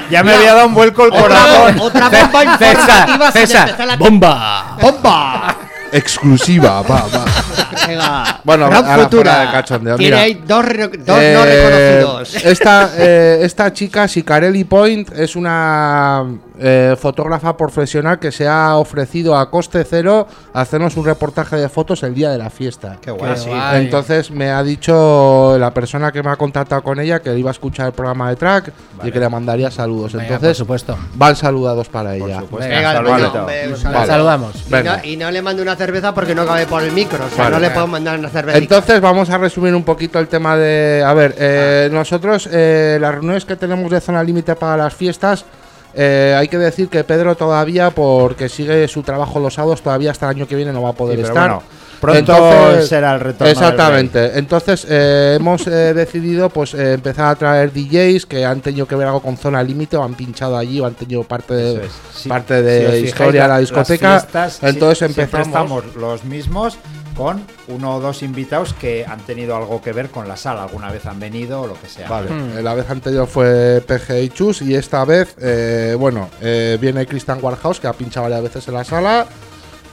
Ya 0.09 0.23
me 0.23 0.33
había 0.33 0.53
dado 0.53 0.67
un 0.67 0.73
vuelco 0.73 1.05
el 1.05 1.11
corazón. 1.11 1.79
Otra, 1.79 2.09
bomba 2.09 2.43
informativa 2.43 2.57
César, 2.57 3.09
sin 3.09 3.31
César, 3.31 3.69
empezar 3.69 3.87
la 3.87 3.95
bomba. 3.97 4.77
bomba. 4.81 5.55
Exclusiva, 5.91 6.81
va, 6.83 7.05
va. 7.07 8.39
Bueno, 8.43 8.69
Gran 8.69 8.85
ahora 8.85 9.03
futura. 9.03 9.39
de 9.41 9.51
cachondeo, 9.51 9.97
Tiene 9.97 10.17
ahí 10.17 10.43
dos 10.45 10.63
no 10.63 11.17
Eh, 11.17 12.01
reconocidos. 12.03 12.45
Esta, 12.45 12.91
eh, 12.97 13.39
esta 13.41 13.73
chica, 13.73 14.07
Sicarelli 14.07 14.65
Point, 14.65 15.11
es 15.13 15.35
una 15.35 16.25
eh, 16.59 16.95
fotógrafa 16.99 17.55
profesional 17.55 18.19
que 18.19 18.31
se 18.31 18.47
ha 18.47 18.75
ofrecido 18.75 19.37
a 19.37 19.49
coste 19.49 19.83
cero 19.83 20.27
hacernos 20.53 20.97
un 20.97 21.05
reportaje 21.05 21.55
de 21.55 21.69
fotos 21.69 22.03
el 22.03 22.13
día 22.13 22.29
de 22.31 22.37
la 22.37 22.49
fiesta. 22.49 22.97
Qué 23.01 23.11
guay. 23.11 23.33
Qué 23.35 23.49
guay. 23.49 23.81
Entonces 23.81 24.31
me 24.31 24.49
ha 24.51 24.61
dicho 24.63 25.57
la 25.57 25.73
persona 25.73 26.11
que 26.11 26.21
me 26.21 26.29
ha 26.29 26.35
contactado 26.35 26.81
con 26.83 26.99
ella 26.99 27.21
que 27.21 27.37
iba 27.37 27.49
a 27.49 27.53
escuchar 27.53 27.87
el 27.87 27.93
programa 27.93 28.29
de 28.29 28.35
track 28.35 28.71
y 29.03 29.11
que 29.11 29.19
le 29.19 29.29
mandaría 29.29 29.71
saludos. 29.71 30.13
Venga, 30.13 30.25
por 30.27 30.35
Entonces 30.35 30.57
supuesto. 30.57 30.97
van 31.15 31.35
saludados 31.35 31.87
para 31.89 32.15
ella. 32.15 32.41
supuesto. 32.41 32.69
Venga, 32.69 33.01
vale. 33.01 34.07
saludamos. 34.07 34.55
Y 34.67 34.71
no, 34.83 35.03
y 35.03 35.17
no 35.17 35.31
le 35.31 35.41
mando 35.41 35.61
una 35.61 35.75
cerveza 35.75 36.13
porque 36.13 36.35
no 36.35 36.45
cabe 36.45 36.65
por 36.67 36.83
el 36.83 36.91
micro. 36.91 37.25
O 37.25 37.29
sea, 37.29 37.45
Vale. 37.45 37.55
no 37.55 37.59
le 37.61 37.69
puedo 37.71 37.87
mandar 37.87 38.19
una 38.19 38.29
cerveza. 38.29 38.57
Entonces 38.57 38.99
vamos 39.01 39.29
a 39.29 39.37
resumir 39.37 39.73
un 39.73 39.83
poquito 39.83 40.19
el 40.19 40.27
tema 40.27 40.55
de... 40.57 41.03
A 41.05 41.13
ver, 41.13 41.35
eh, 41.37 41.89
nosotros 41.91 42.49
eh, 42.51 42.97
las 42.99 43.13
reuniones 43.13 43.45
que 43.45 43.55
tenemos 43.55 43.89
de 43.91 44.01
zona 44.01 44.23
límite 44.23 44.55
para 44.55 44.77
las 44.77 44.93
fiestas, 44.93 45.45
eh, 45.93 46.35
hay 46.37 46.47
que 46.47 46.57
decir 46.57 46.87
que 46.89 47.03
Pedro 47.03 47.35
todavía, 47.35 47.89
porque 47.89 48.49
sigue 48.49 48.87
su 48.87 49.01
trabajo 49.03 49.39
los 49.39 49.53
sábados, 49.55 49.81
todavía 49.81 50.11
hasta 50.11 50.25
el 50.29 50.37
año 50.37 50.47
que 50.47 50.55
viene 50.55 50.71
no 50.71 50.81
va 50.83 50.89
a 50.89 50.93
poder 50.93 51.17
Sí, 51.17 51.21
pero 51.23 51.33
estar. 51.33 51.49
bueno, 51.49 51.63
pronto 51.99 52.19
Entonces- 52.19 52.87
será 52.89 53.13
el 53.15 53.19
retorno. 53.19 53.51
Exactamente. 53.51 54.37
Entonces 54.39 54.85
eh, 54.89 55.35
hemos 55.39 55.67
eh, 55.67 55.93
decidido 55.93 56.49
pues 56.49 56.73
eh, 56.73 56.93
empezar 56.93 57.25
a 57.27 57.35
traer 57.35 57.73
DJs 57.73 58.25
que 58.25 58.45
han 58.45 58.61
tenido 58.61 58.85
que 58.87 58.95
ver 58.95 59.07
algo 59.07 59.21
con 59.21 59.35
zona 59.35 59.61
límite 59.63 59.97
o 59.97 60.03
han 60.03 60.13
pinchado 60.13 60.57
allí 60.57 60.79
o 60.79 60.85
han 60.85 60.93
tenido 60.93 61.23
parte 61.23 61.53
de 61.55 61.71
Eso 61.73 61.81
es. 61.83 61.91
Sí, 62.13 62.29
parte 62.29 62.57
si 62.57 62.63
de 62.63 62.79
fijáis, 62.81 63.03
historia 63.05 63.41
de 63.43 63.47
la 63.49 63.57
discoteca. 63.59 64.19
fiestas, 64.19 64.59
Entonces 64.63 65.01
empezamos. 65.09 65.47
estamos 65.47 65.95
los 65.95 66.23
mismos 66.23 66.77
con 67.19 67.43
uno 67.67 67.95
o 67.97 67.99
dos 67.99 68.23
invitados 68.23 68.73
que 68.73 69.05
han 69.05 69.19
tenido 69.19 69.53
algo 69.57 69.81
que 69.81 69.91
ver 69.91 70.07
con 70.09 70.25
la 70.29 70.37
sala. 70.37 70.63
Alguna 70.63 70.89
vez 70.89 71.05
han 71.05 71.19
venido 71.19 71.63
o 71.63 71.67
lo 71.67 71.73
que 71.73 71.89
sea. 71.89 72.07
Vale, 72.07 72.29
Hmm. 72.31 72.57
eh, 72.57 72.61
la 72.63 72.73
vez 72.73 72.89
anterior 72.89 73.27
fue 73.27 73.83
PG 73.85 74.21
y 74.23 74.29
Chus 74.29 74.61
y 74.61 74.73
esta 74.73 75.03
vez, 75.03 75.35
eh, 75.41 75.95
bueno, 75.99 76.29
eh, 76.39 76.77
viene 76.79 77.05
Christian 77.05 77.39
Warhouse 77.41 77.81
que 77.81 77.87
ha 77.87 77.93
pinchado 77.93 78.23
varias 78.23 78.43
veces 78.43 78.65
en 78.69 78.73
la 78.73 78.83
sala. 78.85 79.27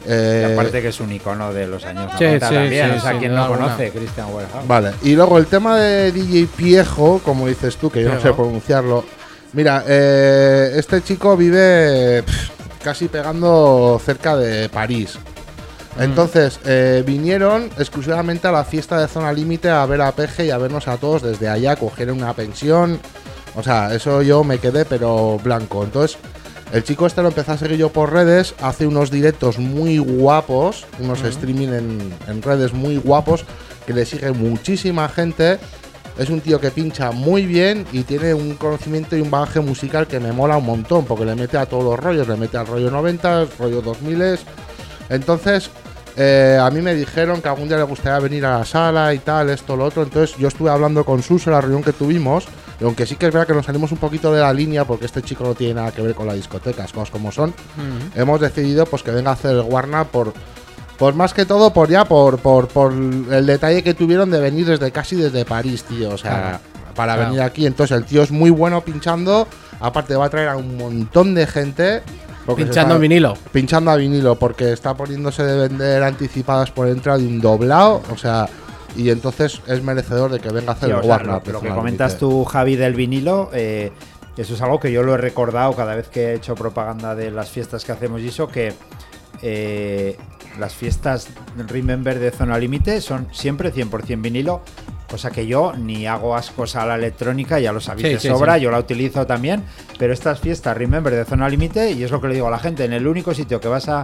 Y 0.04 0.08
eh, 0.08 0.50
aparte 0.52 0.80
que 0.80 0.88
es 0.88 1.00
un 1.00 1.10
icono 1.10 1.52
de 1.52 1.66
los 1.66 1.84
años 1.84 2.12
Sí, 2.16 2.22
90 2.24 2.48
sí, 2.48 2.54
también. 2.54 2.90
sí, 2.92 2.96
o 2.96 3.00
sea, 3.00 3.10
sin 3.10 3.18
quien 3.18 3.34
no 3.34 3.42
alguna. 3.42 3.60
conoce, 3.66 3.90
Christian 3.90 4.32
Warehouse. 4.32 4.68
Vale, 4.68 4.90
y 5.02 5.16
luego 5.16 5.38
el 5.38 5.46
tema 5.46 5.76
de 5.80 6.12
DJ 6.12 6.46
Piejo, 6.56 7.20
como 7.24 7.48
dices 7.48 7.76
tú, 7.76 7.90
que 7.90 8.04
yo 8.04 8.14
no 8.14 8.20
sé 8.20 8.32
pronunciarlo. 8.32 9.04
Mira, 9.52 9.82
eh, 9.88 10.74
este 10.76 11.02
chico 11.02 11.36
vive 11.36 12.22
casi 12.84 13.08
pegando 13.08 14.00
cerca 14.04 14.36
de 14.36 14.68
París. 14.68 15.18
Entonces, 15.98 16.60
eh, 16.66 17.02
vinieron 17.06 17.70
exclusivamente 17.78 18.46
a 18.46 18.52
la 18.52 18.64
fiesta 18.64 19.00
de 19.00 19.08
zona 19.08 19.32
límite 19.32 19.70
a 19.70 19.86
ver 19.86 20.02
a 20.02 20.12
Peje 20.12 20.46
y 20.46 20.50
a 20.50 20.58
vernos 20.58 20.88
a 20.88 20.98
todos 20.98 21.22
desde 21.22 21.48
allá, 21.48 21.76
cogieron 21.76 22.18
una 22.18 22.34
pensión. 22.34 23.00
O 23.54 23.62
sea, 23.62 23.94
eso 23.94 24.20
yo 24.20 24.44
me 24.44 24.58
quedé, 24.58 24.84
pero 24.84 25.40
blanco. 25.42 25.82
Entonces, 25.84 26.18
el 26.72 26.84
chico 26.84 27.06
este 27.06 27.22
lo 27.22 27.28
empecé 27.28 27.52
a 27.52 27.58
seguir 27.58 27.78
yo 27.78 27.88
por 27.88 28.12
redes, 28.12 28.54
hace 28.60 28.86
unos 28.86 29.10
directos 29.10 29.58
muy 29.58 29.98
guapos, 29.98 30.84
unos 30.98 31.22
streaming 31.22 31.68
en, 31.68 32.14
en 32.26 32.42
redes 32.42 32.74
muy 32.74 32.98
guapos, 32.98 33.46
que 33.86 33.94
le 33.94 34.04
sigue 34.04 34.32
muchísima 34.32 35.08
gente. 35.08 35.58
Es 36.18 36.28
un 36.28 36.40
tío 36.40 36.60
que 36.60 36.70
pincha 36.70 37.12
muy 37.12 37.46
bien 37.46 37.86
y 37.92 38.02
tiene 38.02 38.34
un 38.34 38.54
conocimiento 38.54 39.16
y 39.16 39.20
un 39.20 39.30
bagaje 39.30 39.60
musical 39.60 40.06
que 40.06 40.18
me 40.20 40.32
mola 40.32 40.58
un 40.58 40.66
montón, 40.66 41.06
porque 41.06 41.24
le 41.24 41.34
mete 41.34 41.56
a 41.56 41.66
todos 41.66 41.84
los 41.84 41.98
rollos, 41.98 42.28
le 42.28 42.36
mete 42.36 42.58
al 42.58 42.66
rollo 42.66 42.90
90, 42.90 43.46
rollo 43.58 43.80
2000. 43.80 44.38
Entonces, 45.08 45.70
eh, 46.16 46.58
a 46.60 46.70
mí 46.70 46.80
me 46.80 46.94
dijeron 46.94 47.42
que 47.42 47.48
algún 47.48 47.68
día 47.68 47.76
le 47.76 47.82
gustaría 47.82 48.18
venir 48.20 48.44
a 48.46 48.58
la 48.58 48.64
sala 48.64 49.12
y 49.12 49.18
tal, 49.18 49.50
esto, 49.50 49.76
lo 49.76 49.84
otro. 49.84 50.02
Entonces, 50.02 50.36
yo 50.38 50.48
estuve 50.48 50.70
hablando 50.70 51.04
con 51.04 51.22
Sus 51.22 51.46
en 51.46 51.52
la 51.52 51.60
reunión 51.60 51.82
que 51.82 51.92
tuvimos. 51.92 52.46
Y 52.80 52.84
aunque 52.84 53.06
sí 53.06 53.16
que 53.16 53.26
es 53.26 53.32
verdad 53.32 53.46
que 53.46 53.54
nos 53.54 53.66
salimos 53.66 53.90
un 53.92 53.98
poquito 53.98 54.32
de 54.32 54.40
la 54.40 54.52
línea, 54.52 54.84
porque 54.84 55.06
este 55.06 55.22
chico 55.22 55.44
no 55.44 55.54
tiene 55.54 55.74
nada 55.74 55.92
que 55.92 56.02
ver 56.02 56.14
con 56.14 56.26
la 56.26 56.34
discoteca, 56.34 56.82
las 56.82 56.92
cosas 56.92 57.10
como 57.10 57.32
son, 57.32 57.54
hemos 58.14 58.38
decidido 58.40 58.84
pues 58.86 59.02
que 59.02 59.10
venga 59.10 59.30
a 59.30 59.34
hacer 59.34 59.52
el 59.52 59.60
Warna 59.62 60.04
por. 60.04 60.32
Pues 60.98 61.14
más 61.14 61.34
que 61.34 61.44
todo 61.44 61.72
por 61.74 61.88
ya, 61.90 62.06
por, 62.06 62.38
por, 62.38 62.68
por 62.68 62.92
el 62.92 63.44
detalle 63.46 63.82
que 63.82 63.92
tuvieron 63.92 64.30
de 64.30 64.40
venir 64.40 64.66
desde 64.66 64.90
casi 64.92 65.14
desde 65.16 65.44
París, 65.44 65.84
tío. 65.84 66.10
O 66.10 66.16
sea, 66.18 66.58
para 66.94 67.14
Claro. 67.14 67.28
venir 67.30 67.42
aquí. 67.42 67.66
Entonces 67.66 67.94
el 67.96 68.04
tío 68.04 68.22
es 68.22 68.30
muy 68.30 68.48
bueno 68.48 68.80
pinchando. 68.80 69.46
Aparte 69.80 70.16
va 70.16 70.24
a 70.24 70.30
traer 70.30 70.48
a 70.48 70.56
un 70.56 70.78
montón 70.78 71.34
de 71.34 71.46
gente. 71.46 72.02
Porque 72.46 72.64
Pinchando 72.64 72.94
está- 72.94 73.00
vinilo. 73.02 73.34
pinchando 73.52 73.90
a 73.90 73.96
vinilo 73.96 74.36
porque 74.36 74.72
está 74.72 74.94
poniéndose 74.94 75.42
de 75.42 75.68
vender 75.68 76.02
anticipadas 76.02 76.70
por 76.70 76.88
entrada 76.88 77.18
de 77.18 77.26
un 77.26 77.40
doblado, 77.40 78.02
o 78.12 78.16
sea, 78.16 78.48
y 78.96 79.10
entonces 79.10 79.60
es 79.66 79.82
merecedor 79.82 80.30
de 80.30 80.38
que 80.40 80.48
venga 80.50 80.72
a 80.72 80.74
hacer 80.76 80.90
el 80.90 80.96
Warner. 81.04 81.42
lo, 81.46 81.52
lo 81.54 81.60
que 81.60 81.68
comentas 81.68 82.16
tú, 82.18 82.44
Javi, 82.44 82.76
del 82.76 82.94
vinilo, 82.94 83.50
eh, 83.52 83.92
eso 84.36 84.54
es 84.54 84.62
algo 84.62 84.78
que 84.80 84.92
yo 84.92 85.02
lo 85.02 85.14
he 85.14 85.18
recordado 85.18 85.74
cada 85.74 85.94
vez 85.96 86.08
que 86.08 86.26
he 86.30 86.34
hecho 86.34 86.54
propaganda 86.54 87.14
de 87.14 87.30
las 87.30 87.50
fiestas 87.50 87.84
que 87.84 87.92
hacemos 87.92 88.20
y 88.22 88.28
eso, 88.28 88.48
que 88.48 88.72
eh, 89.42 90.16
las 90.58 90.74
fiestas 90.74 91.28
Remember 91.68 92.18
de 92.18 92.30
Zona 92.30 92.58
Límite 92.58 93.00
son 93.00 93.28
siempre 93.32 93.72
100% 93.72 94.20
vinilo, 94.22 94.62
cosa 95.08 95.30
que 95.30 95.46
yo 95.46 95.72
ni 95.76 96.06
hago 96.06 96.34
ascos 96.36 96.76
a 96.76 96.84
la 96.86 96.96
electrónica, 96.96 97.58
ya 97.60 97.72
lo 97.72 97.80
sabéis 97.80 98.06
Sí, 98.08 98.12
de 98.14 98.20
sí, 98.20 98.28
sobra, 98.28 98.56
sí. 98.56 98.62
yo 98.62 98.70
la 98.70 98.78
utilizo 98.78 99.26
también, 99.26 99.62
pero 99.98 100.12
estas 100.12 100.40
fiestas 100.40 100.76
Remember 100.76 101.14
de 101.14 101.24
Zona 101.24 101.48
Límite, 101.48 101.92
y 101.92 102.02
es 102.02 102.10
lo 102.10 102.20
que 102.20 102.28
le 102.28 102.34
digo 102.34 102.48
a 102.48 102.50
la 102.50 102.58
gente, 102.58 102.84
en 102.84 102.92
el 102.92 103.06
único 103.06 103.32
sitio 103.34 103.60
que 103.60 103.68
vas 103.68 103.88
a 103.88 104.02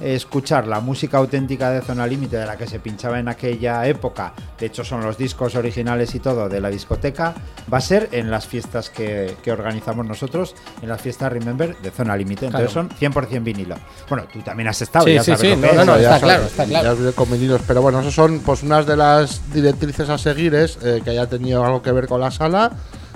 escuchar 0.00 0.66
la 0.66 0.80
música 0.80 1.18
auténtica 1.18 1.70
de 1.70 1.80
Zona 1.82 2.06
Límite 2.06 2.36
de 2.36 2.46
la 2.46 2.56
que 2.56 2.66
se 2.66 2.78
pinchaba 2.80 3.18
en 3.18 3.28
aquella 3.28 3.86
época, 3.86 4.32
de 4.58 4.66
hecho 4.66 4.84
son 4.84 5.02
los 5.02 5.18
discos 5.18 5.54
originales 5.54 6.14
y 6.14 6.20
todo 6.20 6.48
de 6.48 6.60
la 6.60 6.70
discoteca, 6.70 7.34
va 7.72 7.78
a 7.78 7.80
ser 7.80 8.08
en 8.12 8.30
las 8.30 8.46
fiestas 8.46 8.90
que, 8.90 9.36
que 9.42 9.52
organizamos 9.52 10.06
nosotros, 10.06 10.54
en 10.82 10.88
las 10.88 11.00
fiestas 11.00 11.32
Remember 11.32 11.76
de 11.78 11.90
Zona 11.90 12.16
Límite, 12.16 12.46
entonces 12.46 12.72
Claro. 12.72 12.88
son 12.88 12.98
100% 13.12 13.42
vinilo. 13.42 13.76
Bueno, 14.08 14.26
tú 14.32 14.40
también 14.40 14.68
has 14.68 14.80
estado, 14.82 15.06
Sí, 15.06 15.14
ya 15.14 15.22
sí, 15.22 15.32
sabes 15.32 15.40
sí, 15.40 15.48
lo 15.48 15.54
que 15.56 15.60
no, 15.62 15.68
es. 15.68 15.76
no, 15.76 15.84
no, 15.84 16.00
ya 16.00 16.14
está 16.16 16.26
claro, 16.26 16.44
está 16.44 16.64
claro. 16.64 16.96
ya 16.96 17.58
pero 17.66 17.82
bueno, 17.82 18.00
eso 18.00 18.10
son 18.10 18.40
pues 18.40 18.62
unas 18.62 18.86
de 18.86 18.96
las 18.96 19.52
directrices 19.52 20.08
a 20.08 20.18
seguir 20.18 20.54
es 20.54 20.78
eh, 20.82 21.00
que 21.04 21.10
haya 21.10 21.26
tenido 21.26 21.64
algo 21.64 21.82
que 21.82 21.92
ver 21.92 22.06
con 22.06 22.20
la 22.20 22.30
sala 22.30 22.72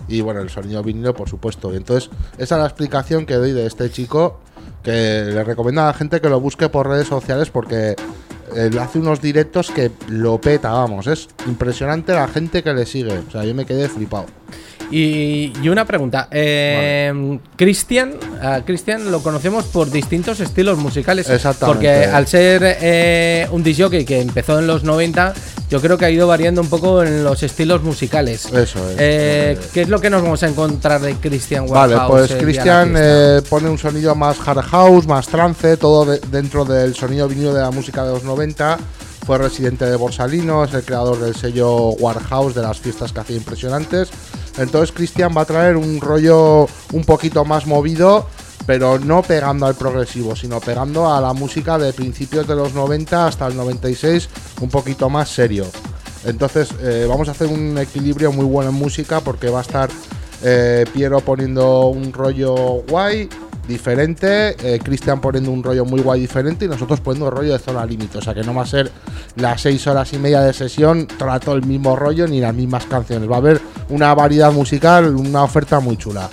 y 0.08 0.20
bueno, 0.20 0.40
el 0.40 0.50
sonido 0.50 0.82
vinilo, 0.82 1.14
por 1.14 1.28
supuesto. 1.28 1.72
Entonces, 1.72 2.10
esa 2.38 2.56
es 2.56 2.60
la 2.60 2.66
explicación 2.66 3.24
que 3.24 3.34
doy 3.34 3.52
de 3.52 3.66
este 3.66 3.90
chico 3.90 4.40
que 4.82 4.90
le 4.90 5.44
recomiendo 5.44 5.82
a 5.82 5.86
la 5.86 5.94
gente 5.94 6.20
que 6.20 6.28
lo 6.28 6.40
busque 6.40 6.68
por 6.68 6.88
redes 6.88 7.08
sociales 7.08 7.50
porque 7.50 7.96
él 8.56 8.78
hace 8.78 8.98
unos 8.98 9.20
directos 9.20 9.70
que 9.70 9.90
lo 10.08 10.40
peta, 10.40 10.70
vamos, 10.72 11.06
es 11.06 11.28
impresionante 11.46 12.12
la 12.12 12.28
gente 12.28 12.62
que 12.62 12.72
le 12.72 12.86
sigue. 12.86 13.18
O 13.18 13.30
sea, 13.30 13.44
yo 13.44 13.54
me 13.54 13.64
quedé 13.64 13.88
flipado. 13.88 14.26
Y, 14.92 15.52
y 15.62 15.68
una 15.70 15.84
pregunta. 15.86 16.28
eh, 16.30 17.38
Cristian, 17.56 18.12
a 18.42 18.60
Cristian 18.64 19.10
lo 19.10 19.22
conocemos 19.22 19.64
por 19.64 19.90
distintos 19.90 20.38
estilos 20.40 20.78
musicales. 20.78 21.28
Exactamente. 21.30 21.74
Porque 21.78 22.04
al 22.04 22.26
ser 22.26 22.62
eh, 22.80 23.48
un 23.50 23.62
disc 23.62 23.80
jockey 23.80 24.04
que 24.04 24.20
empezó 24.20 24.58
en 24.58 24.66
los 24.66 24.84
90, 24.84 25.32
yo 25.70 25.80
creo 25.80 25.96
que 25.96 26.04
ha 26.04 26.10
ido 26.10 26.26
variando 26.26 26.60
un 26.60 26.68
poco 26.68 27.02
en 27.02 27.24
los 27.24 27.42
estilos 27.42 27.82
musicales. 27.82 28.46
Eso 28.52 28.86
es. 28.90 28.96
Eh, 28.98 29.58
¿Qué 29.72 29.80
es 29.82 29.88
lo 29.88 29.98
que 30.00 30.10
nos 30.10 30.22
vamos 30.22 30.42
a 30.42 30.48
encontrar 30.48 31.00
de 31.00 31.14
Christian 31.14 31.66
Vale, 31.68 31.96
pues 32.06 32.30
eh, 32.30 32.36
Cristian 32.38 32.90
fiesta? 32.90 33.38
eh, 33.38 33.42
pone 33.48 33.70
un 33.70 33.78
sonido 33.78 34.14
más 34.14 34.36
hard 34.46 34.60
house, 34.62 35.06
más 35.06 35.26
trance, 35.26 35.78
todo 35.78 36.04
de- 36.04 36.20
dentro 36.30 36.64
del 36.66 36.94
sonido 36.94 37.28
vinilo 37.28 37.54
de 37.54 37.62
la 37.62 37.70
música 37.70 38.04
de 38.04 38.12
los 38.12 38.24
90. 38.24 38.78
Fue 39.24 39.38
residente 39.38 39.84
de 39.86 39.94
Borsalino, 39.96 40.64
es 40.64 40.74
el 40.74 40.82
creador 40.82 41.18
del 41.20 41.36
sello 41.36 41.90
Warhouse 41.90 42.56
de 42.56 42.62
las 42.62 42.80
fiestas 42.80 43.12
que 43.12 43.20
hacía 43.20 43.36
impresionantes. 43.36 44.10
Entonces 44.58 44.92
Cristian 44.92 45.32
va 45.36 45.42
a 45.42 45.46
traer 45.46 45.76
un 45.76 46.00
rollo 46.00 46.66
un 46.92 47.04
poquito 47.04 47.44
más 47.44 47.66
movido, 47.66 48.26
pero 48.66 48.98
no 48.98 49.22
pegando 49.22 49.66
al 49.66 49.74
progresivo, 49.74 50.36
sino 50.36 50.60
pegando 50.60 51.12
a 51.12 51.20
la 51.20 51.32
música 51.32 51.78
de 51.78 51.92
principios 51.92 52.46
de 52.46 52.54
los 52.54 52.74
90 52.74 53.26
hasta 53.26 53.46
el 53.46 53.56
96, 53.56 54.28
un 54.60 54.68
poquito 54.68 55.08
más 55.08 55.28
serio. 55.28 55.66
Entonces 56.24 56.70
eh, 56.80 57.06
vamos 57.08 57.28
a 57.28 57.32
hacer 57.32 57.48
un 57.48 57.76
equilibrio 57.78 58.32
muy 58.32 58.44
bueno 58.44 58.70
en 58.70 58.76
música 58.76 59.20
porque 59.20 59.48
va 59.48 59.58
a 59.58 59.62
estar 59.62 59.90
eh, 60.44 60.84
Piero 60.92 61.20
poniendo 61.20 61.86
un 61.86 62.12
rollo 62.12 62.54
guay, 62.88 63.28
diferente, 63.66 64.56
eh, 64.62 64.78
Cristian 64.82 65.20
poniendo 65.20 65.50
un 65.50 65.62
rollo 65.62 65.84
muy 65.84 66.00
guay 66.00 66.20
diferente 66.20 66.64
y 66.64 66.68
nosotros 66.68 67.00
poniendo 67.00 67.28
el 67.28 67.32
rollo 67.36 67.52
de 67.52 67.58
zona 67.58 67.84
límite. 67.84 68.18
O 68.18 68.22
sea 68.22 68.34
que 68.34 68.42
no 68.42 68.54
va 68.54 68.62
a 68.62 68.66
ser 68.66 68.90
las 69.36 69.60
seis 69.60 69.86
horas 69.86 70.12
y 70.12 70.18
media 70.18 70.40
de 70.40 70.52
sesión 70.52 71.06
todo 71.44 71.54
el 71.54 71.64
mismo 71.64 71.96
rollo 71.96 72.26
ni 72.26 72.40
las 72.40 72.54
mismas 72.54 72.86
canciones. 72.86 73.30
Va 73.30 73.36
a 73.36 73.38
haber 73.38 73.60
una 73.88 74.14
variedad 74.14 74.52
musical, 74.52 75.14
una 75.16 75.42
oferta 75.42 75.80
muy 75.80 75.96
chula. 75.96 76.28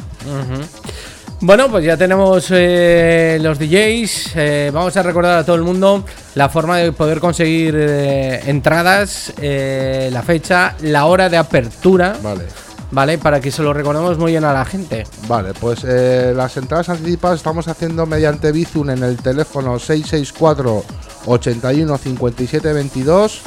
Bueno, 1.42 1.70
pues 1.70 1.86
ya 1.86 1.96
tenemos 1.96 2.48
eh, 2.50 3.38
los 3.42 3.58
DJs. 3.58 4.36
eh, 4.36 4.72
vamos 4.74 4.96
a 4.98 5.04
recordar 5.04 5.38
a 5.38 5.46
todo 5.46 5.56
el 5.56 5.62
mundo 5.62 6.04
la 6.36 6.50
forma 6.50 6.78
de 6.78 6.92
poder 6.92 7.22
conseguir 7.22 7.76
eh, 7.78 8.42
entradas, 8.48 9.34
la 9.38 10.22
fecha, 10.22 10.76
la 10.82 11.06
hora 11.06 11.30
de 11.30 11.38
apertura, 11.38 12.18
Vale. 12.22 12.44
¿Vale? 12.92 13.18
Para 13.18 13.40
que 13.40 13.52
se 13.52 13.64
lo 13.64 13.74
recordemos 13.74 14.18
muy 14.18 14.32
bien 14.32 14.44
a 14.46 14.54
la 14.54 14.66
gente. 14.66 15.06
Vale, 15.28 15.54
pues 15.54 15.84
eh, 15.84 16.34
las 16.36 16.58
entradas 16.58 16.90
anticipadas 16.90 17.38
estamos 17.38 17.68
haciendo 17.68 18.06
mediante 18.06 18.52
Bizum 18.52 18.90
en 18.90 19.04
el 19.04 19.18
teléfono 19.18 19.80
664 19.80 20.84
81 21.26 21.98
57 21.98 22.74
22 22.74 23.42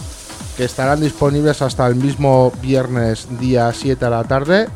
que 0.57 0.65
estarán 0.65 1.01
disponibles 1.01 1.63
hasta 1.63 1.87
el 1.87 1.95
mismo 1.95 2.53
viernes 2.61 3.27
día 3.39 3.73
7 3.73 4.05
a 4.05 4.11
la 4.11 4.25
tarde. 4.25 4.69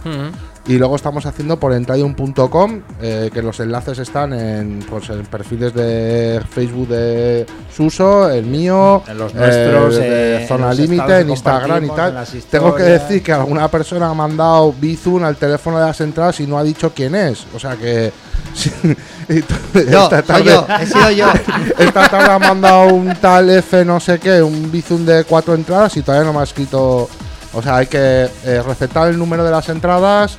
Y 0.69 0.79
luego 0.79 0.97
estamos 0.97 1.25
haciendo 1.27 1.61
por 1.61 1.73
entradium.com, 1.73 2.81
eh, 3.01 3.31
que 3.33 3.41
los 3.41 3.61
enlaces 3.61 4.01
están 4.01 4.33
en, 4.33 4.81
pues, 4.91 5.09
en 5.11 5.25
perfiles 5.27 5.73
de 5.73 6.43
Facebook 6.51 6.89
de 6.89 7.47
Suso, 7.73 8.29
el 8.29 8.47
mío, 8.47 9.03
En 9.07 9.17
los 9.17 9.33
nuestros, 9.33 9.95
de 9.97 10.43
eh, 10.43 10.49
Zona 10.49 10.75
Límite, 10.75 11.21
en 11.21 11.31
Instagram 11.31 11.85
y 11.85 11.89
tal. 11.91 12.27
Tengo 12.51 12.75
que 12.75 12.83
decir 12.83 13.23
que 13.23 13.33
alguna 13.33 13.69
persona 13.69 14.11
ha 14.11 14.15
mandado 14.15 14.73
Bizum 14.73 15.23
al 15.23 15.37
teléfono 15.37 15.79
de 15.79 15.87
las 15.87 16.01
entradas 16.01 16.41
y 16.41 16.49
no 16.49 16.59
ha 16.59 16.65
dicho 16.65 16.93
quién 16.93 17.15
es. 17.15 17.47
O 17.55 17.61
sea 17.61 17.77
que. 17.77 18.13
Yo, 19.29 20.05
esta 20.05 20.23
tarde- 20.23 20.45
yo, 20.45 20.67
he 20.81 20.87
sido 20.87 21.11
yo. 21.11 21.27
Esta 21.79 22.09
tarde 22.09 22.31
ha 22.31 22.39
mandado 22.39 22.95
un 22.95 23.13
tal 23.17 23.51
F 23.51 23.85
no 23.85 23.99
sé 24.01 24.19
qué, 24.21 24.41
un 24.41 24.71
Bizum 24.71 25.05
de 25.05 25.25
cuatro 25.25 25.55
entradas 25.55 25.97
y 25.97 26.03
todavía 26.03 26.25
no 26.27 26.33
me 26.33 26.41
ha 26.41 26.45
escrito. 26.45 27.09
O 27.53 27.63
sea, 27.63 27.77
hay 27.79 27.87
que 27.87 28.29
eh, 28.45 28.63
recetar 28.65 29.09
el 29.09 29.19
número 29.19 29.43
de 29.45 29.51
las 29.51 29.69
entradas, 29.69 30.39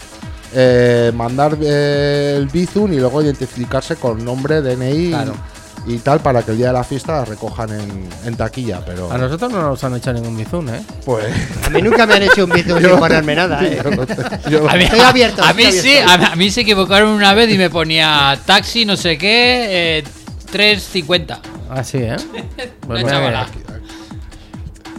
eh, 0.54 1.12
mandar 1.14 1.58
eh, 1.62 2.36
el 2.38 2.48
Bizum 2.48 2.94
y 2.94 2.98
luego 2.98 3.22
identificarse 3.22 3.96
con 3.98 4.24
nombre, 4.24 4.62
DNI 4.62 5.10
Claro. 5.10 5.34
y 5.86 5.98
tal 6.00 6.20
para 6.20 6.42
que 6.44 6.52
el 6.52 6.58
día 6.58 6.68
de 6.68 6.74
la 6.74 6.84
fiesta 6.84 7.14
la 7.20 7.26
recojan 7.26 7.70
en, 7.72 8.10
en 8.26 8.36
taquilla. 8.36 8.82
Pero 8.86 9.12
A 9.12 9.18
nosotros 9.18 9.52
no 9.52 9.62
nos 9.62 9.84
han 9.84 9.96
hecho 9.96 10.12
ningún 10.14 10.36
bizum, 10.38 10.68
¿eh? 10.70 10.82
pues. 11.06 11.26
A 11.66 11.70
mí 11.70 11.82
nunca 11.82 12.06
me 12.06 12.16
han 12.16 12.24
hecho 12.24 12.44
un 12.46 12.52
bizum 12.52 12.80
sin 12.82 12.90
ponerme 12.98 13.36
nada, 13.36 13.62
¿eh? 13.66 13.82
yo 13.84 13.92
no 13.92 14.06
te- 14.06 14.16
yo- 14.50 14.70
A 14.70 14.74
mí, 14.76 14.84
Estoy 14.84 15.00
abierto, 15.00 15.44
a 15.44 15.52
estoy 15.52 15.66
mí 15.66 15.72
sí, 15.72 15.98
abierto. 15.98 16.26
a, 16.26 16.32
a 16.32 16.36
mí 16.36 16.50
se 16.52 16.62
equivocaron 16.62 17.10
una 17.12 17.34
vez 17.34 17.50
y 17.54 17.58
me 17.58 17.70
ponía 17.70 18.38
taxi, 18.46 18.86
no 18.86 18.98
sé 18.98 19.18
qué, 19.18 20.00
eh, 20.00 20.04
3.50. 20.52 21.40
Así, 21.70 21.98
¿eh? 21.98 22.16
Pues. 22.88 23.04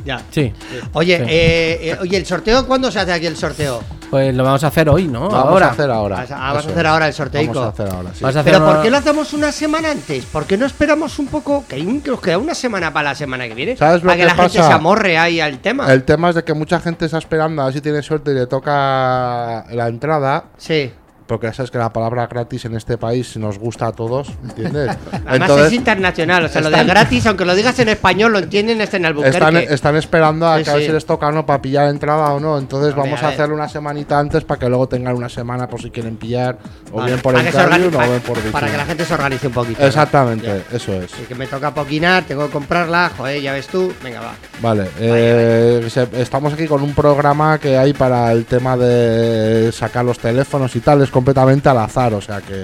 Ya. 0.09 0.23
Sí. 0.31 0.51
Oye, 0.95 1.19
Sí. 1.19 1.23
eh, 1.29 1.79
eh, 1.91 1.99
oye, 2.01 2.17
¿el 2.17 2.25
sorteo 2.25 2.67
cuándo 2.67 2.91
se 2.91 2.99
hace 2.99 3.13
aquí 3.13 3.27
el 3.27 3.37
sorteo? 3.37 3.83
Pues 4.09 4.35
lo 4.35 4.43
vamos 4.43 4.65
a 4.65 4.69
hacer 4.69 4.89
hoy, 4.89 5.07
¿no? 5.07 5.29
Vamos 5.29 5.35
Ahora. 5.53 5.67
a 5.67 5.71
hacer 5.73 5.91
ahora. 5.91 6.17
Vas 6.17 6.31
a- 6.31 6.49
ah, 6.49 6.53
vas 6.55 6.67
a 6.67 6.71
hacer 6.71 6.87
ahora 6.87 7.07
el 7.09 7.13
sorteico. 7.13 7.53
Vamos 7.53 7.67
a 7.79 7.83
hacer 7.83 7.95
ahora, 7.95 8.11
sí. 8.15 8.25
Vas 8.25 8.37
a 8.37 8.41
hacer 8.41 8.53
Pero 8.55 8.65
¿por 8.65 8.81
qué 8.81 8.91
lo 8.91 8.97
hacemos 8.97 9.35
una 9.35 9.53
semana 9.53 9.91
antes? 9.91 10.25
¿Por 10.25 10.47
qué 10.47 10.57
no 10.57 10.65
esperamos 10.65 11.19
un 11.19 11.27
poco? 11.27 11.67
Que 11.69 11.83
nos 11.83 12.19
queda 12.23 12.39
una 12.39 12.55
semana 12.55 12.91
para 12.91 13.11
la 13.11 13.15
semana 13.15 13.47
que 13.47 13.53
viene. 13.55 13.77
¿Sabes 13.77 14.03
lo 14.03 14.07
para 14.07 14.17
que, 14.17 14.23
que 14.23 14.27
la 14.29 14.35
gente 14.35 14.63
se 14.63 14.73
amorre 14.73 15.19
ahí 15.19 15.41
al 15.41 15.59
tema. 15.59 15.93
El 15.93 16.05
tema 16.05 16.31
es 16.31 16.37
de 16.37 16.43
que 16.45 16.55
mucha 16.55 16.81
gente 16.81 17.05
está 17.05 17.19
esperando 17.19 17.61
a 17.61 17.67
ver 17.67 17.75
si 17.75 17.83
tiene 17.83 18.01
suerte 18.01 18.31
y 18.31 18.35
le 18.35 18.47
toca 18.47 19.67
la 19.71 19.89
entrada. 19.89 20.45
Sí. 20.57 20.91
Porque 21.29 21.47
ya 21.47 21.53
sabes 21.53 21.71
que 21.71 21.79
la 21.79 21.93
palabra 21.93 22.27
gratis 22.27 22.65
en 22.65 22.75
este 22.75 22.97
país 22.99 23.37
nos 23.37 23.59
gusta 23.59 23.87
a 23.89 23.93
todos, 23.93 24.29
¿entiendes? 24.43 24.97
Además 25.27 25.51
es 25.51 25.73
internacional, 25.75 26.47
o 26.47 26.49
sea, 26.49 26.63
lo 26.63 26.71
de 26.71 26.83
gratis, 26.85 27.27
aunque 27.27 27.45
lo 27.45 27.55
digas 27.55 27.79
en 27.79 27.91
español, 27.91 28.33
lo 28.33 28.39
entienden 28.39 28.81
este 28.81 28.97
en 28.97 29.05
Albuquerque. 29.07 29.37
Están, 29.37 29.57
están 29.57 29.97
esperando 29.97 30.49
a 30.49 30.59
Sí, 30.59 30.65
que 30.65 30.71
a 30.71 30.73
ver 30.75 30.83
sí. 30.83 30.87
si 30.89 30.93
les 30.95 31.05
toca 31.07 31.31
no 31.31 31.45
para 31.45 31.61
pillar 31.61 31.89
entrada 31.89 32.33
o 32.33 32.41
no. 32.41 32.59
Entonces 32.59 32.95
Hombre, 32.95 33.11
vamos 33.11 33.23
a 33.23 33.27
a, 33.27 33.31
hacerlo 33.31 33.55
una 33.55 33.69
semanita 33.69 34.19
antes 34.19 34.43
para 34.45 34.59
que 34.59 34.69
luego 34.69 34.89
tengan 34.89 35.15
una 35.15 35.29
semana 35.29 35.69
por 35.69 35.83
si 35.83 35.91
quieren 35.91 36.17
pillar 36.17 36.59
o 36.91 36.97
Vale, 36.97 37.13
bien 37.13 37.23
por 37.23 37.39
Encarrium 37.39 37.93
organi- 37.93 38.07
o 38.07 38.11
bien 38.11 38.21
por 38.23 38.39
Para 38.51 38.71
que 38.71 38.77
la 38.79 38.87
gente 38.87 39.05
se 39.05 39.15
organice 39.15 39.47
un 39.49 39.53
poquito. 39.53 39.81
¿no? 39.81 39.87
Exactamente, 39.87 40.63
eso 40.73 40.95
es. 40.95 41.13
Y 41.23 41.27
que 41.27 41.35
me 41.35 41.47
toca 41.47 41.75
poquinar, 41.75 42.25
tengo 42.25 42.47
que 42.47 42.53
comprarla, 42.53 43.11
joder, 43.17 43.43
ya 43.43 43.53
ves 43.53 43.67
tú, 43.69 43.93
venga, 44.03 44.21
va. 44.21 44.35
Vale, 44.63 44.89
eh, 44.99 45.87
estamos 46.15 46.55
aquí 46.55 46.67
con 46.67 46.83
un 46.83 46.95
programa 46.95 47.59
que 47.59 47.77
hay 47.77 47.93
para 47.93 48.33
el 48.33 48.47
tema 48.47 48.77
de 48.77 49.71
sacar 49.73 50.05
los 50.05 50.19
teléfonos 50.19 50.75
y 50.75 50.81
tal, 50.81 51.03
es 51.03 51.11
completamente 51.19 51.69
al 51.69 51.79
azar, 51.79 52.15
o 52.15 52.21
sea 52.21 52.41
que 52.41 52.63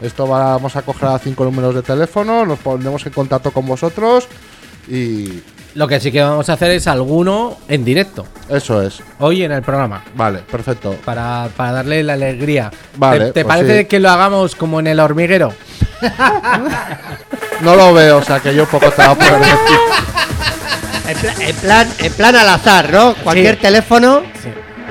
esto 0.00 0.26
va- 0.28 0.52
vamos 0.54 0.74
a 0.74 0.82
coger 0.82 1.08
a 1.10 1.18
cinco 1.18 1.44
números 1.44 1.74
de 1.76 1.82
teléfono, 1.82 2.44
nos 2.44 2.58
pondremos 2.58 3.06
en 3.06 3.12
contacto 3.12 3.52
con 3.52 3.64
vosotros 3.66 4.26
y 4.88 5.42
Lo 5.74 5.86
que 5.88 5.98
sí 6.00 6.10
que 6.12 6.22
vamos 6.22 6.48
a 6.48 6.52
hacer 6.54 6.70
es 6.72 6.86
alguno 6.86 7.56
en 7.68 7.84
directo, 7.84 8.26
eso 8.48 8.80
es. 8.82 9.00
hoy 9.18 9.42
en 9.44 9.50
el 9.52 9.62
programa. 9.62 10.02
Vale, 10.14 10.38
perfecto. 10.40 10.96
Para, 11.04 11.48
para 11.56 11.72
darle 11.72 12.02
la 12.04 12.12
alegría. 12.14 12.70
Vale, 12.96 13.26
¿Te, 13.26 13.32
te 13.32 13.44
pues 13.44 13.56
parece 13.56 13.78
sí. 13.80 13.84
que 13.86 13.98
lo 14.00 14.10
hagamos 14.10 14.54
como 14.56 14.78
en 14.80 14.86
el 14.88 15.00
hormiguero? 15.00 15.52
No 17.60 17.76
lo 17.76 17.94
veo, 17.94 18.18
o 18.18 18.22
sea 18.22 18.40
que 18.40 18.54
yo 18.54 18.66
poco 18.66 18.90
te 18.90 19.02
va 19.02 19.10
a 19.12 19.14
poder 19.14 19.38
decir. 19.38 19.78
En, 21.08 21.16
pla- 21.18 21.34
en 21.48 21.56
plan, 21.56 21.88
en 21.98 22.12
plan 22.12 22.36
al 22.36 22.48
azar, 22.48 22.92
¿no? 22.92 23.14
Cualquier 23.22 23.54
Sí. 23.56 23.60
teléfono. 23.62 24.22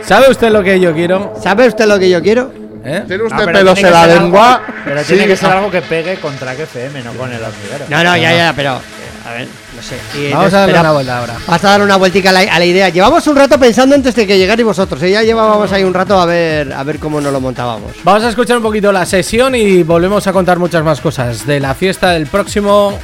¿Sabe 0.06 0.30
usted 0.32 0.50
lo 0.52 0.64
que 0.64 0.80
yo 0.80 0.94
quiero? 0.94 1.34
¿Sabe 1.42 1.68
usted 1.68 1.86
lo 1.86 1.98
que 2.00 2.10
yo 2.10 2.22
quiero? 2.22 2.52
¿Eh? 2.86 3.04
¿Tiene 3.08 3.24
No, 3.24 3.30
usted 3.30 3.46
pero 3.46 3.58
pelos 3.60 3.80
en 3.80 3.92
la 3.92 4.04
algo- 4.04 4.16
lengua? 4.22 4.62
pero 4.84 5.00
Sí, 5.02 5.08
tiene 5.14 5.28
que 5.28 5.38
ser 5.38 5.50
ah, 5.50 5.58
algo 5.58 5.72
que 5.72 5.82
pegue 5.82 6.16
contra 6.20 6.56
que 6.56 6.64
FM, 6.64 7.02
no 7.04 7.14
con 7.14 7.32
el 7.32 7.42
hormiguero. 7.42 7.86
No, 7.90 8.04
no, 8.04 8.18
ya, 8.18 8.34
ya, 8.36 8.54
pero. 8.56 8.80
A 9.26 9.32
ver, 9.32 9.48
no 9.74 9.82
sé. 9.82 9.96
Y 10.20 10.34
Vamos 10.34 10.54
a 10.54 10.60
darle 10.60 10.78
una 10.82 10.92
vuelta 10.92 11.18
ahora. 11.20 11.34
Vas 11.48 11.64
a 11.64 11.70
dar 11.70 11.82
una 11.82 11.96
vueltica 11.96 12.30
a 12.32 12.34
la, 12.34 12.40
a 12.42 12.60
la 12.60 12.66
idea. 12.66 12.90
Llevamos 12.90 13.26
un 13.28 13.38
rato 13.38 13.58
pensando 13.58 13.96
antes 13.96 14.14
de 14.16 14.28
que 14.28 14.38
llegarais 14.38 14.66
vosotros. 14.66 15.02
¿eh? 15.02 15.12
Ya 15.12 15.24
llevábamos 15.24 15.72
ahí 15.72 15.86
un 15.86 15.94
rato 15.94 16.20
a 16.20 16.26
ver, 16.26 16.74
a 16.74 16.84
ver 16.84 17.00
cómo 17.00 17.22
nos 17.22 17.32
lo 17.32 17.40
montábamos. 17.40 17.94
Vamos 18.04 18.22
a 18.26 18.30
escuchar 18.30 18.58
un 18.58 18.64
poquito 18.64 18.92
la 18.92 19.06
sesión 19.06 19.56
y 19.56 19.82
volvemos 19.84 20.28
a 20.28 20.34
contar 20.34 20.60
muchas 20.60 20.84
más 20.84 21.00
cosas 21.00 21.48
de 21.48 21.62
la 21.62 21.74
fiesta 21.74 22.10
del 22.12 22.28
próximo 22.28 23.00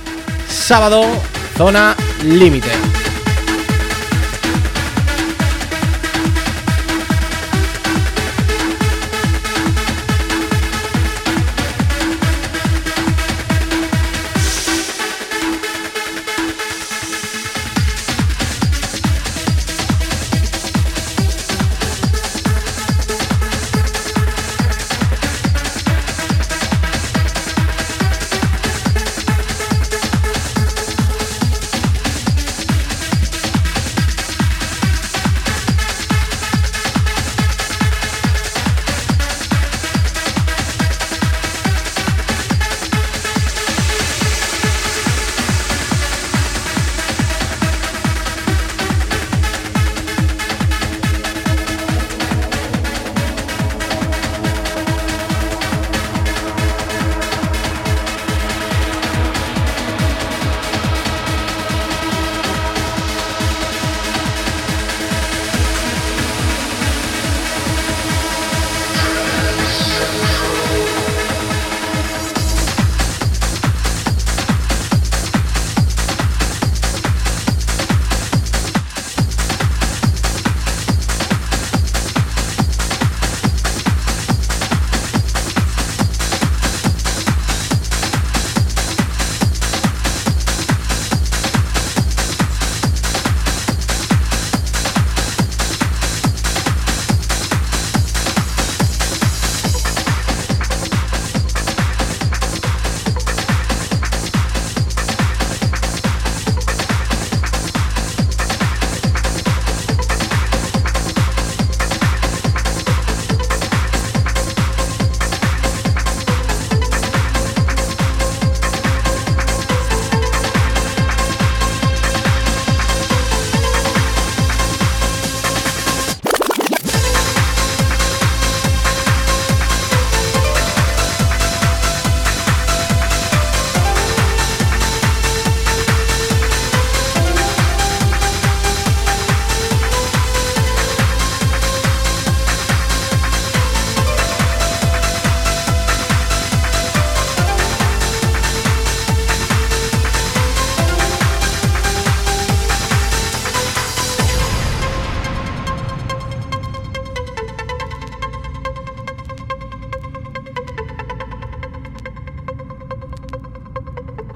sábado, 0.49 1.05
zona 1.55 1.95
límite. 2.25 2.67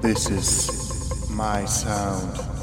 This 0.04 0.28
is 0.28 1.30
my 1.30 1.64
sound. 1.64 2.53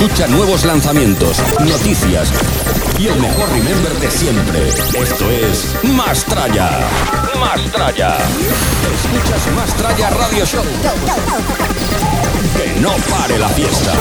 Escucha 0.00 0.28
nuevos 0.28 0.64
lanzamientos, 0.64 1.42
noticias 1.58 2.32
y 3.00 3.08
el 3.08 3.20
mejor 3.20 3.48
remember 3.50 3.92
de 3.98 4.08
siempre. 4.08 4.68
Esto 4.68 5.28
es 5.28 5.74
Mastraya. 5.82 6.88
Mastraya. 7.36 8.16
Escuchas 8.94 9.52
Mastraya 9.56 10.10
Radio 10.10 10.46
Show. 10.46 10.62
Que 12.56 12.80
no 12.80 12.92
pare 13.10 13.40
la 13.40 13.48
fiesta. 13.48 13.92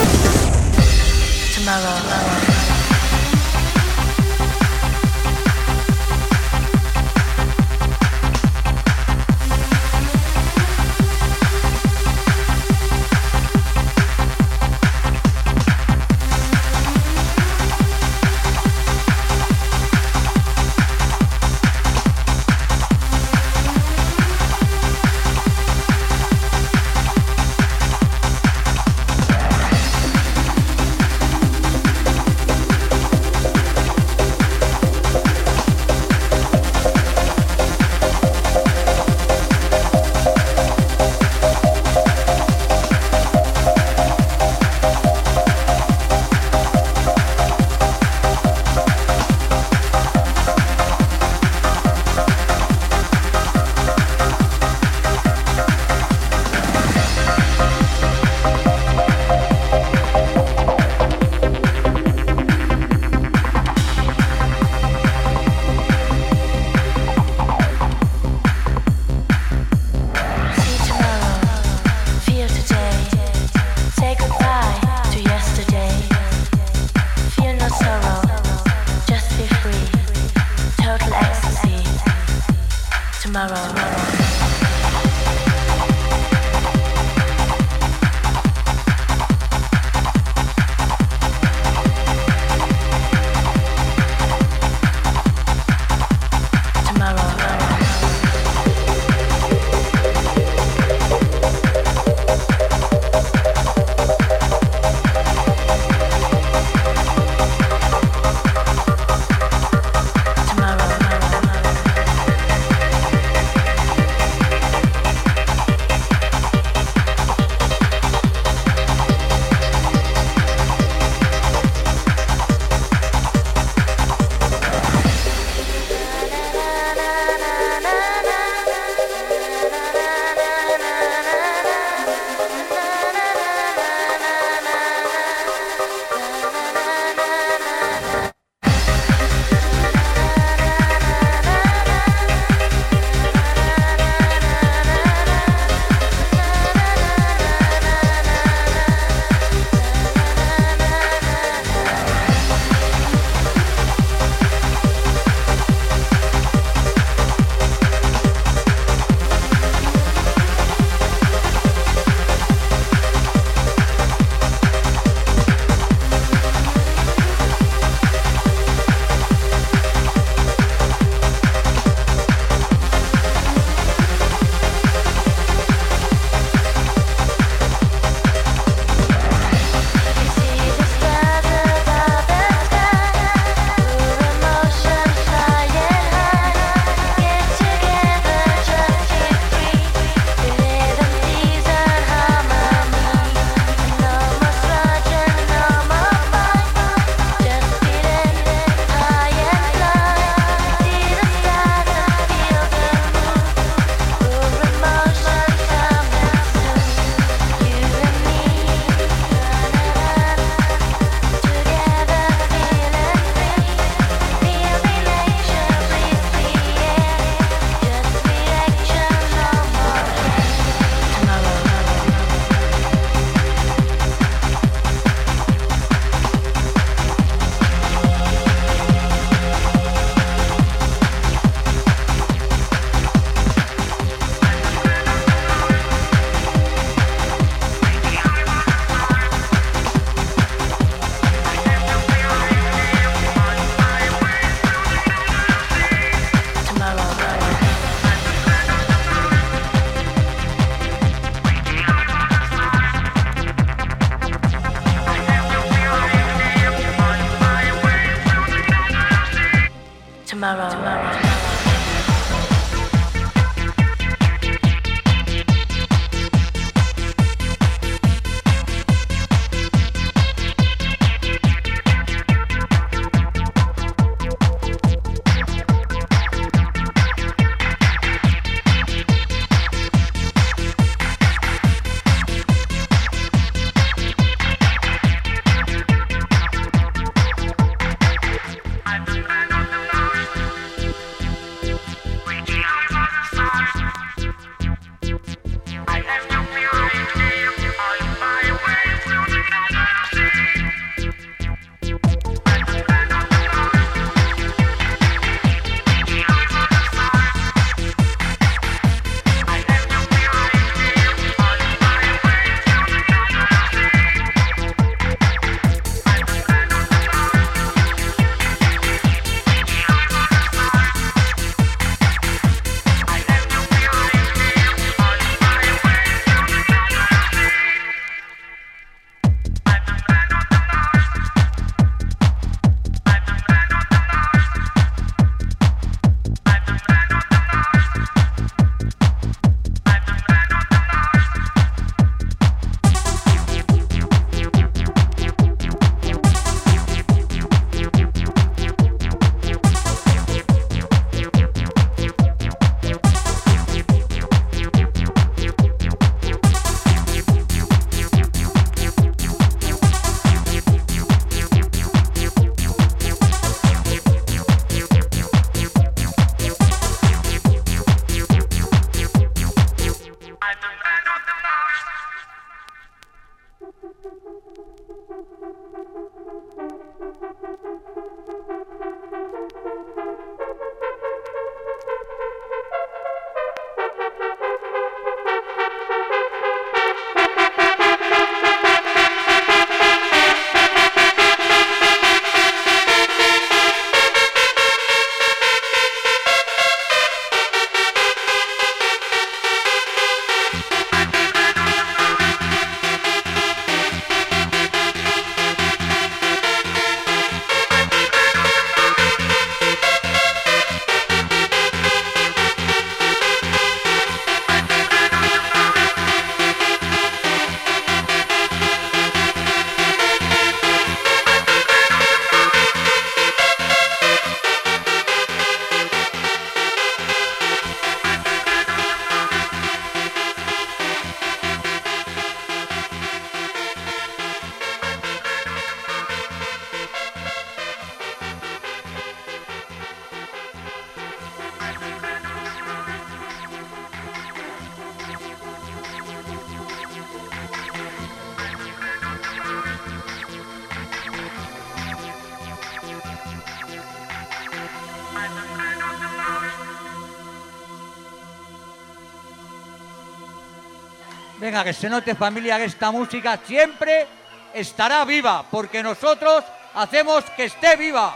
Que 461.63 461.73
se 461.73 461.89
note 461.89 462.15
familia 462.15 462.57
que 462.57 462.65
esta 462.65 462.91
música 462.91 463.39
siempre 463.43 464.07
estará 464.53 465.03
viva, 465.05 465.43
porque 465.49 465.81
nosotros 465.81 466.43
hacemos 466.75 467.23
que 467.35 467.45
esté 467.45 467.75
viva. 467.75 468.15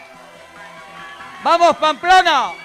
¡Vamos, 1.43 1.75
Pamplona! 1.77 2.60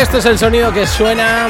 Este 0.00 0.18
es 0.18 0.26
el 0.26 0.38
sonido 0.38 0.72
que 0.72 0.86
suena 0.86 1.48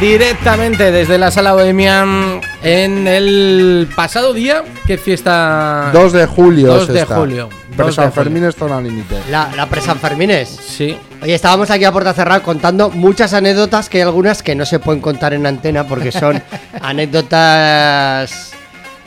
directamente 0.00 0.90
desde 0.90 1.18
la 1.18 1.30
sala 1.30 1.52
Bohemian 1.52 2.40
en 2.62 3.06
el 3.06 3.88
pasado 3.94 4.32
día. 4.32 4.62
¿Qué 4.86 4.96
fiesta? 4.96 5.90
2 5.92 6.12
de 6.12 6.26
julio. 6.26 6.68
2 6.68 6.82
es 6.82 6.88
de 6.88 7.00
esta. 7.00 7.16
julio. 7.16 7.50
Pero 7.76 7.88
2 7.88 7.96
de 7.96 8.02
San. 8.02 8.12
Fermín 8.12 8.44
es 8.44 8.56
zona 8.56 8.80
límite. 8.80 9.16
La, 9.30 9.50
la 9.54 9.66
pre-San 9.66 9.98
Fermines. 9.98 10.48
Sí. 10.48 10.98
Oye, 11.22 11.34
estábamos 11.34 11.70
aquí 11.70 11.84
a 11.84 11.92
puerta 11.92 12.14
cerrada 12.14 12.42
contando 12.42 12.88
muchas 12.90 13.34
anécdotas 13.34 13.90
que 13.90 13.98
hay 13.98 14.02
algunas 14.04 14.42
que 14.42 14.54
no 14.54 14.64
se 14.64 14.78
pueden 14.78 15.02
contar 15.02 15.34
en 15.34 15.44
antena 15.46 15.86
porque 15.86 16.10
son 16.12 16.42
anécdotas 16.80 18.52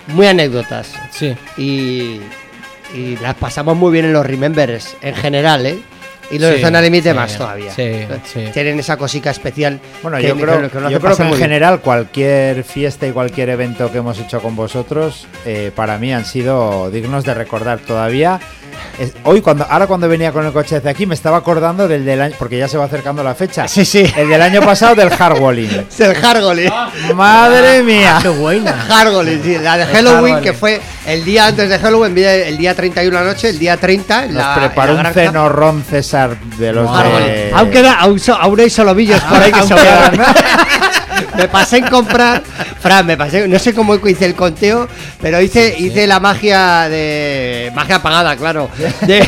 muy 0.08 0.28
anécdotas. 0.28 0.92
Sí. 1.12 1.36
Y, 1.58 2.22
y 2.94 3.18
las 3.20 3.34
pasamos 3.34 3.76
muy 3.76 3.92
bien 3.92 4.06
en 4.06 4.14
los 4.14 4.26
Remembers 4.26 4.96
en 5.02 5.16
general, 5.16 5.66
¿eh? 5.66 5.80
Y 6.32 6.40
los 6.40 6.50
Sí, 6.50 6.56
de 6.58 6.62
Zona 6.62 6.82
Límite 6.82 7.10
sí, 7.12 7.16
más 7.16 7.38
todavía. 7.38 7.72
sí, 7.74 7.92
sí. 8.32 8.46
Tienen 8.54 8.80
esa 8.80 8.96
cosica 8.98 9.32
especial. 9.32 9.80
Bueno, 10.02 10.18
que- 10.18 10.28
yo 10.28 10.36
creo, 10.36 10.62
que 10.70 10.80
yo 10.92 11.00
creo 11.02 11.18
que 11.18 11.24
en 11.24 11.34
general 11.36 11.82
cualquier 11.82 12.64
fiesta 12.64 13.06
y 13.08 13.12
cualquier 13.12 13.50
evento 13.50 13.92
que 13.92 13.98
hemos 13.98 14.18
hecho 14.20 14.42
con 14.42 14.56
vosotros, 14.56 15.28
eh, 15.46 15.72
para 15.76 15.98
mí 15.98 16.14
han 16.14 16.26
sido 16.26 16.90
dignos 16.90 17.26
de 17.26 17.34
recordar 17.34 17.80
todavía. 17.80 18.40
Es- 19.00 19.14
hoy, 19.24 19.42
cuando, 19.42 19.66
ahora 19.70 19.88
cuando 19.88 20.08
venía 20.08 20.32
con 20.32 20.46
el 20.46 20.52
coche 20.52 20.76
hacia 20.78 20.92
aquí, 20.92 21.06
me 21.06 21.16
estaba 21.16 21.38
acordando 21.38 21.88
del 21.88 22.06
del 22.06 22.22
año, 22.22 22.36
porque 22.38 22.58
ya 22.58 22.68
se 22.68 22.78
va 22.78 22.86
acercando 22.86 23.24
la 23.24 23.36
fecha. 23.36 23.68
Sí, 23.68 23.86
sí. 23.86 24.06
El 24.16 24.30
del 24.30 24.42
año 24.42 24.62
pasado 24.62 24.96
del 24.96 25.10
hardwalling. 25.16 25.88
Es 25.90 26.00
el 26.00 26.16
Hargoli. 26.24 26.72
Madre 27.16 27.84
mía. 27.84 28.20
Qué 28.22 28.30
buena. 28.30 28.86
Hargoli, 28.90 29.40
sí, 29.44 29.58
la 29.58 29.78
de 29.78 29.84
El 29.84 29.90
Halloween, 29.90 30.36
Hargoli. 30.36 30.42
que 30.44 30.54
fue 30.54 30.82
el 31.06 31.24
día 31.26 31.48
antes 31.48 31.70
de 31.70 31.80
Halloween, 31.80 32.18
el 32.18 32.58
día 32.58 32.76
31 32.76 33.18
de 33.18 33.24
la 33.26 33.32
noche, 33.32 33.50
el 33.50 33.60
día 33.60 33.78
30. 33.78 34.26
en 34.26 34.34
Nos 34.34 34.44
la- 34.44 34.56
preparó 34.56 34.94
la 34.94 35.10
un 35.10 35.14
cenorrón 35.14 35.84
César 35.90 36.38
de 36.58 36.74
los 36.74 36.90
Hargoli. 36.90 37.26
de... 37.26 37.52
Aún, 37.54 37.70
queda- 37.72 38.00
aún, 38.00 38.20
so- 38.20 38.36
aún 38.36 38.60
hay 38.60 38.70
solovillos 38.70 39.20
por 39.30 39.42
ahí 39.42 39.52
que 39.52 39.64
sobraban. 39.64 40.12
quedan. 40.12 40.26
me 41.38 41.48
pasé 41.48 41.78
en 41.78 41.88
comprar, 41.88 42.44
Fran, 42.82 43.06
me 43.06 43.18
pasé, 43.18 43.48
no 43.48 43.60
sé 43.60 43.74
cómo 43.74 43.96
hice 44.08 44.26
el 44.26 44.36
conteo, 44.36 44.88
pero 45.22 45.42
hice, 45.42 45.76
hice 45.78 46.08
la 46.08 46.20
magia 46.20 46.88
de. 46.90 47.72
magia 47.76 47.96
apagada, 47.98 48.36
claro. 48.36 48.70
De 49.08 49.28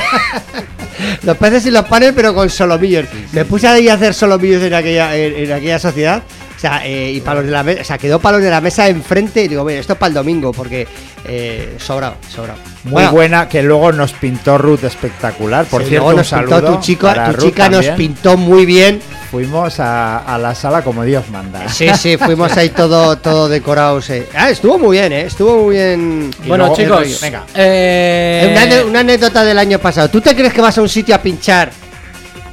los 1.24 1.38
peces 1.38 1.66
y 1.66 1.72
los 1.72 1.86
panes, 1.86 2.14
pero 2.16 2.34
con 2.34 2.50
solomillos. 2.50 3.06
Me 3.32 3.46
puse 3.46 3.68
ahí 3.68 3.90
a 3.90 3.96
hacer 3.96 4.14
solomillos 4.14 4.64
en 4.64 4.74
aquella, 4.74 5.16
en, 5.16 5.36
en 5.46 5.52
aquella 5.52 5.80
sociedad. 5.80 6.22
O 6.56 6.60
sea, 6.64 6.86
eh, 6.86 7.12
y 7.12 7.20
palos 7.20 7.44
de 7.44 7.52
la 7.52 7.62
mesa, 7.62 7.82
o 7.82 7.84
sea, 7.84 7.98
quedó 7.98 8.20
palos 8.20 8.42
de 8.42 8.50
la 8.50 8.62
mesa 8.62 8.88
enfrente 8.88 9.44
y 9.44 9.48
digo, 9.50 9.64
bueno, 9.64 9.82
esto 9.82 9.94
es 9.94 10.00
para 10.00 10.08
el 10.08 10.14
domingo, 10.14 10.54
porque 10.54 10.88
eh, 11.26 11.76
sobrado, 11.78 12.16
sobrado. 12.34 12.58
Muy 12.86 12.94
Bueno, 12.94 13.12
buena, 13.12 13.50
que 13.50 13.62
luego 13.62 13.92
nos 13.92 14.14
pintó 14.14 14.58
Ruth 14.58 14.86
espectacular. 14.86 15.66
Por 15.66 15.82
sí, 15.84 15.90
cierto, 15.90 16.06
luego 16.06 16.10
un 16.12 16.16
nos 16.18 16.30
pintó 16.30 16.50
saludo 16.56 16.76
tu 16.76 16.82
chica, 16.82 17.08
para 17.08 17.26
tu 17.26 17.34
Ruth 17.34 17.46
chica 17.46 17.64
nos 17.70 17.86
también. 17.86 17.96
pintó 17.98 18.38
muy 18.38 18.66
bien. 18.66 19.02
Fuimos 19.34 19.80
a, 19.80 20.20
a 20.20 20.38
la 20.38 20.54
sala 20.54 20.84
como 20.84 21.04
Dios 21.04 21.28
manda. 21.32 21.68
Sí, 21.68 21.88
sí, 22.00 22.18
fuimos 22.18 22.56
ahí 22.56 22.70
todo, 22.70 23.18
todo 23.18 23.50
decorados. 23.50 24.08
eh. 24.12 24.30
Ah, 24.36 24.52
estuvo 24.52 24.78
muy 24.78 25.00
bien, 25.00 25.12
¿eh? 25.12 25.22
Estuvo 25.22 25.64
muy 25.64 25.76
bien. 25.76 26.30
Y 26.44 26.48
Bueno, 26.50 26.66
luego- 26.68 26.76
chicos, 27.02 27.20
venga. 27.20 27.44
eh, 27.56 28.84
Una, 28.88 29.00
anécdota 29.00 29.44
del 29.44 29.58
año 29.58 29.80
pasado. 29.80 30.08
¿Tú 30.10 30.22
te 30.22 30.36
crees 30.36 30.54
que 30.54 30.62
vas 30.62 30.78
a 30.78 30.84
un 30.84 30.88
sitio 30.90 31.16
a 31.16 31.18
pinchar 31.18 31.72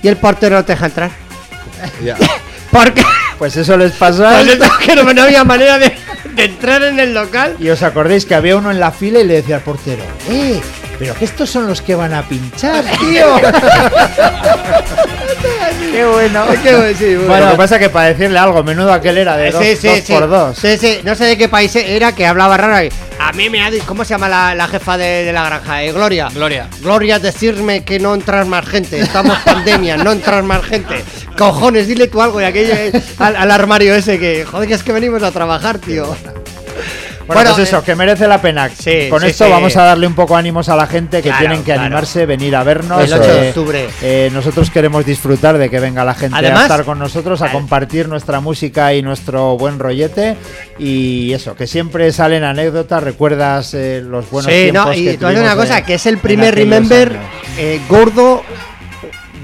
y 0.03 0.09
el 0.09 0.17
portero 0.17 0.57
no 0.57 0.65
te 0.65 0.73
deja 0.73 0.87
entrar? 0.87 1.11
Ya. 2.03 2.17
Porque 2.71 3.05
Pues 3.37 3.55
eso 3.59 3.77
les 3.77 3.93
pasa. 3.93 4.41
pues 4.43 4.49
es 4.59 4.71
que 4.87 4.97
no, 4.97 5.03
no 5.13 5.23
había 5.23 5.45
manera 5.45 5.77
de, 5.79 5.95
de 6.35 6.45
entrar 6.47 6.83
en 6.85 6.99
el 6.99 7.13
local. 7.13 7.57
Y 7.59 7.69
os 7.69 7.83
acordáis 7.83 8.25
que 8.25 8.35
había 8.35 8.57
uno 8.57 8.71
en 8.71 8.81
la 8.81 8.91
fila 8.91 9.21
y 9.21 9.25
le 9.25 9.35
decía 9.35 9.57
al 9.57 9.63
portero, 9.63 10.03
¡eh! 10.31 10.59
Pero 10.99 11.15
que 11.15 11.25
estos 11.27 11.49
son 11.51 11.67
los 11.67 11.81
que 11.83 11.95
van 11.95 12.13
a 12.15 12.23
pinchar, 12.23 12.85
tío. 13.01 13.27
Qué 15.91 16.05
bueno. 16.07 16.45
Qué 16.63 16.77
bueno, 16.77 16.99
sí, 16.99 17.15
Bueno, 17.17 17.47
lo 17.47 17.51
que 17.53 17.57
pasa 17.57 17.77
es 17.77 17.81
que 17.83 17.91
para 17.91 18.09
decirle 18.09 18.39
algo, 18.39 18.63
menudo 18.63 18.93
aquel 18.93 19.19
era 19.19 19.37
de 19.37 19.51
dos, 19.51 19.63
Sí, 19.65 19.77
sí, 19.77 19.89
dos 19.89 19.99
sí. 19.99 20.13
por 20.13 20.29
dos. 20.29 20.57
Sí, 20.57 20.77
sí. 20.79 21.01
No 21.05 21.15
sé 21.15 21.25
de 21.25 21.37
qué 21.37 21.49
país 21.49 21.75
era 21.77 22.15
que 22.15 22.27
hablaba 22.27 22.57
raro. 22.57 22.89
A 23.19 23.33
mí 23.33 23.51
me 23.51 23.63
ha 23.63 23.71
dicho. 23.71 23.85
¿Cómo 23.87 24.05
se 24.05 24.11
llama 24.15 24.29
la, 24.29 24.55
la 24.55 24.67
jefa 24.69 24.97
de, 24.97 25.25
de 25.25 25.33
la 25.33 25.45
granja? 25.45 25.83
Eh, 25.83 25.93
Gloria. 25.93 26.29
Gloria. 26.33 26.69
Gloria, 26.81 27.19
decirme 27.19 27.85
que 27.85 27.99
no 27.99 28.15
entrar 28.15 28.47
más 28.47 28.67
gente. 28.67 28.99
Estamos 29.01 29.37
pandemia, 29.41 29.97
no 29.97 30.13
entrar 30.13 30.43
más 30.43 30.63
gente. 30.65 31.05
Cojones, 31.37 31.87
dile 31.87 32.07
tú 32.07 32.23
algo 32.23 32.41
y 32.41 32.45
aquello 32.45 32.75
al, 33.19 33.37
al 33.37 33.51
armario 33.51 33.95
ese 33.95 34.19
que. 34.19 34.45
Joder, 34.45 34.69
que 34.69 34.75
es 34.75 34.83
que 34.83 34.93
venimos 34.93 35.23
a 35.23 35.31
trabajar, 35.33 35.79
tío. 35.79 36.17
Bueno, 37.35 37.43
Bueno, 37.51 37.57
pues 37.57 37.69
eso, 37.69 37.79
eh, 37.79 37.83
que 37.87 37.95
merece 37.95 38.27
la 38.27 38.41
pena. 38.43 38.69
sí, 38.69 39.07
Con 39.09 39.21
sí, 39.21 39.29
esto 39.29 39.45
sí. 39.45 39.51
vamos 39.51 39.77
a 39.77 39.85
darle 39.85 40.07
un 40.07 40.15
poco 40.15 40.37
ánimos 40.37 40.69
a 40.69 40.75
la 40.77 40.87
gente 40.87 41.19
que 41.19 41.29
Claro, 41.29 41.39
tienen 41.39 41.59
que 41.59 41.65
claro. 41.73 41.83
animarse, 41.83 42.27
venir 42.27 42.57
a 42.57 42.63
vernos. 42.65 43.05
El 43.05 43.13
8 43.13 43.23
de 43.33 43.47
eh, 43.47 43.49
octubre. 43.51 43.89
eh, 44.03 44.31
nosotros 44.33 44.69
queremos 44.71 45.07
disfrutar 45.07 45.57
de 45.59 45.71
que 45.71 45.79
venga 45.81 46.05
la 46.05 46.15
gente 46.15 46.37
Además- 46.37 46.63
a 46.63 46.65
estar 46.65 46.85
con 46.85 46.99
nosotros, 46.99 47.41
a 47.41 47.45
Vale. 47.45 47.59
compartir 47.59 48.09
nuestra 48.09 48.41
música 48.41 48.93
y 48.95 49.03
nuestro 49.03 49.57
buen 49.57 49.79
rollete. 49.79 50.37
Y 50.79 51.33
eso, 51.33 51.55
que 51.55 51.67
siempre 51.67 52.11
salen 52.13 52.43
anécdotas, 52.43 53.03
recuerdas 53.03 53.75
eh, 53.75 54.03
los 54.05 54.29
buenos 54.31 54.51
sí, 54.53 54.59
tiempos 54.63 54.87
no, 54.87 54.91
que 54.93 54.99
y 55.01 55.09
haces 55.09 55.39
una 55.39 55.55
cosa, 55.57 55.75
de- 55.77 55.83
que 55.85 55.95
es 55.95 56.07
el 56.07 56.15
en 56.15 56.21
primer 56.21 56.55
Remember 56.55 57.17
eh, 57.59 57.81
gordo 57.89 58.43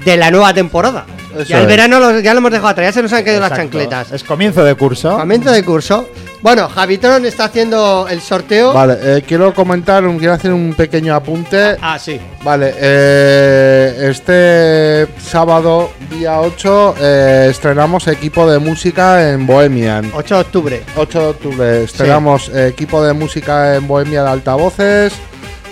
de 0.03 0.17
la 0.17 0.31
nueva 0.31 0.53
temporada. 0.53 1.05
Eso 1.33 1.43
ya 1.43 1.57
el 1.57 1.63
es. 1.63 1.67
verano 1.67 1.99
lo- 1.99 2.19
ya 2.19 2.33
lo 2.33 2.39
hemos 2.39 2.51
dejado 2.51 2.69
atrás, 2.69 2.87
ya 2.87 2.93
se 2.93 3.01
nos 3.03 3.13
han 3.13 3.23
caído 3.23 3.39
las 3.39 3.51
Exacto. 3.51 3.77
chancletas. 3.77 4.11
Es 4.11 4.23
comienzo 4.23 4.63
de 4.63 4.75
curso. 4.75 5.17
Comienzo 5.17 5.51
de 5.51 5.63
curso. 5.63 6.09
Bueno, 6.41 6.69
Javitron 6.69 7.25
está 7.25 7.45
haciendo 7.45 8.07
el 8.07 8.21
sorteo. 8.21 8.71
Vale, 8.71 8.97
eh, 9.01 9.23
quiero 9.27 9.53
comentar, 9.55 10.05
un- 10.05 10.19
quiero 10.19 10.33
hacer 10.33 10.53
un 10.53 10.75
pequeño 10.75 11.15
apunte. 11.15 11.75
Ah, 11.81 11.97
sí. 11.97 12.19
Vale, 12.43 12.73
eh, 12.77 14.07
este 14.11 15.07
sábado, 15.19 15.89
día 16.11 16.39
8, 16.39 16.95
eh, 17.01 17.47
estrenamos 17.49 18.07
equipo 18.07 18.49
de 18.49 18.59
música 18.59 19.31
en 19.31 19.47
Bohemian. 19.47 20.11
8 20.13 20.35
de 20.35 20.41
octubre. 20.41 20.83
8 20.95 21.19
de 21.19 21.25
octubre 21.27 21.83
estrenamos 21.83 22.49
equipo 22.53 23.03
de 23.03 23.13
música 23.13 23.75
en 23.75 23.87
Bohemia 23.87 24.23
de 24.23 24.29
altavoces, 24.29 25.13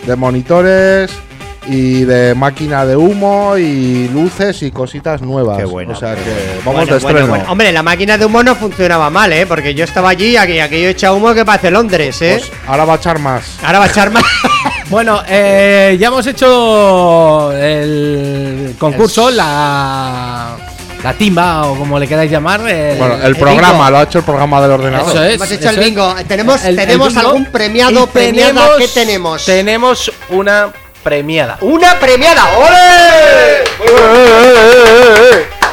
de 0.05 0.15
monitores 0.15 1.11
y 1.67 2.03
de 2.03 2.35
máquina 2.35 2.85
de 2.85 2.95
humo 2.95 3.57
y 3.57 4.07
luces 4.09 4.61
y 4.61 4.71
cositas 4.71 5.21
nuevas. 5.21 5.57
Qué 5.57 5.65
bueno. 5.65 5.93
O 5.93 5.95
sea 5.95 6.13
que 6.15 6.21
vamos 6.63 6.81
Bueno, 6.81 6.91
de 6.91 6.97
estreno. 6.97 7.27
bueno. 7.27 7.45
Hombre, 7.51 7.71
la 7.71 7.81
máquina 7.83 8.17
de 8.17 8.25
humo 8.25 8.43
no 8.43 8.55
funcionaba 8.55 9.09
mal, 9.09 9.33
¿eh? 9.33 9.45
Porque 9.45 9.73
yo 9.73 9.83
estaba 9.83 10.09
allí 10.09 10.27
y 10.31 10.37
aquello, 10.37 10.63
aquello 10.63 10.89
echa 10.89 11.11
humo 11.13 11.33
que 11.33 11.43
parece 11.45 11.71
Londres, 11.71 12.21
¿eh? 12.21 12.37
Pues 12.39 12.51
ahora 12.67 12.85
va 12.85 12.93
a 12.93 12.97
echar 12.97 13.19
más. 13.19 13.43
Ahora 13.63 13.79
va 13.79 13.85
a 13.85 13.87
echar 13.87 14.11
más. 14.11 14.23
Bueno, 14.89 15.23
eh, 15.27 15.97
ya 15.99 16.09
hemos 16.09 16.27
hecho 16.27 17.51
el 17.53 18.75
concurso, 18.77 19.31
la, 19.31 20.55
la 21.03 21.13
timba 21.13 21.65
o 21.65 21.75
como 21.75 21.97
le 21.97 22.07
queráis 22.07 22.29
llamar. 22.29 22.61
el- 22.69 22.97
Bueno, 22.99 23.15
el 23.15 23.21
el 23.23 23.35
programa, 23.35 23.71
bingo. 23.79 23.89
lo 23.89 23.97
ha 23.97 24.03
hecho 24.03 24.19
el 24.19 24.23
programa 24.25 24.61
del 24.61 24.71
ordenador. 24.71 25.09
Eso 25.09 25.23
es. 25.23 25.35
Hemos 25.35 25.51
hecho 25.51 25.69
el 25.69 25.79
es. 25.79 25.85
bingo. 25.85 26.15
Tenemos, 26.27 26.63
El- 26.63 26.69
el 26.69 26.75
tenemos 26.85 27.07
bingo. 27.15 27.27
algún 27.27 27.45
premiado, 27.45 28.05
premiada. 28.07 28.77
¿Qué 28.77 28.87
tenemos? 28.89 29.43
Tenemos 29.43 30.11
una 30.29 30.69
premiada. 31.05 31.57
¡Una 31.61 31.99
premiada! 31.99 32.43
¡Ole! 32.57 33.63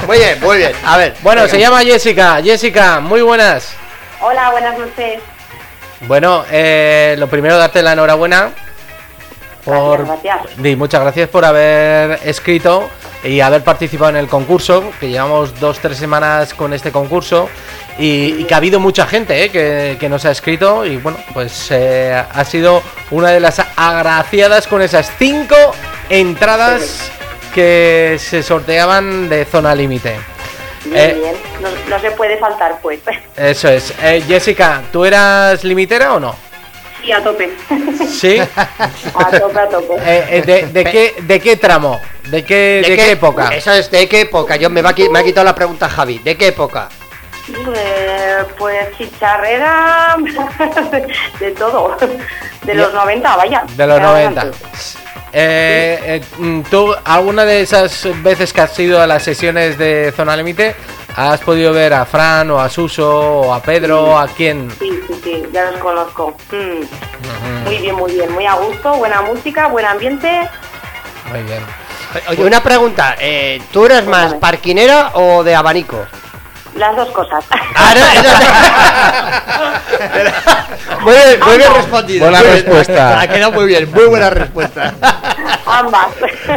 Muy 0.07 0.19
bien, 0.19 0.41
muy 0.41 0.59
bien. 0.59 0.73
A 0.85 0.99
ver. 0.99 1.15
Bueno, 1.23 1.49
se 1.49 1.59
llama 1.59 1.81
Jessica. 1.81 2.41
Jessica, 2.45 3.01
muy 3.01 3.23
buenas. 3.23 3.73
Hola, 4.21 4.51
buenas 4.51 4.79
noches. 4.79 5.23
Bueno, 6.03 6.45
eh, 6.51 7.15
lo 7.19 7.29
primero 7.29 7.57
darte 7.57 7.83
la 7.83 7.95
enhorabuena 7.95 8.51
por 9.65 10.07
Gracias. 10.07 10.77
Muchas 10.77 11.01
gracias 11.01 11.31
por 11.31 11.47
haber 11.47 12.19
escrito 12.25 12.91
y 13.25 13.41
haber 13.41 13.63
participado 13.63 14.11
en 14.11 14.17
el 14.17 14.27
concurso, 14.29 14.91
que 14.99 15.09
llevamos 15.11 15.59
dos, 15.61 15.79
tres 15.79 15.97
semanas 15.99 16.55
con 16.55 16.73
este 16.73 16.91
concurso 16.91 17.49
y, 17.99 18.35
y 18.41 18.45
que 18.45 18.55
ha 18.55 18.57
habido 18.57 18.81
mucha 18.81 19.07
gente 19.07 19.45
eh, 19.45 19.51
que, 19.51 19.97
que 20.01 20.09
nos 20.09 20.25
ha 20.25 20.31
escrito 20.33 20.85
y 20.85 20.97
bueno, 20.97 21.19
pues 21.33 21.69
eh, 21.71 22.13
ha 22.15 22.45
sido 22.45 22.83
una 23.11 23.29
de 23.31 23.41
las 23.41 23.61
agraciadas 23.77 24.67
con 24.67 24.83
esas 24.83 25.11
cinco 25.19 25.55
entradas 26.09 27.11
que 27.55 28.17
se 28.19 28.43
sorteaban 28.43 29.29
de 29.29 29.45
zona 29.45 29.75
límite. 29.75 30.17
Bien, 30.85 31.11
Eh, 31.11 31.15
bien. 31.21 31.37
No, 31.61 31.69
no 31.97 32.01
se 32.01 32.11
puede 32.13 32.37
faltar, 32.39 32.79
pues. 32.83 33.01
Eso 33.37 33.69
es. 33.69 33.93
Eh, 34.03 34.23
Jessica, 34.27 34.83
¿tú 34.91 35.05
eras 35.05 35.63
limitera 35.63 36.15
o 36.15 36.21
no? 36.21 36.35
Sí, 37.03 37.13
a 37.13 37.23
tope. 37.23 37.51
Sí. 38.09 38.39
A 39.15 39.39
tope, 39.39 39.59
a 39.59 39.69
tope. 39.69 39.95
Eh, 40.05 40.27
eh, 40.31 40.43
de, 40.43 40.67
de 40.69 40.85
qué, 40.85 41.15
¿De 41.23 41.41
qué 41.41 41.57
tramo? 41.57 42.01
¿De 42.29 42.45
qué, 42.45 42.83
de 42.87 42.97
qué 42.97 43.11
época? 43.13 43.49
Eso 43.55 43.73
es, 43.73 43.91
¿de 43.91 44.09
qué 44.09 44.21
época? 44.23 44.57
Yo 44.57 44.71
me, 44.71 44.83
va 44.83 44.95
me 45.11 45.19
ha 45.19 45.25
quitado 45.25 45.45
la 45.45 45.55
pregunta 45.55 45.89
Javi. 45.89 46.19
¿De 46.19 46.37
qué 46.37 46.49
época? 46.49 46.89
Eh, 47.49 48.39
pues 48.57 48.97
chicharrera, 48.97 50.17
de 51.41 51.51
todo. 51.53 51.97
De 52.63 52.75
los 52.75 52.95
90, 52.95 53.37
vaya. 53.37 53.65
De 53.77 53.87
los 53.87 53.97
Ya 53.97 54.03
90. 54.03 54.41
adelante. 54.41 54.67
Eh, 55.35 55.99
eh, 56.05 56.21
mm, 56.39 56.61
¿Tú, 56.71 56.95
alguna 57.05 57.45
de 57.45 57.63
esas 57.63 58.07
veces 58.23 58.53
que 58.53 58.61
has 58.61 58.79
ido 58.79 59.01
a 59.01 59.07
las 59.07 59.23
sesiones 59.23 59.79
de 59.79 60.13
Zona 60.15 60.37
Límite, 60.37 60.77
has 61.17 61.41
podido 61.41 61.73
ver 61.73 61.93
a 61.95 62.05
Fran 62.05 62.51
o 62.51 62.59
a 62.61 62.69
Suso 62.69 63.41
o 63.41 63.55
a 63.55 63.61
Pedro, 63.63 64.19
a 64.19 64.27
quién? 64.29 64.71
Sí, 64.79 64.91
sí, 65.07 65.21
sí, 65.23 65.43
ya 65.53 65.71
los 65.71 65.81
conozco. 65.81 66.35
Mm. 66.51 67.65
Muy 67.65 67.77
bien, 67.79 67.95
muy 67.97 68.13
bien. 68.13 68.33
Muy 68.33 68.47
a 68.47 68.55
gusto, 68.55 68.95
buena 68.97 69.23
música, 69.23 69.69
buen 69.69 69.87
ambiente. 69.87 70.49
Muy 71.31 71.43
bien. 71.43 71.63
Oye, 72.29 72.45
una 72.45 72.63
pregunta. 72.63 73.17
eh, 73.19 73.63
¿Tú 73.73 73.87
eres 73.87 74.07
más 74.07 74.35
parquinera 74.35 75.13
o 75.15 75.43
de 75.43 75.55
abanico? 75.55 76.07
Las 76.77 76.97
dos 76.97 77.09
cosas. 77.11 77.45
Muy 81.03 81.15
bien, 81.15 81.41
muy 81.45 81.57
bien 81.57 81.75
respondido. 81.75 82.25
Buena 82.27 82.39
Muy 82.39 82.47
bien, 82.53 82.65
respuesta. 82.65 83.21
Ha 83.21 83.29
quedado 83.29 83.53
muy 83.53 83.67
bien, 83.67 83.91
muy 83.91 84.05
buena 84.05 84.31
respuesta. 84.31 84.95
ambas. 85.67 86.07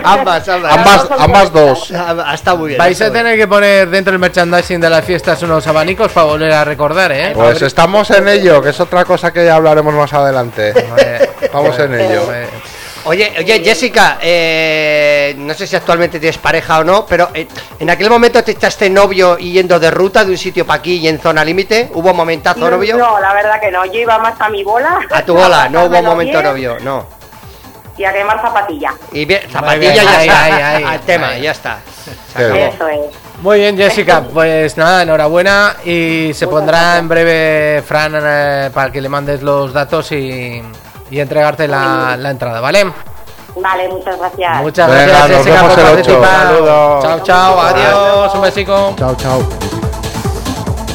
Ambas, 0.03 0.47
ambas. 0.49 0.73
Ambas, 0.77 1.07
ambas 1.19 1.51
dos. 1.51 1.91
Ha 1.91 2.33
estado 2.33 2.57
muy 2.57 2.69
bien. 2.69 2.77
Vais 2.77 2.91
está 2.99 3.07
a 3.07 3.11
tener 3.11 3.37
que 3.37 3.47
poner 3.47 3.89
dentro 3.89 4.11
del 4.11 4.19
merchandising 4.19 4.79
de 4.79 4.89
las 4.89 5.03
fiestas 5.03 5.41
unos 5.43 5.65
abanicos 5.67 6.11
para 6.11 6.27
volver 6.27 6.51
a 6.51 6.63
recordar, 6.63 7.11
¿eh? 7.11 7.31
Pues 7.33 7.61
estamos 7.61 8.09
en 8.11 8.27
ello, 8.27 8.61
que 8.61 8.69
es 8.69 8.79
otra 8.79 9.03
cosa 9.05 9.31
que 9.33 9.45
ya 9.45 9.55
hablaremos 9.55 9.93
más 9.93 10.13
adelante. 10.13 10.73
Estamos 11.41 11.77
en 11.79 11.99
ello. 11.99 12.23
Oye, 13.07 13.33
oye, 13.37 13.61
Jessica, 13.63 14.17
eh, 14.19 15.14
no 15.33 15.53
sé 15.53 15.65
si 15.65 15.75
actualmente 15.75 16.19
tienes 16.19 16.37
pareja 16.37 16.79
o 16.79 16.83
no, 16.83 17.05
pero 17.05 17.29
eh, 17.33 17.47
en 17.79 17.89
aquel 17.89 18.09
momento 18.09 18.43
te 18.43 18.51
echaste 18.51 18.89
novio 18.89 19.37
y 19.39 19.53
yendo 19.53 19.79
de 19.79 19.89
ruta 19.91 20.23
de 20.23 20.31
un 20.31 20.37
sitio 20.37 20.65
para 20.65 20.79
aquí 20.79 20.97
y 20.97 21.07
en 21.07 21.19
zona 21.19 21.43
límite. 21.43 21.89
¿Hubo 21.93 22.13
momentazo 22.13 22.59
No, 22.59 22.71
novio? 22.71 22.97
no, 22.97 23.19
la 23.19 23.33
verdad 23.33 23.59
que 23.59 23.71
no. 23.71 23.85
Yo 23.85 23.93
iba 24.01 24.17
más 24.19 24.39
a 24.39 24.49
mi 24.49 24.63
bola. 24.63 24.99
A 25.11 25.21
tu 25.23 25.33
bola, 25.33 25.67
no 25.69 25.79
hubo 25.85 25.89
pasármelo 25.89 26.09
momento 26.11 26.39
bien 26.39 26.43
novio, 26.43 26.77
no. 26.81 27.07
Y 27.97 28.03
a 28.03 28.11
quemar 28.11 28.41
zapatilla. 28.41 28.93
Y 29.13 29.23
bien, 29.25 29.41
zapatilla 29.49 29.79
bien, 29.79 29.95
ya 29.95 30.19
ahí, 30.19 30.27
está. 30.27 30.43
ahí, 30.43 30.53
ahí, 30.61 30.83
al 30.83 30.99
tema, 31.01 31.27
ahí. 31.29 31.41
ya 31.43 31.51
está. 31.51 31.77
Se 32.33 32.43
acabó. 32.45 32.55
Eso 32.59 32.87
es. 32.89 32.99
Muy 33.41 33.59
bien, 33.59 33.77
Jessica, 33.77 34.21
pues 34.33 34.75
nada, 34.77 35.03
enhorabuena 35.03 35.77
y 35.85 36.31
se 36.33 36.45
pondrá 36.47 36.97
en 36.97 37.07
breve 37.07 37.81
Fran 37.87 38.13
eh, 38.15 38.69
para 38.73 38.91
que 38.91 38.99
le 39.01 39.07
mandes 39.09 39.41
los 39.41 39.71
datos 39.71 40.11
y, 40.11 40.61
y 41.09 41.19
entregarte 41.19 41.67
la, 41.69 42.17
la 42.19 42.31
entrada, 42.31 42.59
¿vale? 42.59 42.85
Vale, 43.55 43.87
muchas 43.89 44.17
gracias. 44.19 44.61
Muchas 44.61 44.87
Venga, 44.89 45.05
gracias, 45.05 45.29
nos 45.29 45.37
Jessica, 45.37 45.61
vemos 45.61 45.73
por 45.75 45.83
participar. 45.83 46.47
Chao, 47.01 47.19
chao, 47.23 47.59
adiós, 47.61 48.35
un 48.35 48.41
besico. 48.41 48.93
Chao, 48.97 49.15
chao. 49.15 49.43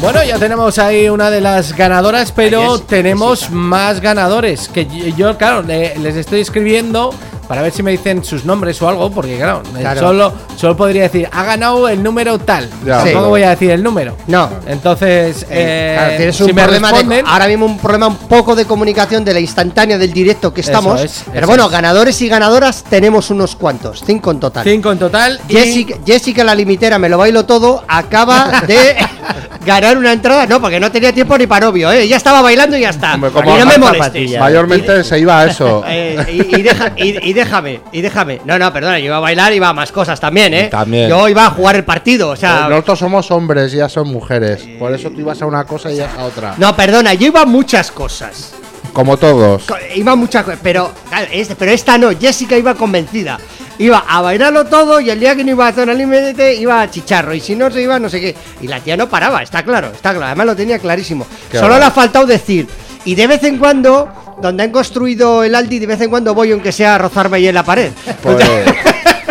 Bueno, 0.00 0.22
ya 0.24 0.38
tenemos 0.38 0.78
ahí 0.78 1.08
una 1.10 1.30
de 1.30 1.40
las 1.42 1.74
ganadoras, 1.76 2.32
pero 2.32 2.78
tenemos 2.78 3.50
más 3.50 4.00
ganadores. 4.00 4.68
Que 4.68 4.86
yo, 4.86 5.06
yo, 5.16 5.36
claro, 5.38 5.62
le- 5.62 5.96
les 5.98 6.16
estoy 6.16 6.40
escribiendo 6.40 7.12
para 7.50 7.62
ver 7.62 7.72
si 7.72 7.82
me 7.82 7.90
dicen 7.90 8.22
sus 8.22 8.44
nombres 8.44 8.80
o 8.80 8.88
algo, 8.88 9.10
porque 9.10 9.36
claro, 9.36 9.62
eh, 9.76 9.80
Claro. 9.80 10.00
Solo, 10.00 10.32
solo 10.54 10.76
podría 10.76 11.02
decir, 11.02 11.28
ha 11.32 11.42
ganado 11.42 11.88
el 11.88 12.00
número 12.00 12.38
tal. 12.38 12.70
Ya, 12.86 13.02
pero- 13.02 13.28
voy 13.28 13.42
a 13.42 13.50
decir 13.50 13.72
el 13.72 13.82
número. 13.82 14.16
No. 14.28 14.48
Entonces, 14.68 15.44
eh, 15.50 15.94
Claro, 15.98 16.16
tienes 16.16 16.36
si 16.36 16.42
un 16.44 16.54
me 16.54 16.62
problema 16.62 16.92
de- 16.92 17.24
ahora 17.26 17.48
mismo 17.48 17.66
un 17.66 17.78
problema 17.78 18.06
un 18.06 18.16
poco 18.18 18.54
de 18.54 18.66
comunicación 18.66 19.24
de 19.24 19.34
la 19.34 19.40
instantánea 19.40 19.98
del 19.98 20.12
directo 20.12 20.54
que 20.54 20.60
Eso 20.60 20.70
estamos. 20.70 21.00
es, 21.00 21.24
pero 21.32 21.48
bueno, 21.48 21.64
es. 21.66 21.72
ganadores 21.72 22.22
y 22.22 22.28
ganadoras 22.28 22.84
tenemos 22.88 23.30
unos 23.30 23.56
cuantos, 23.56 24.04
cinco 24.06 24.30
en 24.30 24.38
total. 24.38 24.62
cinco 24.62 24.92
en 24.92 24.98
total. 25.00 25.40
y- 25.48 25.52
Jessica, 25.54 25.96
Jessica 26.06 26.44
la 26.44 26.54
limitera, 26.54 27.00
me 27.00 27.08
lo 27.08 27.18
bailo 27.18 27.46
todo, 27.46 27.82
acaba 27.88 28.62
de 28.68 28.94
ganar 29.66 29.98
una 29.98 30.12
entrada, 30.12 30.46
no, 30.46 30.60
porque 30.60 30.78
no 30.78 30.90
tenía 30.92 31.12
tiempo 31.12 31.36
ni 31.36 31.48
para 31.48 31.66
novio, 31.66 31.90
¿eh? 31.90 32.06
ya 32.06 32.16
estaba 32.16 32.42
bailando 32.42 32.76
y 32.76 32.82
ya 32.82 32.90
está. 32.90 33.14
Hombre, 33.14 33.30
como 33.32 33.56
y 33.56 33.58
no 33.58 33.66
me 33.66 33.76
molestes. 33.78 34.38
Mayormente 34.38 35.02
se 35.02 35.18
iba 35.18 35.40
a 35.40 35.46
eso. 35.46 35.82
Eh, 35.92 36.16
y, 36.52 36.56
y 36.58 36.62
deja- 36.62 36.92
y- 36.96 37.30
y 37.30 37.32
déjame, 37.44 37.80
y 37.92 38.00
déjame. 38.00 38.40
No, 38.44 38.58
no, 38.58 38.72
perdona, 38.72 38.98
yo 38.98 39.06
iba 39.06 39.16
a 39.16 39.20
bailar 39.20 39.52
y 39.52 39.56
iba 39.56 39.68
a 39.68 39.72
más 39.72 39.90
cosas 39.92 40.20
también, 40.20 40.52
¿eh? 40.54 40.68
También. 40.70 41.08
Yo 41.08 41.28
iba 41.28 41.46
a 41.46 41.50
jugar 41.50 41.76
el 41.76 41.84
partido, 41.84 42.30
o 42.30 42.36
sea. 42.36 42.68
Nosotros 42.68 42.98
somos 42.98 43.30
hombres 43.30 43.72
y 43.74 43.78
ya 43.78 43.88
son 43.88 44.08
mujeres. 44.08 44.62
Por 44.78 44.92
eso 44.94 45.10
tú 45.10 45.20
ibas 45.20 45.40
a 45.42 45.46
una 45.46 45.64
cosa 45.64 45.90
y 45.90 45.96
ya 45.96 46.10
a 46.18 46.24
otra. 46.24 46.54
No, 46.58 46.74
perdona, 46.76 47.14
yo 47.14 47.26
iba 47.26 47.40
a 47.42 47.46
muchas 47.46 47.90
cosas. 47.90 48.52
Como 48.92 49.16
todos. 49.16 49.64
Iba 49.94 50.12
a 50.12 50.16
muchas 50.16 50.44
cosas, 50.44 50.60
pero, 50.62 50.92
este- 51.32 51.54
pero 51.56 51.70
esta 51.70 51.96
no, 51.96 52.10
Jessica 52.18 52.56
iba 52.58 52.74
convencida. 52.74 53.38
Iba 53.78 54.04
a 54.06 54.20
bailarlo 54.20 54.66
todo 54.66 55.00
y 55.00 55.08
el 55.08 55.18
día 55.18 55.34
que 55.34 55.42
no 55.44 55.52
iba 55.52 55.66
a 55.68 55.72
zona 55.72 55.94
límite 55.94 56.54
iba 56.56 56.82
a 56.82 56.90
chicharro. 56.90 57.32
Y 57.32 57.40
si 57.40 57.56
no 57.56 57.70
se 57.70 57.80
iba, 57.80 57.98
no 57.98 58.10
sé 58.10 58.20
qué. 58.20 58.34
Y 58.60 58.66
la 58.68 58.78
tía 58.80 58.94
no 58.96 59.08
paraba, 59.08 59.42
está 59.42 59.62
claro, 59.62 59.88
está 59.88 60.10
claro. 60.10 60.26
Además 60.26 60.46
lo 60.48 60.56
tenía 60.56 60.78
clarísimo. 60.78 61.26
Qué 61.50 61.58
Solo 61.58 61.78
le 61.78 61.84
ha 61.86 61.90
faltado 61.90 62.26
decir. 62.26 62.68
Y 63.06 63.14
de 63.14 63.26
vez 63.26 63.42
en 63.44 63.56
cuando, 63.56 64.29
donde 64.40 64.62
han 64.64 64.70
construido 64.70 65.42
el 65.44 65.54
Aldi, 65.54 65.78
de 65.78 65.86
vez 65.86 66.00
en 66.00 66.10
cuando 66.10 66.34
voy, 66.34 66.52
aunque 66.52 66.72
sea 66.72 66.94
a 66.94 66.98
rozarme 66.98 67.36
ahí 67.38 67.48
en 67.48 67.54
la 67.54 67.62
pared. 67.64 67.90
Pues, 68.22 68.36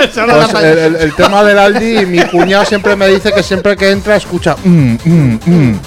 pues 0.49 0.63
el, 0.63 0.77
el- 0.77 0.95
el 0.95 1.13
tema 1.15 1.43
del 1.43 1.59
Aldi, 1.59 2.05
mi 2.05 2.19
cuñado 2.23 2.63
siempre 2.65 2.95
me 2.95 3.07
dice 3.07 3.31
que 3.33 3.43
siempre 3.43 3.75
que 3.75 3.91
entra 3.91 4.15
escucha. 4.15 4.55
"Mm, 4.63 4.95
mm, 5.03 5.39
mm". 5.45 5.79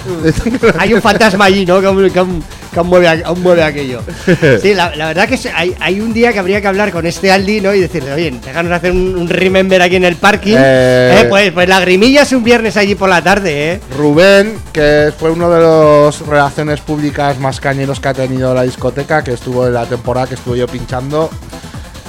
Hay 0.77 0.93
un 0.93 1.01
fantasma 1.01 1.45
allí, 1.45 1.65
¿no? 1.65 1.81
Que, 1.81 2.11
que 2.11 2.25
que 2.73 2.79
aún 2.79 2.89
mueve, 2.89 3.07
a- 3.07 3.21
aún 3.25 3.41
mueve 3.41 3.63
aquello. 3.63 4.01
Sí, 4.61 4.73
la, 4.73 4.93
la 4.95 5.07
verdad 5.07 5.29
que 5.29 5.39
hay, 5.55 5.75
hay 5.79 6.01
un 6.01 6.11
día 6.13 6.33
que 6.33 6.39
habría 6.39 6.59
que 6.59 6.67
hablar 6.67 6.91
con 6.91 7.05
este 7.05 7.31
Aldi, 7.31 7.61
¿no? 7.61 7.73
Y 7.73 7.79
decirle, 7.79 8.11
oye, 8.11 8.31
déjanos 8.43 8.71
hacer 8.73 8.91
un, 8.91 9.15
un 9.15 9.29
remember 9.29 9.81
aquí 9.81 9.95
en 9.95 10.03
el 10.05 10.15
parking. 10.17 10.55
Eh. 10.57 11.21
Eh, 11.21 11.25
pues, 11.29 11.51
pues 11.51 11.69
lagrimillas 11.69 12.31
un 12.33 12.43
viernes 12.43 12.75
allí 12.75 12.95
por 12.95 13.07
la 13.09 13.21
tarde, 13.21 13.73
¿eh? 13.73 13.79
Rubén, 13.97 14.55
que 14.73 15.11
fue 15.17 15.31
uno 15.31 15.49
de 15.49 15.61
los 15.61 16.25
relaciones 16.27 16.81
públicas 16.81 17.39
más 17.39 17.59
cañeros 17.59 17.99
que 17.99 18.07
ha 18.09 18.13
tenido 18.13 18.53
la 18.53 18.63
discoteca, 18.63 19.23
que 19.23 19.33
estuvo 19.33 19.65
en 19.67 19.73
la 19.73 19.85
temporada 19.85 20.27
que 20.27 20.35
estuve 20.35 20.57
yo 20.57 20.67
pinchando. 20.67 21.29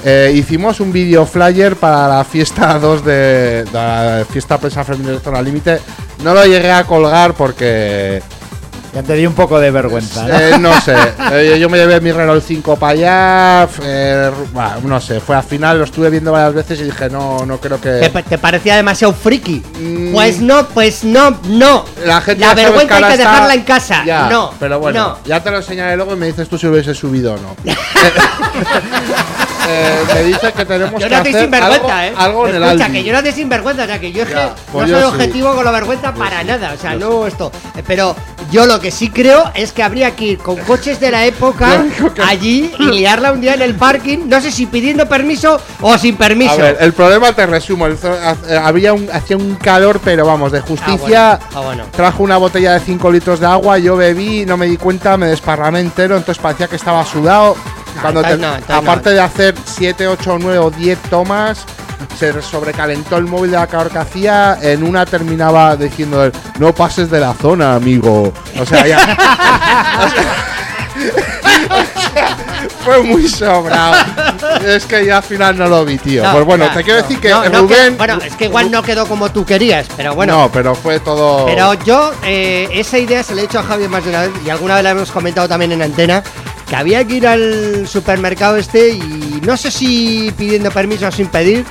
eh, 0.05 0.32
hicimos 0.35 0.81
un 0.81 0.93
video 0.93 1.24
flyer 1.27 1.77
para 1.77 2.07
la 2.09 2.24
fiesta 2.24 2.78
2 2.78 3.05
de, 3.05 3.12
de 3.65 3.73
la 3.73 4.24
fiesta 4.31 4.59
prensa 4.59 4.85
femenina 4.85 5.12
de 5.12 5.20
zona 5.20 5.41
límite. 5.43 5.78
No 6.23 6.35
lo 6.35 6.45
llegué 6.47 6.70
a 6.70 6.85
colgar 6.85 7.35
porque 7.35 8.23
Ya 8.94 9.02
te 9.02 9.14
di 9.14 9.26
un 9.26 9.34
poco 9.34 9.58
de 9.58 9.72
vergüenza. 9.72 10.22
¿no? 10.28 10.38
eh, 10.38 10.58
no 10.60 10.80
sé. 10.80 10.94
eh, 11.32 11.58
yo 11.58 11.68
me 11.68 11.78
llevé 11.78 12.00
mi 12.00 12.12
Renault 12.12 12.44
5 12.46 12.76
para 12.76 12.92
allá. 12.92 13.68
eh, 13.82 14.30
no 14.84 15.00
sé. 15.00 15.18
Fue 15.18 15.34
al 15.34 15.42
final, 15.42 15.78
lo 15.78 15.84
estuve 15.84 16.10
viendo 16.10 16.30
varias 16.30 16.54
veces 16.54 16.78
y 16.80 16.84
dije, 16.84 17.10
no, 17.10 17.44
no 17.44 17.58
creo 17.58 17.78
¿Te, 17.78 18.08
que. 18.12 18.22
te 18.22 18.38
parecía 18.38 18.76
demasiado 18.76 19.12
friki? 19.12 19.62
Mm. 19.80 20.12
Pues 20.12 20.38
no, 20.40 20.68
pues 20.68 21.02
no, 21.02 21.36
no. 21.48 21.84
La, 22.04 22.20
gente 22.20 22.40
La 22.44 22.54
vergüenza 22.54 22.96
hay 22.96 23.02
que 23.04 23.12
está- 23.14 23.30
dejarla 23.30 23.54
en 23.54 23.62
casa. 23.62 24.04
Ya, 24.06 24.28
no, 24.28 24.52
pero 24.60 24.78
bueno, 24.78 25.08
no. 25.08 25.18
ya 25.26 25.42
te 25.42 25.50
lo 25.50 25.56
enseñaré 25.56 25.96
luego 25.96 26.12
y 26.12 26.16
me 26.16 26.26
dices 26.26 26.48
tú 26.48 26.56
si 26.56 26.66
lo 26.66 26.72
hubiese 26.72 26.94
subido 26.94 27.34
o 27.34 27.36
no. 27.36 27.56
Eh, 29.66 29.99
me 30.15 30.23
dice 30.24 30.53
que 30.53 30.65
tenemos 30.65 31.01
Yo 31.01 31.09
que 31.09 31.15
no 31.15 31.20
hacer 31.20 31.41
sinvergüenza, 31.41 31.99
algo, 32.01 32.03
¿eh? 32.03 32.12
algo 32.16 32.49
en 32.49 32.55
el 32.57 32.62
Escucha, 32.65 32.85
Aldi. 32.86 32.99
que 32.99 33.05
yo 33.05 33.12
no 33.12 33.23
te 33.23 33.32
sinvergüenza, 33.32 33.82
o 33.85 33.86
sea, 33.86 33.99
que 34.01 34.12
yo 34.12 34.23
es 34.23 34.28
que 34.28 34.35
Ya, 34.35 34.55
pues 34.73 34.89
no 34.89 34.93
yo 34.95 35.01
soy 35.01 35.11
sí. 35.11 35.15
objetivo 35.16 35.55
con 35.55 35.65
la 35.65 35.70
vergüenza 35.70 36.15
para 36.15 36.43
nada, 36.45 36.73
o 36.77 36.81
sea, 36.81 36.95
no 36.95 37.27
esto. 37.27 37.51
Eh, 37.77 37.82
Pero 37.86 38.15
yo 38.51 38.66
lo 38.66 38.81
que 38.81 38.91
sí 38.91 39.11
creo 39.11 39.51
es 39.55 39.73
que 39.73 39.82
habría 39.82 40.15
que 40.15 40.24
ir 40.24 40.39
con 40.39 40.57
coches 40.59 41.01
de 41.01 41.11
la 41.11 41.24
época 41.24 41.85
allí 42.27 42.73
y 42.78 42.85
liarla 42.85 43.32
un 43.32 43.41
día 43.41 43.55
en 43.55 43.62
el 43.62 43.74
parking, 43.74 44.28
no 44.28 44.41
sé 44.41 44.51
si 44.51 44.66
pidiendo 44.66 45.09
permiso 45.09 45.61
o 45.81 45.97
sin 45.99 46.16
permiso. 46.16 46.53
A 46.53 46.57
ver, 46.57 46.77
el 46.81 46.93
problema 46.93 47.32
te 47.32 47.47
resumo. 47.47 47.86
el 47.86 47.99
zo- 47.99 48.16
ha- 48.19 48.66
había 48.66 48.93
un, 48.93 49.09
hacía 49.12 49.36
un 49.36 49.55
calor, 49.57 50.01
pero 50.05 50.27
vamos, 50.27 50.53
de 50.53 50.61
justicia. 50.61 51.32
Ah, 51.32 51.39
bueno, 51.47 51.55
ah, 51.55 51.61
bueno. 51.65 51.85
Trajo 51.93 52.23
una 52.23 52.36
botella 52.36 52.73
de 52.74 52.81
5 52.81 53.11
litros 53.11 53.41
de 53.41 53.47
agua, 53.47 53.78
yo 53.78 53.97
bebí, 53.97 54.45
no 54.47 54.57
me 54.57 54.66
di 54.66 54.77
cuenta, 54.77 55.16
me 55.16 55.27
desparramé 55.27 55.81
entero, 55.81 56.16
entonces 56.16 56.41
parecía 56.43 56.69
que 56.69 56.77
estaba 56.77 57.05
sudado. 57.05 57.57
Cuando 58.00 58.22
te- 58.22 58.36
no, 58.36 58.48
aparte 58.68 59.10
no. 59.10 59.14
de 59.16 59.20
hacer 59.20 59.54
7, 59.64 60.06
8, 60.08 60.38
9 60.40 60.58
o 60.58 60.70
10 60.70 60.98
tomas, 61.10 61.64
se 62.18 62.40
sobrecalentó 62.42 63.16
el 63.16 63.24
móvil 63.24 63.50
de 63.52 63.56
la 63.56 63.66
calor 63.66 63.90
que 63.90 63.98
hacía. 63.98 64.58
En 64.60 64.82
una 64.82 65.04
terminaba 65.06 65.76
diciendo: 65.76 66.30
No 66.58 66.74
pases 66.74 67.10
de 67.10 67.20
la 67.20 67.34
zona, 67.34 67.74
amigo. 67.76 68.32
O 68.60 68.66
sea, 68.66 68.86
ya. 68.86 69.16
fue 72.84 73.02
muy 73.02 73.28
sobrado. 73.28 73.96
es 74.66 74.84
que 74.84 75.04
ya 75.06 75.18
al 75.18 75.22
final 75.22 75.56
no 75.58 75.66
lo 75.68 75.84
vi, 75.84 75.96
tío. 75.98 76.22
No, 76.22 76.32
pues 76.32 76.44
bueno, 76.44 76.66
te 76.74 76.82
quiero 76.84 77.00
no, 77.00 77.06
decir 77.06 77.20
que 77.20 77.30
no, 77.30 77.42
Rubén. 77.44 77.68
quedó- 77.68 77.96
bueno, 77.96 78.18
es 78.24 78.36
que 78.36 78.44
igual 78.46 78.70
no 78.70 78.82
quedó 78.82 79.06
como 79.06 79.30
tú 79.30 79.44
querías, 79.44 79.86
pero 79.96 80.14
bueno. 80.14 80.38
No, 80.40 80.52
pero 80.52 80.74
fue 80.74 81.00
todo. 81.00 81.46
Pero 81.46 81.74
yo, 81.84 82.12
eh, 82.24 82.68
esa 82.72 82.98
idea 82.98 83.22
se 83.22 83.34
la 83.34 83.42
he 83.42 83.44
hecho 83.44 83.58
a 83.58 83.62
Javier 83.62 83.88
más 83.88 84.04
de 84.04 84.10
una 84.10 84.20
vez 84.22 84.30
y 84.44 84.50
alguna 84.50 84.74
vez 84.74 84.84
la 84.84 84.90
hemos 84.90 85.10
comentado 85.10 85.48
también 85.48 85.72
en 85.72 85.82
antena. 85.82 86.22
Que 86.69 86.77
había 86.77 87.05
que 87.05 87.15
ir 87.16 87.27
al 87.27 87.86
supermercado 87.86 88.57
este 88.57 88.91
y 88.91 89.41
no 89.45 89.57
sé 89.57 89.70
si 89.70 90.32
pidiendo 90.36 90.70
permiso 90.70 91.07
o 91.07 91.12
sin 91.12 91.27
pedir 91.28 91.65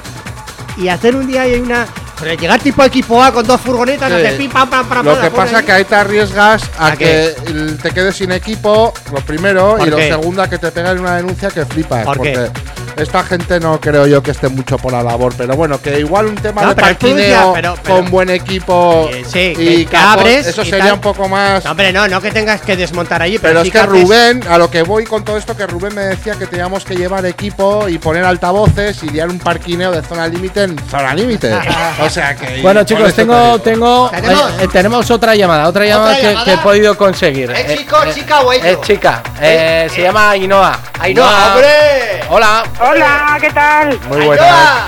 y 0.78 0.88
hacer 0.88 1.16
un 1.16 1.28
día 1.28 1.42
ahí 1.44 1.56
una. 1.60 1.86
Pero 2.20 2.40
llegar 2.40 2.62
tipo 2.62 2.84
equipo 2.84 3.22
A 3.22 3.34
con 3.34 3.46
dos 3.46 3.60
furgonetas, 3.60 4.10
no 4.10 4.18
Sí. 4.18 4.24
sé, 4.24 4.32
pim, 4.34 4.50
pam, 4.52 4.70
pam, 4.70 4.88
pam, 4.88 5.06
Lo 5.06 5.20
que 5.20 5.30
pasa 5.32 5.58
ahí. 5.58 5.66
que 5.66 5.72
ahí 5.74 5.84
te 5.84 5.96
arriesgas 5.96 6.64
a, 6.78 6.88
¿A 6.88 6.92
que 6.96 7.34
qué? 7.46 7.54
te 7.82 7.92
quedes 7.92 8.16
sin 8.16 8.32
equipo, 8.32 8.94
lo 9.12 9.20
primero, 9.22 9.76
¿Por 9.78 9.88
y 9.88 9.92
lo 9.92 9.98
segundo 9.98 10.42
a 10.44 10.48
que 10.50 10.58
te 10.58 10.72
peguen 10.72 11.00
una 11.00 11.18
denuncia 11.18 11.50
que 11.50 11.66
flipas. 11.66 12.06
¿Por 12.06 12.22
qué? 12.22 12.50
Esta 12.98 13.24
gente 13.24 13.60
no 13.60 13.80
creo 13.80 14.06
yo 14.08 14.22
que 14.22 14.32
esté 14.32 14.50
mucho 14.50 14.78
por 14.78 14.92
la 14.94 15.04
labor, 15.04 15.34
pero 15.38 15.56
bueno, 15.56 15.82
que 15.82 16.00
igual 16.00 16.28
un 16.28 16.36
tema 16.36 16.62
No, 16.62 16.70
de 16.70 16.76
parquineo 16.82 17.54
pero- 17.54 17.76
pero- 17.82 17.96
con 17.96 18.10
buen 18.12 18.30
equipo 18.30 19.10
Eh, 19.12 19.24
sí, 19.28 19.54
y 19.58 19.86
que 19.86 19.92
capot, 19.92 20.20
abres 20.22 20.48
eso 20.48 20.62
y 20.62 20.66
sería 20.66 20.86
tal. 20.86 20.94
un 20.94 21.02
poco 21.02 21.28
más. 21.28 21.64
No, 21.66 21.72
hombre, 21.72 21.92
no, 21.92 22.08
no 22.08 22.22
que 22.22 22.32
tengas 22.32 22.62
que 22.62 22.76
desmontar 22.78 23.22
allí, 23.22 23.40
pero, 23.40 23.54
Pero 23.54 23.62
sí 23.64 23.68
es 23.70 23.74
que 23.74 23.86
Rubén, 23.86 24.44
a 24.50 24.58
lo 24.58 24.70
que 24.70 24.84
voy 24.84 25.04
con 25.06 25.24
todo 25.24 25.38
esto, 25.38 25.56
que 25.58 25.66
Rubén 25.68 25.96
me 25.96 26.02
decía 26.02 26.36
que 26.36 26.46
teníamos 26.48 26.86
que 26.86 26.96
llevar 26.96 27.26
equipo 27.26 27.88
y 27.90 27.98
poner 27.98 28.24
altavoces 28.26 29.02
y 29.04 29.10
liar 29.10 29.30
un 29.30 29.40
parquineo 29.40 29.92
de 29.92 30.02
zona 30.02 30.28
límite 30.28 30.64
en 30.64 30.78
zona 30.90 31.14
límite. 31.14 31.54
o 32.02 32.10
sea 32.10 32.36
que. 32.36 32.62
Bueno, 32.62 32.84
chicos, 32.84 33.08
te 33.14 33.24
tengo, 33.24 33.60
tengo, 33.60 34.10
¿Tenemos? 34.10 34.52
eh, 34.52 34.64
eh, 34.64 34.68
tenemos 34.72 35.12
otra 35.12 35.36
llamada, 35.36 35.68
otra 35.68 35.86
llamada, 35.86 36.16
que, 36.16 36.22
llamada? 36.24 36.46
que 36.46 36.54
he 36.54 36.58
podido 36.58 36.98
conseguir. 36.98 37.52
¿Es 37.52 37.60
Eh, 37.70 37.78
chico, 37.78 38.04
eh, 38.04 38.12
chica 38.14 38.42
o 38.42 38.52
ello? 38.54 38.64
Es 38.66 38.82
chica, 38.82 39.22
eh, 39.42 39.88
se 39.94 40.02
llama 40.02 40.32
Ainhoa. 40.32 40.80
¡Ainhoa, 41.00 41.54
hombre! 41.54 42.24
Hola. 42.30 42.64
Hola, 42.86 43.38
¿qué 43.40 43.50
tal? 43.52 43.98
Muy 44.10 44.26
buena. 44.26 44.88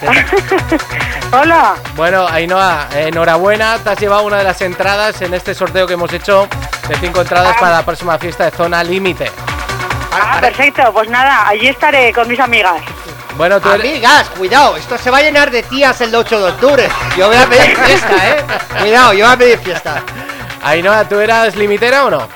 Hola. 1.32 1.74
Bueno, 1.94 2.26
Ainhoa, 2.26 2.88
enhorabuena, 2.96 3.78
te 3.78 3.90
has 3.90 4.00
llevado 4.00 4.22
una 4.24 4.38
de 4.38 4.44
las 4.44 4.60
entradas 4.60 5.20
en 5.22 5.34
este 5.34 5.54
sorteo 5.54 5.86
que 5.86 5.92
hemos 5.94 6.12
hecho 6.12 6.48
de 6.88 6.96
cinco 6.96 7.20
entradas 7.20 7.56
para 7.58 7.76
la 7.76 7.84
próxima 7.84 8.18
fiesta 8.18 8.44
de 8.46 8.50
Zona 8.50 8.82
Límite. 8.82 9.30
Ah, 10.12 10.38
perfecto. 10.40 10.82
Pues 10.92 11.08
nada, 11.08 11.46
allí 11.48 11.68
estaré 11.68 12.12
con 12.12 12.26
mis 12.26 12.40
amigas. 12.40 12.82
Bueno, 13.36 13.60
tú 13.60 13.70
eres- 13.70 13.86
Amigas, 13.88 14.28
cuidado, 14.30 14.76
esto 14.76 14.98
se 14.98 15.08
va 15.10 15.18
a 15.18 15.22
llenar 15.22 15.50
de 15.52 15.62
tías 15.62 16.00
el 16.00 16.12
8 16.12 16.38
de 16.44 16.50
octubre. 16.52 16.88
Yo 17.16 17.28
voy 17.28 17.36
a 17.36 17.46
pedir 17.46 17.76
fiesta, 17.76 18.28
¿eh? 18.30 18.44
Cuidado, 18.80 19.12
yo 19.12 19.24
voy 19.26 19.34
a 19.34 19.38
pedir 19.38 19.58
fiesta. 19.58 20.02
Ainhoa, 20.64 21.08
¿tú 21.08 21.20
eras 21.20 21.54
limitera 21.54 22.04
o 22.06 22.10
no? 22.10 22.28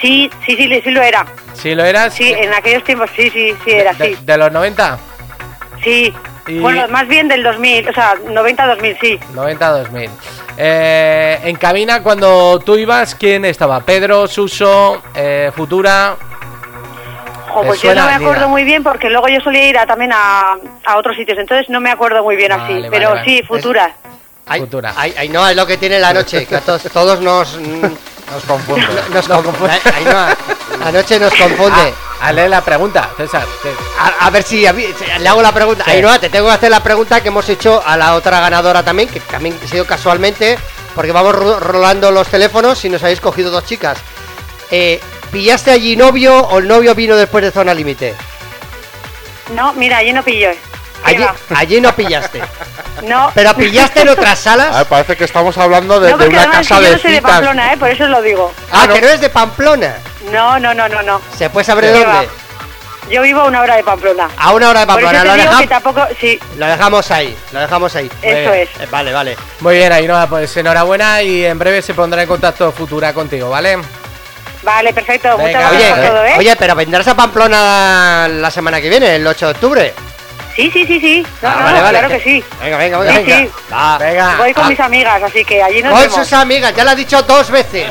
Sí, 0.00 0.28
sí, 0.44 0.56
sí, 0.56 0.80
sí 0.82 0.90
lo 0.90 1.02
era. 1.02 1.24
Si 1.60 1.74
lo 1.74 1.84
eras. 1.84 2.14
Sí, 2.14 2.32
en 2.32 2.52
aquellos 2.54 2.84
tiempos 2.84 3.10
sí, 3.16 3.30
sí, 3.30 3.54
sí 3.64 3.70
era, 3.72 3.92
de, 3.92 4.14
sí. 4.16 4.18
de 4.24 4.36
los 4.38 4.52
90, 4.52 4.98
Sí. 5.82 6.14
Y- 6.46 6.58
Bueno, 6.60 6.88
más 6.88 7.06
bien 7.06 7.28
del 7.28 7.42
2000, 7.42 7.88
o 7.90 7.92
sea, 7.92 8.14
90-2000, 8.14 8.96
sí. 9.00 9.20
90-2000. 9.34 10.08
Eh, 10.56 11.38
en 11.44 11.56
cabina, 11.56 12.02
cuando 12.02 12.58
tú 12.60 12.76
ibas, 12.76 13.14
¿quién 13.14 13.44
estaba? 13.44 13.80
Pedro, 13.80 14.26
Suso, 14.26 15.02
eh, 15.14 15.52
Futura. 15.54 16.16
Jo, 17.50 17.60
¿Te 17.60 17.66
pues 17.66 17.82
yo 17.82 17.94
no 17.94 18.06
me 18.06 18.12
acuerdo 18.12 18.34
Nina? 18.34 18.46
muy 18.48 18.64
bien 18.64 18.82
porque 18.82 19.08
luego 19.10 19.28
yo 19.28 19.40
solía 19.40 19.68
ir 19.68 19.78
a, 19.78 19.86
también 19.86 20.10
a, 20.14 20.56
a 20.86 20.96
otros 20.96 21.16
sitios, 21.16 21.38
entonces 21.38 21.68
no 21.68 21.80
me 21.80 21.90
acuerdo 21.90 22.22
muy 22.24 22.34
bien 22.36 22.50
así. 22.52 22.72
Vale, 22.74 22.90
pero 22.90 23.10
vale, 23.10 23.24
sí, 23.24 23.42
futuras. 23.46 23.92
Ay, 24.46 24.60
Futura. 24.60 24.94
ay, 24.96 25.14
ay, 25.18 25.28
no, 25.28 25.46
es 25.46 25.54
lo 25.54 25.66
que 25.66 25.76
tiene 25.76 25.98
la 26.00 26.14
noche, 26.14 26.46
que 26.46 26.56
a 26.56 26.60
todos, 26.60 26.82
todos 26.84 27.20
nos... 27.20 27.58
Nos 28.32 28.42
confunde. 28.44 28.86
Nos 29.12 29.28
confunde. 29.28 29.80
Ay, 29.94 30.04
no, 30.04 30.78
la 30.84 30.92
noche 30.92 31.18
nos 31.18 31.34
confunde. 31.34 31.94
Ah, 32.20 32.28
hazle 32.28 32.48
la 32.48 32.60
pregunta, 32.64 33.10
César. 33.16 33.46
A, 33.98 34.26
a 34.26 34.30
ver 34.30 34.42
si 34.42 34.66
a 34.66 34.72
mí- 34.72 34.86
si- 34.98 35.20
le 35.20 35.28
hago 35.28 35.40
la 35.42 35.52
pregunta. 35.52 35.84
Sí. 35.84 35.92
Ainhoa, 35.92 36.18
te 36.18 36.28
tengo 36.28 36.46
que 36.48 36.52
hacer 36.54 36.70
la 36.70 36.82
pregunta 36.82 37.20
que 37.22 37.28
hemos 37.28 37.48
hecho 37.48 37.82
a 37.84 37.96
la 37.96 38.14
otra 38.14 38.40
ganadora 38.40 38.82
también, 38.84 39.08
que 39.08 39.20
también 39.20 39.58
ha 39.64 39.66
sido 39.68 39.86
casualmente, 39.86 40.58
porque 40.94 41.12
vamos 41.12 41.34
ro- 41.34 41.60
rolando 41.60 42.10
los 42.10 42.28
teléfonos 42.28 42.84
y 42.84 42.88
nos 42.90 43.02
habéis 43.02 43.20
cogido 43.20 43.50
dos 43.50 43.64
chicas. 43.64 43.98
Eh, 44.70 45.00
¿Pillaste 45.32 45.70
allí 45.70 45.96
novio 45.96 46.36
o 46.38 46.58
el 46.58 46.68
novio 46.68 46.94
vino 46.94 47.14
después 47.16 47.44
de 47.44 47.50
zona 47.50 47.72
límite? 47.74 48.14
No, 49.54 49.72
mira, 49.74 49.98
allí 49.98 50.12
no 50.12 50.22
pillo. 50.22 50.50
¿Qué 51.04 51.10
Allí, 51.16 51.24
allí 51.54 51.80
no 51.80 51.94
pillaste. 51.94 52.42
No. 53.04 53.30
¿Pero 53.32 53.54
pillaste 53.54 54.00
en 54.00 54.08
otras 54.08 54.44
A 54.44 54.56
ver, 54.56 54.64
salas? 54.66 54.86
parece 54.88 55.16
que 55.16 55.22
estamos 55.22 55.56
hablando 55.56 56.00
de, 56.00 56.10
no, 56.10 56.18
de 56.18 56.24
porque 56.24 56.36
una 56.36 56.50
casa 56.50 56.74
yo 56.74 56.80
de 56.82 56.90
no 56.90 56.98
soy 56.98 57.10
de 57.12 57.16
citas. 57.18 57.30
Pamplona, 57.30 57.72
¿eh? 57.72 57.76
Por 57.76 57.88
eso 57.90 58.06
lo 58.08 58.20
digo. 58.22 58.52
Ah, 58.72 58.88
que 58.92 59.00
no 59.00 59.06
es 59.06 59.20
de 59.20 59.30
Pamplona. 59.30 59.94
No, 60.32 60.58
no, 60.58 60.74
no, 60.74 60.88
no, 60.88 61.00
no. 61.04 61.20
¿Se 61.36 61.48
puede 61.48 61.62
saber 61.64 61.84
de 61.86 61.92
¿Qué 61.92 62.04
dónde? 62.04 62.28
Yo 63.08 63.22
vivo 63.22 63.42
a 63.42 63.44
una 63.44 63.60
hora 63.60 63.76
de 63.76 63.84
Pamplona. 63.84 64.28
A 64.36 64.52
una 64.52 64.70
hora 64.70 64.80
de 64.80 64.86
Por 64.86 64.98
eso 65.00 65.06
Pamplona. 65.12 65.22
te 65.22 65.28
Lo, 65.28 65.34
digo 65.42 65.52
dejam- 65.52 65.60
que 65.60 65.66
tampoco... 65.68 66.06
Sí, 66.20 66.40
lo 66.56 66.66
dejamos 66.66 67.10
ahí, 67.12 67.36
lo 67.52 67.60
dejamos 67.60 67.94
ahí. 67.94 68.10
eso 68.20 68.52
es. 68.52 68.68
Eh, 68.80 68.88
vale, 68.90 69.12
vale. 69.12 69.36
Muy 69.60 69.76
bien, 69.76 69.92
Ainhoa, 69.92 70.26
pues 70.26 70.56
enhorabuena 70.56 71.22
y 71.22 71.44
en 71.44 71.56
breve 71.56 71.80
se 71.82 71.94
pondrá 71.94 72.22
en 72.22 72.28
contacto 72.28 72.72
Futura 72.72 73.12
contigo, 73.12 73.48
¿vale? 73.48 73.78
Vale, 74.64 74.92
perfecto. 74.92 75.36
Venga, 75.38 75.60
Muchas 75.60 75.70
Oye, 75.72 75.78
gracias 75.86 75.98
por 76.00 76.08
todo, 76.16 76.24
¿eh? 76.26 76.34
oye, 76.36 76.56
pero 76.56 76.74
vendrás 76.74 77.06
a 77.06 77.14
Pamplona 77.14 78.26
la 78.28 78.50
semana 78.50 78.80
que 78.80 78.88
viene, 78.88 79.14
el 79.14 79.24
8 79.24 79.46
de 79.46 79.52
octubre. 79.52 79.94
Sí, 80.58 80.70
sí, 80.72 80.84
sí, 80.88 80.98
sí. 81.00 81.26
No, 81.40 81.48
Ah, 81.48 81.54
no, 81.56 81.64
vale, 81.66 81.80
vale. 81.82 81.98
claro 82.00 82.08
que 82.08 82.20
sí. 82.20 82.44
Venga, 82.60 82.76
venga, 82.78 82.98
venga. 82.98 83.12
Sí, 83.12 83.18
venga. 83.24 83.36
sí. 83.38 83.50
Va. 83.72 83.98
Venga. 83.98 84.36
Voy 84.38 84.52
con 84.54 84.64
Ah. 84.64 84.68
mis 84.70 84.80
amigas, 84.80 85.22
así 85.22 85.44
que 85.44 85.62
allí 85.62 85.82
nos 85.82 85.92
Con 85.92 86.00
vemos. 86.00 86.16
sus 86.16 86.32
amigas, 86.32 86.74
ya 86.74 86.82
lo 86.82 86.90
ha 86.90 86.94
dicho 86.96 87.22
dos 87.22 87.48
veces. 87.52 87.86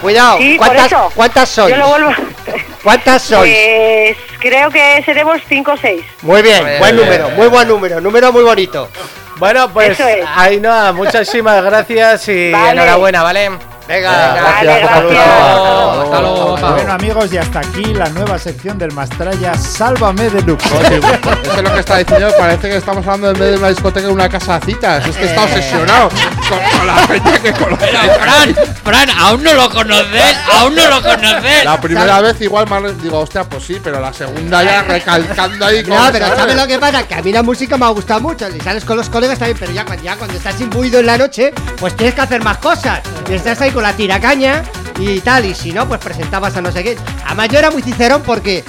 Cuidado, 0.00 0.38
Sí, 0.38 0.58
por 0.58 0.66
¿cuántas, 0.66 0.86
eso. 0.86 1.12
¿cuántas 1.14 1.48
sois? 1.48 1.74
Yo 1.76 1.80
lo 1.80 1.88
vuelvo... 1.90 2.10
¿Cuántas 2.82 3.22
sois? 3.22 3.54
Pues 3.54 4.16
creo 4.40 4.68
que 4.70 5.00
seremos 5.04 5.40
5 5.48 5.70
o 5.72 5.76
6. 5.76 6.02
Muy 6.22 6.42
bien, 6.42 6.64
Muy 6.64 6.78
buen 6.78 6.96
bien. 6.96 7.06
número, 7.06 7.30
muy 7.30 7.46
buen 7.46 7.68
número, 7.68 8.00
número 8.00 8.32
muy 8.32 8.42
bonito. 8.42 8.88
Bueno, 9.36 9.72
pues 9.72 10.00
es. 10.00 10.26
Ainhoa, 10.36 10.92
muchísimas 10.92 11.62
gracias 11.62 12.28
y 12.28 12.50
Vale. 12.50 12.70
enhorabuena, 12.72 13.22
¿vale? 13.22 13.50
Venga, 13.88 14.34
Gracias, 14.34 14.80
gracias. 14.82 14.90
Hasta 14.90 16.02
Hasta 16.02 16.20
luego. 16.20 16.56
Bueno 16.58 16.92
amigos, 16.92 17.32
y 17.32 17.38
hasta 17.38 17.60
aquí 17.60 17.84
la 17.94 18.08
nueva 18.10 18.38
sección 18.38 18.76
del 18.76 18.92
Mastraya 18.92 19.54
Sálvame 19.54 20.28
de 20.28 20.42
Luke. 20.42 20.62
Eso 20.66 21.56
es 21.56 21.62
lo 21.62 21.72
que 21.72 21.80
está 21.80 21.96
diciendo. 21.96 22.30
Parece 22.38 22.68
que 22.68 22.76
estamos 22.76 23.06
hablando 23.06 23.30
en 23.30 23.38
vez 23.38 23.50
de 23.52 23.56
una 23.58 23.68
discoteca 23.70 24.06
de 24.06 24.12
una 24.12 24.28
casa 24.28 24.58
de 24.60 24.66
citas. 24.66 25.06
Es 25.06 25.16
que 25.16 25.24
está 25.24 25.44
obsesionado 25.44 26.10
con, 26.10 26.78
con 26.78 26.86
la 26.86 26.94
gente 27.06 27.40
que 27.40 27.52
conoce. 27.52 27.86
Pero, 27.90 28.14
Fran, 28.14 28.54
Fran, 28.84 29.10
aún 29.18 29.42
no 29.42 29.54
lo 29.54 29.70
conoces, 29.70 30.36
aún 30.58 30.74
no 30.74 30.86
lo 30.88 31.02
conoces. 31.02 31.64
La 31.64 31.80
primera 31.80 32.20
vez 32.20 32.40
igual 32.42 32.68
más 32.68 33.02
digo, 33.02 33.20
hostia, 33.20 33.44
pues 33.44 33.64
sí, 33.64 33.80
pero 33.82 34.00
la 34.00 34.12
segunda 34.12 34.62
ya 34.62 34.82
recalcando 34.82 35.64
ahí 35.64 35.82
con 35.82 35.96
No, 35.96 36.08
pero 36.12 36.36
¿sabes 36.36 36.56
lo 36.56 36.66
que 36.66 36.78
pasa? 36.78 37.04
Que 37.08 37.14
a 37.14 37.22
mí 37.22 37.32
la 37.32 37.42
música 37.42 37.78
me 37.78 37.86
ha 37.86 37.90
gustado 37.90 38.20
mucho. 38.20 38.46
Y 38.54 38.60
sales 38.60 38.84
con 38.84 38.98
los 38.98 39.08
colegas 39.08 39.38
también, 39.38 39.56
pero 39.58 39.72
ya, 39.72 39.84
cuando- 39.86 40.04
ya 40.04 40.16
cuando 40.16 40.36
estás 40.36 40.60
imbuido 40.60 41.00
en 41.00 41.06
la 41.06 41.16
noche, 41.16 41.52
pues 41.80 41.96
tienes 41.96 42.14
que 42.14 42.20
hacer 42.20 42.42
más 42.44 42.58
cosas. 42.58 43.00
Y 43.28 43.34
estás 43.34 43.60
ahí 43.60 43.70
con 43.78 43.84
la 43.84 43.92
tiracaña 43.92 44.64
y 44.98 45.20
tal. 45.20 45.44
Y 45.44 45.54
si 45.54 45.70
no, 45.70 45.86
pues 45.86 46.00
presentabas 46.00 46.56
a 46.56 46.60
no 46.60 46.72
sé 46.72 46.82
qué. 46.82 46.98
Además, 47.24 47.48
yo 47.48 47.60
era 47.60 47.70
muy 47.70 47.80
cicerón 47.80 48.22
porque. 48.22 48.64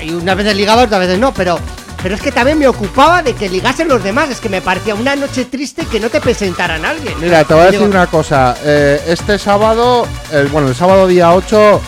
Y 0.00 0.12
unas 0.12 0.36
veces 0.36 0.54
ligaba, 0.54 0.84
otras 0.84 1.00
veces 1.00 1.18
no, 1.18 1.34
pero. 1.34 1.58
Pero 2.00 2.14
es 2.14 2.22
que 2.22 2.30
también 2.30 2.56
me 2.56 2.68
ocupaba 2.68 3.24
de 3.24 3.34
que 3.34 3.48
ligasen 3.48 3.88
los 3.88 4.04
demás. 4.04 4.30
Es 4.30 4.38
que 4.38 4.48
me 4.48 4.60
parecía 4.60 4.94
una 4.94 5.16
noche 5.16 5.46
triste 5.46 5.84
que 5.86 5.98
no 5.98 6.10
te 6.10 6.20
presentaran 6.20 6.84
a 6.84 6.90
alguien. 6.90 7.14
Mira, 7.20 7.42
te 7.42 7.54
voy 7.54 7.62
a 7.64 7.66
decir 7.66 7.80
digo, 7.80 7.90
una 7.90 8.06
cosa. 8.06 8.54
eh, 8.62 9.02
este 9.08 9.36
sábado, 9.36 10.06
el, 10.30 10.46
bueno, 10.46 10.68
el 10.68 10.76
sábado 10.76 11.08
día 11.08 11.32
8 11.32 11.80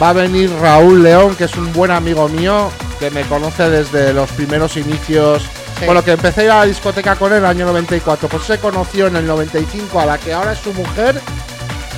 va 0.00 0.10
a 0.10 0.12
venir 0.12 0.52
Raúl 0.60 1.02
León, 1.02 1.34
que 1.34 1.44
es 1.44 1.56
un 1.56 1.72
buen 1.72 1.90
amigo 1.90 2.28
mío, 2.28 2.70
que 3.00 3.10
me 3.10 3.22
conoce 3.22 3.68
desde 3.68 4.12
los 4.12 4.30
primeros 4.30 4.76
inicios. 4.76 5.42
Sí. 5.80 5.86
Bueno, 5.86 6.04
que 6.04 6.12
empecé 6.12 6.42
a 6.42 6.44
ir 6.44 6.50
a 6.52 6.58
la 6.58 6.66
discoteca 6.66 7.16
con 7.16 7.32
él 7.32 7.38
en 7.38 7.44
el 7.44 7.50
año 7.50 7.66
94. 7.66 8.28
Pues 8.28 8.44
se 8.44 8.58
conoció 8.58 9.08
en 9.08 9.16
el 9.16 9.26
95 9.26 9.98
a 10.00 10.06
la 10.06 10.18
que 10.18 10.32
ahora 10.32 10.52
es 10.52 10.60
su 10.60 10.72
mujer. 10.72 11.20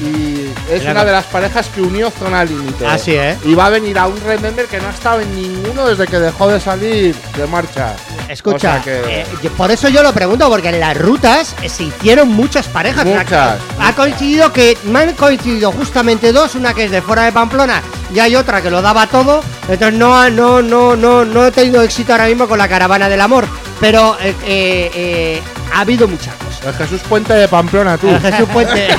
Y 0.01 0.51
es 0.71 0.83
una 0.85 1.05
de 1.05 1.13
las 1.13 1.25
parejas 1.27 1.69
que 1.69 1.81
unió 1.81 2.11
Zona 2.11 2.45
Límite. 2.45 2.87
Así, 2.87 3.13
¿eh? 3.15 3.37
Y 3.45 3.55
va 3.55 3.67
a 3.67 3.71
venir 3.71 3.99
a 3.99 4.07
un 4.07 4.21
Remember 4.21 4.67
que 4.67 4.79
no 4.79 4.89
ha 4.89 4.91
estado 4.91 5.21
en 5.21 5.35
ninguno 5.35 5.87
desde 5.87 6.07
que 6.07 6.19
dejó 6.19 6.49
de 6.49 6.61
salir 6.61 7.15
de 7.37 7.47
marcha. 7.47 7.95
Escucha, 8.29 8.57
O 8.57 8.61
sea 8.61 8.83
que- 8.83 9.21
eh, 9.21 9.51
por 9.57 9.71
eso 9.71 9.89
yo 9.89 10.03
lo 10.03 10.13
pregunto, 10.13 10.49
porque 10.51 10.69
en 10.69 10.81
las 10.81 10.97
rutas 10.97 11.55
se 11.67 11.85
hicieron 11.85 12.29
muchas 12.29 12.67
parejas. 12.69 13.05
Muchas. 13.07 13.59
Ha 13.81 13.93
coincidido 13.95 14.53
que 14.53 14.77
me 14.85 14.99
han 15.01 15.13
coincidido 15.15 15.73
justamente 15.73 16.33
dos, 16.33 16.55
una 16.57 16.75
que 16.75 16.85
es 16.85 16.91
de 16.91 17.01
fuera 17.03 17.23
de 17.23 17.33
Pamplona 17.33 17.81
y 18.15 18.19
hay 18.19 18.37
otra 18.37 18.61
que 18.61 18.71
lo 18.71 18.83
daba 18.83 19.07
todo. 19.07 19.43
Entonces 19.69 19.99
no, 19.99 20.15
ha- 20.21 20.29
no, 20.31 20.61
no, 20.61 20.95
no, 20.97 21.25
no 21.25 21.47
he 21.47 21.51
tenido 21.53 21.83
éxito 21.83 22.13
ahora 22.13 22.27
mismo 22.27 22.47
con 22.49 22.59
la 22.59 22.69
caravana 22.69 23.09
del 23.09 23.21
amor. 23.21 23.47
Pero 23.81 24.17
eh, 24.21 25.41
ha 25.75 25.81
habido 25.81 26.09
muchas 26.09 26.35
cosas. 26.35 26.67
El 26.67 26.75
Jesús 26.75 27.01
Puente 27.09 27.33
de 27.35 27.47
Pamplona, 27.49 27.97
tú. 27.97 28.09
El 28.09 28.21
Jesús 28.21 28.49
Puente. 28.53 28.89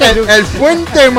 el, 0.00 0.28
el 0.28 0.44
Puente 0.44 1.10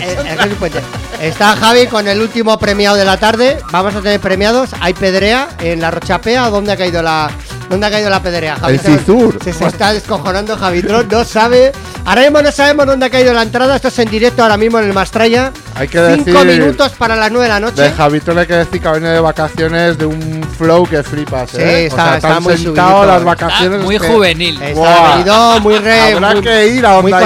el- 0.00 0.26
el 0.26 0.38
Jesús 0.38 0.58
Puente. 0.58 0.80
Está 1.20 1.56
Javi 1.56 1.86
con 1.86 2.06
el 2.08 2.20
último 2.20 2.58
premiado 2.58 2.96
de 2.96 3.04
la 3.04 3.16
tarde. 3.16 3.58
Vamos 3.70 3.94
a 3.94 4.00
tener 4.02 4.20
premiados. 4.20 4.70
Hay 4.80 4.92
pedrea 4.92 5.48
en 5.60 5.80
la 5.80 5.90
Rochapea. 5.90 6.50
¿Dónde 6.50 6.72
ha 6.72 6.76
caído 6.76 7.02
la, 7.02 7.30
dónde 7.70 7.86
ha 7.86 7.90
caído 7.90 8.10
la 8.10 8.22
pedrea? 8.22 8.58
En 8.68 8.78
se- 8.78 8.98
Cizur. 8.98 9.38
Se, 9.42 9.52
se 9.52 9.66
está 9.66 9.92
descojonando 9.92 10.56
Javitron. 10.58 11.08
No 11.08 11.24
sabe. 11.24 11.72
Ahora 12.04 12.22
mismo 12.22 12.42
no 12.42 12.52
sabemos 12.52 12.86
dónde 12.86 13.06
ha 13.06 13.10
caído 13.10 13.32
la 13.32 13.42
entrada. 13.42 13.76
Esto 13.76 13.88
es 13.88 13.98
en 13.98 14.10
directo 14.10 14.42
ahora 14.42 14.56
mismo 14.58 14.78
en 14.78 14.84
el 14.86 14.92
Mastraya. 14.92 15.52
Hay 15.78 15.88
que 15.88 15.98
Cinco 16.24 16.42
decir- 16.44 16.60
minutos 16.60 16.92
para 16.92 17.16
las 17.16 17.30
nueve 17.30 17.44
de 17.46 17.52
la 17.52 17.60
noche. 17.60 17.82
De 17.82 17.90
Javitón 17.92 18.38
hay 18.38 18.46
que 18.46 18.54
decir 18.54 18.80
que 18.80 18.88
ha 18.88 18.92
venido 18.92 19.12
de 19.12 19.20
vacaciones 19.20 19.98
de 19.98 20.06
un 20.06 20.42
flow 20.56 20.86
que 20.88 21.02
flipas, 21.02 21.50
Sí, 21.50 21.58
¿eh? 21.60 21.86
está- 21.86 22.02
o 22.02 22.06
sea, 22.08 22.16
está 22.16 22.40
muy 22.40 22.56
sentado 22.56 23.04
las 23.04 23.16
Está 23.18 23.24
vacaciones. 23.26 23.82
muy 23.82 23.98
que- 23.98 24.08
juvenil. 24.08 24.62
Está 24.62 24.74
Buah. 24.80 25.16
venido 25.16 25.60
muy 25.60 25.78
re. 25.78 26.00
Habrá 26.14 26.32
muy, 26.32 26.40
que 26.42 26.66
ir 26.68 26.86
a 26.86 26.90
donde 26.92 27.02
muy 27.02 27.12
ha 27.12 27.20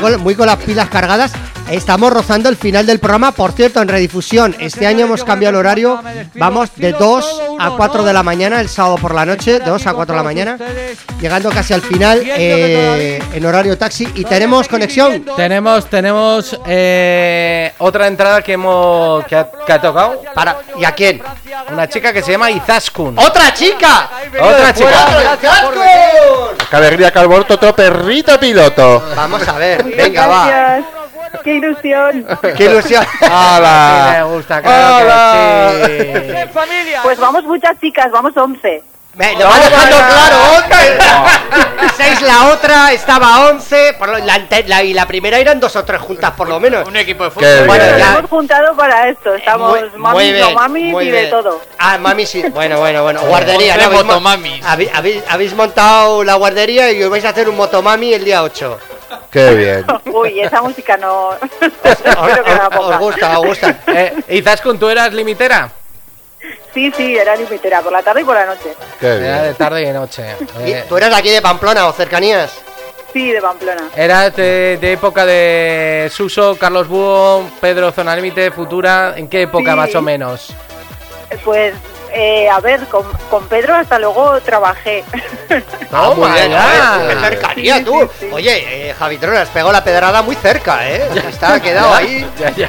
con, 0.00 0.10
la- 0.12 0.18
muy 0.18 0.34
con 0.34 0.46
las 0.46 0.56
pilas 0.56 0.88
cargadas. 0.88 1.32
Estamos 1.70 2.12
rozando 2.12 2.48
el 2.48 2.56
final 2.56 2.86
del 2.86 2.98
programa. 2.98 3.32
Por 3.32 3.52
cierto, 3.52 3.82
en 3.82 3.88
redifusión, 3.88 4.56
este 4.58 4.86
año 4.86 5.04
hemos 5.04 5.22
cambiado 5.22 5.50
el 5.50 5.56
horario. 5.56 6.00
Vamos 6.34 6.70
de 6.76 6.92
2 6.92 7.42
a 7.58 7.70
4 7.76 8.04
de 8.04 8.12
la 8.12 8.22
mañana, 8.22 8.60
el 8.60 8.68
sábado 8.70 8.96
por 8.96 9.14
la 9.14 9.26
noche, 9.26 9.58
de 9.58 9.66
2 9.66 9.86
a 9.86 9.92
4 9.92 10.14
de 10.14 10.16
la 10.16 10.22
mañana. 10.22 10.58
Llegando 11.20 11.50
casi 11.50 11.74
al 11.74 11.82
final 11.82 12.22
eh, 12.24 13.22
en 13.32 13.44
horario 13.44 13.76
taxi. 13.76 14.08
Y 14.14 14.24
tenemos 14.24 14.66
conexión. 14.66 15.24
Tenemos, 15.36 15.90
tenemos 15.90 16.58
eh, 16.66 17.72
otra 17.78 18.06
entrada 18.06 18.40
que 18.40 18.54
hemos 18.54 19.24
que 19.26 19.36
ha, 19.36 19.50
que 19.66 19.72
ha 19.72 19.80
tocado. 19.80 20.22
Para, 20.34 20.58
¿Y 20.78 20.84
a 20.84 20.92
quién? 20.92 21.20
Una 21.70 21.86
chica 21.86 22.12
que 22.12 22.22
se 22.22 22.32
llama 22.32 22.50
Izaskun. 22.50 23.18
¡Otra 23.18 23.52
chica! 23.52 24.08
Otra 24.40 24.72
chica. 24.72 25.38
Qué 26.70 26.76
alegría 26.76 27.10
que 27.10 27.18
otro 27.18 27.74
perrito 27.74 28.40
piloto. 28.40 29.02
Vamos 29.14 29.46
a 29.46 29.58
ver, 29.58 29.84
venga, 29.84 30.26
va. 30.26 30.78
¡Qué 31.44 31.54
ilusión! 31.54 32.26
¡Qué 32.56 32.64
ilusión! 32.64 33.04
Sí, 33.04 33.18
me 33.20 33.26
¡Hala! 33.28 34.22
gusta, 34.24 34.62
claro 34.62 35.04
Hola. 35.04 35.72
que 35.86 36.44
sí. 36.46 36.52
familia! 36.52 37.00
Pues 37.02 37.18
vamos 37.18 37.44
muchas 37.44 37.78
chicas, 37.80 38.10
vamos 38.10 38.36
11. 38.36 38.82
Me, 39.14 39.32
lo 39.32 39.46
va 39.48 39.58
dejando 39.58 39.96
claro, 39.96 40.36
otra. 40.58 41.24
Seis 41.96 42.20
la 42.22 42.48
otra 42.52 42.92
estaba 42.92 43.34
a 43.34 43.48
11 43.48 43.94
por 43.98 44.08
lo- 44.10 44.18
la, 44.18 44.42
la- 44.66 44.82
y 44.84 44.94
la 44.94 45.06
primera 45.08 45.38
eran 45.38 45.58
dos 45.58 45.74
o 45.74 45.84
tres 45.84 46.00
juntas 46.00 46.30
por 46.32 46.48
lo 46.48 46.60
menos. 46.60 46.86
Un 46.86 46.96
equipo 46.96 47.24
de 47.24 47.30
fútbol. 47.32 47.66
Bueno, 47.66 47.84
Nos 47.86 47.98
ya- 47.98 48.16
hemos 48.18 48.30
juntado 48.30 48.76
para 48.76 49.08
esto. 49.08 49.34
Estamos 49.34 49.70
Muy- 49.70 49.90
muy 49.90 49.98
mamis, 49.98 50.32
bien, 50.34 50.40
no 50.40 50.50
mamis 50.52 50.92
muy 50.92 51.08
y 51.08 51.10
de 51.10 51.26
todo. 51.26 51.60
Ah, 51.78 51.98
mami 51.98 52.26
sí. 52.26 52.44
Bueno, 52.50 52.78
bueno, 52.78 53.02
bueno. 53.02 53.20
Guardería, 53.22 53.76
¿no? 53.76 53.84
Habéis 53.86 54.04
motomamis. 54.04 54.64
habéis, 54.64 54.90
habéis- 54.94 55.24
habéis 55.28 55.54
montado 55.54 56.22
la 56.22 56.34
guardería 56.34 56.92
y 56.92 57.02
os 57.02 57.10
vais 57.10 57.24
a 57.24 57.30
hacer 57.30 57.48
un 57.48 57.56
motomami 57.56 58.14
el 58.14 58.24
día 58.24 58.44
8. 58.44 58.78
Qué 59.30 59.54
bien. 59.54 59.86
Uy, 60.14 60.40
esa 60.40 60.62
música 60.62 60.96
no. 60.96 61.28
¿Os, 61.30 61.38
os- 62.78 62.98
gusta, 62.98 63.38
os 63.38 63.46
gusta? 63.46 63.76
Eh, 63.88 64.14
Izaskun, 64.28 64.78
¿tú 64.78 64.88
eras 64.88 65.12
limitera? 65.12 65.70
Sí, 66.72 66.92
sí, 66.96 67.16
era 67.16 67.34
limitera, 67.36 67.80
por 67.82 67.92
la 67.92 68.02
tarde 68.02 68.20
y 68.20 68.24
por 68.24 68.34
la 68.36 68.46
noche. 68.46 68.74
Qué 69.00 69.06
Era 69.06 69.36
de 69.38 69.42
bien. 69.42 69.54
tarde 69.56 69.82
y 69.82 69.86
de 69.86 69.92
noche. 69.92 70.36
¿Y 70.66 70.70
Eh, 70.72 70.84
¿Tú 70.88 70.96
eres 70.96 71.10
de 71.10 71.16
aquí 71.16 71.30
de 71.30 71.42
Pamplona 71.42 71.86
o 71.88 71.92
cercanías? 71.92 72.60
Sí, 73.12 73.32
de 73.32 73.40
Pamplona. 73.40 73.88
¿Eras 73.96 74.36
de, 74.36 74.78
de 74.80 74.92
época 74.92 75.24
de 75.26 76.08
Suso, 76.12 76.56
Carlos 76.58 76.86
Búho, 76.88 77.42
Pedro 77.60 77.90
Zona 77.90 78.14
Límite, 78.14 78.50
Futura? 78.50 79.14
¿En 79.16 79.28
qué 79.28 79.42
época 79.42 79.72
Sí. 79.72 79.76
más 79.76 79.94
o 79.94 80.02
menos? 80.02 80.54
Pues, 81.44 81.74
eh, 82.12 82.48
a 82.48 82.60
ver, 82.60 82.80
con, 82.86 83.04
con 83.30 83.46
Pedro 83.48 83.74
hasta 83.74 83.98
luego 83.98 84.40
trabajé. 84.40 85.04
Ah, 85.90 86.12
muy 86.14 86.30
bien, 86.32 86.50
ya. 86.50 86.62
joder, 86.98 87.08
qué 87.08 87.20
cercanía 87.24 87.76
Sí, 87.78 87.84
tú. 87.84 88.00
sí, 88.02 88.08
sí. 88.20 88.28
Oye, 88.30 88.90
eh, 88.90 88.94
Javitron, 88.98 89.36
has 89.38 89.48
pegado 89.48 89.72
la 89.72 89.82
pedrada 89.82 90.20
muy 90.20 90.34
cerca, 90.36 90.86
¿eh? 90.86 91.08
Está 91.30 91.54
ha 91.54 91.60
quedado 91.60 91.94
ahí. 91.94 92.28
Ya, 92.38 92.50
ya. 92.50 92.68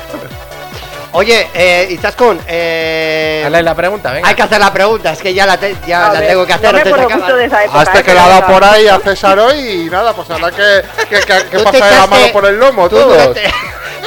Oye, 1.11 1.49
eh, 1.53 1.88
Izaskun, 1.90 2.40
eh, 2.48 3.41
Dale 3.44 3.61
la 3.64 3.76
pregunta, 3.76 4.11
venga. 4.14 4.30
hay 4.30 4.36
que 4.36 4.44
hacer 4.44 4.60
la 4.60 4.72
pregunta, 4.72 5.11
es 5.11 5.20
que 5.20 5.34
ya 5.34 5.45
la, 5.45 5.57
te- 5.57 5.76
ya 5.86 6.06
A 6.07 6.14
la 6.14 6.20
ver, 6.22 6.30
tengo 6.30 6.45
que 6.45 6.53
hacer. 6.53 6.66
No 6.68 6.72
me 6.74 6.78
antes 6.80 6.86
de 6.86 6.90
acuerdo 7.02 7.07
acabar. 7.07 7.24
justo 7.26 7.36
de 7.38 7.45
esa 7.45 7.64
época. 7.66 7.82
Hasta 7.82 7.99
eh, 7.99 8.03
que 8.03 8.14
la 8.14 8.24
ha 8.24 8.28
dado 8.30 8.41
venga. 8.41 8.53
por 8.53 8.64
ahí 8.64 8.88
a 8.88 8.99
César 8.99 9.40
hoy 9.40 9.60
y 9.60 9.90
nada, 9.90 10.14
pues 10.14 10.30
habrá 10.30 10.52
que, 10.52 10.82
que, 11.10 11.20
que, 11.20 11.45
que 11.49 11.60
pasar 11.60 11.91
la 11.91 12.07
mano 12.07 12.28
por 12.32 12.45
el 12.45 12.56
lomo 12.57 12.88
tú 12.88 12.95
todos. 12.95 13.11
durante, 13.18 13.52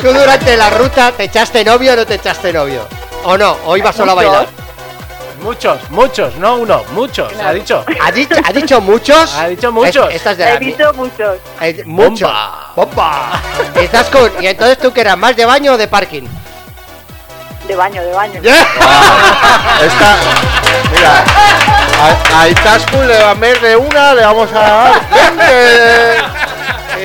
tú 0.00 0.12
durante 0.12 0.56
la 0.56 0.70
ruta 0.70 1.12
te 1.12 1.24
echaste 1.24 1.64
novio 1.64 1.92
o 1.92 1.96
no 1.96 2.06
te 2.06 2.14
echaste 2.14 2.50
novio. 2.52 2.86
¿O 3.24 3.36
no? 3.36 3.56
¿O 3.66 3.76
ibas 3.76 3.94
solo 3.94 4.12
a 4.12 4.14
bailar? 4.14 4.46
Muchos, 5.42 5.90
muchos, 5.90 6.36
no 6.36 6.54
uno, 6.56 6.84
muchos, 6.92 7.32
ha 7.44 7.52
dicho. 7.52 7.84
¿Ha 8.00 8.12
dicho, 8.12 8.34
ha 8.44 8.52
dicho 8.52 8.80
muchos? 8.80 9.34
Ha 9.38 9.48
dicho 9.48 9.72
muchos. 9.72 10.08
Es- 10.10 10.14
esta 10.16 10.30
es 10.32 10.38
de 10.38 10.44
He 10.54 10.92
muchos. 10.92 11.36
Eh, 11.60 11.82
muchos. 11.84 12.30
¡Bomba! 12.76 13.40
Izaskun, 13.82 14.30
y 14.40 14.46
entonces 14.46 14.78
tú 14.78 14.92
que 14.92 15.00
eras 15.00 15.18
más 15.18 15.34
de 15.36 15.44
baño 15.44 15.72
o 15.74 15.76
de 15.76 15.88
parking. 15.88 16.22
De 17.66 17.74
baño, 17.76 18.02
de 18.02 18.12
baño. 18.12 18.40
Esta, 18.42 20.16
mira, 20.92 21.24
a, 22.00 22.40
a 22.42 22.48
Izaskun 22.48 23.06
le 23.08 23.22
va 23.22 23.30
a 23.30 23.34
ver 23.34 23.60
de 23.60 23.76
una, 23.76 24.14
le 24.14 24.22
vamos 24.24 24.48
a 24.52 24.58
dar 24.60 24.92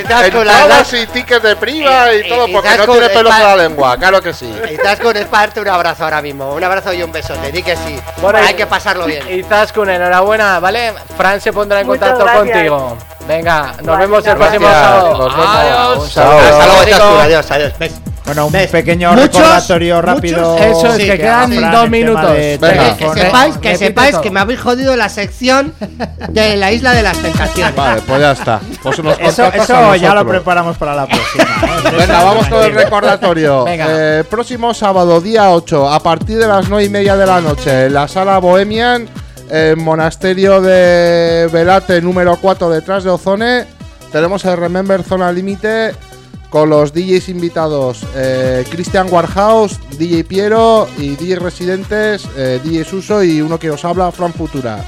20 0.03 0.13
Izaskun, 0.13 0.45
la 0.45 0.51
verdad. 0.53 0.61
entradas 0.79 0.93
y 0.93 1.07
tickets 1.07 1.43
de 1.43 1.55
priva 1.55 2.11
Eh, 2.11 2.23
y 2.25 2.29
todo, 2.29 2.45
eh, 2.47 2.49
porque 2.53 2.77
no 2.77 2.85
tiene 2.85 3.05
es 3.05 3.11
pelos 3.11 3.33
en 3.35 3.41
pa- 3.41 3.47
la 3.47 3.55
lengua, 3.55 3.97
claro 3.97 4.21
que 4.21 4.33
sí. 4.33 4.53
Izaskun 4.71 5.17
es 5.17 5.25
para 5.25 5.47
darte 5.47 5.61
un 5.61 5.67
abrazo 5.69 6.03
ahora 6.03 6.21
mismo. 6.21 6.53
Un 6.53 6.63
abrazo 6.63 6.93
y 6.93 7.03
un 7.03 7.11
besote. 7.11 7.51
Di 7.51 7.63
que 7.63 7.75
sí. 7.75 7.99
Bueno, 8.21 8.39
Hay 8.39 8.51
y- 8.51 8.53
que 8.55 8.65
pasarlo 8.67 9.05
bien. 9.05 9.27
Izaskun, 9.39 9.89
enhorabeena, 9.89 10.59
¿vale? 10.59 10.93
Fran 11.17 11.39
se 11.41 11.51
pondrá 11.53 11.81
en 11.81 11.87
Muchas 11.87 12.09
contacto 12.11 12.25
gracias. 12.25 12.53
contigo. 12.55 12.97
Venga, 13.27 13.73
nos 13.79 13.85
Vale, 13.85 13.99
vemos 13.99 14.25
el 14.25 14.35
gracias. 14.35 14.37
próximo 14.61 14.69
sábado. 14.69 15.17
Nos 15.17 15.35
vemos. 15.35 15.55
Adiós. 15.55 15.97
Un 15.97 16.09
saludo. 16.09 16.37
Hasta 16.39 16.65
luego. 16.65 17.19
Adiós, 17.21 17.51
adiós. 17.51 17.73
Bueno, 18.27 18.45
un 18.47 18.51
¿Ves? 18.51 18.69
pequeño 18.69 19.11
Muchos, 19.13 19.35
recordatorio 19.37 20.01
rápido. 20.01 20.51
muchos. 20.51 20.65
Eso 20.65 20.87
es, 20.87 20.93
Sí, 20.97 21.01
que 21.05 21.11
que 21.13 21.17
quedan 21.17 21.51
Fran, 21.53 21.71
dos 21.71 21.83
el 21.85 21.89
minutos. 21.89 22.31
de 22.33 22.57
Venga. 22.61 22.97
Que 22.97 23.09
sepáis, 23.09 23.57
que 23.57 23.77
sepáis 23.77 24.17
que 24.17 24.31
me 24.31 24.39
habéis 24.41 24.59
jodido 24.59 24.95
la 24.97 25.07
sección 25.09 25.73
de 26.29 26.57
la 26.57 26.71
isla 26.71 26.93
de 26.93 27.03
las 27.03 27.17
tentaciones. 27.17 27.75
Vale, 27.75 28.01
pues 28.05 28.19
ya 28.19 28.31
está. 28.33 28.59
Pues 28.83 28.99
unos 28.99 29.17
Eso, 29.19 29.45
eso 29.45 29.95
ya 29.95 30.13
lo 30.13 30.27
preparamos 30.27 30.77
para 30.77 30.93
la 30.93 31.07
próxima. 31.07 31.43
¿eh? 31.43 31.95
Venga, 31.97 32.23
vamos 32.23 32.47
con 32.47 32.63
el 32.63 32.73
recordatorio. 32.73 33.63
Venga. 33.65 33.85
Eh, 33.89 34.23
próximo 34.29 34.73
sábado, 34.73 35.21
día 35.21 35.49
8, 35.49 35.89
a 35.89 35.99
partir 36.01 36.37
de 36.37 36.47
las 36.47 36.67
9 36.69 36.83
y 36.83 36.89
media 36.89 37.15
de 37.15 37.25
la 37.25 37.39
noche, 37.41 37.85
en 37.85 37.93
la 37.93 38.07
sala 38.09 38.39
Bohemian, 38.39 39.07
en 39.49 39.81
Monasterio 39.81 40.59
de 40.59 41.47
Velate, 41.51 42.01
número 42.01 42.35
4, 42.41 42.69
detrás 42.69 43.05
de 43.05 43.09
Ozone, 43.09 43.65
tenemos 44.11 44.43
el 44.43 44.57
Remember 44.57 45.01
Zona 45.03 45.31
Límite 45.31 45.93
con 46.49 46.69
los 46.69 46.93
DJs 46.93 47.29
invitados 47.29 48.05
eh, 48.15 48.65
Christian 48.69 49.07
Warhouse, 49.11 49.79
DJ 49.97 50.23
Piero 50.23 50.87
y 50.97 51.15
DJ 51.15 51.37
Residentes, 51.37 52.27
eh, 52.37 52.59
DJ 52.63 52.85
Suso 52.85 53.23
y 53.23 53.41
uno 53.41 53.59
que 53.59 53.71
os 53.71 53.83
habla, 53.83 54.11
Fran 54.11 54.33
Futura. 54.33 54.83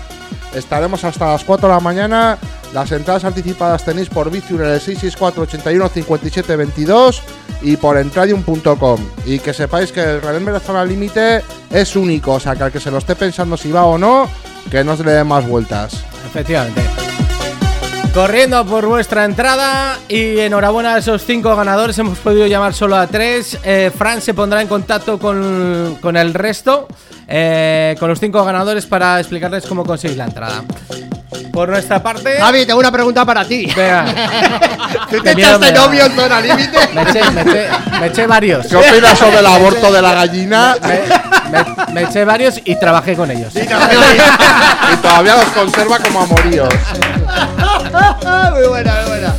Estaremos 0.54 1.04
hasta 1.04 1.28
las 1.28 1.44
4 1.44 1.68
de 1.68 1.74
la 1.74 1.80
mañana. 1.80 2.38
Las 2.74 2.92
entradas 2.92 3.26
anticipadas 3.26 3.84
tenéis 3.84 4.10
por 4.10 4.30
Viciur 4.32 4.62
en 4.62 4.70
el 4.70 4.80
664 4.80 5.44
81 5.44 5.90
57 5.90 6.56
22 6.56 7.22
y 7.62 7.78
por 7.78 7.98
entradium.com. 7.98 9.00
Y 9.26 9.40
que 9.40 9.54
sepáis 9.54 9.92
que 9.92 10.02
el 10.02 10.22
Remember 10.22 10.54
de 10.54 10.60
Zona 10.60 10.86
Límite 10.86 11.44
es 11.70 11.96
único, 11.96 12.34
o 12.34 12.40
sea 12.40 12.56
que 12.56 12.64
al 12.64 12.72
que 12.72 12.80
se 12.80 12.92
lo 12.92 13.00
esté 13.00 13.16
pensando 13.16 13.58
si 13.58 13.72
va 13.72 13.86
o 13.86 13.98
no, 13.98 14.30
que 14.70 14.84
no 14.84 14.96
se 14.96 15.04
le 15.04 15.12
den 15.12 15.28
más 15.28 15.48
vueltas. 15.48 16.04
Efectivamente. 16.28 17.09
Corriendo 18.14 18.66
por 18.66 18.86
vuestra 18.88 19.24
entrada 19.24 19.98
y 20.10 20.40
enhorabuena 20.40 20.96
a 20.96 20.98
esos 20.98 21.24
cinco 21.26 21.56
ganadores. 21.56 21.98
Hemos 22.00 22.18
podido 22.18 22.48
llamar 22.48 22.74
solo 22.74 22.98
a 22.98 23.08
tres. 23.08 23.58
Eh, 23.64 23.92
Fran 23.96 24.20
se 24.22 24.34
pondrá 24.34 24.62
en 24.62 24.68
contacto 24.68 25.20
con, 25.20 25.98
con 26.02 26.18
el 26.18 26.34
resto, 26.34 26.88
eh, 27.28 27.96
con 28.00 28.10
los 28.10 28.20
cinco 28.20 28.44
ganadores 28.44 28.86
para 28.88 29.20
explicarles 29.20 29.66
cómo 29.68 29.86
conseguir 29.86 30.18
la 30.18 30.26
entrada. 30.26 30.64
Por 31.54 31.70
nuestra 31.70 32.02
parte, 32.02 32.38
Javi, 32.40 32.66
tengo 32.66 32.80
una 32.80 32.92
pregunta 32.92 33.24
para 33.26 33.46
ti. 33.46 33.68
venga, 33.76 34.06
¿Tú 35.10 35.22
te 35.22 35.32
echaste 35.32 35.72
novio 35.72 36.06
en 36.06 36.16
zona 36.16 36.42
límite? 36.42 36.78
me 36.94 37.02
eché, 37.04 37.32
me 37.32 37.42
eché- 37.42 37.70
me 38.00 38.08
eché 38.08 38.28
varios. 38.28 38.68
¿Qué 38.68 38.76
opinas 38.76 39.18
sobre 39.18 39.40
el 39.40 39.46
aborto 39.46 39.92
de 39.92 40.02
la 40.02 40.14
gallina? 40.16 40.76
Me, 40.82 41.00
me- 41.52 41.94
me 41.94 42.02
eché 42.04 42.26
varios 42.26 42.60
y 42.66 42.76
trabajé 42.78 43.16
con 43.16 43.30
ellos. 43.32 43.54
y 43.56 44.96
todavía 44.98 45.36
los 45.36 45.46
conserva 45.46 46.00
como 46.00 46.22
amoríos. 46.24 46.70
muy 48.56 48.68
buena, 48.68 48.94
muy 49.02 49.10
buena. 49.10 49.34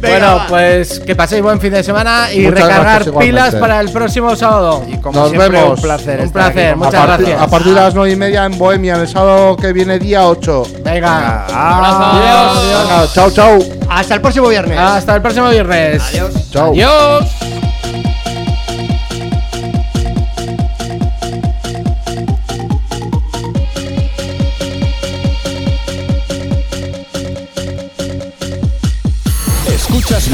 Venga, 0.00 0.18
Bueno, 0.18 0.36
va. 0.36 0.46
pues 0.48 1.00
que 1.00 1.16
paséis 1.16 1.42
buen 1.42 1.58
fin 1.60 1.72
de 1.72 1.82
semana 1.82 2.30
y 2.30 2.40
Muchas 2.40 2.60
recargar 2.62 3.04
pilas 3.18 3.54
para 3.54 3.80
el 3.80 3.90
próximo 3.90 4.36
sábado. 4.36 4.84
Y 4.86 4.98
como 4.98 5.18
Nos 5.20 5.30
siempre, 5.30 5.48
vemos. 5.60 5.78
un 5.78 5.82
placer. 5.82 6.20
Un 6.20 6.30
placer, 6.30 6.76
muchas 6.76 6.94
a, 6.94 7.06
gracias. 7.06 7.40
a 7.40 7.46
partir 7.46 7.72
de 7.74 7.80
las 7.80 7.94
9 7.94 8.12
y 8.12 8.16
media 8.16 8.44
en 8.44 8.58
Bohemia, 8.58 8.96
el 8.96 9.08
sábado 9.08 9.56
que 9.56 9.72
viene, 9.72 9.98
día 9.98 10.26
8. 10.28 10.62
Venga, 10.84 11.46
Adiós. 11.48 13.14
Chao, 13.14 13.30
chao. 13.30 13.58
Hasta 13.88 14.14
el 14.14 14.20
próximo 14.20 14.48
viernes. 14.48 14.78
hasta 14.78 15.14
el 15.16 15.22
próximo 15.22 15.48
viernes. 15.48 16.02
Adiós. 16.02 16.50
Chao. 16.50 16.72
Adiós. 16.72 17.63